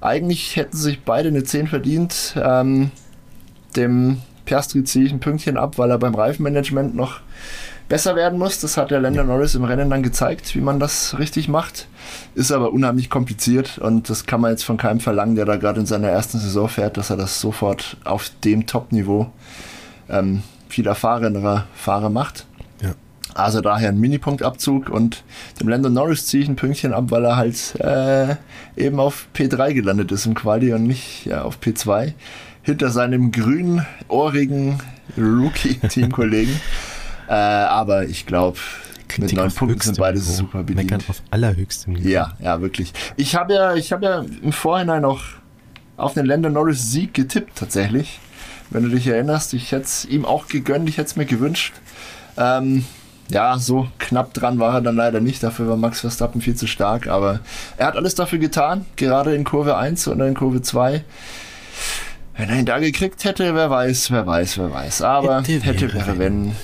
Eigentlich 0.00 0.56
hätten 0.56 0.76
sich 0.76 1.02
beide 1.02 1.28
eine 1.28 1.44
10 1.44 1.68
verdient. 1.68 2.34
Ähm, 2.42 2.90
dem 3.76 4.22
Piastri 4.44 4.84
ziehe 4.84 5.04
ich 5.04 5.12
ein 5.12 5.20
Pünktchen 5.20 5.56
ab, 5.56 5.78
weil 5.78 5.90
er 5.90 5.98
beim 5.98 6.14
Reifenmanagement 6.14 6.94
noch 6.94 7.20
besser 7.88 8.16
werden 8.16 8.38
muss. 8.38 8.60
Das 8.60 8.76
hat 8.76 8.90
der 8.90 9.00
Länder 9.00 9.24
Norris 9.24 9.54
im 9.54 9.64
Rennen 9.64 9.90
dann 9.90 10.02
gezeigt, 10.02 10.54
wie 10.54 10.60
man 10.60 10.80
das 10.80 11.18
richtig 11.18 11.48
macht. 11.48 11.88
Ist 12.34 12.52
aber 12.52 12.72
unheimlich 12.72 13.10
kompliziert 13.10 13.78
und 13.78 14.10
das 14.10 14.26
kann 14.26 14.40
man 14.40 14.50
jetzt 14.50 14.64
von 14.64 14.76
keinem 14.76 15.00
verlangen, 15.00 15.34
der 15.36 15.44
da 15.44 15.56
gerade 15.56 15.80
in 15.80 15.86
seiner 15.86 16.08
ersten 16.08 16.38
Saison 16.38 16.68
fährt, 16.68 16.96
dass 16.96 17.10
er 17.10 17.16
das 17.16 17.40
sofort 17.40 17.96
auf 18.04 18.30
dem 18.44 18.66
Top-Niveau 18.66 19.30
ähm, 20.08 20.42
viel 20.68 20.86
erfahrenerer 20.86 21.66
Fahrer 21.74 22.10
macht. 22.10 22.46
Ja. 22.82 22.94
Also 23.34 23.60
daher 23.60 23.90
ein 23.90 24.00
Minipunktabzug 24.00 24.88
und 24.88 25.24
dem 25.60 25.68
Lando 25.68 25.88
Norris 25.88 26.26
ziehe 26.26 26.42
ich 26.42 26.48
ein 26.48 26.56
Pünktchen 26.56 26.92
ab, 26.92 27.04
weil 27.08 27.24
er 27.24 27.36
halt 27.36 27.74
äh, 27.80 28.36
eben 28.76 29.00
auf 29.00 29.28
P3 29.34 29.74
gelandet 29.74 30.12
ist 30.12 30.26
im 30.26 30.34
Quali 30.34 30.72
und 30.72 30.84
nicht 30.84 31.26
ja, 31.26 31.42
auf 31.42 31.58
P2 31.60 32.14
hinter 32.62 32.90
seinem 32.90 33.30
grün 33.30 33.86
ohrigen 34.08 34.78
Rookie-Teamkollegen. 35.16 36.60
Äh, 37.28 37.32
aber 37.32 38.04
ich 38.04 38.26
glaube, 38.26 38.58
mit 39.18 39.32
neun 39.32 39.52
Punkten 39.52 39.80
sind 39.80 39.98
beide 39.98 40.18
Niveau. 40.18 40.32
super 40.32 40.62
bedient. 40.62 40.90
Meckern 40.90 41.04
auf 41.08 41.22
allerhöchstem 41.30 41.94
Niveau. 41.94 42.08
Ja, 42.08 42.36
ja, 42.40 42.60
wirklich. 42.60 42.92
Ich 43.16 43.34
habe 43.34 43.54
ja, 43.54 43.74
ich 43.74 43.92
habe 43.92 44.04
ja 44.04 44.24
im 44.42 44.52
Vorhinein 44.52 45.04
auch 45.04 45.20
auf 45.96 46.14
den 46.14 46.26
Länder 46.26 46.50
Norris 46.50 46.90
Sieg 46.90 47.14
getippt, 47.14 47.56
tatsächlich. 47.56 48.20
Wenn 48.70 48.82
du 48.82 48.88
dich 48.90 49.06
erinnerst, 49.06 49.54
ich 49.54 49.72
hätte 49.72 49.84
es 49.84 50.04
ihm 50.04 50.24
auch 50.24 50.48
gegönnt, 50.48 50.88
ich 50.88 50.98
hätte 50.98 51.06
es 51.06 51.16
mir 51.16 51.24
gewünscht. 51.24 51.72
Ähm, 52.36 52.84
ja, 53.28 53.58
so 53.58 53.88
knapp 53.98 54.34
dran 54.34 54.58
war 54.58 54.74
er 54.74 54.80
dann 54.80 54.96
leider 54.96 55.20
nicht. 55.20 55.42
Dafür 55.42 55.68
war 55.68 55.76
Max 55.76 56.00
Verstappen 56.00 56.40
viel 56.40 56.54
zu 56.54 56.66
stark. 56.66 57.08
Aber 57.08 57.40
er 57.76 57.86
hat 57.88 57.96
alles 57.96 58.14
dafür 58.14 58.38
getan, 58.38 58.84
gerade 58.96 59.34
in 59.34 59.44
Kurve 59.44 59.76
1 59.76 60.06
und 60.08 60.20
in 60.20 60.34
Kurve 60.34 60.62
2. 60.62 61.04
Wenn 62.36 62.48
er 62.50 62.58
ihn 62.58 62.66
da 62.66 62.78
gekriegt 62.78 63.24
hätte, 63.24 63.54
wer 63.54 63.70
weiß, 63.70 64.10
wer 64.10 64.26
weiß, 64.26 64.58
wer 64.58 64.72
weiß. 64.72 65.02
Aber 65.02 65.38
hätte, 65.38 65.60
hätte 65.60 65.94
wäre, 65.94 66.18
wenn. 66.18 66.54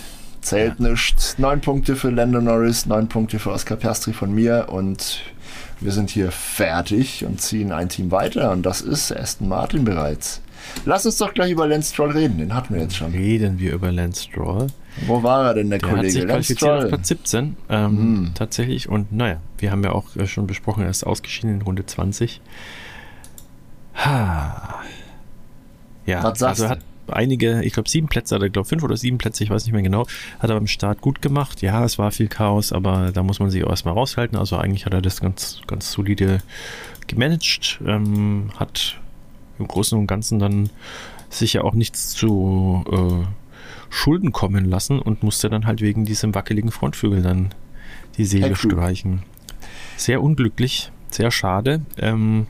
Zählt 0.43 0.79
ja. 0.79 0.89
nicht. 0.91 1.39
Neun 1.39 1.61
Punkte 1.61 1.97
für 1.97 2.11
Lando 2.11 2.41
Norris, 2.41 2.87
neun 2.87 3.09
Punkte 3.09 3.39
für 3.39 3.53
Oscar 3.53 3.77
Piastri 3.77 4.13
von 4.13 4.35
mir 4.35 4.67
und 4.69 5.23
wir 5.81 5.93
sind 5.93 6.11
hier 6.11 6.31
fertig 6.31 7.25
und 7.25 7.41
ziehen 7.41 7.73
ein 7.73 7.89
Team 7.89 8.11
weiter 8.11 8.51
und 8.51 8.65
das 8.65 8.81
ist 8.81 9.17
Aston 9.17 9.49
Martin 9.49 9.85
bereits. 9.85 10.43
Lass 10.85 11.07
uns 11.07 11.19
doch 11.19 11.33
gleich 11.33 11.53
über 11.53 11.67
Lance 11.67 11.93
Stroll 11.93 12.11
reden, 12.11 12.39
den 12.39 12.55
hatten 12.55 12.75
wir 12.75 12.83
jetzt 12.83 12.97
schon. 12.97 13.13
Reden 13.13 13.59
wir 13.59 13.73
über 13.73 13.91
Lance 13.91 14.25
Stroll. 14.25 14.67
Wo 15.07 15.23
war 15.23 15.47
er 15.47 15.55
denn, 15.55 15.71
der, 15.71 15.79
der 15.79 15.89
Kollege? 15.89 16.07
Hat 16.07 16.13
sich 16.13 16.25
Lance 16.25 16.55
Stroll. 16.55 16.83
auf 16.85 16.89
Platz 16.89 17.09
17, 17.09 17.57
ähm, 17.69 17.91
hm. 17.99 18.31
tatsächlich. 18.35 18.89
Und 18.89 19.13
naja, 19.13 19.41
wir 19.59 19.71
haben 19.71 19.83
ja 19.83 19.93
auch 19.93 20.15
äh, 20.17 20.27
schon 20.27 20.47
besprochen, 20.47 20.83
er 20.85 20.91
ist 20.91 21.05
ausgeschieden 21.05 21.55
in 21.55 21.63
Runde 21.63 21.87
20. 21.87 22.41
Ha. 23.95 24.83
Ja, 26.07 26.23
Was 26.23 26.39
sagst 26.39 26.63
also 26.63 26.69
hat 26.69 26.81
einige, 27.09 27.63
ich 27.63 27.73
glaube 27.73 27.89
sieben 27.89 28.09
Plätze, 28.09 28.37
oder 28.37 28.47
ich 28.47 28.53
glaube 28.53 28.69
fünf 28.69 28.83
oder 28.83 28.97
sieben 28.97 29.19
Plätze, 29.19 29.45
ich 29.45 29.51
weiß 29.51 29.65
nicht 29.65 29.73
mehr 29.73 29.83
genau, 29.83 30.07
hat 30.39 30.51
er 30.51 30.57
beim 30.57 30.67
Start 30.67 31.01
gut 31.01 31.23
gemacht. 31.23 31.63
Ja, 31.63 31.85
es 31.85 31.99
war 31.99 32.11
viel 32.11 32.29
Chaos, 32.29 32.73
aber 32.73 33.13
da 33.13 33.23
muss 33.23 33.41
man 33.41 33.51
sich 33.51 33.65
auch 33.65 33.71
erstmal 33.71 33.95
raushalten. 33.95 34.39
Also 34.39 34.57
eigentlich 34.57 34.87
hat 34.87 34.95
er 34.95 35.03
das 35.03 35.21
ganz, 35.21 35.61
ganz 35.67 35.93
solide 35.93 36.43
gemanagt, 37.07 37.81
ähm, 37.87 38.51
hat 38.57 39.01
im 39.59 39.69
Großen 39.69 39.99
und 39.99 40.07
Ganzen 40.07 40.39
dann 40.39 40.71
sicher 41.29 41.65
auch 41.65 41.75
nichts 41.75 42.11
zu 42.11 42.85
äh, 42.91 43.27
Schulden 43.91 44.33
kommen 44.33 44.65
lassen 44.65 44.99
und 44.99 45.23
musste 45.23 45.51
dann 45.51 45.67
halt 45.67 45.81
wegen 45.81 46.05
diesem 46.05 46.35
wackeligen 46.35 46.71
Frontflügel 46.71 47.23
dann 47.23 47.55
die 48.17 48.25
Seele 48.25 48.57
streichen. 48.57 49.23
Sehr 49.97 50.23
unglücklich, 50.23 50.91
sehr 51.11 51.31
schade. 51.31 51.83
Ähm, 51.99 52.47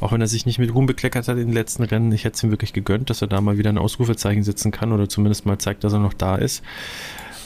auch 0.00 0.12
wenn 0.12 0.20
er 0.20 0.26
sich 0.26 0.46
nicht 0.46 0.58
mit 0.58 0.74
Ruhm 0.74 0.86
bekleckert 0.86 1.28
hat 1.28 1.36
in 1.36 1.46
den 1.46 1.52
letzten 1.52 1.82
Rennen, 1.82 2.10
ich 2.12 2.24
hätte 2.24 2.36
es 2.36 2.42
ihm 2.42 2.50
wirklich 2.50 2.72
gegönnt, 2.72 3.10
dass 3.10 3.22
er 3.22 3.28
da 3.28 3.40
mal 3.40 3.58
wieder 3.58 3.70
ein 3.70 3.78
Ausrufezeichen 3.78 4.42
setzen 4.42 4.70
kann 4.70 4.92
oder 4.92 5.08
zumindest 5.08 5.46
mal 5.46 5.58
zeigt, 5.58 5.84
dass 5.84 5.92
er 5.92 5.98
noch 5.98 6.14
da 6.14 6.36
ist. 6.36 6.62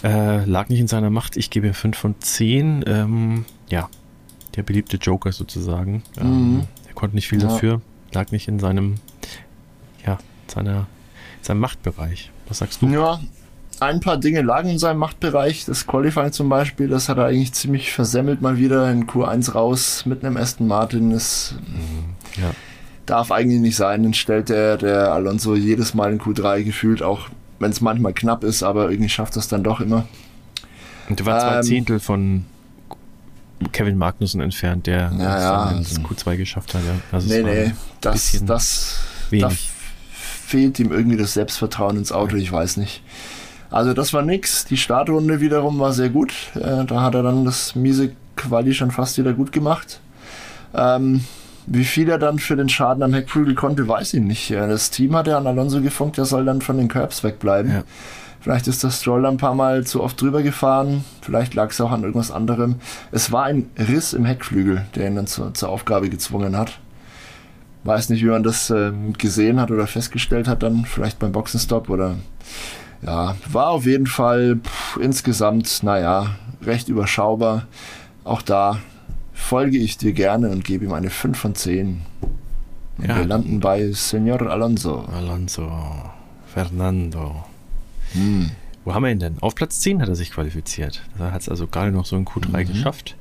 Äh, 0.05 0.44
lag 0.44 0.68
nicht 0.68 0.80
in 0.80 0.88
seiner 0.88 1.11
Macht. 1.11 1.36
Ich 1.36 1.50
gebe 1.50 1.72
5 1.72 1.96
von 1.96 2.14
10. 2.18 2.84
Ähm, 2.86 3.44
ja, 3.68 3.88
der 4.55 4.62
beliebte 4.62 4.98
Joker 4.98 5.32
sozusagen. 5.32 6.02
Ähm, 6.20 6.55
mhm. 6.55 6.62
Er 6.86 6.94
konnte 6.94 7.16
nicht 7.16 7.28
viel 7.28 7.42
ja. 7.42 7.48
dafür. 7.48 7.80
Lag 8.12 8.30
nicht 8.30 8.46
in 8.46 8.59
seinem, 8.59 8.96
ja, 10.07 10.18
seiner, 10.46 10.86
seinem 11.42 11.61
Machtbereich. 11.61 12.30
Was 12.48 12.59
sagst 12.59 12.82
du? 12.82 12.88
Ja, 12.88 13.18
ein 13.80 14.00
paar 14.00 14.18
Dinge 14.18 14.42
lagen 14.42 14.68
in 14.68 14.78
seinem 14.78 14.98
Machtbereich. 14.98 15.64
Das 15.64 15.86
Qualifying 15.86 16.32
zum 16.32 16.48
Beispiel, 16.48 16.88
das 16.88 17.09
hat 17.09 17.18
er 17.18 17.26
eigentlich 17.26 17.55
ziemlich 17.55 17.92
versemmelt 17.92 18.42
mal 18.42 18.59
wieder 18.59 18.90
in 18.92 19.07
Q1 19.07 19.52
raus 19.52 20.07
mit 20.07 20.24
einem 20.24 20.36
Aston 20.36 20.66
Martin. 20.68 21.11
Das 21.11 21.57
mhm. 21.66 22.13
Ja. 22.37 22.51
darf 23.07 23.30
eigentlich 23.30 23.61
nicht 23.61 23.76
sein. 23.76 24.03
Dann 24.03 24.14
stellt 24.14 24.49
der, 24.49 24.76
der 24.76 25.12
Alonso 25.12 25.55
jedes 25.55 25.95
Mal 25.95 26.12
in 26.12 26.20
Q3 26.20 26.62
gefühlt, 26.62 27.03
auch 27.03 27.28
wenn 27.59 27.70
es 27.70 27.80
manchmal 27.80 28.12
knapp 28.12 28.45
ist, 28.45 28.62
aber 28.62 28.91
irgendwie 28.91 29.09
schafft 29.09 29.37
das 29.37 29.49
dann 29.49 29.62
doch 29.62 29.80
immer. 29.80 30.07
Und 31.09 31.20
du 31.20 31.26
warst 31.26 31.47
ähm, 31.47 31.53
zwei 31.53 31.61
Zehntel 31.62 32.01
von 32.01 32.45
Kevin 33.72 33.97
Magnussen 33.97 34.41
entfernt, 34.41 34.87
der 34.87 35.12
ja, 35.18 35.41
ja, 35.41 35.70
ins 35.70 35.99
Q2 36.01 36.37
geschafft 36.37 36.74
hat. 36.74 36.82
Ja. 36.85 36.95
Also 37.12 37.28
nee, 37.28 37.43
nee, 37.43 37.72
das, 38.01 38.43
das, 38.45 38.99
da 39.30 39.51
fehlt 40.47 40.78
ihm 40.78 40.93
irgendwie 40.93 41.16
das 41.16 41.35
Selbstvertrauen 41.35 41.97
ins 41.97 42.12
Auto, 42.12 42.37
ich 42.37 42.51
weiß 42.51 42.76
nicht. 42.76 43.03
Also 43.70 43.93
das 43.93 44.12
war 44.12 44.22
nix. 44.22 44.64
Die 44.66 44.76
Startrunde 44.76 45.41
wiederum 45.41 45.78
war 45.78 45.93
sehr 45.93 46.09
gut. 46.09 46.32
Äh, 46.55 46.85
da 46.85 47.03
hat 47.03 47.14
er 47.14 47.22
dann 47.22 47.45
das 47.45 47.74
miese 47.74 48.12
Quali 48.37 48.72
schon 48.74 48.91
fast 48.91 49.18
wieder 49.18 49.32
gut 49.32 49.51
gemacht. 49.51 50.01
Ähm, 50.74 51.24
wie 51.66 51.84
viel 51.84 52.08
er 52.08 52.18
dann 52.18 52.38
für 52.38 52.56
den 52.56 52.68
Schaden 52.68 53.02
am 53.02 53.14
Heckflügel 53.14 53.54
konnte, 53.54 53.88
weiß 53.88 54.14
ich 54.14 54.22
nicht. 54.22 54.50
Das 54.50 54.90
Team 54.90 55.16
hat 55.16 55.26
ja 55.26 55.38
an 55.38 55.46
Alonso 55.46 55.80
gefunkt, 55.80 56.18
der 56.18 56.24
soll 56.24 56.44
dann 56.44 56.60
von 56.60 56.76
den 56.76 56.88
Curbs 56.88 57.24
wegbleiben. 57.24 57.72
Ja. 57.72 57.82
Vielleicht 58.40 58.68
ist 58.68 58.84
das 58.84 59.00
Stroll 59.00 59.24
ein 59.24 59.38
paar 59.38 59.54
Mal 59.54 59.84
zu 59.84 60.02
oft 60.02 60.20
drüber 60.20 60.42
gefahren. 60.42 61.02
Vielleicht 61.22 61.54
lag 61.54 61.70
es 61.70 61.80
auch 61.80 61.90
an 61.90 62.02
irgendwas 62.02 62.30
anderem. 62.30 62.74
Es 63.10 63.32
war 63.32 63.44
ein 63.44 63.70
Riss 63.78 64.12
im 64.12 64.26
Heckflügel, 64.26 64.84
der 64.94 65.06
ihn 65.06 65.16
dann 65.16 65.26
zur, 65.26 65.54
zur 65.54 65.70
Aufgabe 65.70 66.10
gezwungen 66.10 66.54
hat. 66.54 66.78
Weiß 67.84 68.10
nicht, 68.10 68.22
wie 68.22 68.28
man 68.28 68.42
das 68.42 68.68
äh, 68.68 68.92
gesehen 69.16 69.58
hat 69.58 69.70
oder 69.70 69.86
festgestellt 69.86 70.46
hat, 70.46 70.62
dann 70.62 70.84
vielleicht 70.84 71.18
beim 71.18 71.32
Boxenstopp 71.32 71.88
oder 71.88 72.16
ja, 73.00 73.34
war 73.50 73.68
auf 73.68 73.86
jeden 73.86 74.06
Fall 74.06 74.56
pff, 74.62 74.98
insgesamt, 74.98 75.82
naja, 75.82 76.36
recht 76.62 76.88
überschaubar. 76.88 77.66
Auch 78.24 78.42
da 78.42 78.78
folge 79.34 79.76
ich 79.76 79.98
dir 79.98 80.12
gerne 80.12 80.48
und 80.48 80.64
gebe 80.64 80.86
ihm 80.86 80.92
eine 80.92 81.11
5 81.11 81.36
von 81.36 81.54
10. 81.54 82.00
Und 82.96 83.08
ja. 83.08 83.18
Wir 83.18 83.26
landen 83.26 83.61
bei 83.61 83.90
Senor 83.92 84.40
Alonso. 84.42 85.00
Alonso, 85.00 85.70
Fernando. 86.46 87.44
Hm. 88.12 88.50
Wo 88.84 88.94
haben 88.94 89.02
wir 89.02 89.11
ihn 89.11 89.18
denn? 89.18 89.36
Auf 89.40 89.54
Platz 89.54 89.80
10 89.80 90.00
hat 90.00 90.08
er 90.08 90.14
sich 90.14 90.30
qualifiziert. 90.30 91.02
Er 91.18 91.32
hat 91.32 91.42
es 91.42 91.48
also 91.48 91.66
gerade 91.66 91.90
noch 91.90 92.06
so 92.06 92.16
in 92.16 92.24
Q3 92.24 92.64
mhm. 92.64 92.68
geschafft 92.68 93.16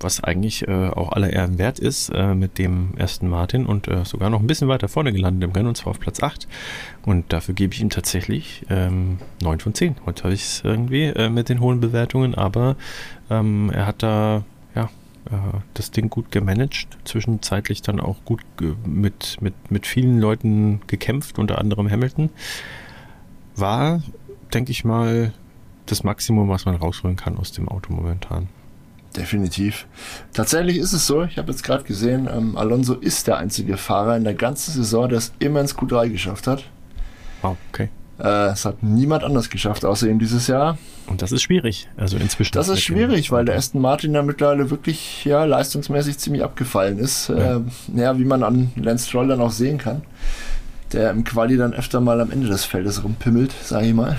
was 0.00 0.22
eigentlich 0.22 0.66
äh, 0.68 0.88
auch 0.88 1.12
aller 1.12 1.32
Ehren 1.32 1.58
wert 1.58 1.78
ist, 1.78 2.10
äh, 2.10 2.34
mit 2.34 2.58
dem 2.58 2.90
ersten 2.96 3.28
Martin 3.28 3.66
und 3.66 3.88
äh, 3.88 4.04
sogar 4.04 4.30
noch 4.30 4.40
ein 4.40 4.46
bisschen 4.46 4.68
weiter 4.68 4.88
vorne 4.88 5.12
gelandet 5.12 5.44
im 5.44 5.52
Rennen, 5.52 5.68
und 5.68 5.76
zwar 5.76 5.90
auf 5.90 6.00
Platz 6.00 6.22
8. 6.22 6.48
Und 7.04 7.32
dafür 7.32 7.54
gebe 7.54 7.74
ich 7.74 7.80
ihm 7.80 7.90
tatsächlich 7.90 8.64
ähm, 8.70 9.18
9 9.42 9.60
von 9.60 9.74
10. 9.74 9.96
Heute 10.06 10.24
habe 10.24 10.34
ich 10.34 10.42
es 10.42 10.62
irgendwie 10.64 11.04
äh, 11.04 11.28
mit 11.28 11.48
den 11.48 11.60
hohen 11.60 11.80
Bewertungen, 11.80 12.34
aber 12.34 12.76
ähm, 13.30 13.70
er 13.72 13.86
hat 13.86 14.02
da 14.02 14.44
das 15.74 15.90
Ding 15.90 16.10
gut 16.10 16.30
gemanagt, 16.30 16.88
zwischenzeitlich 17.04 17.82
dann 17.82 18.00
auch 18.00 18.24
gut 18.24 18.42
mit, 18.84 19.38
mit, 19.40 19.54
mit 19.70 19.86
vielen 19.86 20.20
Leuten 20.20 20.80
gekämpft, 20.86 21.38
unter 21.38 21.58
anderem 21.58 21.90
Hamilton. 21.90 22.30
War, 23.56 24.02
denke 24.52 24.70
ich 24.70 24.84
mal, 24.84 25.32
das 25.86 26.04
Maximum, 26.04 26.48
was 26.48 26.64
man 26.64 26.76
rausholen 26.76 27.16
kann 27.16 27.36
aus 27.36 27.52
dem 27.52 27.68
Auto 27.68 27.92
momentan. 27.92 28.48
Definitiv. 29.16 29.86
Tatsächlich 30.32 30.76
ist 30.76 30.92
es 30.92 31.06
so, 31.06 31.24
ich 31.24 31.38
habe 31.38 31.50
jetzt 31.50 31.62
gerade 31.62 31.84
gesehen, 31.84 32.28
ähm, 32.30 32.56
Alonso 32.56 32.94
ist 32.94 33.26
der 33.26 33.38
einzige 33.38 33.76
Fahrer 33.76 34.16
in 34.16 34.24
der 34.24 34.34
ganzen 34.34 34.72
Saison, 34.72 35.08
der 35.08 35.18
es 35.18 35.32
immer 35.38 35.60
ins 35.60 35.76
Q3 35.76 36.10
geschafft 36.10 36.46
hat. 36.46 36.64
Wow, 37.42 37.56
okay. 37.70 37.88
Äh, 38.18 38.48
es 38.48 38.64
hat 38.64 38.82
niemand 38.82 39.22
anders 39.22 39.48
geschafft, 39.48 39.84
außer 39.84 40.08
ihm 40.08 40.18
dieses 40.18 40.48
Jahr. 40.48 40.76
Und 41.06 41.22
das 41.22 41.32
ist 41.32 41.42
schwierig, 41.42 41.88
also 41.96 42.16
inzwischen. 42.16 42.52
Das 42.54 42.68
ist 42.68 42.82
schwierig, 42.82 43.30
weil 43.30 43.44
der 43.44 43.56
Aston 43.56 43.80
Martin 43.80 44.12
da 44.12 44.22
mittlerweile 44.22 44.70
wirklich 44.70 45.24
ja, 45.24 45.44
leistungsmäßig 45.44 46.18
ziemlich 46.18 46.42
abgefallen 46.42 46.98
ist. 46.98 47.28
Ja. 47.28 47.56
Äh, 47.56 47.60
ja, 47.94 48.18
wie 48.18 48.24
man 48.24 48.42
an 48.42 48.72
Lance 48.76 49.08
Stroll 49.08 49.28
dann 49.28 49.40
auch 49.40 49.52
sehen 49.52 49.78
kann. 49.78 50.02
Der 50.92 51.10
im 51.10 51.22
Quali 51.22 51.56
dann 51.56 51.74
öfter 51.74 52.00
mal 52.00 52.20
am 52.20 52.30
Ende 52.30 52.48
des 52.48 52.64
Feldes 52.64 53.04
rumpimmelt, 53.04 53.52
sage 53.62 53.86
ich 53.86 53.94
mal. 53.94 54.16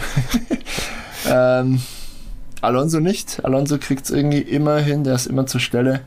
ähm, 1.30 1.82
Alonso 2.62 3.00
nicht. 3.00 3.44
Alonso 3.44 3.78
kriegt 3.80 4.06
es 4.06 4.12
irgendwie 4.12 4.42
immer 4.42 4.78
hin, 4.78 5.04
der 5.04 5.16
ist 5.16 5.26
immer 5.26 5.46
zur 5.46 5.60
Stelle. 5.60 6.02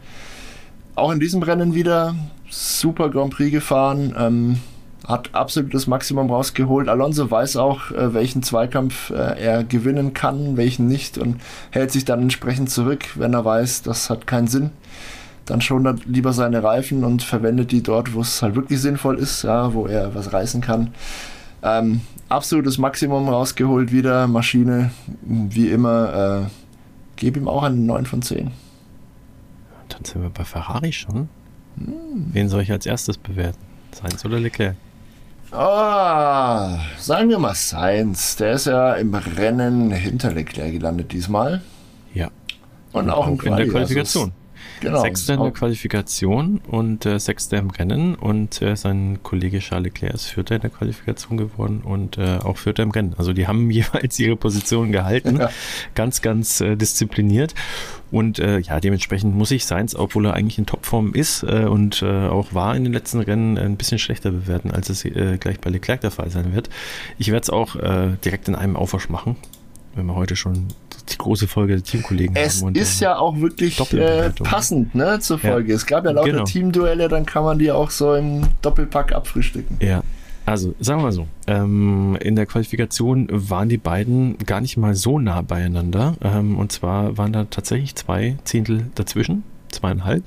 auch 0.94 1.10
in 1.10 1.20
diesem 1.20 1.42
Rennen 1.42 1.74
wieder 1.74 2.14
super 2.48 3.10
Grand 3.10 3.34
Prix 3.34 3.50
gefahren. 3.50 4.14
Ähm, 4.18 4.58
hat 5.06 5.34
absolutes 5.34 5.86
Maximum 5.86 6.30
rausgeholt. 6.30 6.88
Alonso 6.88 7.30
weiß 7.30 7.56
auch, 7.56 7.90
äh, 7.90 8.14
welchen 8.14 8.42
Zweikampf 8.42 9.10
äh, 9.10 9.40
er 9.40 9.64
gewinnen 9.64 10.14
kann, 10.14 10.56
welchen 10.56 10.86
nicht 10.86 11.18
und 11.18 11.40
hält 11.70 11.90
sich 11.90 12.04
dann 12.04 12.22
entsprechend 12.22 12.70
zurück, 12.70 13.04
wenn 13.16 13.34
er 13.34 13.44
weiß, 13.44 13.82
das 13.82 14.10
hat 14.10 14.26
keinen 14.26 14.46
Sinn. 14.46 14.70
Dann 15.44 15.60
schon 15.60 15.82
dann 15.82 16.00
lieber 16.06 16.32
seine 16.32 16.62
Reifen 16.62 17.02
und 17.02 17.22
verwendet 17.24 17.72
die 17.72 17.82
dort, 17.82 18.14
wo 18.14 18.20
es 18.20 18.42
halt 18.42 18.54
wirklich 18.54 18.80
sinnvoll 18.80 19.18
ist, 19.18 19.42
ja, 19.42 19.74
wo 19.74 19.86
er 19.86 20.14
was 20.14 20.32
reißen 20.32 20.60
kann. 20.60 20.94
Ähm, 21.64 22.00
absolutes 22.28 22.78
Maximum 22.78 23.28
rausgeholt 23.28 23.90
wieder, 23.90 24.28
Maschine, 24.28 24.92
wie 25.22 25.68
immer. 25.68 26.46
Äh, 26.46 26.50
Gebe 27.16 27.38
ihm 27.38 27.46
auch 27.46 27.62
einen 27.62 27.86
9 27.86 28.06
von 28.06 28.20
10. 28.20 28.50
Dann 29.88 30.04
sind 30.04 30.22
wir 30.22 30.30
bei 30.30 30.44
Ferrari 30.44 30.92
schon. 30.92 31.28
Hm. 31.76 32.30
Wen 32.32 32.48
soll 32.48 32.62
ich 32.62 32.72
als 32.72 32.84
erstes 32.84 33.16
bewerten? 33.16 33.60
Sainz 33.92 34.24
oder 34.24 34.40
Leclerc? 34.40 34.74
Ah, 35.52 36.78
sagen 36.98 37.28
wir 37.28 37.38
mal 37.38 37.54
Sainz. 37.54 38.36
Der 38.36 38.54
ist 38.54 38.66
ja 38.66 38.94
im 38.94 39.14
Rennen 39.14 39.90
hinter 39.90 40.32
Leclerc 40.32 40.72
gelandet 40.72 41.12
diesmal. 41.12 41.60
Ja. 42.14 42.30
Und, 42.92 43.10
auch, 43.10 43.26
auch 43.26 43.42
in 43.42 43.56
der 43.56 43.68
Qualifikation. 43.68 44.32
Genau. 44.80 45.00
Sechster 45.00 45.34
in 45.34 45.42
der 45.42 45.52
Qualifikation 45.52 46.60
und 46.66 47.06
äh, 47.06 47.18
Sechster 47.18 47.58
im 47.58 47.70
Rennen 47.70 48.14
und 48.14 48.60
äh, 48.62 48.76
sein 48.76 49.20
Kollege 49.22 49.60
Charles 49.60 49.92
Leclerc 49.92 50.14
ist 50.14 50.26
Vierter 50.26 50.56
in 50.56 50.60
der 50.62 50.70
Qualifikation 50.70 51.36
geworden 51.36 51.82
und 51.84 52.18
äh, 52.18 52.38
auch 52.38 52.58
Vierter 52.58 52.82
im 52.82 52.90
Rennen. 52.90 53.14
Also 53.16 53.32
die 53.32 53.46
haben 53.46 53.70
jeweils 53.70 54.18
ihre 54.18 54.36
Position 54.36 54.90
gehalten, 54.92 55.36
ja. 55.38 55.50
ganz, 55.94 56.22
ganz 56.22 56.60
äh, 56.60 56.76
diszipliniert 56.76 57.54
und 58.12 58.38
äh, 58.38 58.58
ja, 58.58 58.78
dementsprechend 58.78 59.34
muss 59.34 59.50
ich 59.50 59.64
Sainz, 59.64 59.94
obwohl 59.94 60.26
er 60.26 60.34
eigentlich 60.34 60.58
in 60.58 60.66
Topform 60.66 61.14
ist 61.14 61.42
äh, 61.44 61.64
und 61.64 62.02
äh, 62.02 62.28
auch 62.28 62.52
war 62.52 62.76
in 62.76 62.84
den 62.84 62.92
letzten 62.92 63.20
Rennen, 63.20 63.56
ein 63.56 63.78
bisschen 63.78 63.98
schlechter 63.98 64.30
bewerten, 64.30 64.70
als 64.70 64.90
es 64.90 65.04
äh, 65.06 65.38
gleich 65.38 65.60
bei 65.60 65.70
Leclerc 65.70 66.02
der 66.02 66.10
Fall 66.10 66.28
sein 66.28 66.54
wird. 66.54 66.68
Ich 67.18 67.28
werde 67.28 67.42
es 67.42 67.50
auch 67.50 67.74
äh, 67.76 68.10
direkt 68.22 68.48
in 68.48 68.54
einem 68.54 68.76
Aufwasch 68.76 69.08
machen, 69.08 69.36
wenn 69.94 70.04
wir 70.06 70.14
heute 70.14 70.36
schon 70.36 70.68
die 71.10 71.18
große 71.18 71.48
Folge 71.48 71.74
der 71.74 71.82
Teamkollegen 71.82 72.36
es 72.36 72.62
haben. 72.62 72.74
Es 72.74 72.94
ist 72.94 73.00
ja 73.00 73.16
auch 73.16 73.40
wirklich 73.40 73.78
äh, 73.92 74.30
passend 74.30 74.94
ne, 74.94 75.18
zur 75.20 75.38
Folge. 75.38 75.70
Ja. 75.70 75.76
Es 75.76 75.86
gab 75.86 76.04
ja 76.04 76.12
lauter 76.12 76.30
genau. 76.30 76.44
Teamduelle, 76.44 77.08
dann 77.08 77.26
kann 77.26 77.44
man 77.44 77.58
die 77.58 77.70
auch 77.70 77.90
so 77.90 78.14
im 78.14 78.42
Doppelpack 78.62 79.12
abfrühstücken. 79.12 79.76
Ja, 79.80 80.02
also, 80.44 80.74
sagen 80.80 81.00
wir 81.00 81.04
mal 81.04 81.12
so, 81.12 81.28
ähm, 81.46 82.16
in 82.20 82.34
der 82.34 82.46
Qualifikation 82.46 83.28
waren 83.30 83.68
die 83.68 83.78
beiden 83.78 84.38
gar 84.38 84.60
nicht 84.60 84.76
mal 84.76 84.94
so 84.94 85.18
nah 85.18 85.42
beieinander. 85.42 86.14
Ähm, 86.20 86.58
und 86.58 86.72
zwar 86.72 87.16
waren 87.16 87.32
da 87.32 87.44
tatsächlich 87.44 87.94
zwei 87.94 88.36
Zehntel 88.44 88.86
dazwischen, 88.94 89.44
zweieinhalb. 89.70 90.24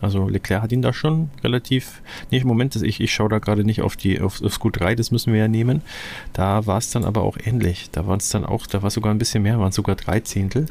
Also 0.00 0.28
Leclerc 0.28 0.62
hat 0.62 0.72
ihn 0.72 0.82
da 0.82 0.92
schon 0.92 1.30
relativ. 1.42 2.02
Nee, 2.30 2.38
im 2.38 2.46
Moment, 2.46 2.76
ich, 2.76 3.00
ich 3.00 3.12
schaue 3.12 3.28
da 3.28 3.38
gerade 3.38 3.64
nicht 3.64 3.82
auf 3.82 3.96
die 3.96 4.20
auf, 4.20 4.42
aufs 4.42 4.60
Q3, 4.60 4.94
das 4.94 5.10
müssen 5.10 5.32
wir 5.32 5.40
ja 5.40 5.48
nehmen. 5.48 5.82
Da 6.32 6.66
war 6.66 6.78
es 6.78 6.90
dann 6.90 7.04
aber 7.04 7.22
auch 7.22 7.36
ähnlich. 7.42 7.90
Da 7.92 8.06
waren 8.06 8.18
es 8.18 8.28
dann 8.28 8.44
auch, 8.44 8.66
da 8.66 8.82
war 8.82 8.90
sogar 8.90 9.12
ein 9.12 9.18
bisschen 9.18 9.42
mehr, 9.42 9.58
waren 9.58 9.72
sogar 9.72 9.96
drei 9.96 10.20
Zehntel. 10.20 10.66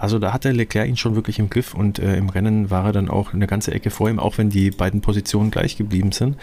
Also 0.00 0.18
da 0.18 0.32
hatte 0.32 0.50
Leclerc 0.50 0.88
ihn 0.88 0.96
schon 0.96 1.14
wirklich 1.14 1.38
im 1.38 1.50
Griff 1.50 1.74
und 1.74 1.98
äh, 1.98 2.16
im 2.16 2.30
Rennen 2.30 2.70
war 2.70 2.86
er 2.86 2.92
dann 2.92 3.10
auch 3.10 3.34
eine 3.34 3.46
ganze 3.46 3.72
Ecke 3.72 3.90
vor 3.90 4.08
ihm, 4.08 4.18
auch 4.18 4.38
wenn 4.38 4.48
die 4.48 4.70
beiden 4.70 5.02
Positionen 5.02 5.50
gleich 5.50 5.76
geblieben 5.76 6.10
sind. 6.10 6.38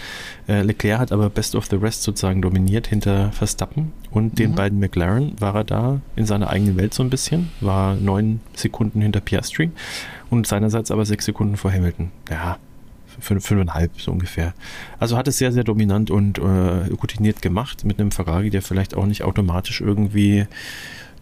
Äh, 0.47 0.61
Leclerc 0.61 0.99
hat 0.99 1.11
aber 1.11 1.31
Best 1.31 1.55
of 1.55 1.65
the 1.65 1.75
Rest 1.75 2.03
sozusagen 2.03 2.43
dominiert 2.43 2.85
hinter 2.85 3.31
Verstappen 3.31 3.93
und 4.11 4.33
mhm. 4.33 4.35
den 4.35 4.55
beiden 4.55 4.79
McLaren 4.79 5.33
war 5.39 5.55
er 5.55 5.63
da 5.63 6.01
in 6.15 6.27
seiner 6.27 6.49
eigenen 6.51 6.77
Welt 6.77 6.93
so 6.93 7.01
ein 7.01 7.09
bisschen, 7.09 7.49
war 7.59 7.95
neun 7.95 8.41
Sekunden 8.53 9.01
hinter 9.01 9.21
Piastri 9.21 9.71
und 10.29 10.45
seinerseits 10.45 10.91
aber 10.91 11.05
sechs 11.05 11.25
Sekunden 11.25 11.57
vor 11.57 11.71
Hamilton. 11.71 12.11
Ja, 12.29 12.59
fünf, 13.19 13.43
fünfeinhalb 13.43 13.99
so 13.99 14.11
ungefähr. 14.11 14.53
Also 14.99 15.17
hat 15.17 15.27
es 15.27 15.39
sehr, 15.39 15.51
sehr 15.51 15.63
dominant 15.63 16.11
und 16.11 16.37
äh, 16.37 16.41
routiniert 16.41 17.41
gemacht 17.41 17.85
mit 17.85 17.99
einem 17.99 18.11
Ferrari, 18.11 18.51
der 18.51 18.61
vielleicht 18.61 18.95
auch 18.95 19.07
nicht 19.07 19.23
automatisch 19.23 19.81
irgendwie 19.81 20.45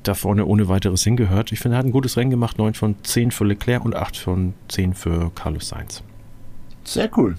da 0.07 0.14
vorne 0.14 0.45
ohne 0.45 0.68
weiteres 0.68 1.03
hingehört. 1.03 1.52
Ich 1.52 1.60
finde, 1.60 1.76
er 1.76 1.80
hat 1.80 1.86
ein 1.86 1.91
gutes 1.91 2.18
Rennen 2.18 2.32
gemacht, 2.32 2.57
9 2.57 2.73
von 2.73 2.95
10 3.03 3.32
für 3.32 3.45
Leclerc 3.45 3.84
und 3.84 3.95
8 3.95 4.18
von 4.18 4.53
10 4.69 4.94
für 4.94 5.32
Carlos 5.36 5.69
Sainz. 5.69 6.03
Sehr 6.84 7.10
cool. 7.18 7.36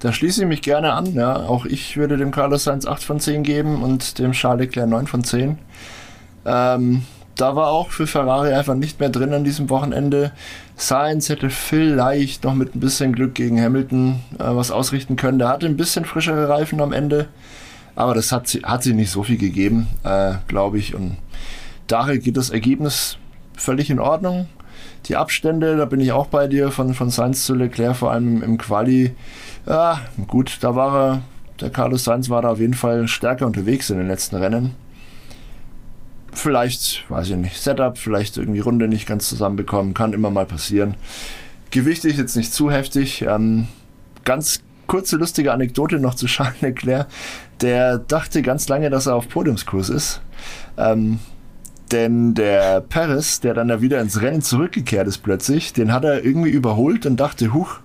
Da 0.00 0.12
schließe 0.12 0.42
ich 0.42 0.48
mich 0.48 0.62
gerne 0.62 0.92
an. 0.92 1.14
Ja. 1.14 1.36
Auch 1.36 1.66
ich 1.66 1.96
würde 1.96 2.16
dem 2.16 2.32
Carlos 2.32 2.64
Sainz 2.64 2.86
8 2.86 3.02
von 3.02 3.20
10 3.20 3.42
geben 3.42 3.82
und 3.82 4.18
dem 4.18 4.32
Charles 4.32 4.66
Leclerc 4.66 4.88
9 4.88 5.06
von 5.06 5.24
10. 5.24 5.58
Ähm, 6.44 7.02
da 7.36 7.56
war 7.56 7.68
auch 7.68 7.90
für 7.90 8.06
Ferrari 8.06 8.52
einfach 8.52 8.74
nicht 8.74 9.00
mehr 9.00 9.08
drin 9.08 9.32
an 9.32 9.44
diesem 9.44 9.70
Wochenende. 9.70 10.32
Sainz 10.76 11.28
hätte 11.28 11.50
vielleicht 11.50 12.44
noch 12.44 12.54
mit 12.54 12.74
ein 12.74 12.80
bisschen 12.80 13.12
Glück 13.14 13.34
gegen 13.34 13.60
Hamilton 13.60 14.20
äh, 14.38 14.44
was 14.44 14.70
ausrichten 14.70 15.16
können. 15.16 15.38
Der 15.38 15.48
hatte 15.48 15.66
ein 15.66 15.76
bisschen 15.76 16.04
frischere 16.04 16.48
Reifen 16.48 16.80
am 16.80 16.92
Ende, 16.92 17.28
aber 17.94 18.14
das 18.14 18.32
hat 18.32 18.48
sie, 18.48 18.60
hat 18.60 18.82
sie 18.82 18.94
nicht 18.94 19.10
so 19.10 19.22
viel 19.22 19.38
gegeben, 19.38 19.86
äh, 20.04 20.34
glaube 20.48 20.78
ich. 20.78 20.94
Und 20.94 21.16
daher 21.92 22.18
geht 22.18 22.36
das 22.36 22.50
Ergebnis 22.50 23.18
völlig 23.56 23.90
in 23.90 23.98
Ordnung. 24.00 24.48
Die 25.06 25.16
Abstände, 25.16 25.76
da 25.76 25.84
bin 25.84 26.00
ich 26.00 26.12
auch 26.12 26.26
bei 26.26 26.46
dir, 26.48 26.70
von, 26.70 26.94
von 26.94 27.10
Sainz 27.10 27.44
zu 27.44 27.54
Leclerc, 27.54 27.96
vor 27.96 28.12
allem 28.12 28.42
im 28.42 28.58
Quali. 28.58 29.14
Ja, 29.66 30.00
gut, 30.26 30.58
da 30.60 30.74
war 30.74 30.96
er, 30.96 31.22
der 31.60 31.70
Carlos 31.70 32.04
Sainz 32.04 32.30
war 32.30 32.42
da 32.42 32.50
auf 32.50 32.60
jeden 32.60 32.74
Fall 32.74 33.08
stärker 33.08 33.46
unterwegs 33.46 33.90
in 33.90 33.98
den 33.98 34.08
letzten 34.08 34.36
Rennen 34.36 34.74
vielleicht, 36.34 37.08
weiß 37.10 37.30
ich 37.30 37.36
nicht, 37.36 37.56
Setup, 37.56 37.98
vielleicht 37.98 38.36
irgendwie 38.36 38.60
Runde 38.60 38.88
nicht 38.88 39.06
ganz 39.06 39.28
zusammenbekommen, 39.28 39.94
kann 39.94 40.12
immer 40.12 40.30
mal 40.30 40.46
passieren. 40.46 40.94
Gewicht 41.70 42.04
ist 42.04 42.18
jetzt 42.18 42.36
nicht 42.36 42.52
zu 42.52 42.70
heftig. 42.70 43.22
Ähm, 43.22 43.66
ganz 44.24 44.60
kurze 44.86 45.16
lustige 45.16 45.52
Anekdote 45.52 45.98
noch 45.98 46.14
zu 46.14 46.26
Charles 46.26 46.60
Leclerc. 46.60 47.06
Der 47.60 47.98
dachte 47.98 48.42
ganz 48.42 48.68
lange, 48.68 48.90
dass 48.90 49.06
er 49.06 49.14
auf 49.14 49.28
Podiumskurs 49.28 49.88
ist. 49.88 50.20
Ähm, 50.76 51.18
denn 51.92 52.34
der 52.34 52.80
Paris, 52.80 53.40
der 53.40 53.54
dann 53.54 53.68
ja 53.68 53.80
wieder 53.80 54.00
ins 54.00 54.20
Rennen 54.20 54.42
zurückgekehrt 54.42 55.06
ist 55.06 55.18
plötzlich, 55.18 55.72
den 55.72 55.92
hat 55.92 56.04
er 56.04 56.24
irgendwie 56.24 56.50
überholt 56.50 57.06
und 57.06 57.18
dachte, 57.18 57.52
huch, 57.52 57.80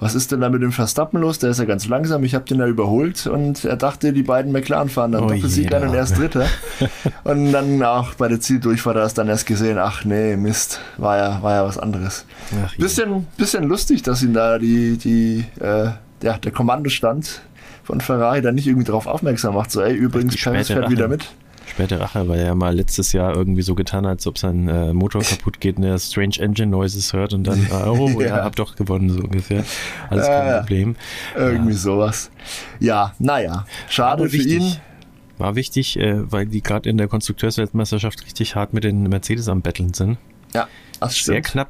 was 0.00 0.14
ist 0.14 0.32
denn 0.32 0.40
da 0.40 0.50
mit 0.50 0.60
dem 0.60 0.72
Verstappen 0.72 1.20
los? 1.20 1.38
Der 1.38 1.50
ist 1.50 1.58
ja 1.58 1.64
ganz 1.64 1.86
langsam. 1.86 2.24
Ich 2.24 2.34
habe 2.34 2.44
den 2.44 2.58
da 2.58 2.66
überholt 2.66 3.26
und 3.26 3.64
er 3.64 3.76
dachte, 3.76 4.12
die 4.12 4.22
beiden 4.22 4.52
McLaren 4.52 4.88
fahren 4.88 5.12
dann 5.12 5.24
oh 5.24 5.28
Doppelsieg 5.28 5.72
an 5.72 5.88
und 5.88 5.94
erst 5.94 6.18
Dritter. 6.18 6.46
und 7.24 7.52
dann 7.52 7.82
auch 7.82 8.14
bei 8.14 8.28
der 8.28 8.40
Zieldurchfahrt 8.40 8.96
hast 8.96 9.16
du 9.16 9.22
dann 9.22 9.28
erst 9.28 9.46
gesehen, 9.46 9.78
ach 9.78 10.04
nee, 10.04 10.36
Mist, 10.36 10.80
war 10.98 11.16
ja, 11.16 11.42
war 11.42 11.52
ja 11.54 11.64
was 11.64 11.78
anderes. 11.78 12.26
Ach, 12.64 12.76
bisschen, 12.76 13.26
bisschen 13.36 13.64
lustig, 13.64 14.02
dass 14.02 14.22
ihn 14.22 14.34
da 14.34 14.58
die, 14.58 14.98
die, 14.98 15.44
äh, 15.60 15.90
ja, 16.22 16.38
der 16.38 16.52
Kommandostand 16.52 17.42
von 17.84 18.00
Ferrari 18.00 18.42
dann 18.42 18.56
nicht 18.56 18.66
irgendwie 18.66 18.86
darauf 18.86 19.06
aufmerksam 19.06 19.54
macht. 19.54 19.70
So, 19.70 19.80
ey, 19.80 19.94
übrigens, 19.94 20.36
Perez 20.36 20.66
fährt 20.66 20.90
wieder 20.90 21.08
mit. 21.08 21.28
Späte 21.66 21.98
Rache, 22.00 22.28
weil 22.28 22.40
er 22.40 22.46
ja 22.46 22.54
mal 22.54 22.74
letztes 22.74 23.12
Jahr 23.12 23.34
irgendwie 23.34 23.62
so 23.62 23.74
getan 23.74 24.04
hat, 24.04 24.12
als 24.12 24.26
ob 24.26 24.38
sein 24.38 24.68
äh, 24.68 24.92
Motor 24.92 25.22
kaputt 25.28 25.60
geht 25.60 25.76
und 25.76 25.84
er 25.84 25.98
Strange 25.98 26.38
Engine 26.38 26.68
Noises 26.68 27.12
hört 27.12 27.32
und 27.32 27.44
dann, 27.44 27.66
oh, 27.88 28.08
ja. 28.20 28.26
ihr 28.26 28.32
habt 28.34 28.58
doch 28.58 28.76
gewonnen, 28.76 29.10
so 29.10 29.20
ungefähr. 29.20 29.64
Alles 30.10 30.26
kein 30.26 30.46
ja, 30.46 30.58
Problem. 30.60 30.96
Irgendwie 31.36 31.72
ja. 31.72 31.78
sowas. 31.78 32.30
Ja, 32.80 33.14
naja, 33.18 33.66
schade 33.88 34.28
für 34.28 34.36
ihn. 34.36 34.76
War 35.38 35.56
wichtig, 35.56 35.98
äh, 35.98 36.30
weil 36.30 36.46
die 36.46 36.62
gerade 36.62 36.88
in 36.88 36.96
der 36.96 37.08
Konstrukteursweltmeisterschaft 37.08 38.24
richtig 38.24 38.54
hart 38.54 38.72
mit 38.72 38.84
den 38.84 39.02
Mercedes 39.04 39.48
am 39.48 39.62
Betteln 39.62 39.92
sind. 39.92 40.18
Ja, 40.52 40.68
das 41.00 41.18
stimmt. 41.18 41.34
Sehr 41.34 41.42
knapp. 41.42 41.68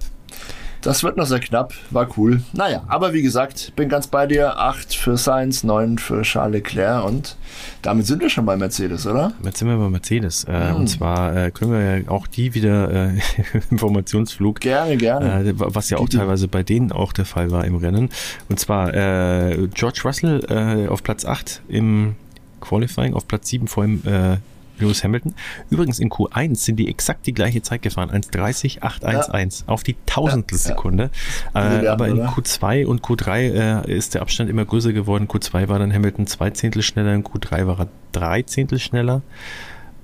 Das 0.85 1.02
wird 1.02 1.16
noch 1.16 1.24
sehr 1.24 1.40
knapp, 1.40 1.73
war 1.90 2.06
cool. 2.19 2.43
Naja, 2.52 2.85
aber 2.89 3.15
wie 3.15 3.23
gesagt, 3.23 3.73
bin 3.74 3.89
ganz 3.89 4.06
bei 4.06 4.27
dir. 4.27 4.59
8 4.59 4.94
für 4.94 5.16
Sainz, 5.16 5.65
9 5.65 5.97
für 5.97 6.20
Charles 6.20 6.52
Leclerc 6.52 7.02
und 7.06 7.36
damit 7.81 8.05
sind 8.05 8.20
wir 8.20 8.28
schon 8.28 8.44
bei 8.44 8.55
Mercedes, 8.59 9.06
oder? 9.06 9.32
Jetzt 9.43 9.61
sind 9.61 9.69
wir 9.69 9.78
bei 9.78 9.89
Mercedes. 9.89 10.44
Äh, 10.44 10.69
hm. 10.69 10.77
Und 10.77 10.89
zwar 10.89 11.35
äh, 11.35 11.51
können 11.51 11.73
wir 11.73 12.01
ja 12.01 12.11
auch 12.11 12.27
die 12.27 12.52
wieder 12.52 12.90
äh, 12.90 13.19
Informationsflug. 13.70 14.61
Gerne, 14.61 14.98
gerne. 14.98 15.48
Äh, 15.48 15.55
was 15.56 15.89
ja 15.89 15.97
auch 15.97 16.09
die, 16.09 16.19
teilweise 16.19 16.48
bei 16.48 16.62
denen 16.62 16.93
auch 16.93 17.15
der 17.15 17.24
Fall 17.24 17.51
war 17.51 17.65
im 17.65 17.77
Rennen. 17.77 18.11
Und 18.51 18.61
zwar 18.61 18.93
äh, 18.93 19.66
George 19.73 20.02
Russell 20.05 20.86
auf 20.90 21.02
Platz 21.02 21.24
8 21.24 21.62
im 21.69 22.15
Qualifying, 22.61 23.15
auf 23.15 23.27
Platz 23.27 23.48
7 23.48 23.69
vor 23.69 23.86
ihm 23.86 24.02
Lewis 24.78 25.05
Hamilton. 25.05 25.34
Übrigens 25.70 25.98
in 25.98 26.10
Q1 26.10 26.56
sind 26.56 26.76
die 26.76 26.88
exakt 26.88 27.26
die 27.26 27.34
gleiche 27.34 27.62
Zeit 27.62 27.82
gefahren, 27.82 28.10
1.30.811 28.10 29.60
ja. 29.60 29.68
auf 29.68 29.82
die 29.82 29.96
Tausendelsekunde. 30.06 31.10
Ja, 31.55 31.82
äh, 31.82 31.86
aber 31.88 32.09
in 32.09 32.20
oder? 32.20 32.30
Q2 32.30 32.86
und 32.86 33.02
Q3 33.02 33.84
äh, 33.86 33.96
ist 33.96 34.14
der 34.14 34.22
Abstand 34.22 34.51
immer 34.51 34.64
größer 34.64 34.92
geworden. 34.92 35.28
Q2 35.28 35.68
war 35.68 35.78
dann 35.78 35.92
Hamilton 35.92 36.26
zwei 36.26 36.51
Zehntel 36.51 36.82
schneller, 36.82 37.14
in 37.14 37.24
Q3 37.24 37.66
war 37.66 37.80
er 37.80 37.88
drei 38.12 38.42
Zehntel 38.42 38.78
schneller. 38.78 39.22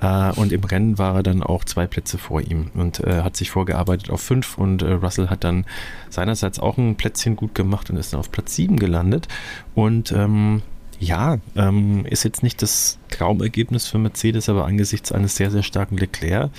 Uh, 0.03 0.33
und 0.37 0.51
im 0.51 0.65
Rennen 0.65 0.97
war 0.97 1.17
er 1.17 1.23
dann 1.23 1.43
auch 1.43 1.63
zwei 1.63 1.87
Plätze 1.87 2.17
vor 2.17 2.41
ihm 2.41 2.71
und 2.73 3.01
uh, 3.01 3.23
hat 3.23 3.37
sich 3.37 3.51
vorgearbeitet 3.51 4.09
auf 4.09 4.23
fünf 4.23 4.57
und 4.57 4.83
uh, 4.83 4.95
Russell 4.95 5.29
hat 5.29 5.45
dann 5.45 5.67
seinerseits 6.09 6.59
auch 6.59 6.79
ein 6.79 6.97
Plätzchen 6.97 7.37
gut 7.37 7.55
gemacht 7.55 7.91
und 7.91 7.99
ist 7.99 8.15
dann 8.15 8.21
auf 8.21 8.33
Platz 8.33 8.55
sieben 8.55 8.79
gelandet. 8.79 9.29
Und 9.75 10.11
ähm, 10.13 10.63
ja, 11.01 11.39
ähm, 11.57 12.05
ist 12.05 12.25
jetzt 12.25 12.43
nicht 12.43 12.61
das 12.61 12.99
Traumergebnis 13.09 13.87
für 13.89 13.99
Mercedes, 13.99 14.51
aber 14.51 14.67
angesichts 14.67 15.11
eines 15.13 15.35
sehr, 15.35 15.51
sehr 15.51 15.63
starken 15.63 15.97
Leclerc, 15.97 16.51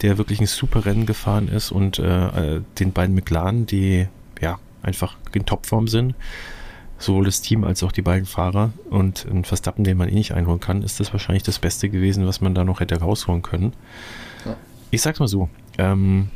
der 0.00 0.16
wirklich 0.16 0.40
ein 0.40 0.46
super 0.46 0.86
Rennen 0.86 1.04
gefahren 1.04 1.48
ist 1.48 1.70
und 1.70 1.98
äh, 1.98 2.56
äh 2.56 2.62
den 2.78 2.92
beiden 2.92 3.14
McLaren, 3.14 3.66
die 3.66 4.08
ja 4.40 4.58
einfach 4.82 5.16
in 5.34 5.44
Topform 5.44 5.86
sind. 5.86 6.14
Sowohl 6.98 7.26
das 7.26 7.42
Team 7.42 7.64
als 7.64 7.82
auch 7.82 7.92
die 7.92 8.02
beiden 8.02 8.26
Fahrer. 8.26 8.72
Und 8.88 9.26
ein 9.30 9.44
Verstappen, 9.44 9.84
den 9.84 9.98
man 9.98 10.08
eh 10.08 10.14
nicht 10.14 10.32
einholen 10.32 10.60
kann, 10.60 10.82
ist 10.82 11.00
das 11.00 11.12
wahrscheinlich 11.12 11.42
das 11.42 11.58
Beste 11.58 11.88
gewesen, 11.88 12.26
was 12.26 12.40
man 12.40 12.54
da 12.54 12.64
noch 12.64 12.80
hätte 12.80 12.98
rausholen 13.00 13.42
können. 13.42 13.74
Ja. 14.44 14.56
Ich 14.90 15.02
sag's 15.02 15.18
mal 15.18 15.28
so. 15.28 15.48
Ähm, 15.78 16.30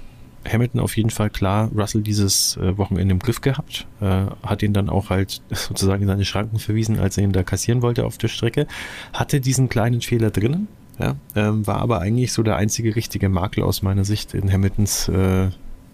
Hamilton 0.51 0.81
auf 0.81 0.97
jeden 0.97 1.11
Fall 1.11 1.31
klar 1.31 1.71
Russell 1.75 2.03
dieses 2.03 2.57
äh, 2.57 2.77
Wochenende 2.77 3.13
im 3.13 3.19
Griff 3.19 3.41
gehabt, 3.41 3.87
äh, 4.01 4.27
hat 4.43 4.63
ihn 4.63 4.73
dann 4.73 4.89
auch 4.89 5.11
halt 5.11 5.43
sozusagen 5.51 6.03
in 6.03 6.09
seine 6.09 6.25
Schranken 6.25 6.59
verwiesen, 6.59 6.99
als 6.99 7.17
er 7.17 7.25
ihn 7.25 7.33
da 7.33 7.43
kassieren 7.43 7.83
wollte 7.83 8.05
auf 8.05 8.19
der 8.19 8.29
Strecke, 8.29 8.67
hatte 9.13 9.41
diesen 9.41 9.69
kleinen 9.69 10.01
Fehler 10.01 10.31
drinnen, 10.31 10.69
ja, 10.99 11.17
ähm, 11.35 11.67
war 11.67 11.79
aber 11.79 12.01
eigentlich 12.01 12.33
so 12.33 12.43
der 12.43 12.57
einzige 12.57 12.95
richtige 12.95 13.29
Makel 13.29 13.63
aus 13.63 13.83
meiner 13.83 14.05
Sicht 14.05 14.35
in 14.35 14.53
Hamiltons 14.53 15.09
äh, 15.09 15.49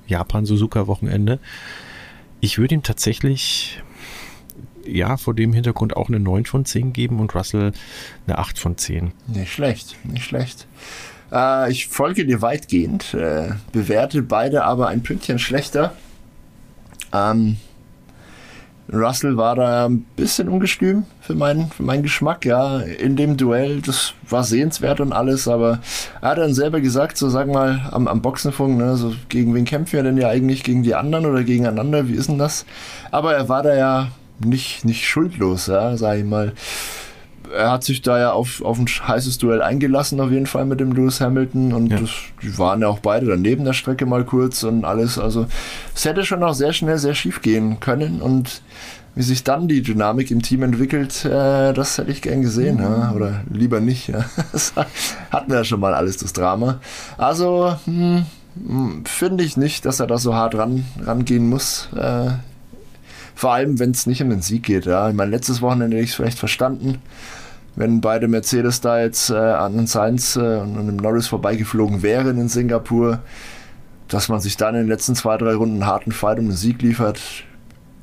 Japan-Suzuka-Wochenende. 0.07 1.39
Ich 2.41 2.59
würde 2.59 2.75
ihm 2.75 2.83
tatsächlich 2.83 3.83
ja, 4.85 5.17
vor 5.17 5.35
dem 5.35 5.53
Hintergrund 5.53 5.97
auch 5.97 6.09
eine 6.09 6.21
9 6.21 6.47
von 6.47 6.65
10 6.65 6.93
geben 6.93 7.21
und 7.21 7.35
Russell 7.35 7.73
eine 8.27 8.39
8 8.39 8.59
von 8.59 8.77
10. 8.77 9.13
Nicht 9.29 9.53
schlecht, 9.53 9.97
nicht 10.05 10.25
schlecht. 10.25 10.67
Äh, 11.33 11.71
ich 11.71 11.89
folge 11.89 12.27
dir 12.27 12.43
weitgehend, 12.43 13.15
äh, 13.15 13.51
bewerte 13.73 14.23
beide 14.23 14.65
aber 14.65 14.89
ein 14.89 15.03
Pünktchen 15.03 15.39
schlechter. 15.39 15.93
Ähm, 17.13 17.57
Russell 18.93 19.37
war 19.37 19.55
da 19.55 19.87
ein 19.87 20.05
bisschen 20.17 20.49
ungestüm 20.49 21.05
für 21.21 21.35
meinen, 21.35 21.71
für 21.71 21.85
meinen 21.85 22.03
Geschmack, 22.03 22.45
ja, 22.45 22.81
in 22.81 23.15
dem 23.15 23.37
Duell. 23.37 23.81
Das 23.83 24.15
war 24.29 24.43
sehenswert 24.43 25.01
und 25.01 25.13
alles, 25.13 25.47
aber 25.47 25.81
er 26.21 26.31
hat 26.31 26.39
dann 26.39 26.55
selber 26.55 26.81
gesagt, 26.81 27.17
so 27.17 27.29
sag 27.29 27.47
mal 27.47 27.89
am, 27.93 28.09
am 28.09 28.21
Boxenfunk, 28.21 28.79
ne, 28.79 28.97
so 28.97 29.15
gegen 29.29 29.55
wen 29.55 29.65
kämpfen 29.65 29.93
wir 29.93 30.03
denn 30.03 30.17
ja 30.17 30.29
eigentlich? 30.29 30.65
Gegen 30.65 30.83
die 30.83 30.97
anderen 30.97 31.27
oder 31.27 31.45
gegeneinander? 31.45 32.09
Wie 32.09 32.15
ist 32.15 32.29
denn 32.29 32.39
das? 32.39 32.67
Aber 33.13 33.35
er 33.35 33.49
war 33.49 33.63
da 33.63 33.77
ja 33.77 34.09
nicht, 34.45 34.85
nicht 34.85 35.07
schuldlos, 35.07 35.69
ja, 35.69 35.97
sag 35.97 36.19
ich 36.19 36.25
mal 36.25 36.53
er 37.53 37.71
hat 37.71 37.85
sich 37.85 38.03
da 38.03 38.19
ja 38.19 38.33
auf, 38.33 38.63
auf 38.63 38.79
ein 38.79 38.87
heißes 38.87 39.39
Duell 39.39 39.63
eingelassen, 39.63 40.21
auf 40.21 40.31
jeden 40.31 40.47
Fall 40.47 40.65
mit 40.65 40.81
dem 40.81 40.93
Lewis 40.93 41.21
Hamilton. 41.21 41.73
Und 41.73 41.91
ja. 41.91 41.99
das, 41.99 42.11
die 42.43 42.57
waren 42.59 42.81
ja 42.81 42.89
auch 42.89 43.01
beide 43.01 43.27
daneben 43.27 43.65
der 43.65 43.73
Strecke 43.73 44.07
mal 44.07 44.25
kurz 44.25 44.63
und 44.63 44.85
alles. 44.85 45.19
Also 45.19 45.47
es 45.95 46.05
hätte 46.05 46.25
schon 46.25 46.43
auch 46.43 46.55
sehr 46.55 46.73
schnell 46.73 46.99
sehr 46.99 47.15
schief 47.15 47.43
gehen 47.43 47.81
können. 47.81 48.23
Und 48.23 48.63
wie 49.15 49.23
sich 49.23 49.45
dann 49.45 49.69
die 49.69 49.83
Dynamik 49.83 50.31
im 50.31 50.43
Team 50.43 50.63
entwickelt, 50.63 51.25
äh, 51.25 51.73
das 51.73 51.99
hätte 51.99 52.11
ich 52.11 52.23
gern 52.23 52.43
gesehen. 52.43 52.77
Mhm. 52.77 52.83
Ja? 52.83 53.13
Oder 53.13 53.41
lieber 53.51 53.81
nicht. 53.81 54.09
Ja? 54.09 54.25
Das 54.53 54.73
hatten 55.31 55.51
wir 55.51 55.59
ja 55.59 55.65
schon 55.65 55.81
mal 55.81 55.95
alles, 55.95 56.17
das 56.19 56.33
Drama. 56.33 56.81
Also 57.19 57.77
hm, 57.85 58.25
hm, 58.67 59.05
finde 59.07 59.45
ich 59.45 59.57
nicht, 59.57 59.85
dass 59.85 60.01
er 60.01 60.07
da 60.07 60.19
so 60.19 60.35
hart 60.35 60.55
ran, 60.55 60.85
rangehen 61.05 61.49
muss. 61.49 61.89
Äh, 61.97 62.31
vor 63.35 63.53
allem, 63.53 63.79
wenn 63.79 63.93
es 63.93 64.07
nicht 64.07 64.23
um 64.23 64.29
den 64.29 64.43
Sieg 64.43 64.65
geht. 64.65 64.85
Ja. 64.85 65.09
Ich 65.09 65.15
meine, 65.15 65.31
letztes 65.31 65.63
Wochenende 65.63 65.97
hätte 65.97 66.05
ich 66.05 66.11
es 66.11 66.17
vielleicht 66.17 66.39
verstanden 66.39 66.99
wenn 67.81 68.03
beide 68.03 68.29
Mercedes 68.29 68.83
da 68.83 69.01
jetzt 69.01 69.31
äh, 69.31 69.35
an 69.35 69.87
Sainz 69.87 70.37
äh, 70.37 70.41
und 70.41 70.77
an 70.77 70.87
dem 70.87 70.97
Norris 70.97 71.29
vorbeigeflogen 71.29 72.03
wären 72.03 72.39
in 72.39 72.51
Singapur, 72.51 73.21
dass 74.07 74.29
man 74.29 74.39
sich 74.41 74.59
dann 74.59 74.75
in 74.75 74.83
den 74.83 74.89
letzten 74.89 75.15
zwei, 75.15 75.39
drei 75.39 75.55
Runden 75.55 75.77
einen 75.77 75.87
harten 75.87 76.13
Fight 76.13 76.39
um 76.39 76.49
den 76.49 76.57
Sieg 76.57 76.83
liefert, 76.83 77.19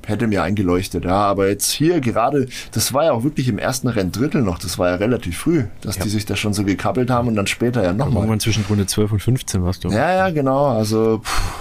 hätte 0.04 0.26
mir 0.26 0.42
eingeleuchtet. 0.42 1.06
Ja, 1.06 1.18
aber 1.18 1.48
jetzt 1.48 1.70
hier 1.70 2.02
gerade, 2.02 2.48
das 2.72 2.92
war 2.92 3.04
ja 3.06 3.12
auch 3.12 3.24
wirklich 3.24 3.50
im 3.50 3.60
ersten 3.60 3.88
Renndrittel 3.88 4.42
noch, 4.42 4.58
das 4.58 4.80
war 4.80 4.90
ja 4.90 4.96
relativ 4.96 5.38
früh, 5.38 5.66
dass 5.82 5.98
ja. 5.98 6.04
die 6.04 6.10
sich 6.10 6.26
da 6.26 6.36
schon 6.36 6.54
so 6.54 6.64
gekappelt 6.64 7.12
haben 7.12 7.28
und 7.28 7.36
dann 7.36 7.46
später 7.46 7.84
ja 7.84 7.94
nochmal. 7.94 8.24
Irgendwann 8.24 8.40
zwischen 8.40 8.66
Runde 8.68 8.88
12 8.88 9.12
und 9.12 9.20
15 9.20 9.64
warst 9.64 9.84
du. 9.84 9.90
Ja, 9.90 10.12
ja, 10.12 10.30
genau. 10.32 10.70
Also, 10.70 11.22
pff, 11.24 11.52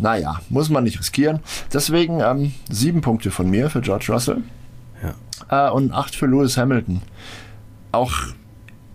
naja, 0.00 0.40
muss 0.50 0.68
man 0.68 0.84
nicht 0.84 1.00
riskieren. 1.00 1.40
Deswegen 1.72 2.20
ähm, 2.20 2.52
sieben 2.70 3.00
Punkte 3.00 3.32
von 3.32 3.50
mir 3.50 3.70
für 3.70 3.80
George 3.80 4.06
Russell 4.10 4.44
äh, 5.50 5.68
und 5.70 5.92
8 5.92 6.14
für 6.14 6.26
Lewis 6.26 6.56
Hamilton. 6.56 7.02
Auch 7.92 8.12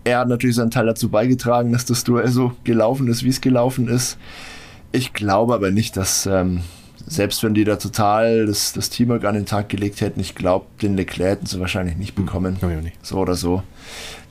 er 0.04 0.20
hat 0.20 0.28
natürlich 0.28 0.56
seinen 0.56 0.72
Teil 0.72 0.86
dazu 0.86 1.10
beigetragen, 1.10 1.72
dass 1.72 1.86
das 1.86 2.04
Duell 2.04 2.28
so 2.28 2.54
gelaufen 2.64 3.08
ist, 3.08 3.24
wie 3.24 3.30
es 3.30 3.42
gelaufen 3.42 3.88
ist. 3.88 4.18
Ich 4.92 5.14
glaube 5.14 5.54
aber 5.56 5.72
nicht, 5.72 5.98
dass, 5.98 6.28
ähm, 6.28 6.62
selbst 7.08 7.44
wenn 7.44 7.56
die 7.56 7.64
da 7.64 7.76
total 7.76 8.46
das, 8.46 8.72
das 8.74 8.90
Teamwork 8.90 9.26
an 9.26 9.34
den 9.34 9.46
Tag 9.46 9.68
gelegt 9.68 10.02
hätten, 10.02 10.20
ich 10.20 10.36
glaube, 10.36 10.68
den 10.82 10.96
Leclerc 10.96 11.32
hätten 11.32 11.46
sie 11.48 11.60
wahrscheinlich 11.60 11.98
nicht 11.98 12.16
hm, 12.16 12.26
bekommen. 12.26 12.58
Hm, 12.62 12.82
nicht. 12.82 13.04
So 13.04 13.18
oder 13.18 13.36
so. 13.36 13.64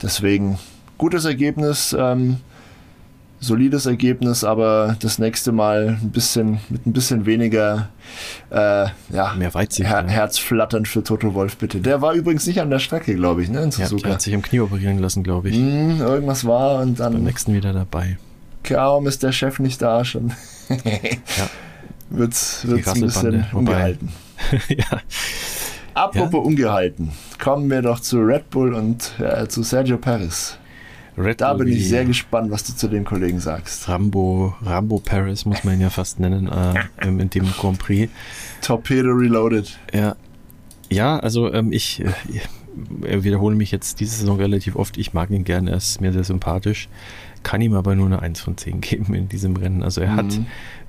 Deswegen 0.01 0.57
gutes 0.97 1.25
Ergebnis. 1.25 1.95
Ähm, 1.97 2.37
solides 3.39 3.85
Ergebnis, 3.85 4.43
aber 4.43 4.95
das 4.99 5.19
nächste 5.19 5.51
Mal 5.51 5.97
ein 6.01 6.11
bisschen 6.11 6.59
mit 6.69 6.85
ein 6.85 6.93
bisschen 6.93 7.25
weniger 7.25 7.89
äh, 8.49 8.87
ja, 9.09 9.33
mehr 9.37 9.53
Weitsicht, 9.53 9.89
Her 9.89 10.05
Herzflattern 10.07 10.85
für 10.85 11.03
Toto 11.03 11.33
Wolf 11.33 11.57
bitte. 11.57 11.79
Der 11.79 12.01
war 12.01 12.13
übrigens 12.13 12.47
nicht 12.47 12.61
an 12.61 12.69
der 12.69 12.79
Strecke, 12.79 13.15
glaube 13.15 13.43
ich, 13.43 13.49
ne? 13.49 13.63
In 13.63 13.69
Ja, 13.71 13.87
der 13.87 14.13
hat 14.13 14.21
sich 14.21 14.33
am 14.33 14.41
Knie 14.41 14.59
operieren 14.59 14.99
lassen, 14.99 15.23
glaube 15.23 15.49
ich. 15.49 15.57
Mm, 15.57 16.01
irgendwas 16.01 16.45
war 16.45 16.81
und 16.81 16.99
dann 16.99 17.13
beim 17.13 17.23
nächsten 17.23 17.53
wieder 17.53 17.73
dabei. 17.73 18.17
Kaum 18.63 19.07
ist 19.07 19.21
der 19.21 19.31
Chef 19.31 19.59
nicht 19.59 19.81
da 19.81 20.03
schon. 20.03 20.33
ja. 20.69 21.49
Wird's, 22.09 22.67
wird's 22.67 22.87
ein 22.87 23.01
bisschen 23.01 23.45
ungehalten. 23.53 24.09
ja. 24.69 25.01
Apropos 25.93 26.33
ja. 26.33 26.39
ungehalten, 26.39 27.11
kommen 27.41 27.69
wir 27.69 27.81
doch 27.81 27.99
zu 27.99 28.19
Red 28.19 28.49
Bull 28.49 28.73
und 28.73 29.11
äh, 29.19 29.47
zu 29.47 29.63
Sergio 29.63 29.97
Perez. 29.97 30.57
Red 31.17 31.39
da 31.39 31.53
bin 31.53 31.67
ich 31.69 31.87
sehr 31.87 32.05
gespannt, 32.05 32.51
was 32.51 32.63
du 32.63 32.75
zu 32.75 32.87
den 32.87 33.05
Kollegen 33.05 33.39
sagst. 33.39 33.87
Rambo, 33.87 34.55
Rambo 34.61 34.99
Paris 34.99 35.45
muss 35.45 35.63
man 35.63 35.75
ihn 35.75 35.81
ja 35.81 35.89
fast 35.89 36.19
nennen, 36.19 36.49
äh, 36.49 37.07
in 37.07 37.29
dem 37.29 37.45
Grand 37.53 37.79
Prix. 37.79 38.11
Torpedo 38.61 39.11
Reloaded. 39.11 39.79
Ja, 39.93 40.15
ja 40.89 41.17
also 41.17 41.53
ähm, 41.53 41.71
ich 41.71 42.03
äh, 42.03 43.23
wiederhole 43.23 43.55
mich 43.55 43.71
jetzt 43.71 43.99
diese 43.99 44.17
Saison 44.17 44.37
relativ 44.37 44.75
oft. 44.75 44.97
Ich 44.97 45.13
mag 45.13 45.29
ihn 45.29 45.45
gerne, 45.45 45.71
er 45.71 45.77
ist 45.77 46.01
mir 46.01 46.11
sehr 46.11 46.25
sympathisch. 46.25 46.89
Kann 47.43 47.61
ihm 47.61 47.73
aber 47.73 47.95
nur 47.95 48.07
eine 48.07 48.21
1 48.21 48.41
von 48.41 48.57
10 48.57 48.81
geben 48.81 49.13
in 49.13 49.29
diesem 49.29 49.55
Rennen. 49.55 49.83
Also 49.83 50.01
er 50.01 50.11
mhm. 50.11 50.17
hat 50.17 50.39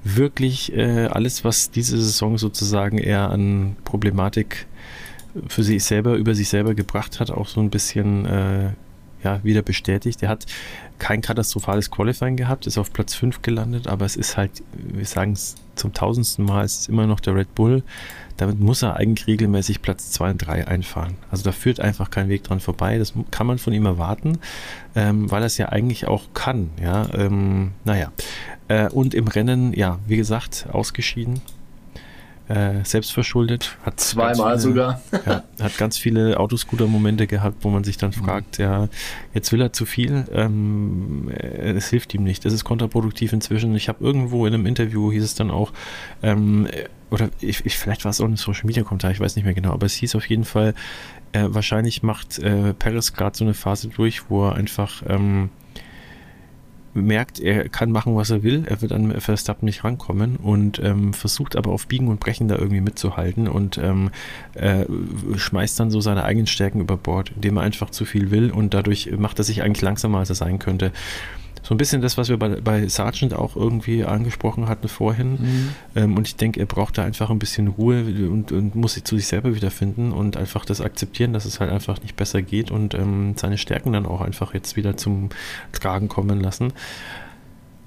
wirklich 0.03 0.73
äh, 0.75 1.07
alles, 1.07 1.45
was 1.45 1.71
diese 1.71 1.97
Saison 1.99 2.39
sozusagen 2.39 2.99
eher 2.99 3.31
an 3.31 3.77
Problematik 3.85 4.67
für 5.49 5.63
sich 5.63 5.85
selber, 5.85 6.15
über 6.15 6.35
sich 6.35 6.49
selber 6.49 6.75
gebracht 6.75 7.21
hat, 7.21 7.31
auch 7.31 7.47
so 7.47 7.61
ein 7.61 7.71
bisschen 7.71 8.25
äh, 8.25 8.71
ja, 9.23 9.43
wieder 9.43 9.63
bestätigt. 9.63 10.23
Er 10.23 10.29
hat 10.29 10.47
kein 10.99 11.21
katastrophales 11.21 11.91
Qualifying 11.91 12.37
gehabt, 12.37 12.67
ist 12.67 12.79
auf 12.79 12.93
Platz 12.93 13.15
5 13.15 13.43
gelandet, 13.43 13.87
aber 13.87 14.05
es 14.05 14.17
ist 14.17 14.37
halt, 14.37 14.63
wir 14.73 15.05
sagen 15.05 15.33
es 15.33 15.57
zum 15.75 15.93
tausendsten 15.93 16.45
Mal, 16.45 16.65
es 16.65 16.81
ist 16.81 16.89
immer 16.89 17.07
noch 17.07 17.21
der 17.21 17.35
Red 17.35 17.55
Bull. 17.55 17.83
Damit 18.39 18.61
muss 18.61 18.83
er 18.83 18.97
eigentlich 18.97 19.27
regelmäßig 19.27 19.83
Platz 19.83 20.11
2 20.13 20.31
und 20.33 20.39
3 20.39 20.67
einfahren. 20.69 21.17
Also 21.31 21.45
da 21.45 21.53
führt 21.53 21.81
einfach 21.81 22.11
kein 22.11 22.29
Weg 22.29 22.45
dran 22.45 22.61
vorbei. 22.61 22.99
Das 22.99 23.15
kann 23.31 23.47
man 23.47 23.59
von 23.59 23.73
ihm 23.73 23.87
erwarten, 23.87 24.39
ähm, 24.95 25.31
weil 25.31 25.43
er 25.43 25.47
es 25.47 25.59
ja 25.59 25.71
eigentlich 25.71 26.07
auch 26.07 26.25
kann. 26.35 26.71
Ja, 26.83 27.07
ähm, 27.15 27.73
naja. 27.85 28.13
Äh, 28.69 28.89
und 28.91 29.15
im 29.15 29.29
Rennen, 29.29 29.73
ja, 29.73 29.99
wie 30.07 30.17
gesagt, 30.17 30.67
ausgeschieden 30.71 31.41
äh, 32.49 32.85
selbstverschuldet. 32.85 33.77
Hat 33.85 33.99
Zweimal 33.99 34.59
viele, 34.59 34.59
sogar. 34.59 35.01
ja, 35.27 35.43
hat 35.61 35.77
ganz 35.79 35.99
viele 35.99 36.39
Autoscooter-Momente 36.39 37.27
gehabt, 37.27 37.65
wo 37.65 37.71
man 37.71 37.85
sich 37.85 37.97
dann 37.97 38.11
mhm. 38.11 38.25
fragt, 38.25 38.59
ja, 38.59 38.89
jetzt 39.35 39.53
will 39.53 39.61
er 39.61 39.73
zu 39.73 39.87
viel, 39.87 40.25
ähm, 40.33 41.31
äh, 41.31 41.73
es 41.73 41.89
hilft 41.89 42.15
ihm 42.15 42.23
nicht. 42.23 42.45
Das 42.45 42.53
ist 42.53 42.65
kontraproduktiv 42.65 43.33
inzwischen. 43.33 43.75
Ich 43.75 43.89
habe 43.89 44.05
irgendwo 44.05 44.47
in 44.47 44.55
einem 44.55 44.67
Interview 44.67 45.11
hieß 45.11 45.25
es 45.25 45.35
dann 45.35 45.51
auch, 45.51 45.73
ähm, 46.23 46.69
oder 47.11 47.31
ich, 47.41 47.65
ich, 47.65 47.79
vielleicht 47.79 48.05
war 48.05 48.11
es 48.11 48.21
auch 48.21 48.27
ein 48.27 48.37
Social 48.37 48.67
Media 48.67 48.83
Kommentar, 48.83 49.11
ich 49.11 49.21
weiß 49.21 49.37
nicht 49.37 49.45
mehr 49.45 49.55
genau, 49.55 49.73
aber 49.73 49.87
es 49.87 49.95
hieß 49.95 50.15
auf 50.17 50.29
jeden 50.29 50.45
Fall, 50.45 50.75
äh, 51.33 51.45
wahrscheinlich 51.49 52.03
macht 52.03 52.39
äh, 52.39 52.75
Paris 52.75 53.13
gerade 53.13 53.37
so 53.37 53.45
eine 53.45 53.55
Phase 53.55 53.89
durch, 53.89 54.31
wo 54.31 54.47
er 54.47 54.55
einfach 54.55 55.03
ähm, 55.09 55.51
merkt, 56.97 57.41
er 57.41 57.69
kann 57.69 57.93
machen, 57.93 58.17
was 58.17 58.31
er 58.31 58.43
will, 58.43 58.65
er 58.67 58.83
wird 58.83 58.93
an 58.93 59.21
Verstappen 59.21 59.67
nicht 59.67 59.85
rankommen 59.85 60.37
und 60.37 60.79
ähm, 60.83 61.13
versucht 61.13 61.57
aber 61.57 61.71
auf 61.71 61.87
Biegen 61.87 62.09
und 62.09 62.21
Brechen 62.21 62.49
da 62.49 62.57
irgendwie 62.57 62.81
mitzuhalten 62.81 63.49
und 63.49 63.79
ähm, 63.79 64.11
äh, 64.55 64.85
schmeißt 65.37 65.79
dann 65.79 65.91
so 65.91 66.01
seine 66.01 66.25
eigenen 66.25 66.47
Stärken 66.47 66.81
über 66.81 66.97
Bord, 66.97 67.33
indem 67.35 67.57
er 67.59 67.63
einfach 67.63 67.91
zu 67.91 68.05
viel 68.05 68.31
will 68.31 68.51
und 68.51 68.75
dadurch 68.75 69.11
macht 69.17 69.39
er 69.39 69.45
sich 69.45 69.63
eigentlich 69.63 69.83
langsamer, 69.83 70.19
als 70.19 70.31
er 70.31 70.37
sein 70.37 70.59
könnte 70.59 70.93
so 71.67 71.75
ein 71.75 71.79
bisschen 71.79 72.01
das, 72.01 72.17
was 72.17 72.29
wir 72.29 72.37
bei, 72.37 72.61
bei 72.61 72.87
Sargent 72.87 73.35
auch 73.35 73.57
irgendwie 73.57 74.05
angesprochen 74.05 74.69
hatten 74.69 74.87
vorhin. 74.87 75.33
Mhm. 75.33 75.69
Ähm, 75.97 76.17
und 76.17 76.29
ich 76.29 76.37
denke, 76.37 76.61
er 76.61 76.67
braucht 76.67 76.97
da 76.97 77.03
einfach 77.03 77.29
ein 77.29 77.41
bisschen 77.41 77.67
Ruhe 77.67 78.05
und, 78.31 78.53
und, 78.53 78.77
muss 78.77 78.95
sich 78.95 79.03
zu 79.03 79.17
sich 79.17 79.27
selber 79.27 79.53
wiederfinden 79.53 80.13
und 80.13 80.37
einfach 80.37 80.65
das 80.65 80.81
akzeptieren, 80.81 81.33
dass 81.33 81.45
es 81.45 81.59
halt 81.59 81.73
einfach 81.73 82.01
nicht 82.03 82.15
besser 82.15 82.41
geht 82.41 82.71
und 82.71 82.95
ähm, 82.95 83.35
seine 83.37 83.59
Stärken 83.59 83.93
dann 83.93 84.07
auch 84.07 84.21
einfach 84.21 84.55
jetzt 84.55 84.77
wieder 84.77 84.97
zum 84.97 85.31
Tragen 85.73 86.07
kommen 86.07 86.41
lassen. 86.41 86.73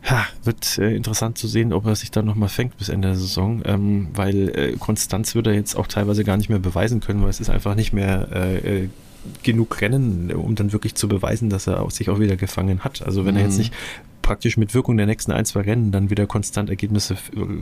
Ha, 0.10 0.26
wird 0.44 0.78
äh, 0.78 0.94
interessant 0.94 1.38
zu 1.38 1.48
sehen, 1.48 1.72
ob 1.72 1.86
er 1.86 1.96
sich 1.96 2.12
dann 2.12 2.26
nochmal 2.26 2.50
fängt 2.50 2.76
bis 2.76 2.90
Ende 2.90 3.08
der 3.08 3.18
Saison, 3.18 3.62
ähm, 3.64 4.10
weil 4.14 4.50
äh, 4.50 4.72
Konstanz 4.78 5.36
wird 5.36 5.48
er 5.48 5.54
jetzt 5.54 5.76
auch 5.76 5.88
teilweise 5.88 6.26
gar 6.26 6.36
nicht 6.36 6.50
mehr 6.50 6.60
beweisen 6.60 7.00
können, 7.00 7.22
weil 7.22 7.30
es 7.30 7.40
ist 7.40 7.50
einfach 7.50 7.76
nicht 7.76 7.94
mehr 7.94 8.28
äh, 8.34 8.58
äh 8.58 8.90
genug 9.44 9.82
Rennen, 9.82 10.32
um 10.32 10.56
dann 10.56 10.74
wirklich 10.74 10.96
zu 10.96 11.08
beweisen, 11.08 11.50
dass 11.50 11.68
er 11.68 11.90
sich 11.90 12.10
auch 12.10 12.20
wieder 12.20 12.36
gefangen 12.36 12.84
hat. 12.84 13.02
Also 13.02 13.26
wenn 13.26 13.36
mhm. 13.36 13.40
er 13.40 13.46
jetzt 13.46 13.54
mhm. 13.54 13.60
nicht 13.60 13.74
praktisch 14.30 14.58
mit 14.58 14.76
Wirkung 14.76 14.96
der 14.96 15.08
nächsten 15.08 15.32
ein, 15.32 15.44
zwei 15.46 15.62
Rennen 15.62 15.92
dann 15.92 16.12
wieder 16.12 16.28
konstant 16.28 16.70
Ergebnisse 16.70 17.18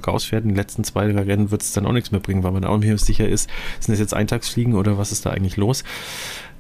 rausfährt. 0.06 0.44
In 0.44 0.50
den 0.50 0.58
letzten 0.58 0.84
zwei, 0.84 1.10
drei 1.10 1.22
Rennen 1.22 1.50
wird 1.50 1.62
es 1.62 1.72
dann 1.72 1.86
auch 1.86 1.94
nichts 1.94 2.12
mehr 2.12 2.20
bringen, 2.20 2.44
weil 2.44 2.52
man 2.52 2.66
auch 2.66 2.78
nicht 2.78 2.90
mehr 2.90 2.98
sicher 2.98 3.26
ist, 3.26 3.50
sind 3.80 3.94
das 3.94 4.00
jetzt 4.00 4.14
Eintagsfliegen 4.14 4.76
oder 4.76 4.98
was 4.98 5.14
ist 5.14 5.26
da 5.26 5.30
eigentlich 5.30 5.56
los? 5.56 5.86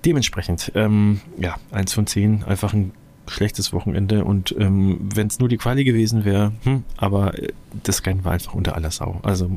Dementsprechend, 0.05 0.71
ähm, 0.75 1.19
ja, 1.37 1.57
eins 1.71 1.93
von 1.93 2.07
zehn, 2.07 2.45
einfach 2.45 2.73
ein 2.73 2.93
schlechtes 3.27 3.73
Wochenende 3.73 4.23
und 4.23 4.55
ähm, 4.57 4.97
wenn 5.13 5.27
es 5.27 5.39
nur 5.39 5.49
die 5.49 5.57
Quali 5.57 5.83
gewesen 5.83 6.23
wäre, 6.23 6.53
hm, 6.63 6.83
aber 6.95 7.37
äh, 7.37 7.49
das 7.83 8.05
Rennen 8.05 8.23
war 8.23 8.31
einfach 8.31 8.53
unter 8.53 8.75
aller 8.75 8.91
Sau. 8.91 9.19
Also 9.23 9.51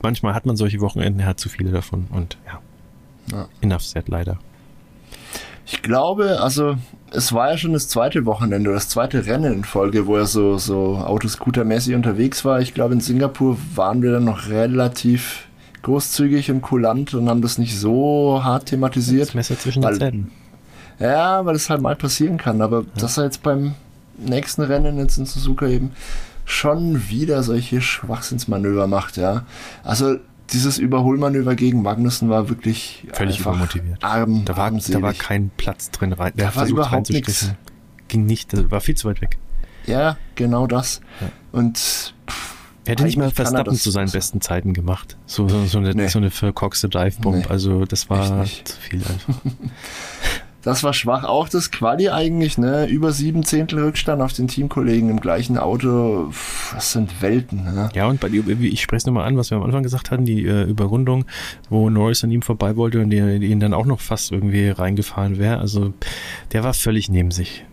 manchmal 0.00 0.34
hat 0.34 0.46
man 0.46 0.56
solche 0.56 0.80
Wochenenden, 0.80 1.20
er 1.20 1.26
hat 1.26 1.40
zu 1.40 1.50
viele 1.50 1.72
davon 1.72 2.06
und 2.10 2.38
ja, 2.46 2.60
ja. 3.32 3.48
enough 3.60 3.82
said 3.82 4.08
leider. 4.08 4.38
Ich 5.66 5.82
glaube, 5.82 6.40
also 6.40 6.76
es 7.10 7.32
war 7.32 7.50
ja 7.50 7.58
schon 7.58 7.72
das 7.72 7.88
zweite 7.88 8.24
Wochenende 8.24 8.70
oder 8.70 8.76
das 8.76 8.88
zweite 8.88 9.26
Rennen 9.26 9.52
in 9.52 9.64
Folge, 9.64 10.06
wo 10.06 10.16
er 10.16 10.26
so, 10.26 10.58
so 10.58 10.96
Autoscooter-mäßig 11.04 11.94
unterwegs 11.94 12.44
war. 12.44 12.60
Ich 12.60 12.72
glaube, 12.72 12.94
in 12.94 13.00
Singapur 13.00 13.56
waren 13.74 14.00
wir 14.02 14.12
dann 14.12 14.24
noch 14.24 14.48
relativ 14.48 15.46
großzügig 15.82 16.50
und 16.50 16.62
kulant 16.62 17.14
und 17.14 17.28
haben 17.28 17.42
das 17.42 17.58
nicht 17.58 17.78
so 17.78 18.40
hart 18.42 18.66
thematisiert. 18.66 19.28
Das 19.28 19.34
Messer 19.34 19.58
zwischen 19.58 19.82
den 19.82 19.94
Zähnen. 19.94 20.32
Ja, 20.98 21.44
weil 21.44 21.54
das 21.54 21.68
halt 21.68 21.82
mal 21.82 21.96
passieren 21.96 22.38
kann. 22.38 22.62
Aber 22.62 22.80
ja. 22.80 22.86
dass 22.98 23.18
er 23.18 23.24
jetzt 23.24 23.42
beim 23.42 23.74
nächsten 24.18 24.62
Rennen 24.62 24.98
jetzt 24.98 25.18
in 25.18 25.26
Suzuka 25.26 25.66
eben 25.66 25.90
schon 26.44 27.08
wieder 27.08 27.42
solche 27.42 27.80
Schwachsinnsmanöver 27.80 28.86
macht, 28.86 29.16
ja. 29.16 29.44
Also 29.84 30.16
dieses 30.52 30.78
Überholmanöver 30.78 31.54
gegen 31.54 31.82
Magnussen 31.82 32.28
war 32.28 32.48
wirklich 32.48 33.06
völlig 33.12 33.40
übermotiviert. 33.40 34.02
Arm, 34.02 34.44
da, 34.44 34.56
war, 34.56 34.70
da 34.70 35.02
war 35.02 35.12
kein 35.12 35.50
Platz 35.56 35.90
drin 35.90 36.12
rein. 36.12 36.32
Der 36.36 36.50
da 36.50 36.56
war 36.56 36.66
überhaupt 36.66 37.10
nichts. 37.10 37.52
Ging 38.08 38.24
nicht, 38.26 38.70
war 38.70 38.80
viel 38.80 38.94
zu 38.94 39.08
weit 39.08 39.20
weg. 39.20 39.38
Ja, 39.86 40.16
genau 40.34 40.66
das. 40.66 41.00
Ja. 41.20 41.28
Und 41.52 42.14
er 42.84 42.92
hätte 42.92 43.04
nicht 43.04 43.16
mal 43.16 43.30
Verstappen 43.30 43.74
zu 43.74 43.90
seinen 43.90 44.10
besten 44.10 44.40
Zeiten 44.40 44.72
gemacht. 44.72 45.16
So, 45.26 45.48
so, 45.48 45.64
so 45.66 45.78
eine, 45.78 45.92
nee. 45.92 46.06
so 46.06 46.18
eine 46.18 46.30
verkorkste 46.30 46.88
Dive-Bomb. 46.88 47.36
Nee. 47.36 47.46
Also 47.48 47.84
das 47.84 48.08
war 48.08 48.44
zu 48.44 48.76
viel 48.76 49.00
einfach. 49.00 49.34
Das 50.66 50.82
war 50.82 50.92
schwach. 50.92 51.22
Auch 51.22 51.48
das 51.48 51.70
Quali 51.70 52.08
eigentlich, 52.08 52.58
ne? 52.58 52.86
Über 52.86 53.12
sieben 53.12 53.44
Zehntel 53.44 53.84
Rückstand 53.84 54.20
auf 54.20 54.32
den 54.32 54.48
Teamkollegen 54.48 55.08
im 55.10 55.20
gleichen 55.20 55.58
Auto. 55.58 56.32
Das 56.74 56.90
sind 56.90 57.22
Welten, 57.22 57.62
ne? 57.62 57.88
Ja, 57.94 58.08
und 58.08 58.18
bei 58.18 58.26
ich 58.26 58.82
spreche 58.82 58.96
es 58.96 59.06
nochmal 59.06 59.28
an, 59.28 59.36
was 59.36 59.52
wir 59.52 59.58
am 59.58 59.62
Anfang 59.62 59.84
gesagt 59.84 60.10
hatten, 60.10 60.24
die 60.24 60.44
äh, 60.44 60.64
Überrundung, 60.64 61.24
wo 61.70 61.88
Norris 61.88 62.24
an 62.24 62.32
ihm 62.32 62.42
vorbei 62.42 62.74
wollte 62.74 63.00
und 63.00 63.10
der, 63.10 63.36
ihn 63.36 63.60
dann 63.60 63.74
auch 63.74 63.86
noch 63.86 64.00
fast 64.00 64.32
irgendwie 64.32 64.68
reingefahren 64.68 65.38
wäre. 65.38 65.58
Also 65.58 65.94
der 66.52 66.64
war 66.64 66.74
völlig 66.74 67.08
neben 67.08 67.30
sich. 67.30 67.64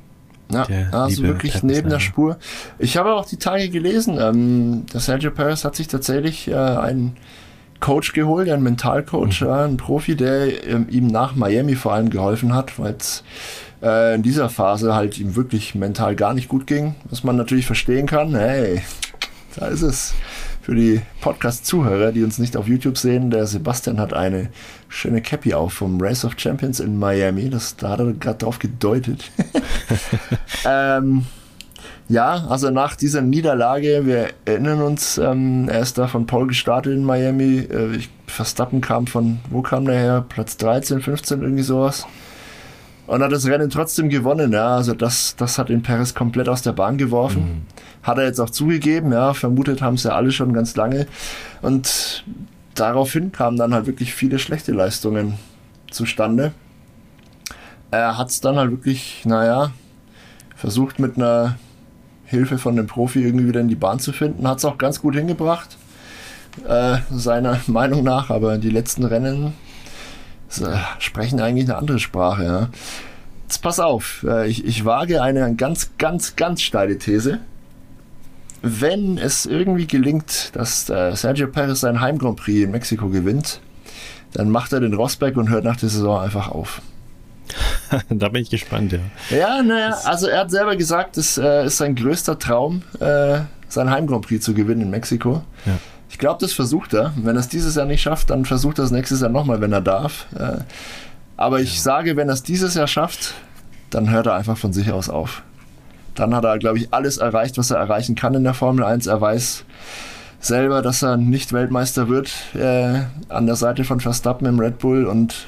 Ja, 0.51 0.67
also 0.91 1.23
wirklich 1.23 1.63
neben 1.63 1.89
der 1.89 1.99
Spur. 1.99 2.37
Ich 2.77 2.95
habe 2.97 3.15
auch 3.15 3.25
die 3.25 3.37
Tage 3.37 3.69
gelesen, 3.69 4.19
ähm, 4.21 4.85
der 4.93 4.99
Sergio 4.99 5.31
Perez 5.31 5.65
hat 5.65 5.75
sich 5.75 5.87
tatsächlich 5.87 6.47
äh, 6.47 6.53
einen 6.53 7.17
Coach 7.84 8.14
geholt, 8.14 8.49
einen 8.49 8.64
Mentalcoach, 8.64 9.41
mhm. 9.41 9.49
ein 9.49 9.77
Profi, 9.77 10.15
der 10.15 10.65
ähm, 10.65 10.88
ihm 10.89 11.07
nach 11.07 11.35
Miami 11.35 11.76
vor 11.76 11.91
allem 11.91 12.10
geholfen 12.10 12.55
hat, 12.55 12.80
weil 12.80 12.95
es 12.97 13.26
äh, 13.81 14.15
in 14.15 14.23
dieser 14.23 14.47
Phase 14.49 14.95
halt 14.95 15.19
ihm 15.19 15.35
wirklich 15.35 15.76
mental 15.76 16.15
gar 16.15 16.34
nicht 16.34 16.47
gut 16.47 16.65
ging, 16.65 16.95
was 17.10 17.26
man 17.26 17.35
natürlich 17.35 17.65
verstehen 17.65 18.07
kann. 18.07 18.35
Hey, 18.35 18.81
da 19.57 19.68
ist 19.68 19.81
es. 19.81 20.14
Für 20.61 20.76
die 20.76 21.01
Podcast-Zuhörer, 21.19 22.14
die 22.14 22.23
uns 22.23 22.39
nicht 22.39 22.55
auf 22.55 22.69
YouTube 22.69 22.97
sehen, 22.97 23.30
der 23.30 23.47
Sebastian 23.47 23.99
hat 23.99 24.14
eine 24.14 24.47
schöne 24.88 25.22
Cappy 25.22 25.53
auf 25.53 25.73
vom 25.73 25.99
Race 25.99 26.23
of 26.23 26.35
Champions 26.38 26.80
in 26.80 26.97
Miami. 26.97 27.49
Das, 27.49 27.76
da 27.76 27.89
hat 27.89 27.99
er 27.99 28.14
gerade 28.14 28.38
drauf 28.38 28.60
gedeutet. 28.60 29.30
ähm, 30.65 31.26
ja, 32.14 32.45
also 32.48 32.69
nach 32.69 32.95
dieser 32.95 33.22
Niederlage, 33.22 34.06
wir 34.06 34.30
erinnern 34.45 34.84
uns, 34.84 35.18
ähm, 35.18 35.68
er 35.68 35.80
ist 35.80 35.98
da 35.98 36.06
von 36.06 36.27
Paul 36.27 36.45
gestartet 36.45 36.94
in 36.94 37.03
Miami. 37.03 37.57
Äh, 37.57 37.95
ich, 37.95 38.10
Verstappen 38.27 38.81
kam 38.81 39.07
von, 39.07 39.40
wo 39.49 39.64
kam 39.64 39.85
der 39.85 39.95
her? 39.95 40.26
Platz 40.30 40.56
13, 40.57 41.02
15, 41.02 41.41
irgendwie 41.41 41.64
sowas. 41.64 42.06
Und 43.07 43.23
hat 43.23 43.31
das 43.31 43.48
Rennen 43.48 43.72
trotzdem 43.72 44.10
gewonnen, 44.10 44.52
ja. 44.53 44.76
Also 44.76 44.94
das, 44.94 45.35
das 45.38 45.57
hat 45.57 45.69
den 45.69 45.81
Perez 45.81 46.14
komplett 46.14 46.48
aus 46.49 46.61
der 46.61 46.73
Bahn 46.73 46.99
geworfen. 46.99 47.41
Mhm. 47.41 47.61
Hat 48.03 48.19
er 48.19 48.26
jetzt 48.26 48.40
auch 48.40 48.52
zugegeben, 48.52 49.11
ja. 49.11 49.34
Vermutet 49.34 49.81
haben 49.81 49.95
es 49.95 50.03
ja 50.03 50.11
alle 50.11 50.31
schon 50.31 50.53
ganz 50.53 50.76
lange. 50.76 51.07
Und 51.64 52.23
daraufhin 52.76 53.31
kamen 53.31 53.57
dann 53.57 53.73
halt 53.73 53.88
wirklich 53.88 54.14
viele 54.14 54.38
schlechte 54.38 54.72
Leistungen 54.72 55.40
zustande. 55.90 56.52
Er 57.90 58.19
hat 58.19 58.30
es 58.30 58.40
dann 58.40 58.57
halt 58.57 58.69
wirklich, 58.69 59.23
naja, 59.26 59.72
versucht 60.56 60.99
mit 60.99 61.18
einer 61.18 61.57
Hilfe 62.34 62.57
von 62.57 62.76
dem 62.76 62.88
Profi 62.88 63.23
irgendwie 63.23 63.47
wieder 63.47 63.61
in 63.61 63.68
die 63.68 63.76
Bahn 63.76 63.99
zu 63.99 64.11
finden. 64.11 64.47
Hat 64.47 64.57
es 64.57 64.65
auch 64.65 64.77
ganz 64.77 65.01
gut 65.01 65.15
hingebracht, 65.15 65.77
äh, 66.68 66.97
seiner 67.11 67.60
Meinung 67.68 68.03
nach, 68.03 68.30
aber 68.30 68.57
die 68.57 68.69
letzten 68.69 69.05
Rennen 69.05 69.53
äh, 70.60 70.77
sprechen 70.99 71.39
eigentlich 71.39 71.69
eine 71.69 71.77
andere 71.77 71.99
Sprache. 71.99 72.43
Ja. 72.43 72.69
Jetzt 73.43 73.61
pass 73.61 73.80
auf, 73.80 74.26
äh, 74.27 74.47
ich, 74.47 74.65
ich 74.65 74.85
wage 74.85 75.22
eine 75.22 75.55
ganz, 75.55 75.91
ganz, 75.97 76.35
ganz 76.35 76.61
steile 76.61 76.97
These. 76.97 77.39
Wenn 78.61 79.18
es 79.18 79.45
irgendwie 79.45 79.88
gelingt, 79.88 80.55
dass 80.55 80.89
äh, 80.89 81.15
Sergio 81.15 81.47
Perez 81.47 81.81
sein 81.81 81.99
Heim 81.99 82.18
Grand 82.18 82.38
Prix 82.38 82.64
in 82.64 82.72
Mexiko 82.72 83.10
gewinnt, 83.10 83.60
dann 84.31 84.49
macht 84.49 84.73
er 84.73 84.80
den 84.80 84.93
Rosberg 84.93 85.38
und 85.38 85.49
hört 85.49 85.65
nach 85.65 85.76
der 85.76 85.89
Saison 85.89 86.19
einfach 86.19 86.49
auf. 86.49 86.81
da 88.09 88.29
bin 88.29 88.41
ich 88.41 88.49
gespannt, 88.49 88.93
ja. 88.93 88.99
Ja, 89.35 89.61
naja, 89.61 89.97
also 90.05 90.27
er 90.27 90.41
hat 90.41 90.51
selber 90.51 90.75
gesagt, 90.75 91.17
es 91.17 91.37
äh, 91.37 91.65
ist 91.65 91.77
sein 91.77 91.95
größter 91.95 92.39
Traum, 92.39 92.83
äh, 92.99 93.39
sein 93.67 93.89
Heim 93.89 94.07
Grand 94.07 94.25
Prix 94.25 94.43
zu 94.43 94.53
gewinnen 94.53 94.81
in 94.81 94.89
Mexiko. 94.89 95.43
Ja. 95.65 95.73
Ich 96.09 96.19
glaube, 96.19 96.39
das 96.39 96.53
versucht 96.53 96.93
er. 96.93 97.11
Wenn 97.15 97.35
er 97.35 97.39
es 97.39 97.49
dieses 97.49 97.75
Jahr 97.75 97.85
nicht 97.85 98.01
schafft, 98.01 98.29
dann 98.29 98.45
versucht 98.45 98.77
er 98.77 98.85
es 98.85 98.91
nächstes 98.91 99.21
Jahr 99.21 99.31
nochmal, 99.31 99.61
wenn 99.61 99.73
er 99.73 99.81
darf. 99.81 100.27
Äh, 100.37 100.59
aber 101.37 101.59
ich 101.59 101.75
ja. 101.75 101.81
sage, 101.81 102.15
wenn 102.15 102.29
er 102.29 102.35
es 102.35 102.43
dieses 102.43 102.75
Jahr 102.75 102.87
schafft, 102.87 103.33
dann 103.89 104.09
hört 104.09 104.27
er 104.27 104.35
einfach 104.35 104.57
von 104.57 104.73
sich 104.73 104.91
aus 104.91 105.09
auf. 105.09 105.43
Dann 106.15 106.35
hat 106.35 106.45
er, 106.45 106.59
glaube 106.59 106.77
ich, 106.77 106.93
alles 106.93 107.17
erreicht, 107.17 107.57
was 107.57 107.71
er 107.71 107.77
erreichen 107.77 108.15
kann 108.15 108.35
in 108.35 108.43
der 108.43 108.53
Formel 108.53 108.83
1. 108.83 109.07
Er 109.07 109.19
weiß 109.19 109.65
selber, 110.39 110.81
dass 110.81 111.01
er 111.01 111.17
nicht 111.17 111.53
Weltmeister 111.53 112.09
wird 112.09 112.31
äh, 112.53 113.01
an 113.29 113.45
der 113.45 113.55
Seite 113.55 113.83
von 113.83 113.99
Verstappen 113.99 114.45
im 114.45 114.59
Red 114.59 114.79
Bull 114.79 115.05
und 115.05 115.45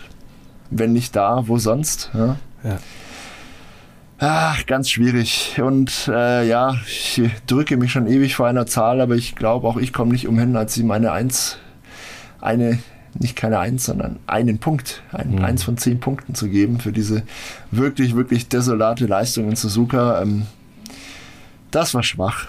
wenn 0.70 0.94
nicht 0.94 1.16
da, 1.16 1.48
wo 1.48 1.58
sonst? 1.58 2.10
Ja. 2.14 2.38
ja. 2.64 2.78
Ach, 4.18 4.66
ganz 4.66 4.90
schwierig. 4.90 5.60
Und 5.62 6.08
äh, 6.08 6.48
ja, 6.48 6.76
ich 6.88 7.22
drücke 7.48 7.76
mich 7.76 7.92
schon 7.92 8.08
ewig 8.08 8.36
vor 8.36 8.48
einer 8.48 8.66
Zahl, 8.66 9.02
aber 9.02 9.16
ich 9.16 9.36
glaube 9.36 9.68
auch 9.68 9.78
ich 9.78 9.92
komme 9.92 10.14
nicht 10.14 10.28
umhin, 10.28 10.56
als 10.56 10.78
ihm 10.78 10.90
eine 10.92 11.12
Eins, 11.12 11.58
eine, 12.40 12.80
nicht 13.20 13.36
keine 13.36 13.60
Eins, 13.60 13.86
sondern 13.86 14.20
einen 14.26 14.60
Punkt, 14.60 15.04
ein 15.12 15.36
mhm. 15.36 15.46
Eins 15.46 15.64
von 15.64 15.78
zehn 15.78 16.00
Punkten 16.00 16.34
zu 16.34 16.48
geben 16.48 16.80
für 16.80 16.94
diese 16.94 17.24
wirklich, 17.72 18.16
wirklich 18.16 18.48
desolate 18.48 19.06
Leistung 19.06 19.50
in 19.50 19.56
Suzuka. 19.58 20.22
Ähm, 20.22 20.46
das 21.72 21.94
war 21.94 22.04
schwach. 22.04 22.48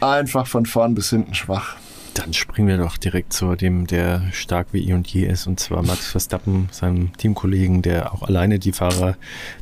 Einfach 0.00 0.46
von 0.46 0.64
vorn 0.64 0.94
bis 0.94 1.10
hinten 1.10 1.34
schwach. 1.34 1.76
Dann 2.18 2.32
springen 2.32 2.66
wir 2.66 2.78
doch 2.78 2.96
direkt 2.96 3.32
zu 3.32 3.54
dem, 3.54 3.86
der 3.86 4.24
stark 4.32 4.68
wie 4.72 4.88
eh 4.88 4.92
und 4.92 5.06
je 5.06 5.24
ist, 5.24 5.46
und 5.46 5.60
zwar 5.60 5.84
Max 5.84 6.08
Verstappen, 6.08 6.68
seinem 6.72 7.12
Teamkollegen, 7.16 7.80
der 7.80 8.12
auch 8.12 8.22
alleine 8.24 8.58
die 8.58 8.72
Fahrer, 8.72 9.16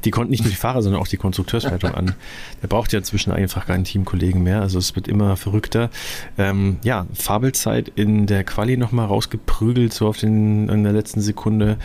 die 0.06 0.10
konnten 0.10 0.30
nicht 0.30 0.42
nur 0.42 0.48
die 0.48 0.56
Fahrer, 0.56 0.80
sondern 0.80 1.02
auch 1.02 1.06
die 1.06 1.18
Konstrukteurswertung 1.18 1.94
an. 1.94 2.14
Der 2.62 2.68
braucht 2.68 2.94
ja 2.94 3.02
zwischen 3.02 3.30
einfach 3.30 3.66
keinen 3.66 3.84
Teamkollegen 3.84 4.42
mehr, 4.42 4.62
also 4.62 4.78
es 4.78 4.96
wird 4.96 5.06
immer 5.06 5.36
verrückter. 5.36 5.90
Ähm, 6.38 6.78
ja, 6.82 7.06
Fabelzeit 7.12 7.92
in 7.94 8.24
der 8.26 8.42
Quali 8.42 8.78
nochmal 8.78 9.04
rausgeprügelt, 9.04 9.92
so 9.92 10.08
auf 10.08 10.16
den, 10.16 10.70
in 10.70 10.82
der 10.82 10.94
letzten 10.94 11.20
Sekunde. 11.20 11.76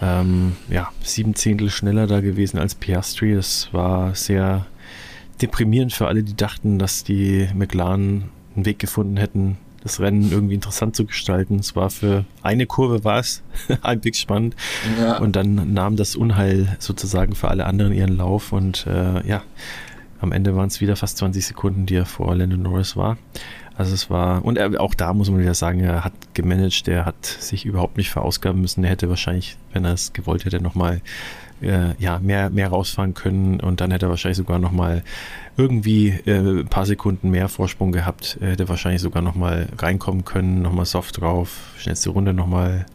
Ähm, 0.00 0.56
ja, 0.70 0.88
sieben 1.02 1.34
Zehntel 1.34 1.68
schneller 1.68 2.06
da 2.06 2.20
gewesen 2.20 2.58
als 2.58 2.74
Piastri. 2.74 3.34
Das 3.34 3.68
war 3.72 4.14
sehr 4.14 4.64
deprimierend 5.42 5.92
für 5.92 6.06
alle, 6.06 6.22
die 6.22 6.36
dachten, 6.36 6.78
dass 6.78 7.04
die 7.04 7.50
McLaren 7.54 8.30
einen 8.54 8.64
Weg 8.64 8.78
gefunden 8.78 9.18
hätten, 9.18 9.58
das 9.86 10.00
Rennen 10.00 10.32
irgendwie 10.32 10.54
interessant 10.54 10.96
zu 10.96 11.06
gestalten. 11.06 11.60
Es 11.60 11.76
war 11.76 11.90
für 11.90 12.24
eine 12.42 12.66
Kurve 12.66 13.04
war 13.04 13.20
es 13.20 13.42
halbwegs 13.82 14.18
spannend 14.18 14.56
ja. 15.00 15.18
und 15.18 15.36
dann 15.36 15.72
nahm 15.72 15.96
das 15.96 16.16
Unheil 16.16 16.76
sozusagen 16.80 17.36
für 17.36 17.48
alle 17.48 17.66
anderen 17.66 17.92
ihren 17.92 18.16
Lauf 18.16 18.52
und 18.52 18.86
äh, 18.86 19.26
ja, 19.26 19.42
am 20.20 20.32
Ende 20.32 20.56
waren 20.56 20.68
es 20.68 20.80
wieder 20.80 20.96
fast 20.96 21.18
20 21.18 21.46
Sekunden, 21.46 21.86
die 21.86 21.94
er 21.94 22.06
vor 22.06 22.34
Landon 22.34 22.62
Norris 22.62 22.96
war. 22.96 23.16
Also 23.76 23.94
es 23.94 24.10
war, 24.10 24.44
und 24.44 24.58
er, 24.58 24.80
auch 24.80 24.94
da 24.94 25.12
muss 25.12 25.30
man 25.30 25.38
wieder 25.38 25.54
sagen, 25.54 25.80
er 25.80 26.02
hat 26.02 26.14
gemanagt, 26.34 26.88
er 26.88 27.04
hat 27.04 27.24
sich 27.24 27.64
überhaupt 27.64 27.98
nicht 27.98 28.10
verausgaben 28.10 28.60
müssen. 28.60 28.82
Er 28.82 28.90
hätte 28.90 29.10
wahrscheinlich, 29.10 29.58
wenn 29.72 29.84
er 29.84 29.92
es 29.92 30.14
gewollt 30.14 30.46
hätte, 30.46 30.62
nochmal 30.62 31.02
äh, 31.60 31.94
ja, 31.98 32.18
mehr, 32.18 32.50
mehr 32.50 32.68
rausfahren 32.68 33.14
können 33.14 33.60
und 33.60 33.80
dann 33.80 33.90
hätte 33.90 34.06
er 34.06 34.10
wahrscheinlich 34.10 34.36
sogar 34.36 34.58
nochmal 34.58 35.02
irgendwie 35.56 36.08
äh, 36.26 36.60
ein 36.60 36.68
paar 36.68 36.86
Sekunden 36.86 37.30
mehr 37.30 37.48
Vorsprung 37.48 37.92
gehabt, 37.92 38.38
er 38.40 38.50
hätte 38.50 38.68
wahrscheinlich 38.68 39.02
sogar 39.02 39.22
nochmal 39.22 39.68
reinkommen 39.78 40.24
können, 40.24 40.62
nochmal 40.62 40.84
soft 40.84 41.20
drauf, 41.20 41.72
schnellste 41.78 42.10
Runde 42.10 42.34
nochmal 42.34 42.86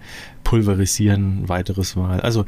pulverisieren, 0.43 1.47
weiteres 1.47 1.95
Mal. 1.95 2.19
Also 2.21 2.45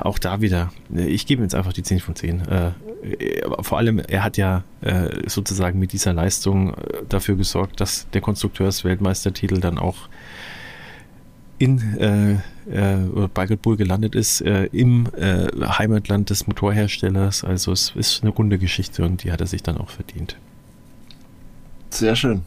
auch 0.00 0.18
da 0.18 0.40
wieder, 0.40 0.72
ich 0.94 1.26
gebe 1.26 1.42
jetzt 1.42 1.54
einfach 1.54 1.72
die 1.72 1.82
10 1.82 2.00
von 2.00 2.14
10. 2.14 2.40
Äh, 2.40 2.68
äh, 3.04 3.42
vor 3.60 3.78
allem, 3.78 3.98
er 3.98 4.24
hat 4.24 4.36
ja 4.36 4.64
äh, 4.80 5.28
sozusagen 5.28 5.78
mit 5.78 5.92
dieser 5.92 6.12
Leistung 6.12 6.74
äh, 6.74 7.02
dafür 7.08 7.36
gesorgt, 7.36 7.80
dass 7.80 8.08
der 8.12 8.20
Konstrukteursweltmeistertitel 8.20 9.60
dann 9.60 9.78
auch 9.78 10.08
in 11.64 12.40
äh, 12.68 12.96
äh, 12.96 13.56
Bull 13.56 13.76
gelandet 13.76 14.14
ist, 14.14 14.42
äh, 14.42 14.64
im 14.66 15.06
äh, 15.16 15.46
Heimatland 15.66 16.30
des 16.30 16.46
Motorherstellers. 16.46 17.42
Also 17.42 17.72
es 17.72 17.92
ist 17.96 18.22
eine 18.22 18.30
runde 18.30 18.58
Geschichte 18.58 19.04
und 19.04 19.24
die 19.24 19.32
hat 19.32 19.40
er 19.40 19.46
sich 19.46 19.62
dann 19.62 19.78
auch 19.78 19.88
verdient. 19.88 20.36
Sehr 21.90 22.16
schön. 22.16 22.42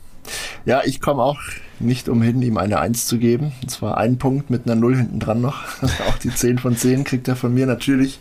Ja, 0.65 0.81
ich 0.85 1.01
komme 1.01 1.23
auch 1.23 1.39
nicht 1.79 2.09
umhin, 2.09 2.41
ihm 2.41 2.57
eine 2.57 2.79
1 2.79 3.07
zu 3.07 3.17
geben. 3.17 3.53
Und 3.61 3.69
zwar 3.69 3.97
einen 3.97 4.17
Punkt 4.17 4.49
mit 4.49 4.65
einer 4.65 4.75
0 4.75 4.97
hinten 4.97 5.19
dran 5.19 5.41
noch. 5.41 5.63
auch 6.07 6.17
die 6.21 6.33
10 6.33 6.59
von 6.59 6.75
10 6.75 7.03
kriegt 7.03 7.27
er 7.27 7.35
von 7.35 7.53
mir 7.53 7.65
natürlich. 7.65 8.19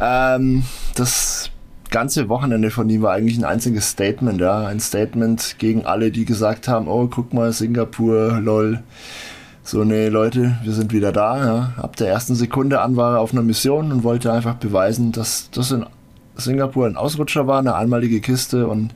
Ähm, 0.00 0.64
das 0.94 1.50
ganze 1.90 2.28
Wochenende 2.28 2.70
von 2.70 2.88
ihm 2.88 3.02
war 3.02 3.12
eigentlich 3.12 3.36
ein 3.36 3.44
einziges 3.44 3.90
Statement, 3.90 4.40
ja. 4.40 4.66
Ein 4.66 4.80
Statement 4.80 5.56
gegen 5.58 5.84
alle, 5.84 6.10
die 6.10 6.24
gesagt 6.24 6.68
haben, 6.68 6.88
oh, 6.88 7.08
guck 7.08 7.34
mal, 7.34 7.52
Singapur, 7.52 8.40
lol. 8.40 8.82
So, 9.70 9.84
nee, 9.84 10.08
Leute, 10.08 10.56
wir 10.62 10.72
sind 10.72 10.94
wieder 10.94 11.12
da. 11.12 11.44
Ja. 11.44 11.72
Ab 11.76 11.94
der 11.96 12.08
ersten 12.08 12.34
Sekunde 12.34 12.80
an 12.80 12.96
war 12.96 13.16
er 13.16 13.20
auf 13.20 13.34
einer 13.34 13.42
Mission 13.42 13.92
und 13.92 14.02
wollte 14.02 14.32
einfach 14.32 14.54
beweisen, 14.54 15.12
dass 15.12 15.50
das 15.50 15.72
in 15.72 15.84
Singapur 16.36 16.86
ein 16.86 16.96
Ausrutscher 16.96 17.46
war, 17.46 17.58
eine 17.58 17.74
einmalige 17.74 18.22
Kiste 18.22 18.66
und 18.66 18.94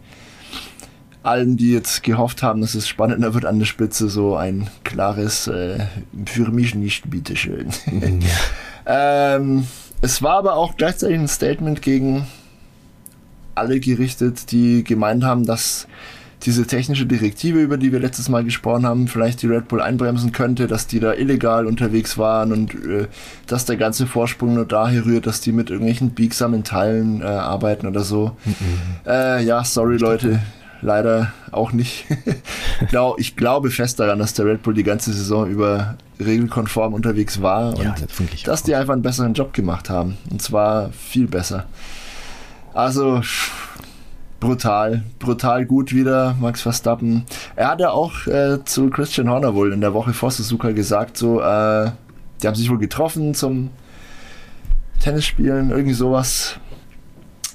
allen, 1.22 1.58
die 1.58 1.74
jetzt 1.74 2.02
gehofft 2.02 2.42
haben, 2.42 2.62
dass 2.62 2.74
es 2.74 2.88
spannender 2.88 3.34
wird 3.34 3.44
an 3.44 3.58
der 3.58 3.66
Spitze, 3.66 4.08
so 4.08 4.34
ein 4.34 4.68
klares 4.82 5.46
äh, 5.46 5.80
für 6.24 6.50
mich 6.50 6.74
nicht, 6.74 7.10
bitteschön. 7.10 7.68
ähm, 8.86 9.66
es 10.00 10.22
war 10.22 10.38
aber 10.38 10.54
auch 10.54 10.78
gleichzeitig 10.78 11.18
ein 11.18 11.28
Statement 11.28 11.82
gegen 11.82 12.26
alle 13.54 13.78
gerichtet, 13.78 14.50
die 14.52 14.84
gemeint 14.84 15.22
haben, 15.22 15.44
dass 15.44 15.86
diese 16.44 16.66
technische 16.66 17.06
Direktive, 17.06 17.60
über 17.60 17.76
die 17.76 17.92
wir 17.92 18.00
letztes 18.00 18.28
Mal 18.28 18.44
gesprochen 18.44 18.84
haben, 18.84 19.08
vielleicht 19.08 19.42
die 19.42 19.46
Red 19.46 19.68
Bull 19.68 19.80
einbremsen 19.80 20.32
könnte, 20.32 20.66
dass 20.66 20.86
die 20.86 21.00
da 21.00 21.14
illegal 21.14 21.66
unterwegs 21.66 22.18
waren 22.18 22.52
und 22.52 22.74
äh, 22.74 23.06
dass 23.46 23.64
der 23.64 23.76
ganze 23.76 24.06
Vorsprung 24.06 24.54
nur 24.54 24.66
daher 24.66 25.04
rührt, 25.04 25.26
dass 25.26 25.40
die 25.40 25.52
mit 25.52 25.70
irgendwelchen 25.70 26.10
biegsamen 26.10 26.64
Teilen 26.64 27.22
äh, 27.22 27.24
arbeiten 27.24 27.86
oder 27.86 28.02
so. 28.02 28.36
Mhm. 28.44 28.54
Äh, 29.06 29.44
ja, 29.44 29.64
sorry 29.64 29.98
Leute, 29.98 30.40
leider 30.80 31.32
auch 31.52 31.72
nicht. 31.72 32.06
genau, 32.90 33.16
ich 33.18 33.36
glaube 33.36 33.70
fest 33.70 34.00
daran, 34.00 34.18
dass 34.18 34.34
der 34.34 34.46
Red 34.46 34.62
Bull 34.62 34.74
die 34.74 34.82
ganze 34.82 35.12
Saison 35.12 35.48
über 35.48 35.96
regelkonform 36.20 36.94
unterwegs 36.94 37.40
war 37.42 37.76
ja, 37.78 37.90
und 37.90 38.02
das 38.02 38.44
dass 38.44 38.62
die 38.62 38.74
einfach 38.74 38.92
einen 38.92 39.02
besseren 39.02 39.34
Job 39.34 39.52
gemacht 39.52 39.90
haben. 39.90 40.18
Und 40.30 40.42
zwar 40.42 40.90
viel 40.92 41.26
besser. 41.26 41.66
Also 42.74 43.22
brutal, 44.42 45.04
brutal 45.20 45.64
gut 45.64 45.94
wieder, 45.94 46.34
Max 46.40 46.62
Verstappen. 46.62 47.24
Er 47.54 47.68
hat 47.68 47.80
ja 47.80 47.90
auch 47.90 48.26
äh, 48.26 48.58
zu 48.64 48.90
Christian 48.90 49.30
Horner 49.30 49.54
wohl 49.54 49.72
in 49.72 49.80
der 49.80 49.94
Woche 49.94 50.12
vor 50.12 50.32
Suzuka 50.32 50.72
gesagt, 50.72 51.16
so, 51.16 51.40
äh, 51.40 51.92
die 52.42 52.48
haben 52.48 52.56
sich 52.56 52.68
wohl 52.68 52.78
getroffen 52.78 53.34
zum 53.34 53.70
Tennisspielen, 54.98 55.70
irgendwie 55.70 55.94
sowas. 55.94 56.58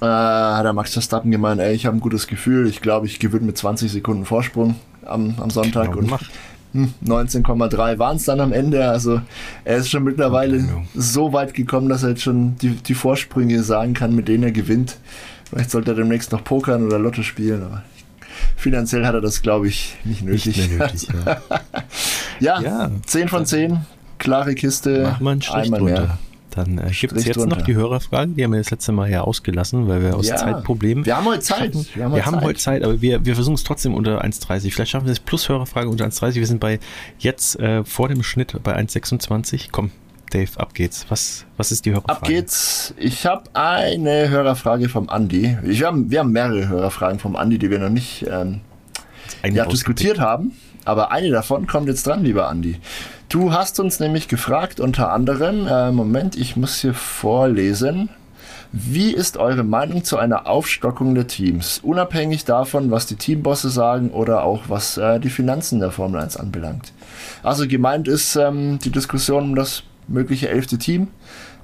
Äh, 0.00 0.06
hat 0.06 0.64
der 0.64 0.72
Max 0.72 0.94
Verstappen 0.94 1.30
gemeint, 1.30 1.60
ey, 1.60 1.74
ich 1.74 1.84
habe 1.84 1.98
ein 1.98 2.00
gutes 2.00 2.26
Gefühl, 2.26 2.66
ich 2.66 2.80
glaube, 2.80 3.06
ich 3.06 3.18
gewinne 3.18 3.44
mit 3.44 3.58
20 3.58 3.92
Sekunden 3.92 4.24
Vorsprung 4.24 4.76
am, 5.04 5.34
am 5.38 5.50
Sonntag 5.50 5.94
und 5.94 6.10
19,3 6.74 7.98
waren 7.98 8.16
es 8.16 8.24
dann 8.24 8.40
am 8.40 8.52
Ende. 8.52 8.88
Also 8.88 9.20
er 9.64 9.76
ist 9.76 9.90
schon 9.90 10.04
mittlerweile 10.04 10.64
so 10.94 11.34
weit 11.34 11.52
gekommen, 11.52 11.90
dass 11.90 12.02
er 12.02 12.10
jetzt 12.10 12.22
schon 12.22 12.56
die, 12.56 12.70
die 12.70 12.94
Vorsprünge 12.94 13.62
sagen 13.62 13.92
kann, 13.92 14.14
mit 14.14 14.28
denen 14.28 14.44
er 14.44 14.52
gewinnt. 14.52 14.96
Vielleicht 15.48 15.70
sollte 15.70 15.92
er 15.92 15.94
demnächst 15.94 16.32
noch 16.32 16.44
pokern 16.44 16.84
oder 16.84 16.98
Lotto 16.98 17.22
spielen, 17.22 17.62
aber 17.62 17.82
finanziell 18.56 19.06
hat 19.06 19.14
er 19.14 19.20
das, 19.20 19.40
glaube 19.40 19.68
ich, 19.68 19.96
nicht 20.04 20.22
nötig. 20.22 20.56
Nicht 20.56 20.78
nötig 20.78 21.08
ja. 22.40 22.60
ja, 22.60 22.60
ja, 22.60 22.90
10 23.06 23.28
von 23.28 23.46
10, 23.46 23.80
klare 24.18 24.54
Kiste, 24.54 25.02
Mach 25.04 25.20
mal 25.20 25.32
einen 25.32 25.42
Strich 25.42 25.70
drunter. 25.70 25.84
mehr. 25.84 26.18
Dann 26.50 26.78
äh, 26.78 26.90
gibt 26.90 27.12
es 27.12 27.24
jetzt 27.24 27.36
drunter. 27.36 27.56
noch 27.56 27.62
die 27.62 27.74
Hörerfragen, 27.76 28.34
die 28.34 28.44
haben 28.44 28.52
wir 28.52 28.58
das 28.58 28.70
letzte 28.70 28.92
Mal 28.92 29.10
ja 29.10 29.22
ausgelassen, 29.22 29.86
weil 29.88 30.02
wir 30.02 30.16
aus 30.16 30.28
ja, 30.28 30.36
Zeitproblemen. 30.36 31.06
Wir 31.06 31.16
haben 31.16 31.26
heute 31.26 31.40
Zeit. 31.40 31.74
Hatten, 31.74 31.86
wir 31.94 32.04
haben, 32.04 32.12
heute, 32.12 32.16
wir 32.16 32.26
haben 32.26 32.40
heute 32.42 32.58
Zeit, 32.58 32.82
aber 32.82 33.00
wir, 33.00 33.24
wir 33.24 33.34
versuchen 33.34 33.54
es 33.54 33.64
trotzdem 33.64 33.94
unter 33.94 34.22
1,30. 34.24 34.72
Vielleicht 34.72 34.90
schaffen 34.90 35.06
wir 35.06 35.12
es 35.12 35.20
plus 35.20 35.48
Hörerfrage 35.48 35.88
unter 35.88 36.04
1,30. 36.04 36.34
Wir 36.34 36.46
sind 36.46 36.60
bei 36.60 36.78
jetzt 37.18 37.58
äh, 37.60 37.84
vor 37.84 38.08
dem 38.08 38.22
Schnitt 38.22 38.54
bei 38.62 38.76
1,26. 38.76 39.68
Komm, 39.72 39.92
Dave, 40.30 40.50
ab 40.58 40.74
geht's. 40.74 41.06
Was, 41.08 41.44
was 41.56 41.72
ist 41.72 41.84
die 41.84 41.90
Hörerfrage? 41.90 42.18
Ab 42.18 42.24
geht's. 42.24 42.94
Ich 42.96 43.26
habe 43.26 43.44
eine 43.54 44.28
Hörerfrage 44.28 44.88
vom 44.88 45.08
Andi. 45.08 45.58
Ich, 45.64 45.80
wir, 45.80 45.86
haben, 45.86 46.10
wir 46.10 46.20
haben 46.20 46.32
mehrere 46.32 46.68
Hörerfragen 46.68 47.18
vom 47.18 47.36
Andi, 47.36 47.58
die 47.58 47.70
wir 47.70 47.78
noch 47.78 47.88
nicht 47.88 48.26
ähm, 48.30 48.60
ja, 49.44 49.66
diskutiert 49.66 50.20
haben. 50.20 50.52
Aber 50.84 51.12
eine 51.12 51.30
davon 51.30 51.66
kommt 51.66 51.88
jetzt 51.88 52.06
dran, 52.06 52.24
lieber 52.24 52.48
Andi. 52.48 52.78
Du 53.28 53.52
hast 53.52 53.78
uns 53.78 54.00
nämlich 54.00 54.28
gefragt, 54.28 54.80
unter 54.80 55.12
anderem, 55.12 55.66
äh, 55.66 55.92
Moment, 55.92 56.36
ich 56.36 56.56
muss 56.56 56.80
hier 56.80 56.94
vorlesen. 56.94 58.08
Wie 58.72 59.12
ist 59.12 59.38
eure 59.38 59.64
Meinung 59.64 60.04
zu 60.04 60.18
einer 60.18 60.46
Aufstockung 60.46 61.14
der 61.14 61.26
Teams? 61.26 61.80
Unabhängig 61.82 62.44
davon, 62.44 62.90
was 62.90 63.06
die 63.06 63.16
Teambosse 63.16 63.70
sagen 63.70 64.10
oder 64.10 64.44
auch 64.44 64.64
was 64.68 64.98
äh, 64.98 65.20
die 65.20 65.30
Finanzen 65.30 65.80
der 65.80 65.90
Formel 65.90 66.20
1 66.20 66.36
anbelangt. 66.36 66.92
Also 67.42 67.66
gemeint 67.66 68.08
ist 68.08 68.36
ähm, 68.36 68.78
die 68.78 68.90
Diskussion 68.90 69.44
um 69.44 69.54
das 69.54 69.84
mögliche 70.08 70.48
elfte 70.48 70.78
Team. 70.78 71.08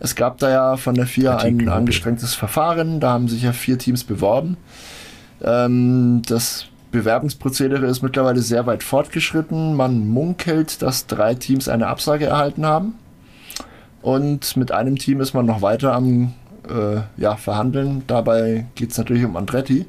Es 0.00 0.14
gab 0.14 0.38
da 0.38 0.50
ja 0.50 0.76
von 0.76 0.94
der 0.94 1.06
FIA 1.06 1.38
ein 1.38 1.68
angestrengtes 1.68 2.34
Verfahren, 2.34 3.00
da 3.00 3.12
haben 3.12 3.28
sich 3.28 3.42
ja 3.42 3.52
vier 3.52 3.78
Teams 3.78 4.04
beworben. 4.04 4.56
Ähm, 5.42 6.22
das 6.26 6.66
Bewerbungsprozedere 6.90 7.86
ist 7.86 8.02
mittlerweile 8.02 8.40
sehr 8.40 8.66
weit 8.66 8.82
fortgeschritten. 8.82 9.74
Man 9.74 10.06
munkelt, 10.06 10.80
dass 10.80 11.06
drei 11.06 11.34
Teams 11.34 11.68
eine 11.68 11.88
Absage 11.88 12.26
erhalten 12.26 12.64
haben. 12.64 12.94
Und 14.00 14.56
mit 14.56 14.70
einem 14.70 14.96
Team 14.96 15.20
ist 15.20 15.34
man 15.34 15.46
noch 15.46 15.60
weiter 15.60 15.92
am 15.94 16.34
äh, 16.68 17.00
ja, 17.16 17.36
Verhandeln. 17.36 18.04
Dabei 18.06 18.66
geht 18.74 18.92
es 18.92 18.98
natürlich 18.98 19.24
um 19.24 19.36
Andretti, 19.36 19.86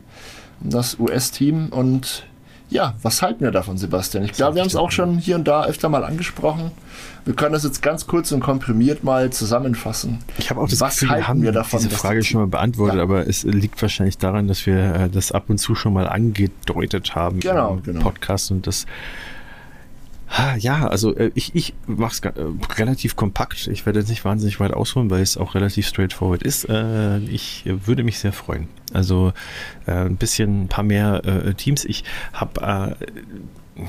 um 0.61 0.69
das 0.71 0.99
US-Team. 0.99 1.67
Und 1.69 2.25
ja, 2.69 2.95
was 3.03 3.21
halten 3.21 3.41
wir 3.43 3.51
davon, 3.51 3.77
Sebastian? 3.77 4.23
Ich 4.23 4.31
glaube, 4.31 4.55
wir 4.55 4.61
haben 4.61 4.67
es 4.67 4.75
auch 4.75 4.91
schon 4.91 5.17
hier 5.17 5.35
und 5.35 5.47
da 5.47 5.65
öfter 5.65 5.89
mal 5.89 6.03
angesprochen. 6.03 6.71
Wir 7.25 7.33
können 7.33 7.53
das 7.53 7.63
jetzt 7.63 7.81
ganz 7.81 8.05
kurz 8.05 8.31
und 8.31 8.39
komprimiert 8.39 9.03
mal 9.03 9.31
zusammenfassen. 9.31 10.19
Ich 10.37 10.51
habe 10.51 10.61
auch 10.61 10.69
das 10.69 10.79
Was 10.79 10.99
Gefühl, 10.99 11.17
wir 11.17 11.27
haben 11.27 11.41
wir 11.41 11.51
davon, 11.51 11.79
diese 11.79 11.89
Frage 11.89 12.23
schon 12.23 12.41
mal 12.41 12.47
beantwortet, 12.47 12.97
ja. 12.97 13.03
aber 13.03 13.27
es 13.27 13.43
liegt 13.43 13.81
wahrscheinlich 13.81 14.19
daran, 14.19 14.47
dass 14.47 14.65
wir 14.67 14.95
äh, 14.95 15.09
das 15.09 15.31
ab 15.31 15.45
und 15.49 15.57
zu 15.57 15.73
schon 15.73 15.93
mal 15.93 16.07
angedeutet 16.07 17.15
haben 17.15 17.39
genau, 17.39 17.75
im 17.75 17.83
genau. 17.83 18.01
Podcast 18.01 18.51
und 18.51 18.67
das 18.67 18.85
ja, 20.57 20.87
also 20.87 21.15
äh, 21.15 21.31
ich, 21.35 21.55
ich 21.55 21.73
mache 21.85 22.11
es 22.13 22.19
äh, 22.19 22.31
relativ 22.77 23.15
kompakt. 23.15 23.67
Ich 23.67 23.85
werde 23.85 23.99
jetzt 23.99 24.09
nicht 24.09 24.25
wahnsinnig 24.25 24.59
weit 24.59 24.73
ausholen, 24.73 25.09
weil 25.09 25.21
es 25.21 25.37
auch 25.37 25.55
relativ 25.55 25.87
straightforward 25.87 26.43
ist. 26.43 26.67
Ich 27.29 27.63
würde 27.65 28.03
mich 28.03 28.19
sehr 28.19 28.33
freuen. 28.33 28.67
Also 28.91 29.33
ein 29.85 30.17
bisschen, 30.17 30.63
ein 30.63 30.67
paar 30.67 30.83
mehr 30.83 31.21
Teams. 31.57 31.85
Ich 31.85 32.03
habe 32.33 32.97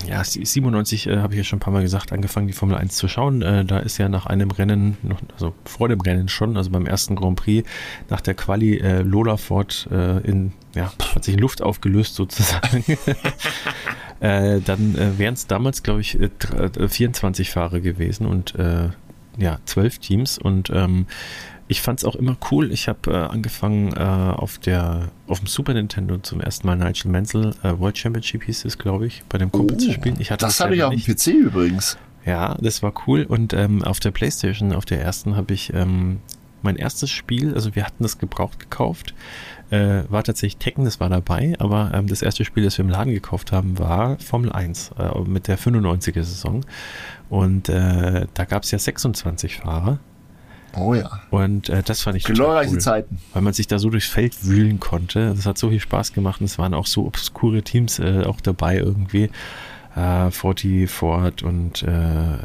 ja, 0.07 0.25
97 0.25 1.07
äh, 1.07 1.19
habe 1.19 1.35
ich 1.35 1.39
ja 1.39 1.45
schon 1.45 1.59
ein 1.59 1.61
paar 1.61 1.73
Mal 1.73 1.83
gesagt, 1.83 2.13
angefangen 2.13 2.49
die 2.49 2.53
Formel 2.53 2.77
1 2.77 2.97
zu 2.97 3.07
schauen. 3.07 3.43
Äh, 3.43 3.65
da 3.65 3.79
ist 3.79 3.99
ja 3.99 4.09
nach 4.09 4.27
einem 4.27 4.51
Rennen, 4.51 4.97
noch, 5.03 5.21
also 5.33 5.55
vor 5.65 5.89
dem 5.89 6.01
Rennen 6.01 6.29
schon, 6.29 6.57
also 6.57 6.71
beim 6.71 6.87
ersten 6.87 7.15
Grand 7.15 7.37
Prix, 7.37 7.69
nach 8.09 8.21
der 8.21 8.35
Quali 8.35 8.79
äh, 8.79 9.03
Lola 9.03 9.37
Ford 9.37 9.89
äh, 9.93 10.19
in, 10.29 10.53
ja, 10.75 10.93
hat 11.15 11.25
sich 11.25 11.35
in 11.35 11.41
Luft 11.41 11.63
aufgelöst 11.63 12.15
sozusagen. 12.15 12.85
Äh, 14.19 14.63
dann 14.63 14.97
äh, 14.97 15.19
wären 15.19 15.35
es 15.35 15.47
damals, 15.47 15.83
glaube 15.83 16.01
ich, 16.01 16.19
24 16.89 17.51
Fahrer 17.51 17.81
gewesen 17.81 18.27
und 18.27 18.55
ja, 19.37 19.59
12 19.67 19.99
Teams 19.99 20.39
und 20.39 20.71
ähm, 20.71 21.05
ich 21.69 21.83
fand 21.83 22.01
es 22.01 22.05
auch 22.05 22.15
immer 22.15 22.37
cool. 22.51 22.73
Ich 22.73 22.89
habe 22.89 23.11
äh, 23.11 23.15
angefangen 23.15 23.93
äh, 23.93 24.01
auf 24.01 24.59
der 24.59 25.09
auf 25.27 25.41
dem 25.41 25.49
Super 25.49 25.75
Nintendo 25.75 26.19
zum 26.19 26.41
ersten 26.41 26.67
Mal 26.67 26.77
Nigel 26.77 27.11
Mansell 27.11 27.55
äh, 27.63 27.79
World 27.79 27.99
Championship 27.99 28.45
hieß 28.45 28.65
es, 28.65 28.79
glaube 28.79 29.07
ich, 29.07 29.25
bei 29.29 29.39
dem 29.39 29.51
Kumpel 29.51 29.77
oh, 29.77 29.81
zu 29.81 29.93
spielen. 29.93 30.17
Ich 30.21 30.31
hatte 30.31 30.45
das 30.45 30.61
hatte 30.61 30.75
ich 30.75 30.83
auf 30.83 30.95
dem 30.95 31.03
PC 31.03 31.27
übrigens. 31.29 31.99
Ja, 32.25 32.57
das 32.61 32.83
war 32.83 32.93
cool. 33.07 33.25
Und 33.25 33.53
ähm, 33.53 33.83
auf 33.85 34.01
der 34.01 34.11
PlayStation, 34.11 34.73
auf 34.73 34.85
der 34.85 35.01
ersten, 35.01 35.37
habe 35.37 35.55
ich 35.55 35.73
ähm, 35.73 36.19
mein 36.63 36.77
erstes 36.77 37.11
Spiel, 37.11 37.55
also 37.55 37.75
wir 37.77 37.85
hatten 37.85 38.03
das 38.03 38.19
gebraucht 38.19 38.59
gekauft, 38.59 39.15
äh, 39.71 40.03
war 40.09 40.25
tatsächlich 40.25 40.57
Tekken, 40.57 40.85
das 40.85 40.99
war 40.99 41.09
dabei, 41.09 41.55
aber 41.59 41.93
ähm, 41.95 42.09
das 42.09 42.23
erste 42.23 42.45
Spiel, 42.45 42.65
das 42.65 42.79
wir 42.79 42.85
im 42.85 42.91
Laden 42.91 43.13
gekauft 43.13 43.53
haben, 43.53 43.79
war 43.79 44.19
Formel 44.19 44.51
1 44.51 44.93
äh, 44.99 45.21
mit 45.21 45.47
der 45.47 45.59
95er 45.59 46.23
Saison. 46.23 46.65
Und 47.29 47.69
äh, 47.69 48.27
da 48.35 48.45
gab 48.45 48.65
es 48.65 48.73
ja 48.73 48.79
26 48.79 49.57
Fahrer 49.57 49.99
Oh 50.77 50.95
ja. 50.95 51.21
Und 51.31 51.69
äh, 51.69 51.83
das 51.83 52.03
fand 52.03 52.17
ich 52.17 52.25
Glorreiche 52.25 52.73
cool, 52.73 52.81
Zeiten. 52.81 53.19
Weil 53.33 53.43
man 53.43 53.53
sich 53.53 53.67
da 53.67 53.79
so 53.79 53.91
durchs 53.91 54.09
Feld 54.09 54.45
wühlen 54.45 54.79
konnte. 54.79 55.33
Das 55.35 55.47
hat 55.47 55.59
so 55.59 55.71
viel 55.71 55.81
Spaß 55.81 56.13
gemacht 56.13 56.41
und 56.41 56.47
es 56.47 56.59
waren 56.59 56.75
auch 56.75 56.87
so 56.87 57.07
obskure 57.07 57.63
Teams 57.63 57.99
äh, 57.99 58.25
auch 58.27 58.41
dabei 58.41 58.77
irgendwie. 58.77 59.31
äh, 59.97 60.31
40 60.31 60.89
Ford 60.91 61.43
und 61.43 61.83
äh, 61.83 62.39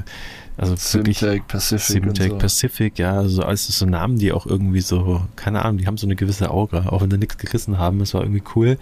also 0.58 0.76
Simtech, 0.76 1.48
Pacific. 1.48 2.04
Simtech, 2.04 2.30
so. 2.30 2.38
Pacific, 2.38 3.00
ja, 3.00 3.14
also 3.18 3.44
alles 3.44 3.68
so 3.68 3.86
Namen, 3.86 4.18
die 4.18 4.32
auch 4.32 4.46
irgendwie 4.46 4.82
so, 4.82 5.22
keine 5.36 5.64
Ahnung, 5.64 5.78
die 5.78 5.88
haben 5.88 5.98
so 5.98 6.06
eine 6.06 6.16
gewisse 6.16 6.52
Aura, 6.52 6.90
auch 6.90 7.02
wenn 7.02 7.10
sie 7.10 7.18
nichts 7.18 7.38
gerissen 7.38 7.78
haben, 7.78 8.02
es 8.02 8.14
war 8.14 8.22
irgendwie 8.22 8.44
cool. 8.56 8.78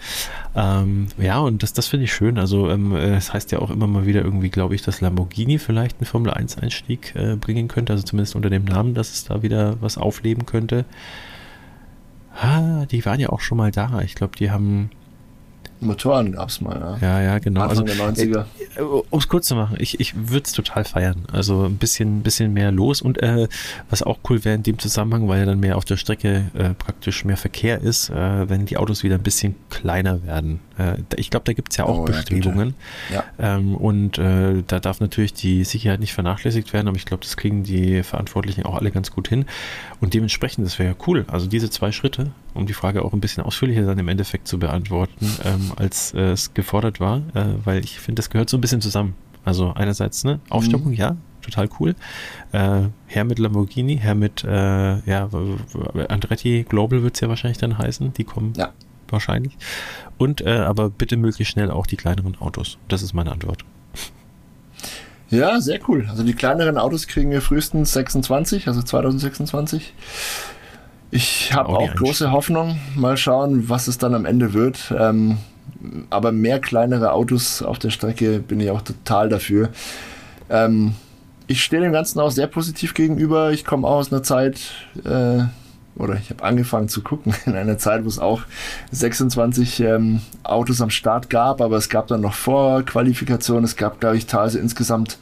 Ähm, 0.54 1.06
ja, 1.18 1.38
und 1.38 1.62
das, 1.62 1.72
das 1.72 1.86
finde 1.86 2.04
ich 2.04 2.12
schön. 2.12 2.38
Also 2.38 2.68
ähm, 2.70 2.94
es 2.94 3.26
das 3.26 3.34
heißt 3.34 3.52
ja 3.52 3.60
auch 3.60 3.70
immer 3.70 3.86
mal 3.86 4.06
wieder 4.06 4.22
irgendwie, 4.22 4.50
glaube 4.50 4.74
ich, 4.74 4.82
dass 4.82 5.00
Lamborghini 5.00 5.58
vielleicht 5.58 5.98
einen 5.98 6.06
Formel 6.06 6.32
1 6.32 6.58
Einstieg 6.58 7.14
äh, 7.14 7.36
bringen 7.36 7.68
könnte, 7.68 7.92
also 7.92 8.04
zumindest 8.04 8.34
unter 8.36 8.50
dem 8.50 8.64
Namen, 8.64 8.94
dass 8.94 9.12
es 9.12 9.24
da 9.24 9.42
wieder 9.42 9.76
was 9.80 9.98
aufleben 9.98 10.46
könnte. 10.46 10.84
Ah, 12.34 12.86
die 12.86 13.04
waren 13.04 13.20
ja 13.20 13.28
auch 13.30 13.40
schon 13.40 13.58
mal 13.58 13.70
da. 13.70 14.00
Ich 14.02 14.14
glaube, 14.14 14.36
die 14.36 14.50
haben 14.50 14.90
Motoren 15.80 16.32
gab 16.32 16.48
es 16.48 16.60
mal, 16.60 16.78
ja. 16.78 16.98
Ja, 17.00 17.22
ja, 17.22 17.38
genau. 17.38 17.62
Anfang 17.62 17.88
also, 17.88 18.14
der 18.14 18.28
90er. 18.28 18.44
Äh, 18.76 18.82
um 18.82 19.18
es 19.18 19.28
kurz 19.28 19.46
zu 19.46 19.54
machen, 19.54 19.76
ich, 19.78 19.98
ich 19.98 20.14
würde 20.16 20.44
es 20.44 20.52
total 20.52 20.84
feiern. 20.84 21.24
Also 21.32 21.64
ein 21.64 21.76
bisschen, 21.76 22.22
bisschen 22.22 22.52
mehr 22.52 22.70
los 22.70 23.02
und 23.02 23.22
äh, 23.22 23.48
was 23.88 24.02
auch 24.02 24.18
cool 24.28 24.44
wäre 24.44 24.54
in 24.54 24.62
dem 24.62 24.78
Zusammenhang, 24.78 25.28
weil 25.28 25.40
ja 25.40 25.46
dann 25.46 25.60
mehr 25.60 25.76
auf 25.76 25.84
der 25.84 25.96
Strecke 25.96 26.50
äh, 26.54 26.70
praktisch 26.74 27.24
mehr 27.24 27.36
Verkehr 27.36 27.80
ist, 27.80 28.10
äh, 28.10 28.48
wenn 28.48 28.66
die 28.66 28.76
Autos 28.76 29.02
wieder 29.02 29.14
ein 29.14 29.22
bisschen 29.22 29.54
kleiner 29.70 30.22
werden. 30.24 30.60
Äh, 30.78 30.98
ich 31.16 31.30
glaube, 31.30 31.44
da 31.44 31.52
gibt 31.52 31.72
es 31.72 31.76
ja 31.76 31.84
auch 31.84 32.00
oh, 32.00 32.04
Bestrebungen. 32.04 32.74
Ja, 33.12 33.24
ähm, 33.38 33.74
und 33.74 34.18
äh, 34.18 34.62
da 34.66 34.80
darf 34.80 35.00
natürlich 35.00 35.34
die 35.34 35.64
Sicherheit 35.64 36.00
nicht 36.00 36.12
vernachlässigt 36.12 36.72
werden, 36.72 36.88
aber 36.88 36.96
ich 36.96 37.06
glaube, 37.06 37.22
das 37.22 37.36
kriegen 37.36 37.62
die 37.62 38.02
Verantwortlichen 38.02 38.64
auch 38.64 38.74
alle 38.74 38.90
ganz 38.90 39.10
gut 39.10 39.28
hin. 39.28 39.46
Und 40.00 40.14
dementsprechend, 40.14 40.66
das 40.66 40.78
wäre 40.78 40.90
ja 40.90 40.96
cool. 41.06 41.24
Also 41.28 41.46
diese 41.46 41.70
zwei 41.70 41.92
Schritte, 41.92 42.32
um 42.54 42.66
die 42.66 42.72
Frage 42.72 43.04
auch 43.04 43.12
ein 43.12 43.20
bisschen 43.20 43.44
ausführlicher 43.44 43.86
dann 43.86 43.98
im 43.98 44.08
Endeffekt 44.08 44.48
zu 44.48 44.58
beantworten, 44.58 45.26
ähm, 45.44 45.72
als 45.76 46.14
äh, 46.14 46.32
es 46.32 46.54
gefordert 46.54 47.00
war, 47.00 47.18
äh, 47.34 47.54
weil 47.64 47.84
ich 47.84 48.00
finde, 48.00 48.20
das 48.20 48.30
gehört 48.30 48.50
so 48.50 48.56
ein 48.56 48.60
bisschen 48.60 48.80
zusammen. 48.80 49.14
Also 49.44 49.72
einerseits, 49.72 50.24
ne, 50.24 50.40
Aufstockung, 50.50 50.92
mhm. 50.92 50.96
ja, 50.96 51.16
total 51.42 51.68
cool. 51.78 51.94
Äh, 52.52 52.82
Herr 53.06 53.24
mit 53.24 53.38
Lamborghini, 53.38 53.96
Herr 53.98 54.14
mit, 54.14 54.44
äh, 54.44 54.98
ja, 55.00 55.28
Andretti 56.08 56.64
Global 56.68 57.02
wird 57.02 57.14
es 57.14 57.20
ja 57.20 57.28
wahrscheinlich 57.28 57.58
dann 57.58 57.78
heißen, 57.78 58.12
die 58.12 58.24
kommen 58.24 58.52
ja. 58.56 58.72
wahrscheinlich. 59.08 59.56
Und 60.18 60.42
äh, 60.42 60.58
aber 60.58 60.90
bitte 60.90 61.16
möglichst 61.16 61.52
schnell 61.52 61.70
auch 61.70 61.86
die 61.86 61.96
kleineren 61.96 62.36
Autos. 62.40 62.78
Das 62.88 63.02
ist 63.02 63.14
meine 63.14 63.32
Antwort. 63.32 63.64
Ja, 65.30 65.60
sehr 65.60 65.78
cool. 65.88 66.06
Also 66.10 66.24
die 66.24 66.34
kleineren 66.34 66.76
Autos 66.76 67.06
kriegen 67.06 67.30
wir 67.30 67.40
frühestens 67.40 67.92
26, 67.92 68.66
also 68.66 68.82
2026. 68.82 69.94
Ich 71.10 71.52
habe 71.52 71.70
auch 71.70 71.94
große 71.94 72.30
Hoffnung. 72.30 72.78
Mal 72.94 73.16
schauen, 73.16 73.68
was 73.68 73.88
es 73.88 73.98
dann 73.98 74.14
am 74.14 74.24
Ende 74.24 74.54
wird. 74.54 74.94
Ähm, 74.96 75.38
aber 76.10 76.32
mehr 76.32 76.60
kleinere 76.60 77.12
Autos 77.12 77.62
auf 77.62 77.78
der 77.78 77.90
Strecke 77.90 78.38
bin 78.38 78.60
ich 78.60 78.70
auch 78.70 78.82
total 78.82 79.28
dafür. 79.28 79.70
Ähm, 80.48 80.94
ich 81.46 81.64
stehe 81.64 81.82
dem 81.82 81.92
Ganzen 81.92 82.20
auch 82.20 82.30
sehr 82.30 82.46
positiv 82.46 82.94
gegenüber. 82.94 83.50
Ich 83.50 83.64
komme 83.64 83.86
auch 83.86 83.96
aus 83.96 84.12
einer 84.12 84.22
Zeit, 84.22 84.60
äh, 85.04 85.42
oder 85.96 86.14
ich 86.14 86.30
habe 86.30 86.44
angefangen 86.44 86.88
zu 86.88 87.02
gucken 87.02 87.34
in 87.46 87.56
einer 87.56 87.78
Zeit, 87.78 88.04
wo 88.04 88.08
es 88.08 88.18
auch 88.18 88.42
26 88.92 89.80
ähm, 89.80 90.20
Autos 90.44 90.80
am 90.80 90.90
Start 90.90 91.28
gab, 91.28 91.60
aber 91.60 91.76
es 91.76 91.88
gab 91.88 92.06
dann 92.06 92.20
noch 92.20 92.34
Vorqualifikationen. 92.34 93.64
Es 93.64 93.76
gab, 93.76 94.00
glaube 94.00 94.16
ich, 94.16 94.26
teilweise 94.26 94.60
insgesamt 94.60 95.18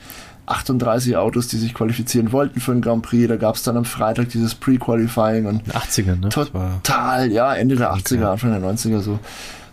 38 0.51 1.17
Autos, 1.17 1.49
die 1.49 1.57
sich 1.57 1.75
qualifizieren 1.75 2.33
wollten 2.33 2.61
für 2.61 2.73
den 2.73 2.81
Grand 2.81 3.03
Prix. 3.03 3.29
Da 3.29 3.37
gab 3.37 3.57
es 3.57 3.63
dann 3.63 3.77
am 3.77 3.85
Freitag 3.85 4.29
dieses 4.31 4.55
Pre-Qualifying 4.55 5.47
und 5.47 5.63
80er, 5.69 6.19
ne? 6.19 6.29
Total, 6.31 7.31
ja, 7.31 7.55
Ende 7.55 7.77
der 7.77 7.93
80er, 7.93 8.25
Anfang 8.25 8.51
der 8.51 8.61
90er 8.61 9.01
so. 9.01 9.19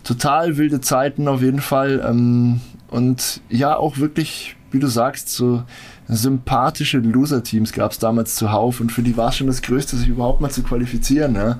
Total 0.04 0.56
wilde 0.56 0.80
Zeiten 0.80 1.28
auf 1.28 1.42
jeden 1.42 1.60
Fall. 1.60 2.04
Ähm, 2.06 2.60
und 2.88 3.40
ja, 3.48 3.76
auch 3.76 3.98
wirklich, 3.98 4.56
wie 4.70 4.78
du 4.78 4.86
sagst, 4.86 5.30
so 5.30 5.64
sympathische 6.08 6.98
Loser-Teams 6.98 7.72
gab 7.72 7.92
es 7.92 7.98
damals 7.98 8.36
zuhauf 8.36 8.80
und 8.80 8.92
für 8.92 9.02
die 9.02 9.16
war 9.16 9.30
es 9.30 9.36
schon 9.36 9.48
das 9.48 9.62
Größte, 9.62 9.96
sich 9.96 10.08
überhaupt 10.08 10.40
mal 10.40 10.50
zu 10.50 10.62
qualifizieren. 10.62 11.32
Ne? 11.32 11.58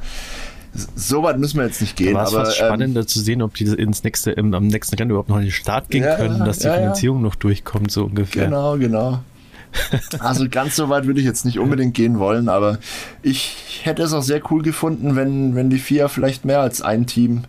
So 0.94 1.22
weit 1.22 1.38
müssen 1.38 1.58
wir 1.58 1.66
jetzt 1.66 1.80
nicht 1.80 1.96
gehen. 1.96 2.14
War 2.14 2.32
es 2.32 2.56
spannender 2.56 3.00
ähm, 3.02 3.06
zu 3.06 3.20
sehen, 3.20 3.42
ob 3.42 3.54
die 3.54 3.64
ins 3.64 4.02
nächste, 4.04 4.32
im, 4.32 4.54
am 4.54 4.66
nächsten 4.66 4.96
Rennen 4.96 5.10
überhaupt 5.10 5.28
noch 5.28 5.36
in 5.36 5.44
den 5.44 5.52
Start 5.52 5.90
gehen 5.90 6.04
ja, 6.04 6.16
können, 6.16 6.44
dass 6.44 6.58
die 6.58 6.66
ja, 6.66 6.74
Finanzierung 6.74 7.22
noch 7.22 7.34
durchkommt, 7.34 7.90
so 7.90 8.04
ungefähr. 8.04 8.44
Genau, 8.44 8.76
genau. 8.78 9.20
Also 10.20 10.48
ganz 10.48 10.76
so 10.76 10.88
weit 10.88 11.06
würde 11.06 11.20
ich 11.20 11.26
jetzt 11.26 11.44
nicht 11.44 11.58
unbedingt 11.58 11.94
gehen 11.94 12.18
wollen, 12.18 12.48
aber 12.48 12.78
ich 13.22 13.80
hätte 13.82 14.02
es 14.02 14.12
auch 14.12 14.22
sehr 14.22 14.40
cool 14.50 14.62
gefunden, 14.62 15.16
wenn, 15.16 15.54
wenn 15.54 15.68
die 15.68 15.78
FIA 15.78 16.08
vielleicht 16.08 16.44
mehr 16.44 16.60
als 16.60 16.80
ein 16.80 17.06
Team 17.06 17.42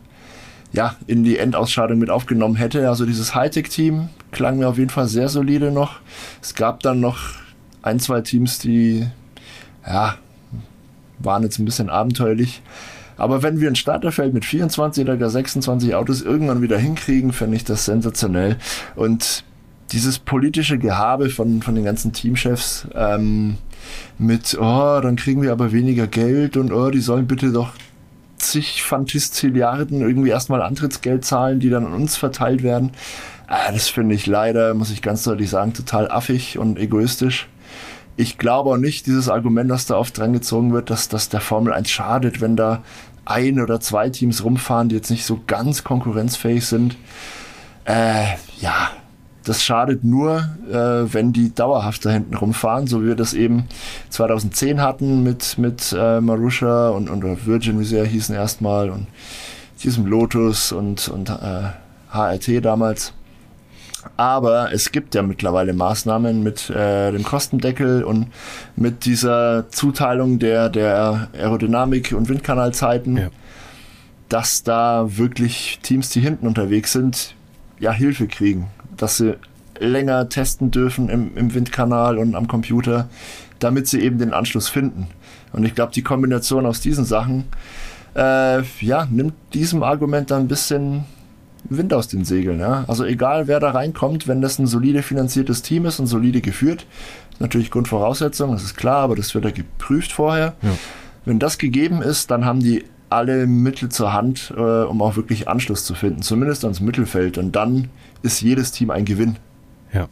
ja, 0.73 0.95
in 1.07 1.23
die 1.23 1.37
Endausscheidung 1.37 1.97
mit 1.97 2.09
aufgenommen 2.09 2.55
hätte. 2.55 2.89
Also 2.89 3.05
dieses 3.05 3.33
Hightech-Team 3.33 4.09
klang 4.31 4.59
mir 4.59 4.67
auf 4.67 4.77
jeden 4.77 4.89
Fall 4.89 5.07
sehr 5.07 5.29
solide 5.29 5.71
noch. 5.71 5.99
Es 6.41 6.55
gab 6.55 6.81
dann 6.81 6.99
noch 6.99 7.19
ein, 7.81 7.99
zwei 7.99 8.21
Teams, 8.21 8.59
die 8.59 9.07
ja, 9.85 10.15
waren 11.19 11.43
jetzt 11.43 11.59
ein 11.59 11.65
bisschen 11.65 11.89
abenteuerlich. 11.89 12.61
Aber 13.17 13.43
wenn 13.43 13.59
wir 13.59 13.69
ein 13.69 13.75
Starterfeld 13.75 14.33
mit 14.33 14.45
24 14.45 15.03
oder 15.03 15.17
gar 15.17 15.29
26 15.29 15.95
Autos 15.95 16.21
irgendwann 16.21 16.61
wieder 16.61 16.77
hinkriegen, 16.77 17.33
fände 17.33 17.57
ich 17.57 17.63
das 17.63 17.85
sensationell. 17.85 18.57
Und 18.95 19.43
dieses 19.91 20.19
politische 20.19 20.77
Gehabe 20.77 21.29
von, 21.29 21.61
von 21.61 21.75
den 21.75 21.85
ganzen 21.85 22.13
Teamchefs 22.13 22.87
ähm, 22.93 23.57
mit, 24.17 24.57
oh, 24.59 24.99
dann 25.01 25.15
kriegen 25.15 25.41
wir 25.41 25.51
aber 25.51 25.71
weniger 25.71 26.07
Geld 26.07 26.57
und 26.57 26.71
oh, 26.71 26.89
die 26.89 26.99
sollen 26.99 27.27
bitte 27.27 27.51
doch 27.51 27.71
zig 28.37 28.83
Fantistilliarden 28.83 30.01
irgendwie 30.01 30.29
erstmal 30.29 30.61
Antrittsgeld 30.61 31.25
zahlen, 31.25 31.59
die 31.59 31.69
dann 31.69 31.85
an 31.85 31.93
uns 31.93 32.17
verteilt 32.17 32.63
werden. 32.63 32.91
Ah, 33.47 33.71
das 33.71 33.87
finde 33.87 34.13
ich 34.13 34.27
leider, 34.27 34.73
muss 34.73 34.91
ich 34.91 35.01
ganz 35.01 35.23
deutlich 35.23 35.49
sagen, 35.49 35.73
total 35.73 36.11
affig 36.11 36.57
und 36.57 36.77
egoistisch 36.77 37.47
ich 38.17 38.37
glaube 38.39 38.71
auch 38.71 38.77
nicht, 38.77 39.05
dieses 39.05 39.29
Argument, 39.29 39.69
das 39.69 39.85
da 39.85 39.95
oft 39.95 40.17
dran 40.17 40.33
gezogen 40.33 40.73
wird, 40.73 40.89
dass 40.89 41.07
das 41.07 41.29
der 41.29 41.39
Formel 41.39 41.71
1 41.71 41.89
schadet, 41.89 42.41
wenn 42.41 42.55
da 42.55 42.81
ein 43.25 43.59
oder 43.59 43.79
zwei 43.79 44.09
Teams 44.09 44.43
rumfahren, 44.43 44.89
die 44.89 44.95
jetzt 44.95 45.11
nicht 45.11 45.25
so 45.25 45.39
ganz 45.45 45.83
konkurrenzfähig 45.83 46.65
sind. 46.65 46.97
Äh, 47.85 48.25
ja, 48.59 48.89
das 49.43 49.63
schadet 49.63 50.03
nur, 50.03 50.49
äh, 50.69 51.13
wenn 51.13 51.31
die 51.31 51.53
dauerhaft 51.53 52.05
da 52.05 52.09
hinten 52.09 52.35
rumfahren, 52.35 52.87
so 52.87 53.03
wie 53.03 53.07
wir 53.07 53.15
das 53.15 53.33
eben 53.33 53.65
2010 54.09 54.81
hatten 54.81 55.23
mit, 55.23 55.57
mit 55.57 55.95
äh, 55.97 56.19
Marusha 56.19 56.89
und, 56.89 57.09
und 57.09 57.45
Virgin, 57.45 57.79
wie 57.79 57.95
ja 57.95 58.03
hießen 58.03 58.35
erstmal, 58.35 58.89
und 58.89 59.07
diesem 59.83 60.07
Lotus 60.07 60.71
und, 60.71 61.07
und 61.07 61.29
äh, 61.29 61.69
HRT 62.11 62.65
damals. 62.65 63.13
Aber 64.15 64.71
es 64.71 64.91
gibt 64.91 65.15
ja 65.15 65.21
mittlerweile 65.21 65.73
Maßnahmen 65.73 66.43
mit 66.43 66.69
äh, 66.69 67.11
dem 67.11 67.23
Kostendeckel 67.23 68.03
und 68.03 68.27
mit 68.75 69.05
dieser 69.05 69.69
Zuteilung 69.69 70.39
der, 70.39 70.69
der 70.69 71.29
Aerodynamik 71.33 72.13
und 72.13 72.29
Windkanalzeiten, 72.29 73.17
ja. 73.17 73.29
dass 74.29 74.63
da 74.63 75.05
wirklich 75.17 75.79
Teams, 75.83 76.09
die 76.09 76.21
hinten 76.21 76.47
unterwegs 76.47 76.93
sind, 76.93 77.35
ja 77.79 77.91
Hilfe 77.91 78.27
kriegen, 78.27 78.67
dass 78.95 79.17
sie 79.17 79.35
länger 79.79 80.29
testen 80.29 80.71
dürfen 80.71 81.09
im, 81.09 81.35
im 81.35 81.53
Windkanal 81.53 82.17
und 82.17 82.35
am 82.35 82.47
Computer, 82.47 83.09
damit 83.59 83.87
sie 83.87 84.01
eben 84.01 84.17
den 84.17 84.33
Anschluss 84.33 84.69
finden. 84.69 85.07
Und 85.53 85.65
ich 85.65 85.75
glaube, 85.75 85.91
die 85.93 86.01
Kombination 86.01 86.65
aus 86.65 86.81
diesen 86.81 87.05
Sachen 87.05 87.45
äh, 88.15 88.61
ja, 88.81 89.07
nimmt 89.09 89.33
diesem 89.53 89.83
Argument 89.83 90.31
dann 90.31 90.43
ein 90.43 90.47
bisschen 90.47 91.05
Wind 91.69 91.93
aus 91.93 92.07
den 92.07 92.25
Segeln. 92.25 92.59
Ja? 92.59 92.85
Also 92.87 93.05
egal, 93.05 93.47
wer 93.47 93.59
da 93.59 93.71
reinkommt, 93.71 94.27
wenn 94.27 94.41
das 94.41 94.59
ein 94.59 94.67
solide 94.67 95.03
finanziertes 95.03 95.61
Team 95.61 95.85
ist 95.85 95.99
und 95.99 96.07
solide 96.07 96.41
geführt, 96.41 96.85
ist 97.31 97.41
natürlich 97.41 97.71
Grundvoraussetzung, 97.71 98.51
das 98.51 98.63
ist 98.63 98.75
klar, 98.75 98.97
aber 98.97 99.15
das 99.15 99.33
wird 99.35 99.45
ja 99.45 99.51
geprüft 99.51 100.11
vorher. 100.11 100.55
Ja. 100.61 100.71
Wenn 101.25 101.39
das 101.39 101.57
gegeben 101.57 102.01
ist, 102.01 102.31
dann 102.31 102.45
haben 102.45 102.61
die 102.61 102.85
alle 103.09 103.47
Mittel 103.47 103.89
zur 103.89 104.13
Hand, 104.13 104.53
äh, 104.55 104.61
um 104.61 105.01
auch 105.01 105.15
wirklich 105.15 105.47
Anschluss 105.47 105.85
zu 105.85 105.95
finden, 105.95 106.21
zumindest 106.21 106.63
ans 106.63 106.79
Mittelfeld. 106.79 107.37
Und 107.37 107.55
dann 107.55 107.89
ist 108.21 108.41
jedes 108.41 108.71
Team 108.71 108.91
ein 108.91 109.05
Gewinn. 109.05 109.37
Ja. 109.93 110.07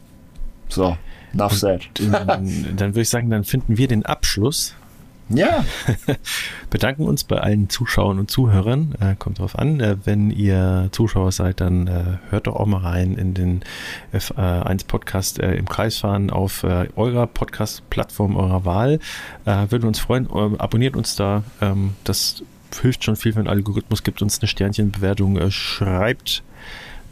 So, 0.68 0.96
enough 1.32 1.52
said. 1.52 1.82
dann 1.98 2.46
würde 2.78 3.00
ich 3.00 3.08
sagen, 3.08 3.30
dann 3.30 3.44
finden 3.44 3.76
wir 3.76 3.88
den 3.88 4.04
Abschluss 4.04 4.74
ja. 5.28 5.64
Bedanken 6.70 7.02
uns 7.02 7.24
bei 7.24 7.38
allen 7.38 7.68
Zuschauern 7.68 8.18
und 8.18 8.30
Zuhörern. 8.30 8.94
Äh, 9.00 9.16
kommt 9.18 9.38
drauf 9.38 9.58
an. 9.58 9.80
Äh, 9.80 9.96
wenn 10.04 10.30
ihr 10.30 10.88
Zuschauer 10.92 11.32
seid, 11.32 11.60
dann 11.60 11.86
äh, 11.86 12.18
hört 12.30 12.46
doch 12.46 12.56
auch 12.56 12.66
mal 12.66 12.82
rein 12.82 13.14
in 13.14 13.34
den 13.34 13.62
F1 14.12 14.86
Podcast 14.86 15.40
äh, 15.40 15.54
im 15.54 15.68
Kreisfahren 15.68 16.30
auf 16.30 16.62
äh, 16.62 16.88
eurer 16.94 17.26
Podcast-Plattform 17.26 18.36
eurer 18.36 18.64
Wahl. 18.64 19.00
Äh, 19.44 19.66
würden 19.70 19.86
uns 19.86 19.98
freuen. 19.98 20.28
Ähm, 20.32 20.60
abonniert 20.60 20.96
uns 20.96 21.16
da. 21.16 21.42
Ähm, 21.60 21.94
das 22.04 22.42
hilft 22.80 23.04
schon 23.04 23.16
viel 23.16 23.32
für 23.32 23.40
den 23.40 23.48
Algorithmus. 23.48 24.04
Gibt 24.04 24.22
uns 24.22 24.40
eine 24.40 24.48
Sternchenbewertung. 24.48 25.50
schreibt 25.50 26.42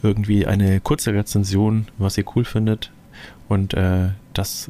irgendwie 0.03 0.45
eine 0.45 0.79
kurze 0.79 1.13
Rezension, 1.13 1.87
was 1.97 2.17
ihr 2.17 2.25
cool 2.35 2.45
findet. 2.45 2.91
Und 3.47 3.75
das 4.33 4.69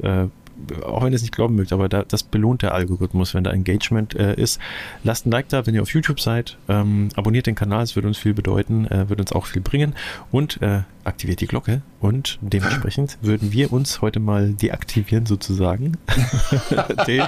auch 0.84 1.04
wenn 1.04 1.12
ihr 1.12 1.18
es 1.18 1.22
nicht 1.22 1.36
glauben 1.36 1.56
mögt, 1.56 1.74
aber 1.74 1.90
da, 1.90 2.04
das 2.04 2.24
belohnt 2.24 2.62
der 2.62 2.74
Algorithmus, 2.74 3.34
wenn 3.34 3.44
da 3.44 3.52
Engagement 3.52 4.16
äh, 4.16 4.36
ist. 4.36 4.60
Lasst 5.04 5.26
ein 5.26 5.32
Like 5.32 5.50
da, 5.50 5.66
wenn 5.66 5.76
ihr 5.76 5.82
auf 5.82 5.94
YouTube 5.94 6.20
seid. 6.20 6.58
Ähm, 6.68 7.10
abonniert 7.16 7.48
den 7.48 7.56
Kanal, 7.56 7.84
es 7.84 7.96
würde 7.96 8.08
uns 8.08 8.18
viel 8.18 8.34
bedeuten, 8.34 8.86
äh, 8.88 9.10
würde 9.10 9.22
uns 9.22 9.32
auch 9.32 9.46
viel 9.46 9.62
bringen. 9.62 9.96
Und 10.32 10.62
äh, 10.62 10.82
aktiviert 11.04 11.42
die 11.42 11.48
Glocke. 11.48 11.82
Und 12.00 12.40
dementsprechend 12.42 13.18
würden 13.22 13.52
wir 13.52 13.72
uns 13.72 14.02
heute 14.02 14.20
mal 14.20 14.54
deaktivieren, 14.54 15.26
sozusagen. 15.26 15.98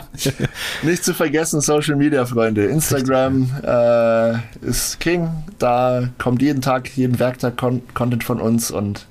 nicht 0.83 1.03
zu 1.03 1.13
vergessen, 1.13 1.61
Social 1.61 1.95
Media, 1.95 2.25
Freunde. 2.25 2.65
Instagram 2.65 3.49
äh, 3.63 4.65
ist 4.65 4.99
King. 4.99 5.29
Da 5.59 6.09
kommt 6.17 6.41
jeden 6.41 6.61
Tag, 6.61 6.95
jeden 6.97 7.19
Werktag 7.19 7.57
Con 7.57 7.81
Content 7.93 8.23
von 8.23 8.41
uns 8.41 8.71
und 8.71 9.05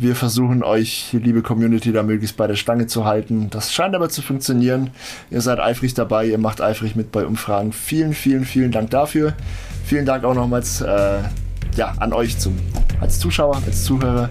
wir 0.00 0.16
versuchen 0.16 0.62
euch, 0.62 1.10
liebe 1.12 1.42
Community, 1.42 1.92
da 1.92 2.02
möglichst 2.02 2.36
bei 2.38 2.46
der 2.46 2.56
Stange 2.56 2.86
zu 2.86 3.04
halten. 3.04 3.50
Das 3.50 3.72
scheint 3.72 3.94
aber 3.94 4.08
zu 4.08 4.22
funktionieren. 4.22 4.90
Ihr 5.30 5.42
seid 5.42 5.60
eifrig 5.60 5.92
dabei, 5.92 6.26
ihr 6.26 6.38
macht 6.38 6.62
eifrig 6.62 6.96
mit 6.96 7.12
bei 7.12 7.26
Umfragen. 7.26 7.72
Vielen, 7.72 8.14
vielen, 8.14 8.46
vielen 8.46 8.72
Dank 8.72 8.90
dafür. 8.90 9.34
Vielen 9.84 10.06
Dank 10.06 10.24
auch 10.24 10.34
nochmals 10.34 10.80
äh, 10.80 11.18
ja, 11.76 11.92
an 11.98 12.14
euch 12.14 12.38
zum, 12.38 12.56
als 13.00 13.18
Zuschauer, 13.18 13.60
als 13.66 13.84
Zuhörer. 13.84 14.30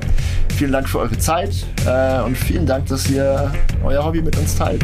Vielen 0.55 0.71
Dank 0.71 0.89
für 0.89 0.99
eure 0.99 1.17
Zeit 1.19 1.53
äh, 1.85 2.19
und 2.21 2.35
vielen 2.35 2.65
Dank, 2.65 2.87
dass 2.87 3.07
ihr 3.07 3.51
euer 3.83 4.03
Hobby 4.03 4.23
mit 4.23 4.37
uns 4.37 4.55
teilt. 4.55 4.83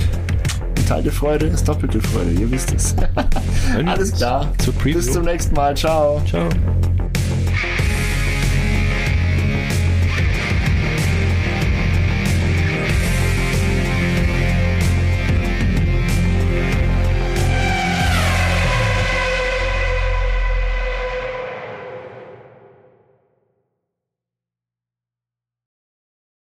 Geteilte 0.76 1.12
Freude 1.12 1.48
ist 1.48 1.68
doppelte 1.68 2.00
Freude, 2.00 2.30
ihr 2.30 2.52
wisst 2.52 2.72
es. 2.76 2.96
Alles 3.88 4.14
klar. 4.14 4.54
Bis 4.84 5.12
zum 5.12 5.26
nächsten 5.26 5.56
Mal. 5.56 5.76
Ciao. 5.76 6.22
Ciao. 6.30 6.48